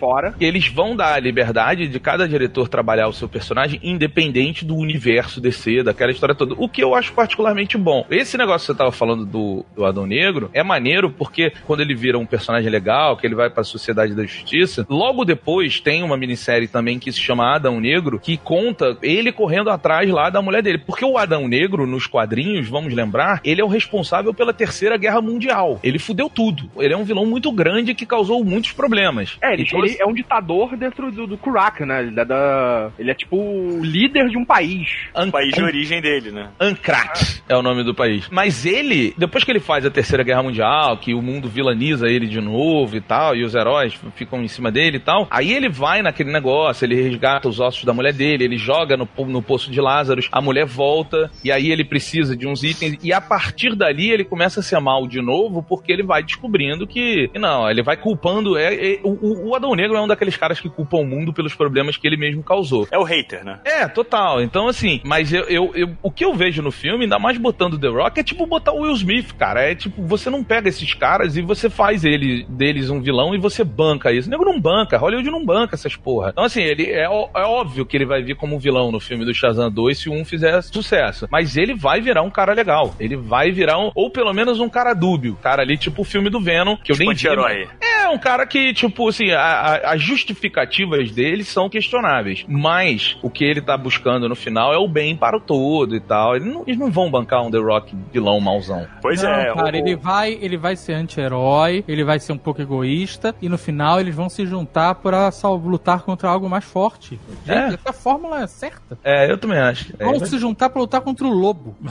fora. 0.00 0.34
Eles 0.40 0.66
vão 0.66 0.96
dar 0.96 1.14
a 1.14 1.20
liberdade 1.20 1.86
de 1.86 2.00
cada 2.00 2.26
diretor 2.26 2.68
trabalhar 2.68 3.06
o 3.06 3.12
seu 3.12 3.28
personagem 3.28 3.78
independente 3.82 4.64
do 4.64 4.74
universo 4.74 5.40
DC, 5.40 5.84
daquela 5.84 6.10
história 6.10 6.34
toda. 6.34 6.54
O 6.58 6.68
que 6.68 6.82
eu 6.82 6.94
acho 6.94 7.12
particularmente 7.12 7.78
bom. 7.78 8.04
Esse 8.10 8.36
negócio 8.36 8.66
que 8.66 8.72
você 8.72 8.78
tava 8.78 8.90
falando 8.90 9.24
do, 9.24 9.64
do 9.76 9.84
Adão 9.84 10.06
Negro 10.06 10.50
é 10.52 10.62
maneiro 10.62 11.08
porque 11.10 11.52
quando 11.64 11.80
ele 11.80 11.94
vira 11.94 12.18
um 12.18 12.26
personagem 12.26 12.70
legal, 12.70 13.16
que 13.16 13.26
ele 13.26 13.34
vai 13.34 13.48
pra 13.48 13.62
Sociedade 13.62 14.14
da 14.14 14.24
Justiça, 14.24 14.84
logo 14.88 15.24
depois 15.24 15.78
tem 15.78 16.02
uma 16.02 16.16
minissérie 16.16 16.66
também 16.66 16.98
que 16.98 17.12
se 17.12 17.20
chama 17.20 17.54
Adão 17.54 17.80
Negro, 17.80 18.18
que 18.24 18.36
conta 18.36 18.96
ele 19.02 19.30
correndo 19.30 19.70
atrás 19.70 20.08
lá 20.10 20.30
da 20.30 20.40
mulher 20.42 20.62
dele. 20.62 20.78
Porque 20.78 21.04
o 21.04 21.18
Adão 21.18 21.46
Negro, 21.46 21.86
nos 21.86 22.06
quadrinhos, 22.06 22.68
vamos 22.68 22.92
lembrar, 22.94 23.40
ele 23.44 23.60
é 23.60 23.64
o 23.64 23.68
responsável 23.68 24.32
pela 24.34 24.52
Terceira 24.52 24.96
Guerra 24.96 25.20
Mundial. 25.20 25.78
Ele 25.82 25.98
fudeu 25.98 26.28
tudo. 26.30 26.70
Ele 26.78 26.94
é 26.94 26.96
um 26.96 27.04
vilão 27.04 27.26
muito 27.26 27.52
grande 27.52 27.94
que 27.94 28.06
causou 28.06 28.42
muitos 28.44 28.72
problemas. 28.72 29.36
É, 29.42 29.52
ele, 29.52 29.62
Então, 29.64 29.84
ele 29.84 29.96
é 30.00 30.06
um 30.06 30.14
ditador 30.14 30.76
dentro 30.76 31.12
do, 31.12 31.26
do 31.26 31.36
Kurak, 31.36 31.84
né? 31.84 32.00
Ele 32.02 32.18
é, 32.18 32.24
da, 32.24 32.90
ele 32.98 33.10
é 33.10 33.14
tipo 33.14 33.36
o 33.36 33.84
líder 33.84 34.28
de 34.30 34.38
um 34.38 34.44
país. 34.44 34.88
An- 35.14 35.28
O 35.28 35.32
país 35.32 35.52
de 35.54 35.62
origem 35.62 36.00
dele, 36.00 36.30
né? 36.30 36.48
Ankrat 36.58 37.42
é 37.48 37.54
o 37.56 37.62
nome 37.62 37.84
do 37.84 37.94
país. 37.94 38.26
Mas 38.30 38.64
ele, 38.64 39.14
depois 39.18 39.44
que 39.44 39.50
ele 39.52 39.60
faz 39.60 39.84
a 39.84 39.90
Terceira 39.90 40.24
Guerra 40.24 40.42
Mundial, 40.42 40.96
que 40.96 41.12
o 41.12 41.20
mundo 41.20 41.48
vilaniza 41.48 42.08
ele 42.08 42.26
de 42.26 42.40
novo 42.40 42.96
e 42.96 43.00
tal, 43.02 43.36
e 43.36 43.44
os 43.44 43.54
heróis 43.54 43.94
ficam 44.16 44.42
em 44.42 44.48
cima 44.48 44.70
dele 44.72 44.96
e 44.96 45.00
tal, 45.00 45.26
aí 45.30 45.52
ele 45.52 45.68
vai 45.68 46.00
naquele 46.00 46.32
negócio, 46.32 46.84
ele 46.86 46.94
resgata 47.02 47.48
os 47.48 47.60
ossos 47.60 47.84
da 47.84 47.92
mulher 47.92 48.13
dele, 48.14 48.44
ele 48.44 48.56
joga 48.56 48.96
no, 48.96 49.08
no 49.26 49.42
poço 49.42 49.70
de 49.70 49.80
Lázaro, 49.80 50.20
a 50.32 50.40
mulher 50.40 50.64
volta, 50.66 51.30
e 51.44 51.50
aí 51.52 51.70
ele 51.70 51.84
precisa 51.84 52.36
de 52.36 52.46
uns 52.46 52.62
itens, 52.62 52.96
e 53.02 53.12
a 53.12 53.20
partir 53.20 53.74
dali 53.74 54.10
ele 54.10 54.24
começa 54.24 54.60
a 54.60 54.62
ser 54.62 54.78
mal 54.80 55.06
de 55.06 55.20
novo, 55.20 55.62
porque 55.62 55.92
ele 55.92 56.02
vai 56.02 56.22
descobrindo 56.22 56.86
que, 56.86 57.30
não, 57.34 57.68
ele 57.70 57.82
vai 57.82 57.96
culpando, 57.96 58.56
é, 58.56 58.74
é- 58.74 59.00
o, 59.02 59.48
o 59.50 59.54
Adão 59.54 59.74
Negro 59.74 59.96
é 59.96 60.00
um 60.00 60.06
daqueles 60.08 60.36
caras 60.36 60.60
que 60.60 60.68
culpam 60.68 60.98
o 60.98 61.04
mundo 61.06 61.32
pelos 61.32 61.54
problemas 61.54 61.96
que 61.96 62.06
ele 62.06 62.16
mesmo 62.16 62.42
causou. 62.42 62.86
É 62.90 62.98
o 62.98 63.02
hater, 63.04 63.44
né? 63.44 63.58
É, 63.64 63.86
total. 63.88 64.40
Então, 64.42 64.68
assim, 64.68 65.00
mas 65.04 65.32
eu, 65.32 65.44
eu, 65.44 65.72
eu- 65.74 65.90
o 66.02 66.10
que 66.10 66.24
eu 66.24 66.34
vejo 66.34 66.62
no 66.62 66.70
filme, 66.70 67.04
ainda 67.04 67.18
mais 67.18 67.36
botando 67.38 67.78
The 67.78 67.88
Rock, 67.88 68.20
é 68.20 68.22
tipo 68.22 68.46
botar 68.46 68.72
o 68.72 68.80
Will 68.82 68.92
Smith, 68.94 69.32
cara. 69.34 69.62
É 69.62 69.74
tipo, 69.74 70.02
você 70.02 70.30
não 70.30 70.42
pega 70.44 70.68
esses 70.68 70.94
caras 70.94 71.36
e 71.36 71.42
você 71.42 71.68
faz 71.70 72.04
ele, 72.04 72.44
deles 72.48 72.90
um 72.90 73.00
vilão 73.00 73.34
e 73.34 73.38
você 73.38 73.64
banca 73.64 74.12
isso. 74.12 74.28
O 74.28 74.30
nego 74.30 74.44
não 74.44 74.60
banca, 74.60 74.96
Hollywood 74.98 75.30
não 75.30 75.44
banca 75.44 75.74
essas 75.74 75.96
porra. 75.96 76.30
Então, 76.30 76.44
assim, 76.44 76.62
ele 76.62 76.84
é, 76.84 77.04
é 77.04 77.08
óbvio 77.08 77.86
que 77.86 77.96
ele 77.96 78.03
vai 78.04 78.22
vir 78.22 78.36
como 78.36 78.56
um 78.56 78.58
vilão 78.58 78.90
no 78.92 79.00
filme 79.00 79.24
do 79.24 79.34
Shazam 79.34 79.70
2 79.70 79.98
se 79.98 80.08
o 80.08 80.12
1 80.12 80.24
fizer 80.24 80.60
sucesso. 80.62 81.26
Mas 81.30 81.56
ele 81.56 81.74
vai 81.74 82.00
virar 82.00 82.22
um 82.22 82.30
cara 82.30 82.52
legal. 82.52 82.94
Ele 82.98 83.16
vai 83.16 83.50
virar 83.50 83.78
um, 83.78 83.90
ou 83.94 84.10
pelo 84.10 84.32
menos 84.32 84.60
um 84.60 84.68
cara 84.68 84.94
dúbio. 84.94 85.36
Cara 85.42 85.62
ali, 85.62 85.76
tipo 85.76 86.02
o 86.02 86.04
filme 86.04 86.30
do 86.30 86.40
Venom, 86.40 86.76
que 86.76 86.92
eu 86.92 86.96
Tipo 86.96 86.98
nem 86.98 87.08
vi, 87.08 87.12
anti-herói. 87.14 87.68
é 87.80 88.08
um 88.08 88.18
cara 88.18 88.46
que, 88.46 88.72
tipo, 88.74 89.08
assim, 89.08 89.30
a- 89.30 89.40
a- 89.40 89.92
as 89.94 90.02
justificativas 90.02 91.10
dele 91.10 91.44
são 91.44 91.68
questionáveis. 91.68 92.44
Mas 92.48 93.16
o 93.22 93.30
que 93.30 93.44
ele 93.44 93.60
tá 93.60 93.76
buscando 93.76 94.28
no 94.28 94.34
final 94.34 94.72
é 94.72 94.76
o 94.78 94.86
bem 94.88 95.16
para 95.16 95.36
o 95.36 95.40
todo 95.40 95.94
e 95.96 96.00
tal. 96.00 96.36
Eles 96.36 96.52
não, 96.52 96.62
eles 96.66 96.78
não 96.78 96.90
vão 96.90 97.10
bancar 97.10 97.42
um 97.42 97.50
The 97.50 97.58
Rock 97.58 97.94
vilão 98.12 98.40
mauzão. 98.40 98.86
Pois 99.00 99.22
Não, 99.22 99.30
é. 99.30 99.54
cara, 99.54 99.64
o- 99.64 99.76
ele 99.76 99.96
vai, 99.96 100.38
ele 100.40 100.56
vai 100.56 100.76
ser 100.76 100.94
anti-herói, 100.94 101.84
ele 101.88 102.04
vai 102.04 102.18
ser 102.18 102.32
um 102.32 102.38
pouco 102.38 102.60
egoísta 102.60 103.34
e 103.40 103.48
no 103.48 103.56
final 103.58 104.00
eles 104.00 104.14
vão 104.14 104.28
se 104.28 104.44
juntar 104.46 104.96
para 104.96 105.30
sal- 105.30 105.56
lutar 105.56 106.02
contra 106.02 106.28
algo 106.28 106.48
mais 106.48 106.64
forte. 106.64 107.18
Gente, 107.46 107.56
É. 107.58 107.66
essa 107.74 107.90
a 107.90 107.92
fórmula 107.94 108.46
certa. 108.46 108.98
É, 109.02 109.30
eu 109.30 109.38
também 109.38 109.58
acho. 109.58 109.94
É, 109.98 110.04
Vão 110.04 110.18
se 110.24 110.38
juntar 110.38 110.68
para 110.68 110.80
lutar 110.80 111.00
contra 111.00 111.26
o 111.26 111.30
lobo. 111.30 111.76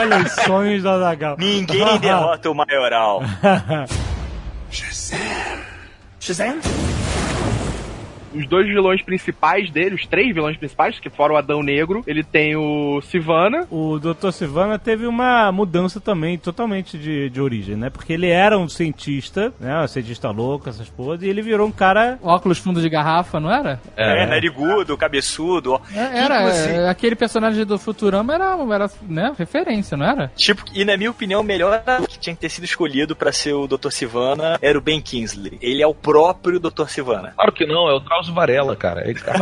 Olha 0.00 0.18
os 0.24 0.32
sonhos 0.44 0.82
do. 0.82 1.36
Ninguém 1.38 1.98
derrota 2.00 2.50
o 2.50 2.54
maioral. 2.54 3.22
Os 8.34 8.46
dois 8.46 8.66
vilões 8.66 9.02
principais 9.02 9.70
dele, 9.70 9.94
os 9.94 10.06
três 10.06 10.32
vilões 10.34 10.56
principais, 10.56 10.98
que 10.98 11.10
fora 11.10 11.32
o 11.32 11.36
Adão 11.36 11.62
Negro, 11.62 12.02
ele 12.06 12.22
tem 12.22 12.56
o 12.56 13.00
Sivana. 13.02 13.66
O 13.70 13.98
Dr. 13.98 14.30
Sivana 14.30 14.78
teve 14.78 15.06
uma 15.06 15.50
mudança 15.52 16.00
também 16.00 16.38
totalmente 16.38 16.96
de, 16.98 17.28
de 17.30 17.40
origem, 17.40 17.76
né? 17.76 17.90
Porque 17.90 18.12
ele 18.12 18.28
era 18.28 18.58
um 18.58 18.68
cientista, 18.68 19.52
né? 19.58 19.82
Um 19.82 19.88
cientista 19.88 20.30
louco, 20.30 20.68
essas 20.68 20.88
porras, 20.88 21.22
e 21.22 21.28
ele 21.28 21.42
virou 21.42 21.66
um 21.66 21.72
cara. 21.72 22.18
Óculos 22.22 22.58
fundo 22.58 22.80
de 22.80 22.88
garrafa, 22.88 23.40
não 23.40 23.52
era? 23.52 23.80
É, 23.96 24.26
narigudo, 24.26 24.96
cabeçudo. 24.96 25.80
É, 25.94 26.18
Era, 26.20 26.42
Inclusive- 26.42 26.74
é, 26.74 26.88
aquele 26.88 27.16
personagem 27.16 27.64
do 27.64 27.78
Futurama 27.78 28.34
era, 28.34 28.56
era 28.74 28.90
né, 29.08 29.32
referência, 29.38 29.96
não 29.96 30.06
era? 30.06 30.30
Tipo, 30.36 30.64
e 30.74 30.84
na 30.84 30.96
minha 30.96 31.10
opinião, 31.10 31.40
o 31.40 31.44
melhor 31.44 31.82
que 32.08 32.18
tinha 32.18 32.34
que 32.34 32.40
ter 32.40 32.48
sido 32.48 32.64
escolhido 32.64 33.14
pra 33.16 33.32
ser 33.32 33.52
o 33.54 33.66
Dr. 33.66 33.90
Sivana 33.90 34.58
era 34.62 34.76
o 34.78 34.80
Ben 34.80 35.00
Kingsley. 35.00 35.58
Ele 35.60 35.82
é 35.82 35.86
o 35.86 35.94
próprio 35.94 36.58
Dr. 36.60 36.86
Sivana. 36.88 37.32
Claro 37.34 37.52
que 37.52 37.66
não, 37.66 37.88
é 37.88 37.94
o 37.94 38.00
Drauzio 38.20 38.34
Varela, 38.34 38.76
cara. 38.76 39.08
Ele, 39.08 39.18
cara 39.18 39.38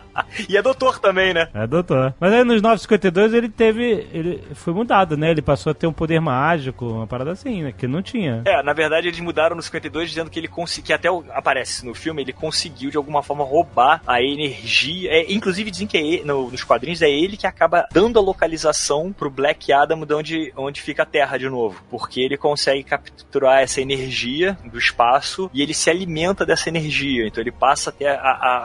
E 0.48 0.56
é 0.56 0.62
doutor 0.62 0.98
também, 0.98 1.32
né? 1.34 1.48
É, 1.54 1.66
doutor. 1.66 2.14
Mas 2.20 2.32
aí 2.32 2.44
nos 2.44 2.60
952 2.62 3.34
ele 3.34 3.48
teve. 3.48 4.06
Ele 4.12 4.42
foi 4.54 4.72
mudado, 4.72 5.16
né? 5.16 5.30
Ele 5.30 5.42
passou 5.42 5.70
a 5.70 5.74
ter 5.74 5.86
um 5.86 5.92
poder 5.92 6.20
mágico, 6.20 6.86
uma 6.86 7.06
parada 7.06 7.32
assim, 7.32 7.62
né? 7.62 7.72
Que 7.76 7.86
não 7.86 8.02
tinha. 8.02 8.42
É, 8.44 8.62
na 8.62 8.72
verdade 8.72 9.08
eles 9.08 9.20
mudaram 9.20 9.56
no 9.56 9.62
52 9.62 10.08
dizendo 10.10 10.30
que 10.30 10.38
ele 10.38 10.48
conseguiu, 10.48 10.86
que 10.86 10.92
até 10.92 11.08
aparece 11.34 11.84
no 11.84 11.94
filme, 11.94 12.22
ele 12.22 12.32
conseguiu 12.32 12.90
de 12.90 12.96
alguma 12.96 13.22
forma 13.22 13.44
roubar 13.44 14.00
a 14.06 14.22
energia. 14.22 15.10
É, 15.10 15.32
inclusive 15.32 15.70
dizem 15.70 15.86
que 15.86 15.96
é 15.96 16.00
ele, 16.06 16.24
no- 16.24 16.50
nos 16.50 16.62
quadrinhos 16.64 17.02
é 17.02 17.10
ele 17.10 17.36
que 17.36 17.46
acaba 17.46 17.86
dando 17.92 18.18
a 18.18 18.22
localização 18.22 19.12
pro 19.12 19.30
Black 19.30 19.72
Adam 19.72 20.04
de 20.04 20.14
onde, 20.14 20.52
onde 20.56 20.80
fica 20.80 21.02
a 21.02 21.06
Terra 21.06 21.36
de 21.38 21.48
novo. 21.48 21.82
Porque 21.90 22.20
ele 22.20 22.36
consegue 22.36 22.82
capturar 22.82 23.60
essa 23.62 23.80
energia 23.80 24.56
do 24.64 24.78
espaço 24.78 25.50
e 25.52 25.62
ele 25.62 25.74
se 25.74 25.90
alimenta 25.90 26.44
dessa 26.46 26.68
energia. 26.68 27.26
Então 27.26 27.42
ele 27.42 27.52
passa 27.52 27.90
a 27.90 27.92
ter 27.92 28.06
a- 28.06 28.14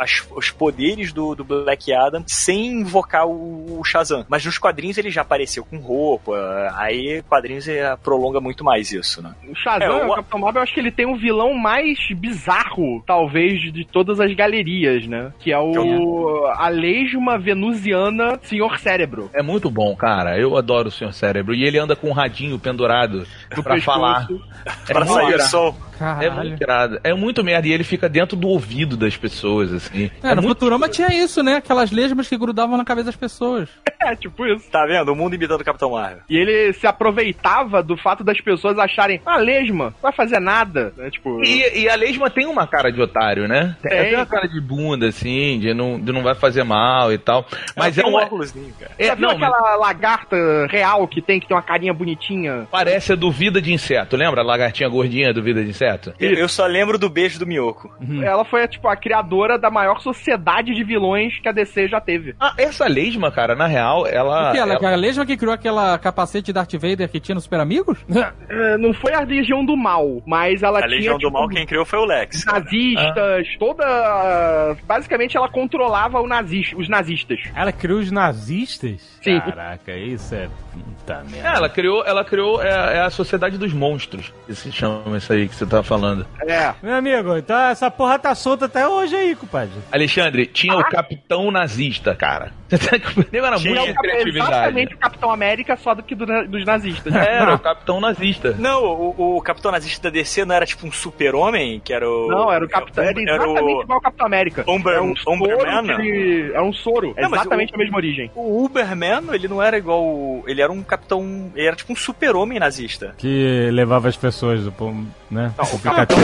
a- 0.02 0.06
os 0.35 0.49
poderes 0.52 1.11
do, 1.14 1.35
do 1.35 1.43
Black 1.63 1.93
Adam 1.93 2.23
sem 2.27 2.67
invocar 2.81 3.27
o, 3.27 3.79
o 3.79 3.83
Shazam. 3.83 4.25
Mas 4.29 4.45
nos 4.45 4.57
quadrinhos 4.57 4.97
ele 4.97 5.09
já 5.11 5.21
apareceu 5.21 5.63
com 5.65 5.77
roupa. 5.77 6.31
Aí 6.75 7.21
quadrinhos 7.27 7.67
é, 7.67 7.95
prolonga 7.97 8.39
muito 8.39 8.63
mais 8.63 8.91
isso, 8.91 9.21
né? 9.21 9.33
O 9.47 9.55
Shazam, 9.55 9.88
É, 9.99 10.05
o- 10.05 10.11
o 10.11 10.15
Capitão 10.15 10.39
Marvel, 10.39 10.59
eu 10.59 10.63
acho 10.63 10.73
que 10.73 10.79
ele 10.79 10.91
tem 10.91 11.05
o 11.05 11.15
vilão 11.17 11.53
mais 11.53 11.97
bizarro, 12.15 13.03
talvez, 13.05 13.61
de 13.73 13.85
todas 13.85 14.19
as 14.19 14.33
galerias, 14.33 15.05
né? 15.07 15.31
Que 15.39 15.51
é 15.51 15.59
o 15.59 16.45
a 16.55 16.67
lesma 16.69 17.38
venusiana 17.38 18.39
Senhor 18.43 18.77
Cérebro. 18.79 19.29
é 19.33 19.41
muito 19.41 19.69
bom, 19.69 19.95
cara. 19.95 20.38
Eu 20.38 20.57
adoro 20.57 20.88
o 20.89 20.91
Senhor 20.91 21.13
Cérebro. 21.13 21.53
E 21.53 21.63
ele 21.63 21.77
anda 21.77 21.95
com 21.95 22.09
um 22.09 22.13
radinho 22.13 22.57
pendurado 22.59 23.25
No 23.55 23.63
pra 23.63 23.75
pescoço. 23.75 23.85
falar. 23.97 24.27
É 24.88 24.93
Pra 24.93 25.05
sair 25.05 25.25
o 25.25 25.29
irado. 25.29 25.75
Som. 26.01 26.21
É 26.21 26.29
Caralho. 26.29 26.49
muito 26.49 26.61
irado. 26.61 26.99
É 27.03 27.13
muito 27.13 27.43
merda. 27.43 27.67
E 27.67 27.71
ele 27.71 27.83
fica 27.83 28.09
dentro 28.09 28.35
do 28.35 28.47
ouvido 28.47 28.97
das 28.97 29.15
pessoas, 29.15 29.73
assim. 29.73 30.09
É, 30.23 30.35
no 30.35 30.41
muito... 30.41 30.59
Futurama 30.59 30.89
tinha 30.89 31.07
isso, 31.07 31.41
né? 31.41 31.55
Aquelas 31.55 31.91
lesmas 31.91 32.27
que 32.27 32.37
grudavam 32.37 32.77
na 32.77 32.85
cabeça 32.85 33.07
das 33.07 33.15
pessoas. 33.15 33.69
É, 33.99 34.15
tipo 34.15 34.45
isso. 34.45 34.69
Tá 34.69 34.85
vendo? 34.85 35.11
O 35.11 35.15
mundo 35.15 35.35
imitando 35.35 35.61
o 35.61 35.65
Capitão 35.65 35.91
Marvel. 35.91 36.23
E 36.29 36.37
ele 36.37 36.73
se 36.73 36.85
aproveitava 36.87 37.81
do 37.83 37.95
fato 37.97 38.23
das 38.23 38.39
pessoas 38.41 38.77
acharem, 38.77 39.21
ah, 39.25 39.37
lesma, 39.37 39.85
não 39.85 39.93
vai 40.01 40.11
fazer 40.11 40.39
nada. 40.39 40.93
Né? 40.97 41.09
Tipo, 41.09 41.43
E, 41.43 41.81
e 41.83 41.89
a 41.89 41.95
Lesma 41.95 42.29
tem 42.29 42.45
uma 42.45 42.65
cara 42.67 42.91
de 42.91 43.01
otário, 43.01 43.47
né? 43.47 43.75
Tem. 43.81 43.91
Tem 43.91 44.15
uma 44.15 44.25
cara 44.25 44.47
de 44.47 44.59
bunda, 44.59 45.07
assim, 45.07 45.59
de 45.59 45.73
não, 45.73 45.99
de 45.99 46.11
não 46.11 46.23
vai 46.23 46.35
fazer 46.35 46.63
mal 46.63 47.13
e 47.13 47.17
tal. 47.17 47.45
Mas 47.75 47.97
é 47.97 48.05
um 48.05 48.15
óculosinho, 48.15 48.73
cara. 48.79 48.91
É, 48.97 49.15
não, 49.15 49.37
mas 49.37 49.51
aquela 49.51 49.75
lagarta 49.75 50.35
real 50.69 51.07
que 51.07 51.21
tem, 51.21 51.39
que 51.39 51.47
tem 51.47 51.55
uma 51.55 51.63
carinha 51.63 51.93
bonitinha? 51.93 52.67
parece 52.71 53.13
a 53.13 53.15
do 53.15 53.31
Vida 53.31 53.61
de 53.61 53.73
Inseto. 53.73 54.15
Lembra 54.15 54.41
a 54.41 54.43
lagartinha 54.43 54.89
gordinha 54.89 55.33
do 55.33 55.41
Vida 55.43 55.63
de 55.63 55.69
Inseto? 55.69 55.90
Correto? 55.97 56.13
Eu, 56.19 56.31
eu 56.34 56.49
só 56.49 56.65
lembro 56.65 56.97
do 56.97 57.09
beijo 57.09 57.39
do 57.39 57.45
Miyoko. 57.47 57.91
Ela 58.23 58.43
foi, 58.45 58.68
tipo, 58.68 58.88
a 58.88 58.95
criadora 58.95 59.57
da 59.57 59.69
maior 59.69 59.99
sociedade 60.01 60.73
de 60.73 60.84
vilões 60.84 61.39
que 61.39 61.47
a 61.47 61.51
DC 61.51 61.88
já 61.88 61.99
teve. 62.01 62.35
Ah, 62.39 62.53
essa 62.57 62.88
lesma, 62.88 63.31
cara, 63.31 63.55
na 63.55 63.68
real, 63.68 64.05
ela. 64.07 64.49
O 64.49 64.51
que? 64.53 64.57
Ela, 64.59 64.73
ela- 64.76 64.91
a 64.91 64.95
Legion 64.95 65.26
que 65.26 65.38
criou 65.38 65.53
aquela 65.53 65.97
capacete 65.97 66.47
de 66.47 66.53
Darth 66.53 66.73
Vader 66.73 67.09
que 67.09 67.19
tinha 67.19 67.35
nos 67.35 67.43
Super 67.43 67.59
Amigos? 67.59 67.97
É, 68.49 68.77
não 68.77 68.93
foi 68.93 69.13
a 69.13 69.22
Legião 69.22 69.63
do 69.65 69.76
Mal, 69.77 70.22
mas 70.26 70.61
ela 70.61 70.80
A 70.80 70.81
tinha, 70.84 70.95
Legião 70.95 71.13
do 71.15 71.19
tipo, 71.19 71.31
Mal, 71.31 71.47
quem 71.47 71.65
criou 71.65 71.85
foi 71.85 71.99
o 71.99 72.05
Lex. 72.05 72.43
nazistas, 72.45 73.47
toda... 73.57 74.76
Basicamente, 74.85 75.38
ela 75.38 75.47
controlava 75.49 76.19
o 76.19 76.27
nazis, 76.27 76.72
os 76.76 76.88
nazistas. 76.89 77.39
Ela 77.55 77.72
criou 77.72 77.99
os 77.99 78.11
nazistas? 78.11 79.01
Sim. 79.22 79.39
Caraca, 79.39 79.95
isso 79.95 80.35
é 80.35 80.49
puta 80.73 81.23
merda. 81.31 81.49
É, 81.49 81.55
ela 81.55 81.69
criou, 81.69 82.03
ela 82.05 82.26
criou 82.26 82.61
é, 82.61 82.97
é 82.97 83.01
a 83.01 83.09
Sociedade 83.09 83.57
dos 83.57 83.73
Monstros, 83.73 84.34
que 84.45 84.53
se 84.55 84.72
chama 84.72 85.18
isso 85.18 85.31
aí 85.31 85.47
que 85.47 85.55
você 85.55 85.65
tá 85.65 85.80
falando. 85.83 86.25
É. 86.47 86.73
Meu 86.81 86.95
amigo, 86.95 87.35
então 87.37 87.57
essa 87.57 87.89
porra 87.91 88.17
tá 88.19 88.33
solta 88.35 88.65
até 88.65 88.87
hoje 88.87 89.15
aí, 89.15 89.35
compadre. 89.35 89.73
Alexandre, 89.91 90.45
tinha 90.45 90.75
o 90.77 90.83
Capitão 90.83 91.49
Nazista, 91.51 92.15
cara. 92.15 92.51
Nego 93.31 93.45
era 93.45 93.57
Tinha 93.57 93.79
É 93.79 93.83
o 93.83 93.87
cap- 93.93 94.01
criatividade. 94.01 94.51
exatamente 94.51 94.93
o 94.95 94.97
Capitão 94.97 95.31
América, 95.31 95.75
só 95.77 95.93
do 95.93 96.01
que 96.03 96.15
do- 96.15 96.47
dos 96.47 96.65
nazistas. 96.65 97.13
Era 97.13 97.53
o 97.55 97.59
Capitão 97.59 97.99
Nazista. 97.99 98.55
Não, 98.57 98.83
o, 98.83 99.37
o 99.37 99.41
Capitão 99.41 99.71
Nazista 99.71 100.09
da 100.09 100.13
DC 100.13 100.45
não 100.45 100.55
era 100.55 100.65
tipo 100.65 100.87
um 100.87 100.91
super-homem, 100.91 101.81
que 101.83 101.93
era 101.93 102.09
o... 102.09 102.27
Não, 102.29 102.51
era 102.51 102.63
o 102.63 102.69
Capitão. 102.69 103.03
Era 103.03 103.11
Era 103.21 103.35
exatamente 103.35 103.61
o... 103.73 103.81
igual 103.81 103.97
ao 103.97 104.01
Capitão 104.01 104.25
América. 104.25 104.63
Umber- 104.67 104.93
é 104.95 105.01
um 105.01 105.15
soro. 105.15 105.35
Umberman? 105.43 106.51
É 106.53 106.61
um 106.61 106.71
soro. 106.73 107.13
É 107.17 107.25
exatamente 107.25 107.71
o- 107.73 107.75
a 107.75 107.77
mesma 107.77 107.97
origem. 107.97 108.31
O 108.35 108.63
Uberman, 108.65 109.21
ele 109.33 109.47
não 109.47 109.61
era 109.61 109.77
igual. 109.77 110.01
o- 110.03 110.43
Ele 110.47 110.61
era 110.61 110.71
um 110.71 110.81
capitão. 110.81 111.51
Ele 111.55 111.67
era 111.67 111.75
tipo 111.75 111.91
um 111.91 111.95
super-homem 111.95 112.57
nazista. 112.59 113.13
Que 113.17 113.69
levava 113.71 114.07
as 114.07 114.15
pessoas, 114.17 114.67
pro, 114.69 114.95
né? 115.29 115.51
Não, 115.61 115.67
pro 115.67 115.75
o 115.75 115.79
Capitão 115.79 116.17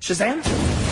Pikachu. 0.00 0.83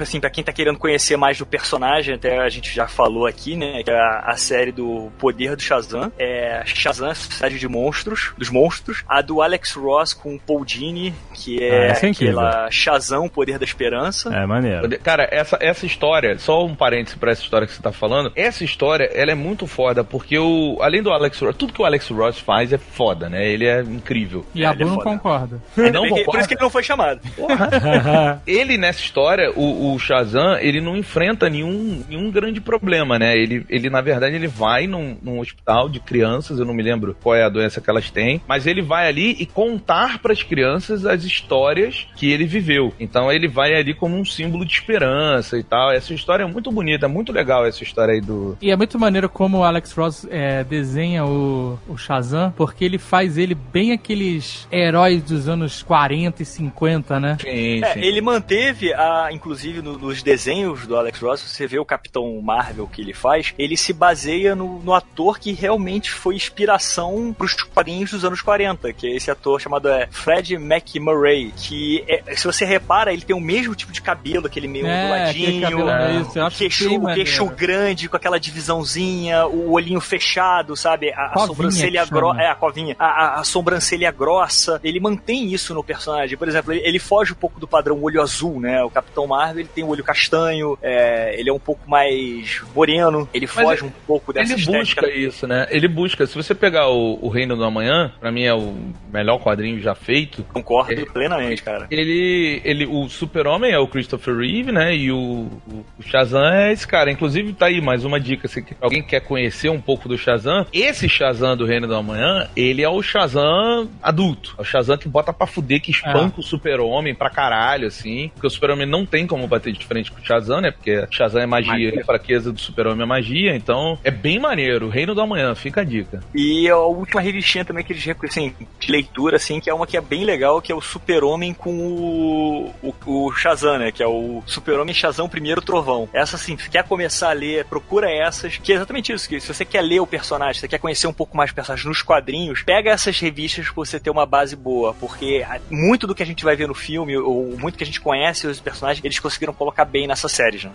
Assim, 0.00 0.18
pra 0.20 0.30
quem 0.30 0.42
tá 0.42 0.52
querendo 0.52 0.78
conhecer 0.78 1.16
mais 1.16 1.38
do 1.38 1.46
personagem, 1.46 2.14
até 2.14 2.38
a 2.38 2.48
gente 2.48 2.74
já 2.74 2.88
falou 2.88 3.26
aqui, 3.26 3.56
né? 3.56 3.82
Que 3.82 3.90
é 3.90 3.94
a, 3.98 4.24
a 4.26 4.36
série 4.36 4.72
do 4.72 5.10
Poder 5.18 5.54
do 5.56 5.62
Shazam. 5.62 6.10
É 6.18 6.62
Shazam, 6.64 7.14
Sociedade 7.14 7.58
de 7.58 7.68
Monstros, 7.68 8.32
dos 8.36 8.50
Monstros. 8.50 9.04
A 9.08 9.20
do 9.22 9.40
Alex 9.42 9.72
Ross 9.74 10.12
com 10.12 10.36
Paul 10.38 10.64
Dini, 10.64 11.14
que 11.34 11.58
Ah, 11.62 11.64
é 11.64 11.86
essa 11.90 12.06
é 12.06 12.10
aquela 12.10 12.70
Shazam, 12.70 13.28
Poder 13.28 13.58
da 13.58 13.64
Esperança. 13.64 14.34
É, 14.34 14.44
maneiro. 14.46 14.88
Cara, 15.00 15.28
essa, 15.30 15.56
essa 15.60 15.86
história, 15.86 16.38
só 16.38 16.64
um 16.64 16.74
parêntese 16.74 17.16
pra 17.16 17.30
essa 17.32 17.42
história 17.42 17.66
que 17.66 17.72
você 17.72 17.82
tá 17.82 17.92
falando, 17.92 18.32
essa 18.34 18.64
história, 18.64 19.04
ela 19.14 19.30
é 19.30 19.34
muito 19.36 19.66
foda, 19.66 20.02
porque 20.02 20.38
o, 20.38 20.78
além 20.80 21.02
do 21.02 21.10
Alex 21.12 21.38
Ross, 21.40 21.54
tudo 21.56 21.72
que 21.72 21.80
o 21.82 21.84
Alex 21.84 22.08
Ross 22.08 22.38
faz 22.38 22.72
é 22.72 22.78
foda, 22.78 23.28
né? 23.28 23.46
Ele 23.48 23.66
é 23.66 23.80
incrível. 23.82 24.44
E 24.54 24.64
a 24.64 24.70
é 24.70 24.74
Bruno 24.74 24.94
foda. 24.94 25.04
concorda. 25.10 25.62
Ainda 25.76 25.92
Não 25.92 26.02
que- 26.02 26.08
por 26.08 26.18
concorda? 26.18 26.38
isso 26.40 26.48
que 26.48 26.54
ele 26.54 26.62
não 26.62 26.70
foi 26.70 26.82
chamado. 26.82 27.20
Ele, 28.46 28.76
nessa 28.76 29.00
história, 29.00 29.50
o, 29.52 29.81
o 29.82 29.98
Shazam, 29.98 30.56
ele 30.58 30.80
não 30.80 30.96
enfrenta 30.96 31.48
nenhum, 31.48 32.02
nenhum 32.08 32.30
grande 32.30 32.60
problema, 32.60 33.18
né? 33.18 33.36
Ele, 33.36 33.64
ele, 33.68 33.90
na 33.90 34.00
verdade, 34.00 34.34
ele 34.36 34.46
vai 34.48 34.86
num, 34.86 35.16
num 35.22 35.40
hospital 35.40 35.88
de 35.88 36.00
crianças, 36.00 36.58
eu 36.58 36.64
não 36.64 36.74
me 36.74 36.82
lembro 36.82 37.16
qual 37.22 37.34
é 37.34 37.44
a 37.44 37.48
doença 37.48 37.80
que 37.80 37.90
elas 37.90 38.10
têm, 38.10 38.40
mas 38.46 38.66
ele 38.66 38.82
vai 38.82 39.08
ali 39.08 39.36
e 39.38 39.46
contar 39.46 40.18
para 40.18 40.32
as 40.32 40.42
crianças 40.42 41.04
as 41.06 41.24
histórias 41.24 42.06
que 42.16 42.30
ele 42.30 42.44
viveu. 42.44 42.92
Então 43.00 43.30
ele 43.32 43.48
vai 43.48 43.74
ali 43.74 43.94
como 43.94 44.16
um 44.16 44.24
símbolo 44.24 44.64
de 44.64 44.72
esperança 44.72 45.58
e 45.58 45.62
tal. 45.62 45.90
Essa 45.90 46.12
história 46.14 46.44
é 46.44 46.46
muito 46.46 46.70
bonita, 46.70 47.06
é 47.06 47.08
muito 47.08 47.32
legal 47.32 47.66
essa 47.66 47.82
história 47.82 48.14
aí 48.14 48.20
do. 48.20 48.56
E 48.60 48.70
é 48.70 48.76
muito 48.76 48.98
maneiro 48.98 49.28
como 49.28 49.58
o 49.58 49.64
Alex 49.64 49.92
Ross 49.92 50.26
é, 50.30 50.64
desenha 50.64 51.24
o, 51.24 51.78
o 51.88 51.96
Shazam, 51.96 52.52
porque 52.56 52.84
ele 52.84 52.98
faz 52.98 53.38
ele 53.38 53.54
bem 53.54 53.92
aqueles 53.92 54.66
heróis 54.70 55.22
dos 55.22 55.48
anos 55.48 55.82
40 55.82 56.42
e 56.42 56.46
50, 56.46 57.20
né? 57.20 57.36
Sim, 57.40 57.82
É, 57.84 57.92
sim. 57.94 58.00
ele 58.00 58.20
manteve, 58.20 58.92
a, 58.92 59.28
inclusive 59.32 59.71
no- 59.80 59.96
nos 59.96 60.22
desenhos 60.22 60.86
do 60.86 60.96
Alex 60.96 61.18
Ross, 61.20 61.40
você 61.40 61.66
vê 61.66 61.78
o 61.78 61.84
Capitão 61.84 62.40
Marvel 62.42 62.86
que 62.86 63.00
ele 63.00 63.14
faz, 63.14 63.54
ele 63.58 63.76
se 63.76 63.92
baseia 63.92 64.54
no, 64.54 64.80
no 64.80 64.92
ator 64.92 65.38
que 65.38 65.52
realmente 65.52 66.10
foi 66.10 66.34
inspiração 66.34 67.34
pros 67.36 67.54
quadrinhos 67.62 68.10
dos 68.10 68.24
anos 68.24 68.40
40, 68.42 68.92
que 68.92 69.06
é 69.06 69.16
esse 69.16 69.30
ator 69.30 69.60
chamado 69.60 69.88
é, 69.88 70.08
Fred 70.10 70.54
McMurray, 70.54 71.52
que 71.56 72.04
é- 72.08 72.34
se 72.34 72.44
você 72.46 72.64
repara, 72.64 73.12
ele 73.12 73.22
tem 73.22 73.34
o 73.36 73.40
mesmo 73.40 73.74
tipo 73.74 73.92
de 73.92 74.02
cabelo, 74.02 74.46
aquele 74.46 74.66
meio 74.68 74.86
É, 74.86 75.04
onduladinho, 75.04 75.62
é, 75.66 76.50
queixo, 76.58 76.84
queixo 77.14 77.46
grande 77.56 78.08
com 78.08 78.16
aquela 78.16 78.38
divisãozinha, 78.38 79.46
o 79.46 79.72
olhinho 79.72 80.00
fechado, 80.00 80.76
sabe? 80.76 81.12
A, 81.12 81.26
a 81.26 81.46
sobrancelha 81.46 82.04
grossa. 82.06 82.40
É, 82.42 82.50
a 82.50 82.54
covinha. 82.54 82.96
A, 82.98 83.06
a- 83.06 83.40
a 83.40 83.44
sobrancelha 83.44 84.10
grossa. 84.10 84.80
Ele 84.82 84.98
mantém 85.00 85.52
isso 85.52 85.74
no 85.74 85.84
personagem. 85.84 86.36
Por 86.36 86.48
exemplo, 86.48 86.72
ele, 86.72 86.82
ele 86.86 86.98
foge 86.98 87.32
um 87.32 87.36
pouco 87.36 87.60
do 87.60 87.68
padrão 87.68 88.02
olho 88.02 88.20
azul, 88.22 88.58
né? 88.60 88.82
O 88.82 88.90
Capitão 88.90 89.26
Marvel, 89.26 89.61
ele 89.62 89.70
tem 89.74 89.84
o 89.84 89.88
olho 89.88 90.04
castanho, 90.04 90.78
é, 90.82 91.34
ele 91.38 91.48
é 91.50 91.52
um 91.52 91.58
pouco 91.58 91.88
mais 91.88 92.60
moreno, 92.74 93.28
ele 93.32 93.46
Mas 93.46 93.54
foge 93.64 93.80
ele- 93.82 93.88
um 93.88 94.06
pouco 94.06 94.32
dessa 94.32 94.52
Ele 94.52 94.60
estética. 94.60 95.02
busca 95.02 95.10
isso, 95.18 95.46
né? 95.46 95.66
Ele 95.70 95.88
busca. 95.88 96.26
Se 96.26 96.34
você 96.34 96.54
pegar 96.54 96.88
o, 96.88 97.18
o 97.22 97.28
Reino 97.28 97.56
do 97.56 97.64
Amanhã, 97.64 98.12
pra 98.20 98.30
mim 98.30 98.42
é 98.44 98.54
o 98.54 98.74
melhor 99.12 99.38
quadrinho 99.38 99.80
já 99.80 99.94
feito. 99.94 100.44
Concordo 100.52 100.92
É. 100.92 101.04
plenamente, 101.04 101.62
cara. 101.62 101.86
Ele, 101.90 102.60
ele, 102.64 102.86
o 102.86 103.08
Super-Homem 103.08 103.72
é 103.72 103.78
o 103.78 103.86
Christopher 103.86 104.36
Reeve, 104.36 104.72
né? 104.72 104.94
E 104.94 105.10
o, 105.12 105.48
o, 105.68 105.84
Shazam 106.02 106.44
é 106.52 106.72
esse 106.72 106.86
cara. 106.86 107.10
Inclusive, 107.10 107.52
tá 107.52 107.66
aí 107.66 107.80
mais 107.80 108.04
uma 108.04 108.18
dica. 108.20 108.48
Se 108.48 108.64
alguém 108.80 109.02
quer 109.02 109.20
conhecer 109.20 109.68
um 109.68 109.80
pouco 109.80 110.08
do 110.08 110.18
Shazam, 110.18 110.66
esse 110.72 111.08
Shazam 111.08 111.56
do 111.56 111.64
Reino 111.66 111.86
do 111.86 111.94
Amanhã, 111.94 112.48
ele 112.56 112.82
é 112.82 112.88
o 112.88 113.02
Shazam 113.02 113.88
adulto. 114.02 114.54
É 114.58 114.62
o 114.62 114.64
Shazam 114.64 114.96
que 114.98 115.08
bota 115.08 115.32
pra 115.32 115.46
fuder, 115.46 115.80
que 115.80 115.90
espanca 115.90 116.40
o 116.40 116.42
Super-Homem 116.42 117.14
pra 117.14 117.30
caralho, 117.30 117.86
assim. 117.86 118.30
Porque 118.34 118.46
o 118.46 118.50
Super-Homem 118.50 118.86
não 118.86 119.04
tem 119.06 119.26
como 119.26 119.46
bater 119.52 119.72
de 119.72 119.84
frente 119.86 120.10
com 120.10 120.20
o 120.20 120.24
Shazam, 120.24 120.60
né? 120.60 120.70
Porque 120.70 121.06
Shazam 121.10 121.42
é 121.42 121.46
magia, 121.46 121.72
Magia. 121.72 122.00
a 122.00 122.04
fraqueza 122.04 122.52
do 122.52 122.60
Super-Homem 122.60 123.02
é 123.02 123.06
magia. 123.06 123.56
Então, 123.56 123.98
é 124.02 124.10
bem 124.10 124.38
maneiro. 124.38 124.86
O 124.86 124.90
Reino 124.90 125.14
do 125.14 125.20
Amanhã, 125.20 125.54
fica 125.54 125.82
a 125.82 125.84
dica. 125.84 126.20
E 126.34 126.68
a 126.68 126.76
última 126.78 127.20
revistinha 127.20 127.64
também 127.64 127.84
que 127.84 127.92
eles 127.92 128.04
reconhecem 128.04 128.54
de 128.78 128.90
leitura, 128.90 129.36
assim, 129.36 129.60
que 129.60 129.70
é 129.70 129.74
uma 129.74 129.86
que 129.86 129.96
é 129.96 130.00
bem 130.00 130.24
legal, 130.24 130.60
que 130.60 130.72
é 130.72 130.74
o 130.74 130.80
Super-Homem 130.80 131.54
com 131.54 131.74
o, 131.74 132.74
o, 132.82 132.94
o 133.06 133.32
Shazam, 133.32 133.78
né? 133.78 133.92
Que 133.92 134.02
é 134.02 134.06
o 134.06 134.42
Super-Homem 134.46 134.94
Shazam 134.94 135.28
Primeiro 135.28 135.60
Trovão. 135.60 136.08
Essa, 136.12 136.36
assim, 136.36 136.56
se 136.56 136.70
quer 136.70 136.84
começar 136.84 137.30
a 137.30 137.32
ler, 137.32 137.64
procura 137.66 138.10
essas, 138.10 138.56
que 138.56 138.72
é 138.72 138.76
exatamente 138.76 139.12
isso, 139.12 139.28
que 139.28 139.40
se 139.40 139.52
você 139.52 139.64
quer 139.64 139.82
ler 139.82 140.00
o 140.00 140.06
personagem, 140.06 140.60
você 140.60 140.68
quer 140.68 140.78
conhecer 140.78 141.06
um 141.06 141.12
pouco 141.12 141.36
mais 141.36 141.50
do 141.50 141.54
personagem 141.54 141.86
nos 141.86 142.02
quadrinhos, 142.02 142.62
pega 142.62 142.90
essas 142.90 143.18
revistas 143.18 143.66
pra 143.66 143.74
você 143.74 144.00
ter 144.00 144.10
uma 144.10 144.26
base 144.26 144.56
boa, 144.56 144.94
porque 144.94 145.44
muito 145.70 146.06
do 146.06 146.14
que 146.14 146.22
a 146.22 146.26
gente 146.26 146.44
vai 146.44 146.56
ver 146.56 146.68
no 146.68 146.74
filme, 146.74 147.16
ou 147.16 147.56
muito 147.58 147.76
que 147.76 147.84
a 147.84 147.86
gente 147.86 148.00
conhece 148.00 148.46
os 148.46 148.60
personagens, 148.60 149.04
eles 149.04 149.18
conseguiram 149.42 149.54
colocar 149.54 149.84
bem 149.84 150.06
nessa 150.06 150.28
série, 150.28 150.64
né? 150.64 150.72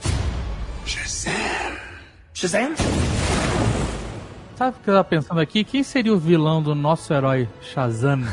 Sabe 4.56 4.78
o 4.78 4.84
que 4.84 4.90
eu 4.90 4.94
tava 4.94 5.04
pensando 5.04 5.40
aqui? 5.40 5.64
Quem 5.64 5.84
seria 5.84 6.14
o 6.14 6.18
vilão 6.18 6.62
do 6.62 6.76
nosso 6.76 7.14
herói 7.14 7.48
Shazam? 7.62 8.24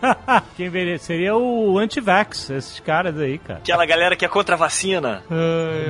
Quem 0.56 0.70
veria? 0.70 0.98
Seria 0.98 1.36
o 1.36 1.78
anti-vax, 1.78 2.50
esses 2.50 2.80
caras 2.80 3.18
aí, 3.18 3.38
cara. 3.38 3.60
Aquela 3.60 3.84
galera 3.84 4.16
que 4.16 4.24
é 4.24 4.28
contra 4.28 4.54
a 4.54 4.58
vacina. 4.58 5.22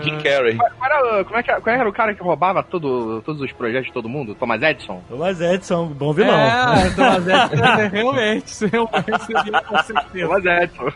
Jim 0.03 0.19
Carrey. 0.19 0.57
Qual 0.57 0.91
era, 0.91 1.25
como 1.25 1.39
é 1.39 1.43
que, 1.43 1.61
qual 1.61 1.77
era 1.77 1.89
o 1.89 1.93
cara 1.93 2.15
que 2.15 2.23
roubava 2.23 2.63
todo, 2.63 3.23
todos 3.23 3.41
os 3.41 3.53
projetos 3.53 3.87
de 3.87 3.93
todo 3.93 4.09
mundo? 4.09 4.35
Thomas 4.35 4.61
Edison? 4.63 5.01
Thomas 5.09 5.41
Edson, 5.41 5.87
bom 5.87 6.13
vilão. 6.13 6.39
É, 6.39 6.91
Thomas 6.95 7.27
Edison, 7.27 7.89
realmente, 7.93 8.67
realmente 8.67 9.25
seria 9.25 9.63
com 9.63 9.83
certeza. 9.83 10.27
Thomas 10.27 10.45
Edson. 10.45 10.93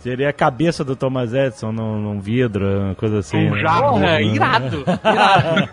Seria 0.00 0.30
a 0.30 0.32
cabeça 0.32 0.82
do 0.82 0.96
Thomas 0.96 1.34
Edison 1.34 1.72
num, 1.72 2.00
num 2.00 2.20
vidro, 2.20 2.64
uma 2.64 2.94
coisa 2.94 3.18
assim. 3.18 3.36
Um 3.36 3.54
né? 3.54 3.60
jarro. 3.60 3.90
Porra, 3.90 4.18
é 4.18 4.22
irado, 4.22 4.84
irado. 5.04 5.68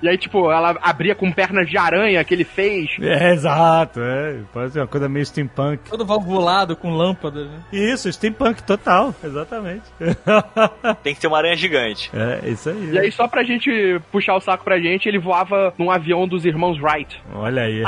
E 0.00 0.08
aí, 0.08 0.16
tipo, 0.16 0.50
ela 0.50 0.76
abria 0.80 1.14
com 1.14 1.32
pernas 1.32 1.68
de 1.68 1.76
aranha 1.76 2.22
que 2.22 2.32
ele 2.32 2.44
fez. 2.44 2.90
É, 3.00 3.32
exato, 3.32 4.00
é. 4.00 4.36
Pode 4.52 4.72
ser 4.72 4.80
uma 4.80 4.86
coisa 4.86 5.08
meio 5.08 5.26
steampunk. 5.26 5.90
Todo 5.90 6.06
valvulado 6.06 6.76
com 6.76 6.90
lâmpada, 6.90 7.46
né? 7.46 7.60
Isso, 7.72 8.12
steampunk 8.12 8.62
total, 8.62 9.12
exatamente. 9.24 9.82
Tem 11.02 11.14
que 11.14 11.20
ter 11.20 11.26
uma 11.26 11.38
aranha 11.38 11.56
gigante. 11.56 12.10
É, 12.14 12.48
isso 12.48 12.68
aí. 12.68 12.90
E 12.92 12.98
aí, 12.98 13.10
só 13.10 13.26
pra 13.26 13.42
gente 13.42 14.00
puxar 14.12 14.36
o 14.36 14.40
saco 14.40 14.62
pra 14.62 14.78
gente, 14.78 15.08
ele 15.08 15.18
voava 15.18 15.74
num 15.76 15.90
avião 15.90 16.28
dos 16.28 16.44
irmãos 16.44 16.80
Wright. 16.80 17.20
Olha 17.34 17.62
aí. 17.62 17.82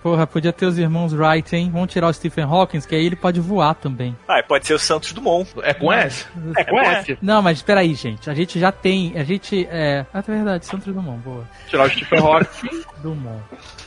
Porra, 0.00 0.26
podia 0.26 0.52
ter 0.52 0.66
os 0.66 0.78
irmãos 0.78 1.12
Wright, 1.12 1.56
hein? 1.56 1.70
Vamos 1.72 1.92
tirar 1.92 2.08
o 2.08 2.12
Stephen 2.12 2.44
Hawking, 2.44 2.80
que 2.80 2.94
aí 2.94 3.04
ele 3.04 3.16
pode 3.16 3.40
voar 3.40 3.74
também. 3.74 4.16
Ah, 4.28 4.38
e 4.38 4.42
pode 4.42 4.66
ser 4.66 4.74
o 4.74 4.78
Santos 4.78 5.07
Dumont. 5.14 5.48
É 5.62 5.74
com 5.74 5.92
S? 5.92 6.26
É, 6.56 6.64
conhece? 6.64 7.18
Não, 7.20 7.42
mas 7.42 7.62
peraí, 7.62 7.94
gente. 7.94 8.28
A 8.28 8.34
gente 8.34 8.58
já 8.58 8.72
tem. 8.72 9.12
A 9.16 9.24
gente. 9.24 9.66
É. 9.70 10.04
Ah, 10.12 10.18
é 10.18 10.22
verdade, 10.22 10.66
Santos 10.66 10.92
Dumont, 10.92 11.18
boa. 11.20 11.48
Tirar 11.68 11.86
o 11.86 11.90
Stephen 11.90 12.18
Hawking. 12.18 12.84
Dumont. 13.02 13.40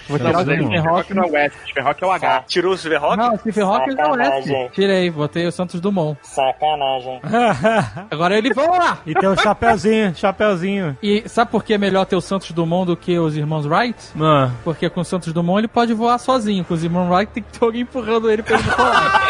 Vou 0.07 0.17
Não, 0.19 0.25
tirar 0.25 0.39
o 0.39 0.41
Stephen 0.41 0.65
Stephen 0.65 0.79
Rock 0.79 0.95
Hawking. 0.99 1.13
não 1.13 1.23
é 1.23 1.27
o 1.27 1.38
S, 1.38 1.55
é 1.75 2.05
o 2.05 2.11
H. 2.11 2.43
Tirou 2.47 2.73
o 2.73 2.77
Stephen 2.77 2.97
Rock? 2.97 3.17
Não, 3.17 3.38
Stephen 3.38 3.63
Hawking 3.63 3.95
é 3.97 4.07
o 4.07 4.19
S. 4.19 4.69
Tirei, 4.73 5.09
botei 5.09 5.45
o 5.47 5.51
Santos 5.51 5.79
Dumont. 5.79 6.17
Sacanagem. 6.23 7.21
Agora 8.11 8.38
ele, 8.38 8.53
vamos 8.53 8.77
lá! 8.77 8.97
e 9.05 9.13
tem 9.13 9.29
o 9.29 9.35
chapeuzinho, 9.38 10.15
chapeuzinho. 10.15 10.97
E 11.01 11.23
sabe 11.27 11.51
por 11.51 11.63
que 11.63 11.73
é 11.73 11.77
melhor 11.77 12.05
ter 12.05 12.15
o 12.15 12.21
Santos 12.21 12.51
Dumont 12.51 12.85
do 12.88 12.97
que 12.97 13.17
os 13.19 13.35
irmãos 13.38 13.65
Wright? 13.65 13.97
Mano. 14.15 14.53
Porque 14.63 14.89
com 14.89 15.01
o 15.01 15.05
Santos 15.05 15.31
Dumont 15.33 15.59
ele 15.59 15.67
pode 15.67 15.93
voar 15.93 16.17
sozinho, 16.19 16.63
com 16.65 16.73
os 16.73 16.83
irmãos 16.83 17.09
Wright 17.09 17.31
tem 17.31 17.43
que 17.43 17.57
ter 17.57 17.63
alguém 17.65 17.81
empurrando 17.81 18.29
ele 18.29 18.43
pra 18.43 18.55
ele 18.57 18.63
voar. 18.63 19.21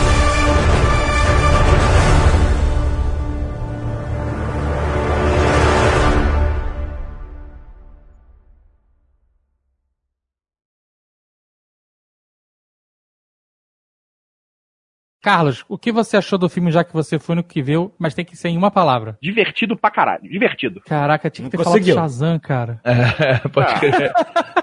Carlos, 15.22 15.64
o 15.68 15.76
que 15.76 15.92
você 15.92 16.16
achou 16.16 16.38
do 16.38 16.48
filme, 16.48 16.70
já 16.72 16.82
que 16.82 16.94
você 16.94 17.18
foi 17.18 17.34
no 17.34 17.44
que 17.44 17.60
viu, 17.62 17.92
mas 17.98 18.14
tem 18.14 18.24
que 18.24 18.34
ser 18.34 18.48
em 18.48 18.56
uma 18.56 18.70
palavra? 18.70 19.18
Divertido 19.22 19.76
pra 19.76 19.90
caralho. 19.90 20.22
Divertido. 20.22 20.80
Caraca, 20.86 21.28
tinha 21.28 21.44
que 21.44 21.50
ter 21.50 21.58
Não 21.58 21.64
falado 21.64 21.78
conseguiu. 21.78 21.94
Shazam, 21.94 22.38
cara. 22.38 22.80
É, 22.82 23.36
pode 23.50 23.74
crer. 23.80 24.12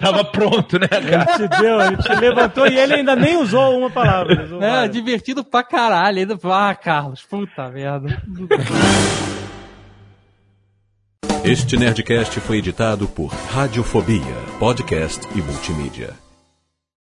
Tava 0.02 0.24
pronto, 0.26 0.80
né, 0.80 0.88
cara? 0.88 1.32
Ele 1.38 1.48
te 1.50 1.62
deu, 1.62 1.82
ele 1.82 1.98
te 1.98 2.16
levantou 2.16 2.66
e 2.68 2.76
ele 2.76 2.96
ainda 2.96 3.16
nem 3.16 3.38
usou 3.38 3.78
uma 3.78 3.92
palavra. 3.92 4.46
usou 4.46 4.64
É, 4.64 4.70
várias. 4.72 4.92
divertido 4.96 5.44
pra 5.44 5.62
caralho. 5.64 6.18
Ainda... 6.18 6.36
Ah, 6.46 6.74
Carlos, 6.74 7.22
puta 7.22 7.70
merda. 7.70 8.20
Este 11.44 11.78
Nerdcast 11.78 12.40
foi 12.40 12.58
editado 12.58 13.08
por 13.08 13.28
Radiofobia, 13.28 14.22
podcast 14.60 15.28
e 15.36 15.42
multimídia. 15.42 16.14